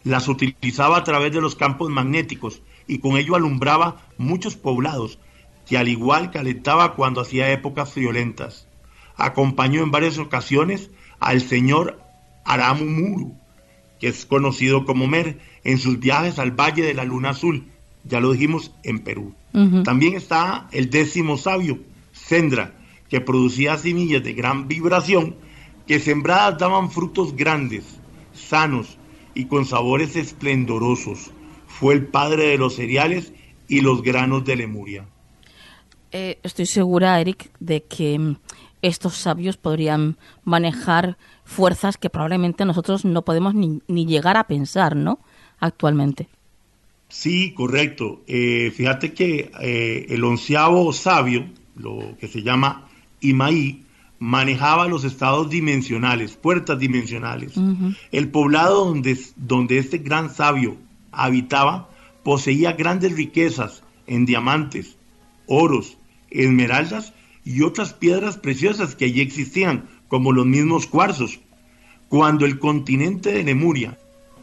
Las 0.04 0.28
utilizaba 0.28 0.98
a 0.98 1.04
través 1.04 1.32
de 1.32 1.42
los 1.42 1.56
campos 1.56 1.90
magnéticos 1.90 2.62
y 2.88 3.00
con 3.00 3.18
ello 3.18 3.36
alumbraba 3.36 4.08
muchos 4.18 4.56
poblados 4.56 5.20
que 5.68 5.78
al 5.78 5.88
igual 5.88 6.32
calentaba 6.32 6.96
cuando 6.96 7.22
hacía 7.22 7.52
épocas 7.52 7.94
violentas. 7.96 8.68
Acompañó 9.16 9.84
en 9.84 9.92
varias 9.92 10.18
ocasiones 10.18 10.90
al 11.20 11.42
señor 11.42 12.00
Aramumuru, 12.46 13.36
que 14.00 14.08
es 14.08 14.26
conocido 14.26 14.86
como 14.86 15.08
Mer, 15.08 15.40
en 15.64 15.78
sus 15.78 16.00
viajes 16.00 16.40
al 16.40 16.52
Valle 16.52 16.84
de 16.84 16.94
la 16.94 17.04
Luna 17.04 17.32
Azul, 17.32 17.68
ya 18.06 18.20
lo 18.20 18.32
dijimos, 18.32 18.72
en 18.84 19.00
Perú. 19.00 19.36
También 19.84 20.16
está 20.16 20.68
el 20.72 20.90
décimo 20.90 21.38
sabio, 21.38 21.80
Sendra, 22.14 22.78
que 23.10 23.22
producía 23.22 23.78
semillas 23.78 24.24
de 24.24 24.34
gran 24.34 24.68
vibración 24.68 25.36
que 25.88 25.99
sembradas 25.99 26.60
daban 26.60 26.91
frutos 26.91 27.36
grandes, 27.36 27.99
sanos 28.34 28.99
y 29.34 29.45
con 29.45 29.66
sabores 29.66 30.16
esplendorosos. 30.16 31.32
Fue 31.66 31.95
el 31.95 32.05
padre 32.05 32.49
de 32.49 32.57
los 32.60 32.76
cereales 32.76 33.34
y 33.68 33.82
los 33.82 34.03
granos 34.03 34.45
de 34.45 34.55
Lemuria. 34.55 35.05
Eh, 36.12 36.39
estoy 36.43 36.68
segura, 36.68 37.20
Eric, 37.20 37.51
de 37.60 37.84
que 37.84 38.20
mm, 38.20 38.36
estos 38.84 39.16
sabios 39.16 39.57
podrían 39.57 40.18
manejar 40.43 41.18
fuerzas 41.43 41.97
que 41.97 42.10
probablemente 42.10 42.66
nosotros 42.66 43.05
no 43.05 43.24
podemos 43.24 43.55
ni, 43.55 44.05
llegar 44.05 44.38
a 44.38 44.45
pensar, 44.45 44.95
¿no? 44.95 45.20
Actualmente. 45.60 46.30
Sí, 47.07 47.53
correcto. 47.53 48.22
Eh, 48.28 48.72
fíjate 48.76 49.14
que 49.14 49.51
eh, 49.60 50.05
el 50.10 50.24
onceavo 50.24 50.93
sabio, 50.93 51.47
lo 51.76 52.16
que 52.20 52.28
se 52.28 52.43
llama 52.43 52.89
Imaí 53.22 53.86
manejaba 54.20 54.88
los 54.88 55.05
estados 55.05 55.49
dimensionales, 55.49 56.36
puertas 56.36 56.78
dimensionales. 56.78 57.53
El 58.11 58.30
poblado 58.30 58.86
donde, 58.86 59.17
donde 59.38 59.78
este 59.78 59.99
gran 59.99 60.34
sabio 60.34 60.78
habitaba 61.11 61.89
poseía 62.24 62.74
grandes 62.74 63.15
riquezas 63.15 63.84
en 64.07 64.26
diamantes, 64.26 64.97
oros, 65.47 65.97
esmeraldas 66.30 67.13
y 67.45 67.61
otras 67.61 67.93
piedras 67.93 68.38
preciosas 68.38 68.95
que 68.95 69.05
allí 69.05 69.22
existían, 69.22 69.88
como 70.07 70.34
los 70.34 70.45
mismos 70.45 70.86
cuarzos. 70.86 71.39
Cuando 72.09 72.45
el 72.45 72.59
continente 72.59 73.32
de 73.32 73.43
Lemuria 73.43 73.97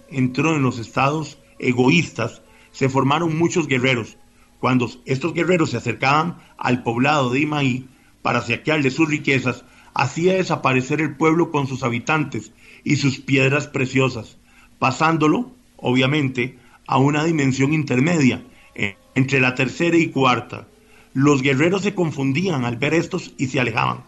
entró 0.09 0.57
en 0.57 0.63
los 0.63 0.79
estados 0.79 1.39
egoístas, 1.59 2.43
se 2.73 2.89
formaron 2.89 3.37
muchos 3.37 3.67
guerreros. 3.67 4.17
Cuando 4.61 4.91
estos 5.05 5.35
guerreros 5.35 5.71
se 5.71 5.77
acercaban 5.77 6.39
al 6.57 6.83
poblado 6.83 7.31
de 7.31 7.41
Imaí, 7.41 7.89
para 8.27 8.43
saquearle 8.43 8.91
sus 8.91 9.09
riquezas, 9.09 9.65
hacía 9.95 10.35
desaparecer 10.35 11.01
el 11.01 11.15
pueblo 11.15 11.53
con 11.53 11.69
sus 11.69 11.85
habitantes 11.85 12.51
y 12.83 12.97
sus 12.97 13.21
piedras 13.21 13.69
preciosas, 13.69 14.37
pasándolo, 14.81 15.53
obviamente, 15.77 16.59
a 16.89 16.99
una 16.99 17.23
dimensión 17.23 17.73
intermedia, 17.73 18.43
eh, 18.75 18.97
entre 19.15 19.39
la 19.39 19.55
tercera 19.55 19.97
y 19.97 20.09
cuarta. 20.09 20.67
Los 21.15 21.41
guerreros 21.41 21.83
se 21.83 21.95
confundían 21.95 22.65
al 22.65 22.77
ver 22.79 22.95
estos 22.95 23.33
y 23.39 23.47
se 23.47 23.61
alejaban. 23.61 23.99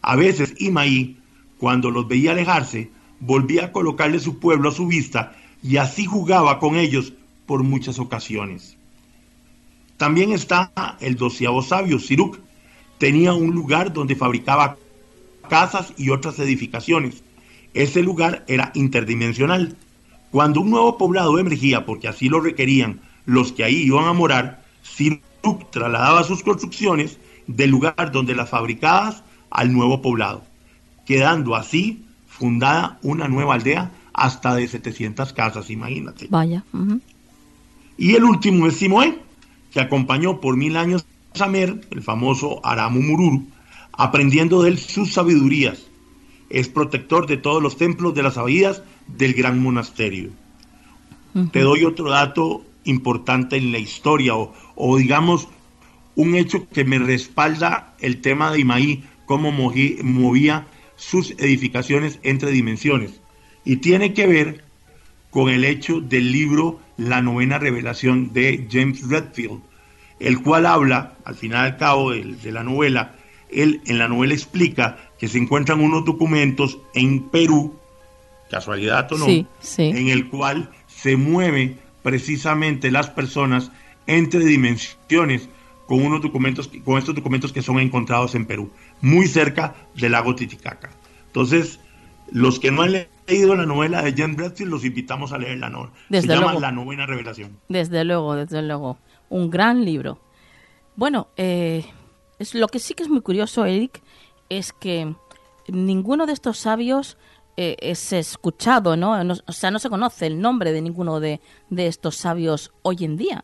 A 0.00 0.16
veces 0.16 0.54
Imaí, 0.58 1.18
cuando 1.56 1.92
los 1.92 2.08
veía 2.08 2.32
alejarse, 2.32 2.90
volvía 3.20 3.66
a 3.66 3.70
colocarle 3.70 4.18
su 4.18 4.40
pueblo 4.40 4.70
a 4.70 4.74
su 4.74 4.88
vista 4.88 5.36
y 5.62 5.76
así 5.76 6.04
jugaba 6.04 6.58
con 6.58 6.74
ellos 6.74 7.12
por 7.46 7.62
muchas 7.62 8.00
ocasiones. 8.00 8.76
También 9.98 10.32
está 10.32 10.72
el 10.98 11.14
doceavo 11.14 11.62
sabio, 11.62 12.00
Siruk, 12.00 12.40
tenía 13.02 13.34
un 13.34 13.50
lugar 13.50 13.92
donde 13.92 14.14
fabricaba 14.14 14.76
casas 15.48 15.92
y 15.96 16.10
otras 16.10 16.38
edificaciones. 16.38 17.24
Ese 17.74 18.00
lugar 18.00 18.44
era 18.46 18.70
interdimensional. 18.76 19.76
Cuando 20.30 20.60
un 20.60 20.70
nuevo 20.70 20.96
poblado 20.98 21.36
emergía, 21.36 21.84
porque 21.84 22.06
así 22.06 22.28
lo 22.28 22.38
requerían 22.38 23.00
los 23.26 23.50
que 23.50 23.64
ahí 23.64 23.74
iban 23.74 24.04
a 24.04 24.12
morar, 24.12 24.62
Siruk 24.84 25.68
trasladaba 25.72 26.22
sus 26.22 26.44
construcciones 26.44 27.18
del 27.48 27.70
lugar 27.70 28.12
donde 28.12 28.36
las 28.36 28.50
fabricadas 28.50 29.24
al 29.50 29.72
nuevo 29.72 30.00
poblado, 30.00 30.44
quedando 31.04 31.56
así 31.56 32.04
fundada 32.28 33.00
una 33.02 33.26
nueva 33.26 33.54
aldea 33.54 33.90
hasta 34.14 34.54
de 34.54 34.68
700 34.68 35.32
casas, 35.32 35.70
imagínate. 35.70 36.28
Vaya. 36.30 36.62
Y 37.98 38.14
el 38.14 38.22
último 38.22 38.68
es 38.68 38.76
Simoé, 38.76 39.18
que 39.72 39.80
acompañó 39.80 40.40
por 40.40 40.56
mil 40.56 40.76
años 40.76 41.04
Samer, 41.34 41.80
el 41.90 42.02
famoso 42.02 42.60
Aramu 42.64 43.00
Mururu, 43.00 43.46
aprendiendo 43.92 44.62
de 44.62 44.70
él 44.70 44.78
sus 44.78 45.12
sabidurías. 45.12 45.86
Es 46.50 46.68
protector 46.68 47.26
de 47.26 47.36
todos 47.36 47.62
los 47.62 47.76
templos 47.76 48.14
de 48.14 48.22
las 48.22 48.36
abadías 48.36 48.82
del 49.06 49.34
gran 49.34 49.62
monasterio. 49.62 50.30
Te 51.50 51.60
doy 51.60 51.84
otro 51.84 52.10
dato 52.10 52.62
importante 52.84 53.56
en 53.56 53.72
la 53.72 53.78
historia, 53.78 54.34
o, 54.34 54.96
digamos 54.96 55.48
un 56.14 56.34
hecho 56.34 56.68
que 56.68 56.84
me 56.84 56.98
respalda 56.98 57.94
el 58.00 58.20
tema 58.20 58.50
de 58.50 58.60
Imaí, 58.60 59.04
cómo 59.24 59.50
movía 59.50 60.66
sus 60.96 61.30
edificaciones 61.32 62.18
entre 62.22 62.50
dimensiones. 62.50 63.20
Y 63.64 63.76
tiene 63.76 64.12
que 64.12 64.26
ver 64.26 64.64
con 65.30 65.48
el 65.48 65.64
hecho 65.64 66.00
del 66.00 66.30
libro 66.30 66.80
La 66.98 67.22
novena 67.22 67.58
revelación 67.58 68.34
de 68.34 68.68
James 68.70 69.08
Redfield, 69.08 69.62
el 70.22 70.40
cual 70.40 70.66
habla, 70.66 71.16
al 71.24 71.34
final 71.34 71.64
al 71.64 71.76
cabo 71.76 72.12
de, 72.12 72.52
la 72.52 72.62
novela, 72.62 73.16
él 73.50 73.82
en 73.86 73.98
la 73.98 74.08
novela 74.08 74.32
explica 74.32 75.10
que 75.18 75.28
se 75.28 75.38
encuentran 75.38 75.80
unos 75.80 76.04
documentos 76.04 76.78
en 76.94 77.28
Perú, 77.28 77.74
casualidad 78.48 79.12
o 79.12 79.18
no, 79.18 79.26
en 79.26 80.08
el 80.08 80.28
cual 80.28 80.70
se 80.86 81.16
mueve 81.16 81.76
precisamente 82.02 82.92
las 82.92 83.10
personas 83.10 83.72
entre 84.06 84.44
dimensiones 84.44 85.48
con 85.86 86.04
unos 86.04 86.22
documentos, 86.22 86.70
con 86.84 86.98
estos 86.98 87.16
documentos 87.16 87.52
que 87.52 87.60
son 87.60 87.80
encontrados 87.80 88.36
en 88.36 88.46
Perú, 88.46 88.70
muy 89.00 89.26
cerca 89.26 89.74
del 89.96 90.12
lago 90.12 90.36
Titicaca. 90.36 90.90
Entonces, 91.26 91.80
los 92.30 92.60
que 92.60 92.70
no 92.70 92.82
han 92.82 92.92
leído 93.26 93.54
la 93.54 93.66
novela 93.66 94.02
de 94.02 94.12
Jan 94.12 94.36
Bradfield, 94.36 94.70
los 94.70 94.84
invitamos 94.84 95.32
a 95.32 95.38
leer 95.38 95.58
la 95.58 95.70
novela. 95.70 95.92
Se 96.10 96.26
llama 96.26 96.54
La 96.54 96.72
Novena 96.72 97.06
Revelación. 97.06 97.58
Desde 97.68 98.04
luego, 98.04 98.34
desde 98.36 98.62
luego. 98.62 98.98
Un 99.28 99.50
gran 99.50 99.84
libro. 99.84 100.20
Bueno, 100.96 101.28
eh, 101.36 101.84
es, 102.38 102.54
lo 102.54 102.68
que 102.68 102.78
sí 102.78 102.94
que 102.94 103.02
es 103.02 103.08
muy 103.08 103.22
curioso, 103.22 103.64
Eric, 103.64 104.02
es 104.48 104.72
que 104.72 105.14
ninguno 105.68 106.26
de 106.26 106.32
estos 106.32 106.58
sabios 106.58 107.16
eh, 107.56 107.76
es 107.80 108.12
escuchado, 108.12 108.96
¿no? 108.96 109.12
O 109.46 109.52
sea, 109.52 109.70
no 109.70 109.78
se 109.78 109.88
conoce 109.88 110.26
el 110.26 110.40
nombre 110.40 110.72
de 110.72 110.82
ninguno 110.82 111.20
de, 111.20 111.40
de 111.70 111.86
estos 111.86 112.16
sabios 112.16 112.72
hoy 112.82 113.04
en 113.04 113.16
día. 113.16 113.42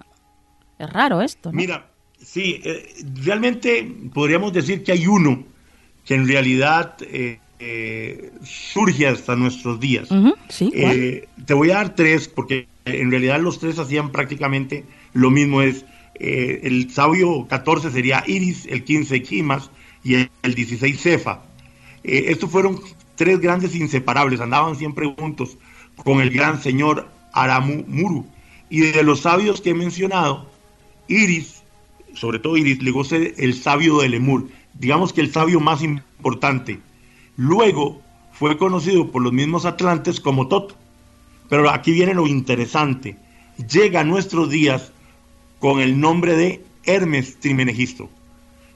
Es 0.78 0.90
raro 0.90 1.22
esto, 1.22 1.50
¿no? 1.50 1.56
Mira, 1.56 1.90
sí, 2.18 2.60
eh, 2.64 2.94
realmente 3.22 4.10
podríamos 4.12 4.52
decir 4.52 4.82
que 4.82 4.92
hay 4.92 5.06
uno 5.06 5.44
que 6.04 6.14
en 6.14 6.26
realidad 6.26 6.96
eh, 7.02 7.40
surge 8.44 9.06
hasta 9.06 9.36
nuestros 9.36 9.80
días. 9.80 10.08
¿Sí? 10.48 10.70
te 11.46 11.54
voy 11.54 11.70
a 11.70 11.74
dar 11.74 11.94
tres, 11.94 12.28
porque 12.28 12.68
en 12.84 13.10
realidad 13.10 13.40
los 13.40 13.58
tres 13.58 13.78
hacían 13.78 14.10
prácticamente 14.10 14.84
lo 15.12 15.30
mismo. 15.30 15.62
Es 15.62 15.84
el 16.14 16.90
sabio 16.90 17.46
14 17.48 17.90
sería 17.90 18.24
Iris, 18.26 18.66
el 18.66 18.84
15 18.84 19.22
Kimas 19.22 19.70
y 20.02 20.14
el, 20.14 20.30
el 20.42 20.54
16 20.54 21.00
Cefa. 21.00 21.42
estos 22.02 22.50
fueron 22.50 22.80
tres 23.18 23.40
grandes 23.40 23.74
inseparables, 23.74 24.40
andaban 24.40 24.76
siempre 24.76 25.12
juntos 25.18 25.58
con 25.96 26.20
el 26.20 26.30
gran 26.30 26.62
señor 26.62 27.08
Aramu 27.32 27.84
Muru. 27.86 28.26
Y 28.70 28.80
de 28.80 29.02
los 29.02 29.20
sabios 29.20 29.60
que 29.60 29.70
he 29.70 29.74
mencionado, 29.74 30.48
Iris, 31.08 31.62
sobre 32.14 32.38
todo 32.38 32.56
Iris, 32.56 32.78
ser 33.06 33.34
el 33.38 33.54
sabio 33.54 33.98
de 33.98 34.08
Lemur, 34.08 34.48
digamos 34.74 35.12
que 35.12 35.20
el 35.20 35.32
sabio 35.32 35.60
más 35.60 35.82
importante. 35.82 36.78
Luego 37.38 38.02
fue 38.32 38.58
conocido 38.58 39.12
por 39.12 39.22
los 39.22 39.32
mismos 39.32 39.64
atlantes 39.64 40.20
como 40.20 40.48
Tot. 40.48 40.76
Pero 41.48 41.70
aquí 41.70 41.92
viene 41.92 42.12
lo 42.12 42.26
interesante. 42.26 43.16
Llega 43.70 44.00
a 44.00 44.04
nuestros 44.04 44.50
días 44.50 44.90
con 45.60 45.80
el 45.80 45.98
nombre 45.98 46.36
de 46.36 46.64
Hermes 46.84 47.38
Trimenegisto. 47.38 48.10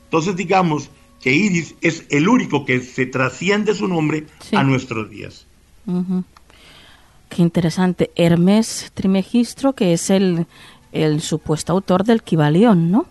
Entonces 0.04 0.36
digamos 0.36 0.90
que 1.20 1.32
Iris 1.32 1.74
es 1.80 2.06
el 2.10 2.28
único 2.28 2.64
que 2.64 2.80
se 2.80 3.04
trasciende 3.04 3.74
su 3.74 3.88
nombre 3.88 4.26
a 4.52 4.62
nuestros 4.62 5.10
días. 5.10 5.44
Qué 7.28 7.42
interesante. 7.42 8.12
Hermes 8.14 8.92
Trimegistro, 8.94 9.72
que 9.72 9.92
es 9.92 10.08
el, 10.08 10.46
el 10.92 11.20
supuesto 11.20 11.72
autor 11.72 12.04
del 12.04 12.22
Kibalión, 12.22 12.92
¿no? 12.92 13.06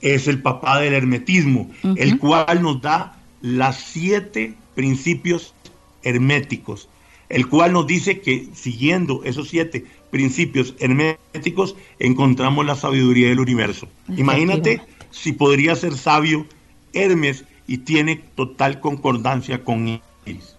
Es 0.00 0.28
el 0.28 0.40
papá 0.40 0.80
del 0.80 0.94
hermetismo, 0.94 1.70
el 1.82 2.18
cual 2.18 2.62
nos 2.62 2.80
da 2.80 3.19
las 3.40 3.78
siete 3.80 4.54
principios 4.74 5.54
herméticos, 6.02 6.88
el 7.28 7.48
cual 7.48 7.72
nos 7.72 7.86
dice 7.86 8.20
que 8.20 8.48
siguiendo 8.54 9.22
esos 9.24 9.48
siete 9.48 9.84
principios 10.10 10.74
herméticos 10.78 11.76
encontramos 11.98 12.66
la 12.66 12.76
sabiduría 12.76 13.28
del 13.28 13.40
universo. 13.40 13.88
Imagínate 14.08 14.82
si 15.10 15.32
podría 15.32 15.76
ser 15.76 15.96
sabio 15.96 16.46
Hermes 16.92 17.44
y 17.66 17.78
tiene 17.78 18.20
total 18.34 18.80
concordancia 18.80 19.62
con 19.62 19.86
Iris. 19.86 20.56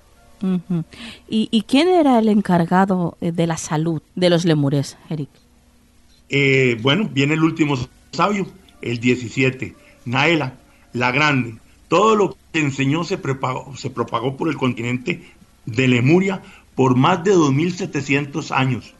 ¿Y, 1.27 1.63
quién 1.67 1.89
era 1.89 2.17
el 2.19 2.29
encargado 2.29 3.17
eh, 3.21 3.31
de 3.31 3.45
la 3.45 3.57
salud 3.57 4.01
de 4.15 4.29
los 4.29 4.45
lemures, 4.45 4.97
Eric? 5.09 5.29
Eh, 6.29 6.79
bueno, 6.81 7.09
viene 7.11 7.35
el 7.35 7.43
último 7.43 7.77
sabio, 8.11 8.47
el 8.81 8.99
17, 8.99 9.75
Naela, 10.05 10.55
la 10.93 11.11
grande. 11.11 11.55
Todo 11.91 12.15
lo 12.15 12.37
que 12.53 12.61
enseñó 12.61 13.03
se 13.03 13.17
propagó, 13.17 14.37
por 14.37 14.47
el 14.47 14.55
continente 14.55 15.29
de 15.65 15.89
Lemuria 15.89 16.41
por 16.73 16.95
más 16.95 17.21
de 17.25 17.35
2.700 17.35 18.55
años. 18.55 18.93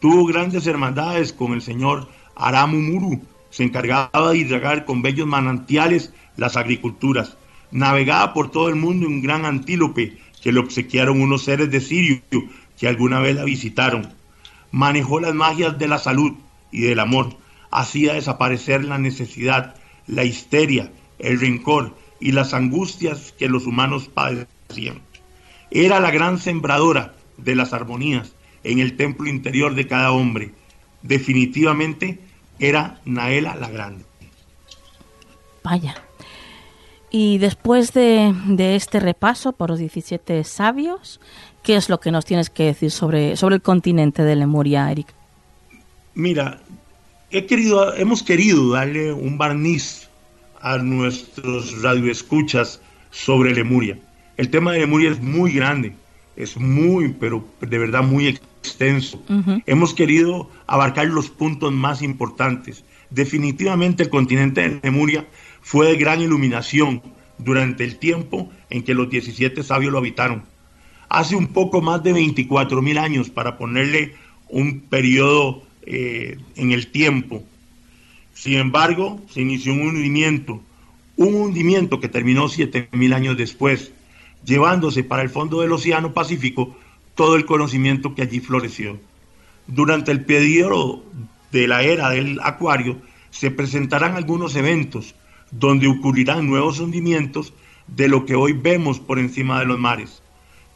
Tuvo 0.00 0.24
grandes 0.26 0.64
hermandades 0.68 1.32
con 1.32 1.54
el 1.54 1.60
señor 1.60 2.06
Aramu 2.36 2.76
Muru. 2.76 3.20
Se 3.50 3.64
encargaba 3.64 4.30
de 4.30 4.38
irrigar 4.38 4.84
con 4.84 5.02
bellos 5.02 5.26
manantiales 5.26 6.12
las 6.36 6.56
agriculturas. 6.56 7.36
Navegaba 7.72 8.32
por 8.32 8.52
todo 8.52 8.68
el 8.68 8.76
mundo 8.76 9.08
un 9.08 9.22
gran 9.22 9.44
antílope 9.44 10.16
que 10.40 10.52
le 10.52 10.60
obsequiaron 10.60 11.20
unos 11.20 11.42
seres 11.42 11.68
de 11.72 11.80
Sirio 11.80 12.22
que 12.78 12.86
alguna 12.86 13.18
vez 13.18 13.34
la 13.34 13.42
visitaron. 13.42 14.14
Manejó 14.70 15.18
las 15.18 15.34
magias 15.34 15.80
de 15.80 15.88
la 15.88 15.98
salud 15.98 16.34
y 16.70 16.82
del 16.82 17.00
amor. 17.00 17.36
Hacía 17.72 18.14
desaparecer 18.14 18.84
la 18.84 18.98
necesidad, 18.98 19.74
la 20.06 20.22
histeria, 20.22 20.92
el 21.18 21.40
rencor 21.40 22.05
y 22.20 22.32
las 22.32 22.54
angustias 22.54 23.32
que 23.38 23.48
los 23.48 23.66
humanos 23.66 24.08
padecían. 24.08 25.00
Era 25.70 26.00
la 26.00 26.10
gran 26.10 26.38
sembradora 26.38 27.14
de 27.36 27.54
las 27.54 27.72
armonías 27.72 28.32
en 28.64 28.78
el 28.78 28.96
templo 28.96 29.28
interior 29.28 29.74
de 29.74 29.86
cada 29.86 30.12
hombre. 30.12 30.52
Definitivamente 31.02 32.18
era 32.58 33.00
Naela 33.04 33.54
la 33.56 33.68
Grande. 33.68 34.04
Vaya. 35.62 35.94
Y 37.10 37.38
después 37.38 37.92
de, 37.92 38.34
este 38.76 39.00
repaso 39.00 39.52
por 39.52 39.70
los 39.70 39.78
17 39.78 40.44
sabios, 40.44 41.20
¿qué 41.62 41.76
es 41.76 41.88
lo 41.88 42.00
que 42.00 42.10
nos 42.10 42.24
tienes 42.24 42.50
que 42.50 42.64
decir 42.64 42.90
sobre, 42.90 43.36
sobre 43.36 43.56
el 43.56 43.62
continente 43.62 44.22
de 44.22 44.36
Lemuria, 44.36 44.90
Eric? 44.90 45.08
Mira, 46.14 46.60
he 47.30 47.46
querido, 47.46 47.94
hemos 47.94 48.22
querido 48.22 48.72
darle 48.72 49.12
un 49.12 49.38
barniz 49.38 50.08
a 50.60 50.78
nuestros 50.78 51.82
radioescuchas 51.82 52.80
sobre 53.10 53.54
Lemuria. 53.54 53.98
El 54.36 54.50
tema 54.50 54.72
de 54.72 54.80
Lemuria 54.80 55.10
es 55.10 55.20
muy 55.20 55.52
grande, 55.52 55.94
es 56.36 56.56
muy, 56.56 57.14
pero 57.18 57.46
de 57.60 57.78
verdad 57.78 58.02
muy 58.02 58.26
extenso. 58.26 59.22
Hemos 59.66 59.94
querido 59.94 60.50
abarcar 60.66 61.06
los 61.06 61.30
puntos 61.30 61.72
más 61.72 62.02
importantes. 62.02 62.84
Definitivamente 63.10 64.04
el 64.04 64.10
continente 64.10 64.68
de 64.68 64.80
Lemuria 64.82 65.26
fue 65.62 65.88
de 65.88 65.96
gran 65.96 66.20
iluminación 66.20 67.02
durante 67.38 67.84
el 67.84 67.96
tiempo 67.98 68.50
en 68.70 68.82
que 68.82 68.94
los 68.94 69.08
17 69.08 69.62
sabios 69.62 69.92
lo 69.92 69.98
habitaron. 69.98 70.44
Hace 71.08 71.36
un 71.36 71.48
poco 71.48 71.80
más 71.80 72.02
de 72.02 72.12
24 72.12 72.82
mil 72.82 72.98
años, 72.98 73.30
para 73.30 73.56
ponerle 73.56 74.14
un 74.48 74.80
periodo 74.80 75.62
eh, 75.86 76.38
en 76.56 76.72
el 76.72 76.88
tiempo. 76.88 77.44
Sin 78.36 78.58
embargo, 78.58 79.18
se 79.30 79.40
inició 79.40 79.72
un 79.72 79.80
hundimiento, 79.80 80.60
un 81.16 81.34
hundimiento 81.36 82.00
que 82.00 82.10
terminó 82.10 82.50
7 82.50 82.90
mil 82.92 83.14
años 83.14 83.38
después, 83.38 83.92
llevándose 84.44 85.02
para 85.02 85.22
el 85.22 85.30
fondo 85.30 85.62
del 85.62 85.72
Océano 85.72 86.12
Pacífico 86.12 86.76
todo 87.14 87.36
el 87.36 87.46
conocimiento 87.46 88.14
que 88.14 88.20
allí 88.20 88.40
floreció. 88.40 89.00
Durante 89.66 90.12
el 90.12 90.26
periodo 90.26 91.02
de 91.50 91.66
la 91.66 91.82
era 91.82 92.10
del 92.10 92.38
Acuario 92.42 92.98
se 93.30 93.50
presentarán 93.50 94.16
algunos 94.16 94.54
eventos 94.54 95.14
donde 95.50 95.88
ocurrirán 95.88 96.46
nuevos 96.46 96.78
hundimientos 96.78 97.54
de 97.86 98.08
lo 98.08 98.26
que 98.26 98.34
hoy 98.34 98.52
vemos 98.52 99.00
por 99.00 99.18
encima 99.18 99.60
de 99.60 99.64
los 99.64 99.78
mares, 99.78 100.22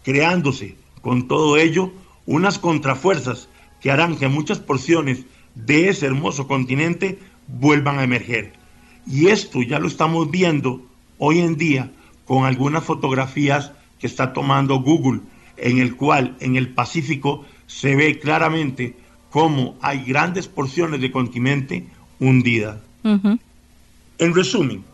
creándose 0.02 0.76
con 1.02 1.28
todo 1.28 1.58
ello 1.58 1.92
unas 2.24 2.58
contrafuerzas 2.58 3.50
que 3.82 3.90
harán 3.90 4.16
que 4.16 4.28
muchas 4.28 4.60
porciones 4.60 5.26
de 5.54 5.90
ese 5.90 6.06
hermoso 6.06 6.46
continente 6.46 7.18
vuelvan 7.58 7.98
a 7.98 8.04
emerger. 8.04 8.52
Y 9.06 9.28
esto 9.28 9.62
ya 9.62 9.78
lo 9.78 9.88
estamos 9.88 10.30
viendo 10.30 10.82
hoy 11.18 11.40
en 11.40 11.56
día 11.56 11.90
con 12.24 12.44
algunas 12.44 12.84
fotografías 12.84 13.72
que 13.98 14.06
está 14.06 14.32
tomando 14.32 14.80
Google, 14.80 15.20
en 15.56 15.78
el 15.78 15.96
cual 15.96 16.36
en 16.40 16.56
el 16.56 16.68
Pacífico 16.68 17.44
se 17.66 17.96
ve 17.96 18.18
claramente 18.18 18.96
cómo 19.30 19.76
hay 19.80 20.04
grandes 20.04 20.48
porciones 20.48 21.00
de 21.00 21.10
continente 21.10 21.86
hundidas. 22.18 22.78
En 23.02 24.34
resumen, 24.34 24.84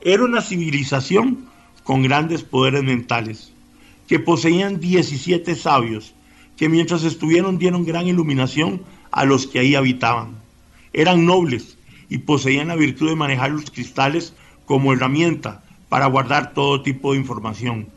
era 0.00 0.24
una 0.24 0.40
civilización 0.40 1.46
con 1.84 2.02
grandes 2.02 2.42
poderes 2.42 2.82
mentales, 2.82 3.52
que 4.06 4.18
poseían 4.18 4.80
17 4.80 5.54
sabios, 5.54 6.14
que 6.56 6.68
mientras 6.68 7.04
estuvieron 7.04 7.58
dieron 7.58 7.84
gran 7.84 8.06
iluminación 8.06 8.82
a 9.10 9.24
los 9.24 9.46
que 9.46 9.58
ahí 9.58 9.74
habitaban. 9.74 10.36
Eran 10.92 11.26
nobles 11.26 11.76
y 12.10 12.18
poseían 12.18 12.68
la 12.68 12.76
virtud 12.76 13.08
de 13.08 13.16
manejar 13.16 13.52
los 13.52 13.70
cristales 13.70 14.34
como 14.66 14.92
herramienta 14.92 15.62
para 15.88 16.06
guardar 16.06 16.52
todo 16.52 16.82
tipo 16.82 17.12
de 17.12 17.18
información, 17.18 17.88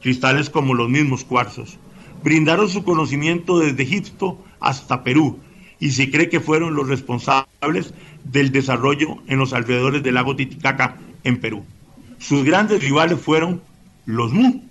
cristales 0.00 0.48
como 0.48 0.72
los 0.72 0.88
mismos 0.88 1.24
cuarzos. 1.24 1.78
Brindaron 2.22 2.68
su 2.68 2.84
conocimiento 2.84 3.58
desde 3.58 3.82
Egipto 3.82 4.42
hasta 4.60 5.04
Perú 5.04 5.38
y 5.78 5.90
se 5.90 6.10
cree 6.10 6.30
que 6.30 6.40
fueron 6.40 6.74
los 6.74 6.88
responsables 6.88 7.92
del 8.24 8.50
desarrollo 8.50 9.18
en 9.26 9.38
los 9.38 9.52
alrededores 9.52 10.02
del 10.02 10.14
lago 10.14 10.34
Titicaca 10.34 10.96
en 11.24 11.38
Perú. 11.38 11.64
Sus 12.18 12.44
grandes 12.44 12.82
rivales 12.82 13.20
fueron 13.20 13.60
los 14.06 14.32
Mu, 14.32 14.62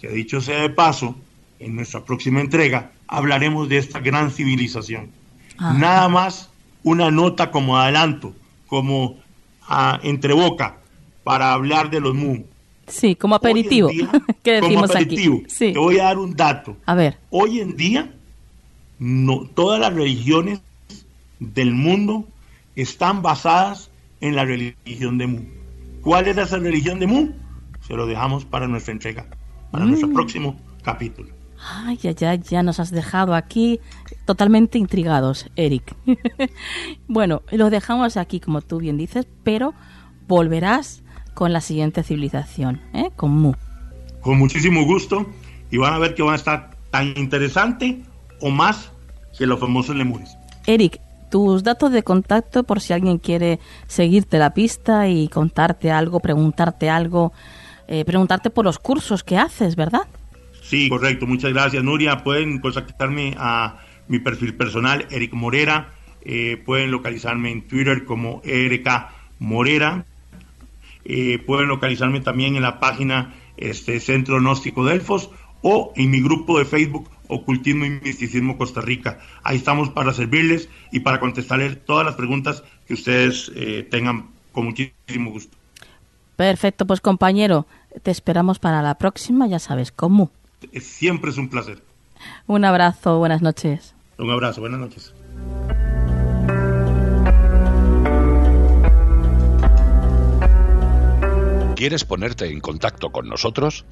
que 0.00 0.08
dicho 0.08 0.40
sea 0.40 0.62
de 0.62 0.70
paso, 0.70 1.16
en 1.60 1.76
nuestra 1.76 2.04
próxima 2.04 2.40
entrega 2.40 2.92
hablaremos 3.06 3.68
de 3.68 3.78
esta 3.78 4.00
gran 4.00 4.30
civilización. 4.30 5.10
Nada 5.58 6.08
más 6.08 6.50
una 6.88 7.10
nota 7.10 7.50
como 7.50 7.76
adelanto, 7.76 8.34
como 8.66 9.16
a, 9.66 10.00
entre 10.02 10.32
boca, 10.32 10.78
para 11.24 11.52
hablar 11.52 11.90
de 11.90 12.00
los 12.00 12.14
Mu. 12.14 12.44
Sí, 12.86 13.14
como 13.14 13.34
aperitivo. 13.34 13.88
¿Qué 14.42 14.52
decimos 14.52 14.74
como 14.74 14.84
aperitivo. 14.84 15.42
Aquí? 15.44 15.72
Te 15.72 15.78
voy 15.78 15.98
a 15.98 16.04
dar 16.04 16.18
un 16.18 16.34
dato. 16.34 16.76
A 16.86 16.94
ver. 16.94 17.18
Hoy 17.30 17.60
en 17.60 17.76
día, 17.76 18.12
no, 18.98 19.46
todas 19.54 19.78
las 19.80 19.92
religiones 19.92 20.60
del 21.38 21.74
mundo 21.74 22.24
están 22.76 23.22
basadas 23.22 23.90
en 24.20 24.36
la 24.36 24.44
religión 24.44 25.18
de 25.18 25.26
Mu. 25.26 25.40
¿Cuál 26.00 26.28
es 26.28 26.38
esa 26.38 26.58
religión 26.58 26.98
de 26.98 27.06
Mu? 27.06 27.28
Se 27.86 27.94
lo 27.94 28.06
dejamos 28.06 28.44
para 28.44 28.66
nuestra 28.66 28.92
entrega, 28.92 29.26
para 29.70 29.84
nuestro 29.84 30.08
mm. 30.08 30.14
próximo 30.14 30.56
capítulo. 30.82 31.37
Ay, 31.60 31.96
ya, 31.96 32.12
ya, 32.12 32.34
ya 32.34 32.62
nos 32.62 32.80
has 32.80 32.90
dejado 32.90 33.34
aquí 33.34 33.80
totalmente 34.24 34.78
intrigados, 34.78 35.50
Eric. 35.56 35.94
bueno, 37.08 37.42
lo 37.50 37.70
dejamos 37.70 38.16
aquí, 38.16 38.40
como 38.40 38.60
tú 38.60 38.78
bien 38.78 38.96
dices, 38.96 39.26
pero 39.42 39.74
volverás 40.26 41.02
con 41.34 41.52
la 41.52 41.60
siguiente 41.60 42.02
civilización, 42.02 42.80
¿eh? 42.92 43.10
con 43.16 43.30
Mu. 43.30 43.54
Con 44.20 44.38
muchísimo 44.38 44.84
gusto 44.84 45.26
y 45.70 45.78
van 45.78 45.94
a 45.94 45.98
ver 45.98 46.14
que 46.14 46.22
van 46.22 46.34
a 46.34 46.36
estar 46.36 46.70
tan 46.90 47.08
interesante 47.16 48.02
o 48.40 48.50
más 48.50 48.92
que 49.36 49.46
los 49.46 49.58
famosos 49.58 49.96
lemures. 49.96 50.36
Eric, 50.66 51.00
tus 51.30 51.62
datos 51.62 51.92
de 51.92 52.02
contacto 52.02 52.64
por 52.64 52.80
si 52.80 52.92
alguien 52.92 53.18
quiere 53.18 53.58
seguirte 53.86 54.38
la 54.38 54.54
pista 54.54 55.08
y 55.08 55.28
contarte 55.28 55.90
algo, 55.90 56.20
preguntarte 56.20 56.90
algo, 56.90 57.32
eh, 57.86 58.04
preguntarte 58.04 58.50
por 58.50 58.64
los 58.64 58.78
cursos 58.78 59.24
que 59.24 59.38
haces, 59.38 59.76
¿verdad? 59.76 60.06
Sí, 60.68 60.90
correcto. 60.90 61.26
Muchas 61.26 61.54
gracias, 61.54 61.82
Nuria. 61.82 62.18
Pueden 62.22 62.58
contactarme 62.58 63.34
a 63.38 63.78
mi 64.06 64.18
perfil 64.18 64.52
personal, 64.54 65.06
Eric 65.10 65.32
Morera. 65.32 65.94
Eh, 66.20 66.62
pueden 66.62 66.90
localizarme 66.90 67.50
en 67.50 67.62
Twitter 67.62 68.04
como 68.04 68.42
RK 68.44 69.08
Morera. 69.38 70.04
Eh, 71.06 71.38
pueden 71.38 71.68
localizarme 71.68 72.20
también 72.20 72.54
en 72.54 72.60
la 72.60 72.80
página 72.80 73.34
este, 73.56 73.98
Centro 73.98 74.40
Gnóstico 74.40 74.84
Delfos 74.84 75.30
o 75.62 75.94
en 75.96 76.10
mi 76.10 76.20
grupo 76.20 76.58
de 76.58 76.66
Facebook 76.66 77.08
Ocultismo 77.28 77.86
y 77.86 77.90
Misticismo 77.90 78.58
Costa 78.58 78.82
Rica. 78.82 79.20
Ahí 79.42 79.56
estamos 79.56 79.88
para 79.88 80.12
servirles 80.12 80.68
y 80.92 81.00
para 81.00 81.18
contestarles 81.18 81.82
todas 81.82 82.04
las 82.04 82.14
preguntas 82.14 82.62
que 82.86 82.92
ustedes 82.92 83.50
eh, 83.56 83.88
tengan 83.90 84.26
con 84.52 84.66
muchísimo 84.66 85.30
gusto. 85.30 85.56
Perfecto, 86.36 86.86
pues 86.86 87.00
compañero, 87.00 87.66
te 88.02 88.10
esperamos 88.10 88.58
para 88.58 88.82
la 88.82 88.96
próxima, 88.96 89.46
ya 89.46 89.58
sabes 89.58 89.92
cómo. 89.92 90.30
Siempre 90.80 91.30
es 91.30 91.38
un 91.38 91.48
placer. 91.48 91.82
Un 92.46 92.64
abrazo, 92.64 93.18
buenas 93.18 93.42
noches. 93.42 93.94
Un 94.18 94.30
abrazo, 94.30 94.60
buenas 94.60 94.80
noches. 94.80 95.14
¿Quieres 101.76 102.04
ponerte 102.04 102.50
en 102.50 102.58
contacto 102.58 103.10
con 103.10 103.28
nosotros? 103.28 103.84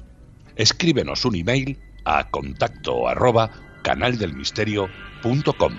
Escríbenos 0.57 1.23
un 1.23 1.35
email 1.35 1.79
a 2.03 2.29
contacto 2.29 3.07
arroba 3.07 3.49
canaldelmisterio.com. 3.83 5.73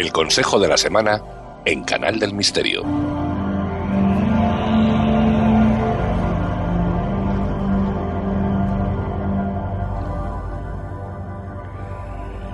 El 0.00 0.12
consejo 0.12 0.58
de 0.58 0.66
la 0.66 0.78
semana 0.78 1.20
en 1.66 1.84
Canal 1.84 2.18
del 2.18 2.32
Misterio. 2.32 2.82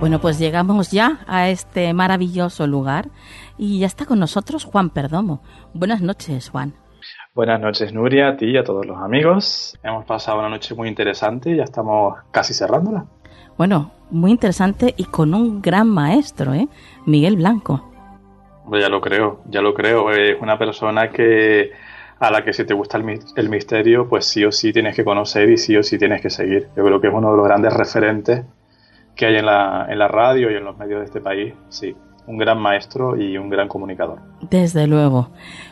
Bueno, 0.01 0.19
pues 0.19 0.37
llegamos 0.39 0.91
ya 0.91 1.21
a 1.25 1.47
este 1.47 1.93
maravilloso 1.93 2.67
lugar 2.67 3.11
y 3.57 3.79
ya 3.79 3.87
está 3.87 4.05
con 4.05 4.19
nosotros 4.19 4.65
Juan 4.65 4.89
Perdomo. 4.89 5.41
Buenas 5.73 6.01
noches, 6.01 6.49
Juan. 6.49 6.73
Buenas 7.33 7.61
noches, 7.61 7.93
Nuria, 7.93 8.27
a 8.27 8.35
ti 8.35 8.47
y 8.47 8.57
a 8.57 8.63
todos 8.65 8.85
los 8.85 8.97
amigos. 8.97 9.79
Hemos 9.83 10.03
pasado 10.03 10.39
una 10.39 10.49
noche 10.49 10.75
muy 10.75 10.89
interesante 10.89 11.51
y 11.51 11.55
ya 11.55 11.63
estamos 11.63 12.17
casi 12.31 12.53
cerrándola. 12.53 13.05
Bueno, 13.57 13.91
muy 14.11 14.31
interesante 14.31 14.93
y 14.97 15.05
con 15.05 15.33
un 15.33 15.61
gran 15.61 15.89
maestro, 15.89 16.53
¿eh? 16.53 16.67
Miguel 17.05 17.37
Blanco. 17.37 17.91
Ya 18.71 18.89
lo 18.89 19.01
creo, 19.01 19.41
ya 19.49 19.61
lo 19.61 19.73
creo. 19.73 20.11
Es 20.11 20.39
una 20.41 20.57
persona 20.57 21.09
que 21.09 21.71
a 22.19 22.31
la 22.31 22.43
que 22.43 22.53
si 22.53 22.65
te 22.65 22.73
gusta 22.73 22.97
el, 22.97 23.49
misterio, 23.49 24.07
pues 24.09 24.25
sí 24.25 24.43
o 24.43 24.51
sí 24.51 24.73
tienes 24.73 24.95
que 24.95 25.03
conocer 25.03 25.49
y 25.49 25.57
sí 25.57 25.77
o 25.77 25.83
sí 25.83 25.97
tienes 25.97 26.21
que 26.21 26.29
seguir. 26.29 26.67
Yo 26.75 26.83
creo 26.83 26.99
que 26.99 27.07
es 27.07 27.13
uno 27.13 27.31
de 27.31 27.37
los 27.37 27.45
grandes 27.45 27.73
referentes 27.73 28.45
que 29.15 29.25
hay 29.25 29.37
en 29.37 29.45
la, 29.45 29.87
en 29.89 29.99
la 29.99 30.07
radio 30.07 30.51
y 30.51 30.55
en 30.55 30.63
los 30.63 30.77
medios 30.77 30.99
de 30.99 31.05
este 31.05 31.21
país. 31.21 31.53
Sí, 31.69 31.95
un 32.27 32.37
gran 32.37 32.59
maestro 32.59 33.15
y 33.15 33.37
un 33.37 33.49
gran 33.49 33.67
comunicador. 33.67 34.19
Desde 34.41 34.87
luego. 34.87 35.29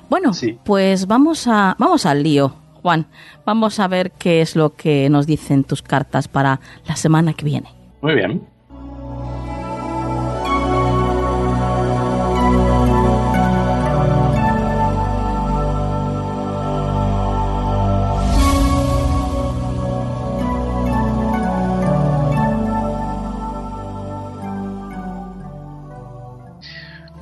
Bueno, 0.09 0.31
pues 0.63 1.07
vamos 1.07 1.47
a 1.47 1.75
vamos 1.77 2.05
al 2.05 2.23
lío, 2.23 2.53
Juan. 2.85 3.07
Vamos 3.47 3.79
a 3.79 3.87
ver 3.87 4.11
qué 4.11 4.41
es 4.41 4.55
lo 4.55 4.75
que 4.75 5.09
nos 5.09 5.25
dicen 5.25 5.63
tus 5.63 5.81
cartas 5.81 6.27
para 6.27 6.59
la 6.87 6.95
semana 6.95 7.33
que 7.33 7.43
viene. 7.43 7.67
Muy 7.99 8.13
bien. 8.13 8.43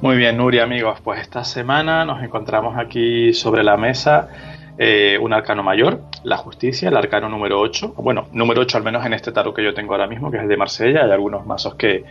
Muy 0.01 0.17
bien, 0.17 0.35
Nuria, 0.35 0.63
amigos, 0.63 0.99
pues 1.01 1.21
esta 1.21 1.45
semana 1.45 2.03
nos 2.03 2.21
encontramos 2.21 2.77
aquí 2.77 3.33
sobre 3.33 3.63
la 3.63 3.77
mesa 3.77 4.27
eh, 4.77 5.17
un 5.21 5.33
arcano 5.33 5.61
mayor, 5.61 6.01
la 6.23 6.37
justicia, 6.37 6.89
el 6.89 6.97
arcano 6.97 7.29
número 7.29 7.59
8. 7.59 7.93
Bueno, 7.97 8.27
número 8.31 8.61
8 8.61 8.77
al 8.77 8.83
menos 8.83 9.05
en 9.05 9.13
este 9.13 9.31
tarot 9.31 9.55
que 9.55 9.63
yo 9.63 9.73
tengo 9.73 9.93
ahora 9.93 10.07
mismo, 10.07 10.31
que 10.31 10.37
es 10.37 10.43
el 10.43 10.49
de 10.49 10.57
Marsella. 10.57 11.03
Hay 11.05 11.11
algunos 11.11 11.45
mazos 11.45 11.75
que, 11.75 12.03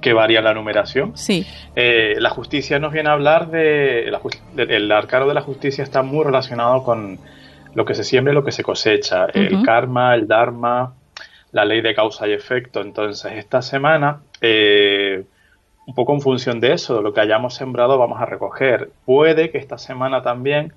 que 0.00 0.12
varían 0.12 0.44
la 0.44 0.52
numeración. 0.52 1.16
Sí. 1.16 1.46
Eh, 1.74 2.16
la 2.18 2.28
justicia 2.28 2.78
nos 2.78 2.92
viene 2.92 3.08
a 3.08 3.12
hablar 3.12 3.50
de, 3.50 4.12
El 4.56 4.92
arcano 4.92 5.26
de 5.26 5.34
la 5.34 5.40
justicia 5.40 5.82
está 5.82 6.02
muy 6.02 6.24
relacionado 6.24 6.82
con 6.82 7.18
lo 7.74 7.84
que 7.86 7.94
se 7.94 8.04
siembra 8.04 8.32
y 8.32 8.34
lo 8.34 8.44
que 8.44 8.52
se 8.52 8.62
cosecha. 8.62 9.26
El 9.32 9.62
karma, 9.62 10.14
el 10.14 10.28
dharma, 10.28 10.92
la 11.52 11.64
ley 11.64 11.80
de 11.80 11.94
causa 11.94 12.28
y 12.28 12.32
efecto. 12.32 12.82
Entonces, 12.82 13.32
esta 13.32 13.62
semana. 13.62 14.20
Eh, 14.42 15.24
un 15.84 15.94
poco 15.94 16.14
en 16.14 16.20
función 16.20 16.60
de 16.60 16.74
eso, 16.74 16.96
de 16.96 17.02
lo 17.02 17.12
que 17.12 17.20
hayamos 17.20 17.54
sembrado, 17.54 17.98
vamos 17.98 18.20
a 18.20 18.24
recoger. 18.24 18.90
Puede 19.04 19.50
que 19.50 19.58
esta 19.58 19.78
semana 19.78 20.22
también 20.22 20.72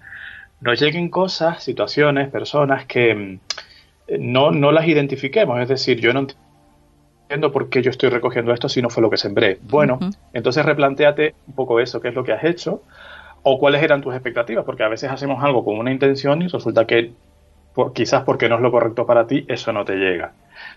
nos 0.62 0.80
lleguen 0.80 1.10
cosas, 1.10 1.64
situaciones, 1.64 2.30
personas 2.30 2.86
que 2.86 3.14
mm, 3.16 3.40
no, 4.20 4.52
no 4.52 4.72
las 4.72 4.88
identifiquemos. 4.88 5.60
Es 5.62 5.70
decir, 5.70 6.00
yo 6.00 6.14
no 6.14 6.28
entiendo 7.24 7.52
por 7.52 7.70
qué 7.70 7.82
yo 7.82 7.92
estoy 7.92 8.10
recogiendo 8.10 8.54
esto 8.54 8.70
si 8.70 8.82
no 8.82 8.90
fue 8.90 9.02
lo 9.02 9.10
que 9.10 9.18
sembré. 9.18 9.60
Bueno, 9.64 10.00
entonces 10.34 10.66
replanteate 10.66 11.36
un 11.48 11.56
poco 11.56 11.80
eso, 11.80 12.00
qué 12.00 12.10
es 12.10 12.16
lo 12.16 12.24
que 12.24 12.34
has 12.34 12.44
hecho 12.44 12.84
o 13.44 13.60
cuáles 13.60 13.84
eran 13.84 14.02
tus 14.02 14.14
expectativas, 14.14 14.66
porque 14.66 14.84
a 14.84 14.88
veces 14.88 15.12
hacemos 15.12 15.44
algo 15.44 15.64
con 15.64 15.78
una 15.78 15.92
intención 15.92 16.42
y 16.42 16.48
resulta 16.48 16.86
que 16.86 17.12
por, 17.74 17.94
quizás 17.94 18.24
porque 18.24 18.50
no 18.50 18.56
es 18.56 18.62
lo 18.62 18.72
correcto 18.72 19.06
para 19.06 19.28
ti, 19.28 19.46
eso 19.48 19.72
no 19.72 19.86
te 19.86 19.96
llega. 19.96 20.34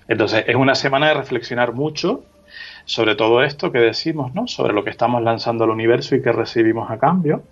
Entonces 0.07 0.45
es 0.47 0.55
una 0.55 0.75
semana 0.75 1.09
de 1.09 1.15
reflexionar 1.15 1.73
mucho 1.73 2.25
sobre 2.85 3.15
todo 3.15 3.43
esto 3.43 3.71
que 3.71 3.79
decimos, 3.79 4.35
¿no? 4.35 4.47
Sobre 4.47 4.73
lo 4.73 4.83
que 4.83 4.91
estamos 4.91 5.23
lanzando 5.23 5.65
al 5.65 5.71
universo 5.71 6.15
y 6.15 6.23
que 6.23 6.33
recibimos 6.33 6.91
a 6.91 6.99
cambio. 6.99 7.43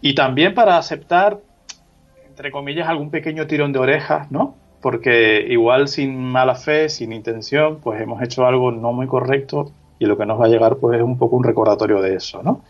Y 0.00 0.14
también 0.14 0.54
para 0.54 0.78
aceptar 0.78 1.38
entre 2.38 2.52
comillas, 2.52 2.86
algún 2.88 3.10
pequeño 3.10 3.48
tirón 3.48 3.72
de 3.72 3.80
orejas, 3.80 4.30
¿no? 4.30 4.54
Porque 4.80 5.44
igual 5.48 5.88
sin 5.88 6.22
mala 6.22 6.54
fe, 6.54 6.88
sin 6.88 7.12
intención, 7.12 7.80
pues 7.82 8.00
hemos 8.00 8.22
hecho 8.22 8.46
algo 8.46 8.70
no 8.70 8.92
muy 8.92 9.08
correcto 9.08 9.72
y 9.98 10.06
lo 10.06 10.16
que 10.16 10.24
nos 10.24 10.40
va 10.40 10.44
a 10.44 10.48
llegar 10.48 10.76
pues 10.76 10.98
es 10.98 11.02
un 11.02 11.18
poco 11.18 11.34
un 11.34 11.42
recordatorio 11.42 12.00
de 12.00 12.14
eso, 12.14 12.40
¿no? 12.44 12.62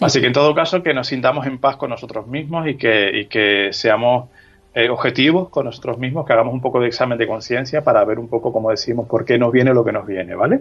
Así 0.00 0.20
que 0.20 0.28
en 0.28 0.32
todo 0.32 0.54
caso 0.54 0.84
que 0.84 0.94
nos 0.94 1.08
sintamos 1.08 1.44
en 1.48 1.58
paz 1.58 1.74
con 1.74 1.90
nosotros 1.90 2.28
mismos 2.28 2.68
y 2.68 2.76
que, 2.76 3.26
que 3.28 3.70
seamos 3.72 4.28
eh, 4.74 4.88
objetivos 4.88 5.48
con 5.48 5.64
nosotros 5.64 5.98
mismos, 5.98 6.24
que 6.24 6.32
hagamos 6.32 6.54
un 6.54 6.60
poco 6.60 6.78
de 6.78 6.86
examen 6.86 7.18
de 7.18 7.26
conciencia 7.26 7.82
para 7.82 8.04
ver 8.04 8.20
un 8.20 8.28
poco, 8.28 8.52
como 8.52 8.70
decimos, 8.70 9.08
por 9.08 9.24
qué 9.24 9.38
nos 9.38 9.50
viene 9.50 9.74
lo 9.74 9.84
que 9.84 9.90
nos 9.90 10.06
viene, 10.06 10.36
¿vale? 10.36 10.60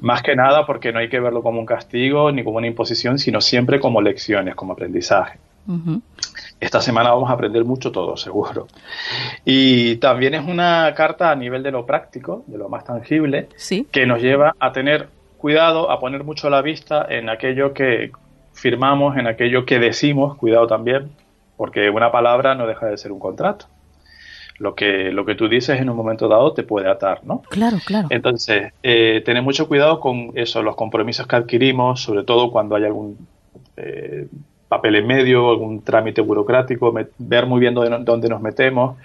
Más 0.00 0.20
que 0.22 0.34
nada 0.34 0.66
porque 0.66 0.92
no 0.92 0.98
hay 0.98 1.08
que 1.08 1.20
verlo 1.20 1.44
como 1.44 1.60
un 1.60 1.66
castigo 1.66 2.32
ni 2.32 2.42
como 2.42 2.56
una 2.56 2.66
imposición, 2.66 3.20
sino 3.20 3.40
siempre 3.40 3.78
como 3.78 4.02
lecciones, 4.02 4.56
como 4.56 4.72
aprendizaje. 4.72 5.38
Esta 6.64 6.80
semana 6.80 7.10
vamos 7.10 7.28
a 7.28 7.34
aprender 7.34 7.62
mucho 7.64 7.92
todo, 7.92 8.16
seguro. 8.16 8.68
Y 9.44 9.96
también 9.96 10.32
es 10.32 10.46
una 10.46 10.94
carta 10.96 11.30
a 11.30 11.36
nivel 11.36 11.62
de 11.62 11.70
lo 11.70 11.84
práctico, 11.84 12.42
de 12.46 12.56
lo 12.56 12.70
más 12.70 12.84
tangible, 12.84 13.48
que 13.92 14.06
nos 14.06 14.22
lleva 14.22 14.54
a 14.58 14.72
tener 14.72 15.08
cuidado, 15.36 15.90
a 15.90 16.00
poner 16.00 16.24
mucho 16.24 16.48
la 16.48 16.62
vista 16.62 17.06
en 17.06 17.28
aquello 17.28 17.74
que 17.74 18.12
firmamos, 18.54 19.18
en 19.18 19.26
aquello 19.26 19.66
que 19.66 19.78
decimos, 19.78 20.38
cuidado 20.38 20.66
también, 20.66 21.10
porque 21.58 21.90
una 21.90 22.10
palabra 22.10 22.54
no 22.54 22.66
deja 22.66 22.86
de 22.86 22.96
ser 22.96 23.12
un 23.12 23.20
contrato. 23.20 23.66
Lo 24.58 24.74
que, 24.74 25.12
lo 25.12 25.26
que 25.26 25.34
tú 25.34 25.48
dices 25.48 25.78
en 25.80 25.90
un 25.90 25.96
momento 25.96 26.28
dado 26.28 26.54
te 26.54 26.62
puede 26.62 26.88
atar, 26.88 27.24
¿no? 27.24 27.42
Claro, 27.50 27.76
claro. 27.84 28.06
Entonces, 28.10 28.72
eh, 28.82 29.20
tener 29.22 29.42
mucho 29.42 29.68
cuidado 29.68 30.00
con 30.00 30.30
eso, 30.34 30.62
los 30.62 30.76
compromisos 30.76 31.26
que 31.26 31.36
adquirimos, 31.36 32.00
sobre 32.00 32.22
todo 32.24 32.50
cuando 32.50 32.76
hay 32.76 32.84
algún 32.84 33.26
eh, 33.76 34.28
papel 34.76 34.96
en 34.96 35.06
medio, 35.06 35.50
algún 35.50 35.82
trámite 35.82 36.20
burocrático, 36.20 36.92
ver 37.18 37.46
muy 37.46 37.60
bien 37.60 37.74
dónde, 37.74 37.98
dónde, 38.04 38.28
nos 38.28 38.40
metemos, 38.40 38.96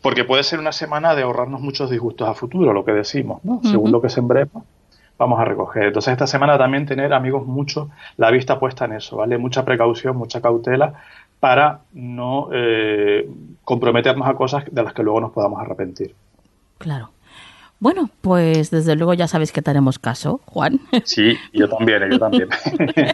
porque 0.00 0.24
puede 0.24 0.42
ser 0.42 0.58
una 0.58 0.72
semana 0.72 1.14
de 1.14 1.22
ahorrarnos 1.22 1.60
muchos 1.60 1.90
disgustos 1.90 2.28
a 2.28 2.34
futuro, 2.34 2.72
lo 2.72 2.84
que 2.84 2.92
decimos, 2.92 3.44
¿no? 3.44 3.60
Según 3.62 3.92
lo 3.92 4.00
que 4.00 4.08
sembremos 4.08 4.64
vamos 5.18 5.38
a 5.38 5.44
recoger. 5.44 5.84
Entonces 5.84 6.12
esta 6.12 6.26
semana 6.26 6.58
también 6.58 6.84
tener, 6.86 7.12
amigos, 7.12 7.46
mucho 7.46 7.90
la 8.16 8.30
vista 8.30 8.58
puesta 8.58 8.86
en 8.86 8.94
eso, 8.94 9.16
¿vale? 9.16 9.38
Mucha 9.38 9.64
precaución, 9.64 10.16
mucha 10.16 10.40
cautela 10.40 10.94
para 11.38 11.80
no 11.92 12.48
eh, 12.52 13.28
comprometernos 13.64 14.26
a 14.28 14.34
cosas 14.34 14.64
de 14.70 14.82
las 14.82 14.92
que 14.92 15.02
luego 15.02 15.20
nos 15.20 15.32
podamos 15.32 15.60
arrepentir. 15.60 16.14
Claro. 16.78 17.10
Bueno, 17.82 18.08
pues 18.20 18.70
desde 18.70 18.94
luego 18.94 19.12
ya 19.12 19.26
sabéis 19.26 19.50
que 19.50 19.60
te 19.60 19.70
haremos 19.70 19.98
caso, 19.98 20.40
Juan. 20.44 20.78
Sí, 21.04 21.36
yo 21.52 21.68
también, 21.68 22.08
yo 22.12 22.18
también. 22.20 22.48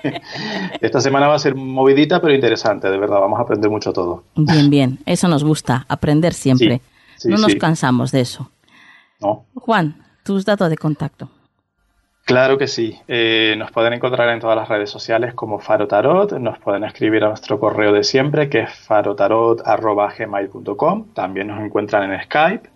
Esta 0.83 1.01
semana 1.01 1.27
va 1.27 1.37
a 1.37 1.39
ser 1.39 1.55
movidita, 1.55 2.21
pero 2.21 2.35
interesante, 2.35 2.91
de 2.91 2.99
verdad, 2.99 3.19
vamos 3.19 3.39
a 3.39 3.45
aprender 3.45 3.71
mucho 3.71 3.95
todo. 3.95 4.25
Bien, 4.37 4.69
bien, 4.69 4.99
eso 5.07 5.27
nos 5.27 5.43
gusta, 5.43 5.87
aprender 5.89 6.35
siempre. 6.35 6.83
no 7.25 7.39
nos 7.39 7.55
cansamos 7.55 8.13
de 8.13 8.21
eso. 8.21 8.51
No. 9.23 9.47
Juan, 9.55 10.05
tus 10.23 10.45
datos 10.45 10.69
de 10.69 10.77
contacto. 10.77 11.31
Claro 12.27 12.59
que 12.59 12.67
sí. 12.67 12.99
Eh, 13.09 13.55
nos 13.57 13.71
pueden 13.71 13.95
encontrar 13.95 14.29
en 14.29 14.41
todas 14.41 14.55
las 14.55 14.69
redes 14.69 14.91
sociales 14.91 15.33
como 15.33 15.61
Faro 15.61 15.89
Tarot. 15.89 16.33
Nos 16.33 16.59
pueden 16.59 16.85
escribir 16.85 17.25
a 17.25 17.29
nuestro 17.29 17.59
correo 17.59 17.95
de 17.95 18.05
siempre, 18.05 18.51
que 18.51 18.65
es 18.65 18.71
farotarot.gmail.com. 18.71 21.15
También 21.15 21.47
nos 21.47 21.65
encuentran 21.65 22.13
en 22.13 22.23
Skype 22.23 22.69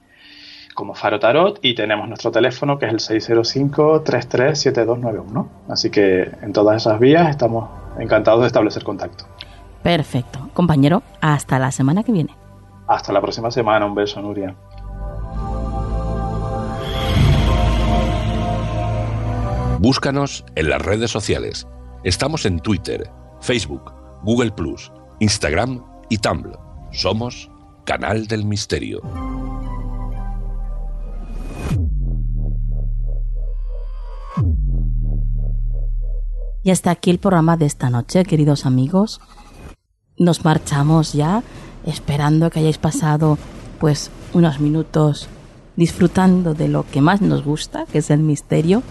como 0.74 0.94
Faro 0.94 1.19
Tarot 1.20 1.59
y 1.62 1.74
tenemos 1.74 2.07
nuestro 2.09 2.31
teléfono 2.31 2.78
que 2.78 2.86
es 2.86 3.11
el 3.11 3.20
605-337291. 3.23 5.47
Así 5.69 5.90
que 5.90 6.31
en 6.43 6.53
todas 6.53 6.77
esas 6.77 6.99
vías 6.99 7.31
estamos 7.31 7.70
encantados 7.99 8.43
de 8.43 8.47
establecer 8.47 8.85
contacto. 8.85 9.24
Perfecto. 9.82 10.49
Compañero, 10.55 11.03
hasta 11.20 11.59
la 11.59 11.73
semana 11.73 12.03
que 12.03 12.12
viene. 12.12 12.35
Hasta 12.86 13.12
la 13.12 13.20
próxima 13.20 13.51
semana. 13.51 13.85
Un 13.86 13.94
beso, 13.94 14.23
Nuria. 14.23 14.55
Búscanos 19.78 20.44
en 20.55 20.70
las 20.70 20.81
redes 20.81 21.11
sociales. 21.11 21.66
Estamos 22.05 22.47
en 22.47 22.61
Twitter, 22.61 23.11
Facebook, 23.40 23.93
Google 24.23 24.53
Plus, 24.53 24.93
Instagram 25.19 25.85
y 26.09 26.19
Tumblr. 26.19 26.57
Somos 26.93 27.51
Canal 27.85 28.28
del 28.28 28.44
Misterio. 28.44 29.01
Y 36.65 36.71
hasta 36.71 36.93
aquí 36.93 37.11
el 37.11 37.19
programa 37.19 37.57
de 37.57 37.67
esta 37.67 37.91
noche, 37.91 38.25
queridos 38.25 38.67
amigos. 38.67 39.21
Nos 40.17 40.45
marchamos 40.45 41.13
ya, 41.13 41.43
esperando 41.85 42.51
que 42.51 42.61
hayáis 42.61 42.79
pasado 42.79 43.37
pues 43.81 44.11
unos 44.33 44.61
minutos 44.61 45.29
disfrutando 45.75 46.55
de 46.55 46.69
lo 46.69 46.87
que 46.89 47.01
más 47.01 47.21
nos 47.21 47.45
gusta, 47.45 47.87
que 47.87 47.99
es 47.99 48.11
el 48.11 48.21
misterio 48.21 48.83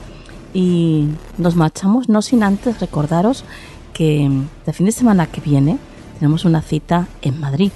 y 0.53 1.07
nos 1.38 1.56
marchamos 1.56 2.10
no 2.10 2.22
sin 2.22 2.43
antes 2.43 2.81
recordaros 2.81 3.45
que 3.93 4.26
el 4.26 4.73
fin 4.73 4.85
de 4.85 4.91
semana 4.91 5.27
que 5.27 5.39
viene 5.39 5.77
tenemos 6.19 6.43
una 6.43 6.61
cita 6.61 7.07
en 7.22 7.39
Madrid. 7.39 7.72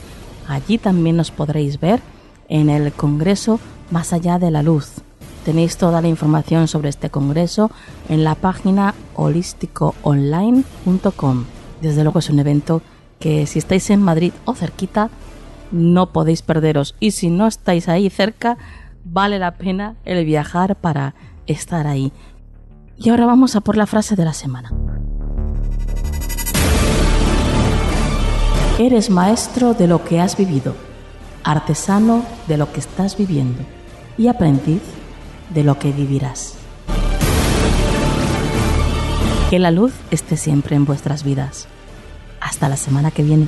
Allí 0.48 0.78
también 0.78 1.16
nos 1.16 1.32
podréis 1.32 1.80
ver 1.80 2.02
en 2.50 2.70
el 2.70 2.92
Congreso 2.92 3.60
Más 3.92 4.12
allá 4.14 4.40
de 4.40 4.52
la 4.52 4.62
Luz. 4.62 4.92
Tenéis 5.46 5.78
toda 5.78 6.02
la 6.02 6.08
información 6.08 6.68
sobre 6.68 6.90
este 6.90 7.12
congreso 7.12 7.70
en 8.10 8.24
la 8.24 8.34
página 8.34 8.96
holísticoonline.com. 9.14 11.46
Desde 11.82 12.04
luego 12.04 12.18
es 12.18 12.32
un 12.32 12.40
evento 12.40 12.82
que 13.20 13.46
si 13.46 13.60
estáis 13.60 13.92
en 13.92 14.02
Madrid 14.02 14.34
o 14.46 14.56
cerquita 14.56 15.12
no 15.72 16.12
podéis 16.12 16.42
perderos 16.42 16.96
y 17.00 17.12
si 17.12 17.30
no 17.30 17.46
estáis 17.46 17.88
ahí 17.90 18.10
cerca 18.10 18.58
vale 19.04 19.38
la 19.38 19.52
pena 19.52 19.94
el 20.04 20.26
viajar 20.26 20.78
para 20.78 21.14
estar 21.46 21.86
ahí. 21.86 22.12
Y 22.98 23.10
ahora 23.10 23.28
vamos 23.28 23.56
a 23.56 23.62
por 23.62 23.78
la 23.78 23.86
frase 23.86 24.16
de 24.16 24.26
la 24.26 24.34
semana. 24.34 24.74
Eres 28.80 29.12
maestro 29.12 29.76
de 29.76 29.88
lo 29.88 30.04
que 30.04 30.20
has 30.20 30.36
vivido, 30.36 30.74
artesano 31.44 32.24
de 32.48 32.58
lo 32.58 32.74
que 32.74 32.80
estás 32.80 33.16
viviendo 33.16 33.62
y 34.18 34.28
aprendiz 34.28 34.82
de 35.50 35.64
lo 35.64 35.80
que 35.80 35.92
vivirás. 35.92 36.56
Que 39.50 39.60
la 39.60 39.72
luz 39.72 39.94
esté 40.12 40.38
siempre 40.38 40.76
en 40.76 40.86
vuestras 40.86 41.24
vidas. 41.24 41.68
Hasta 42.40 42.70
la 42.70 42.78
semana 42.78 43.12
que 43.12 43.24
viene. 43.24 43.46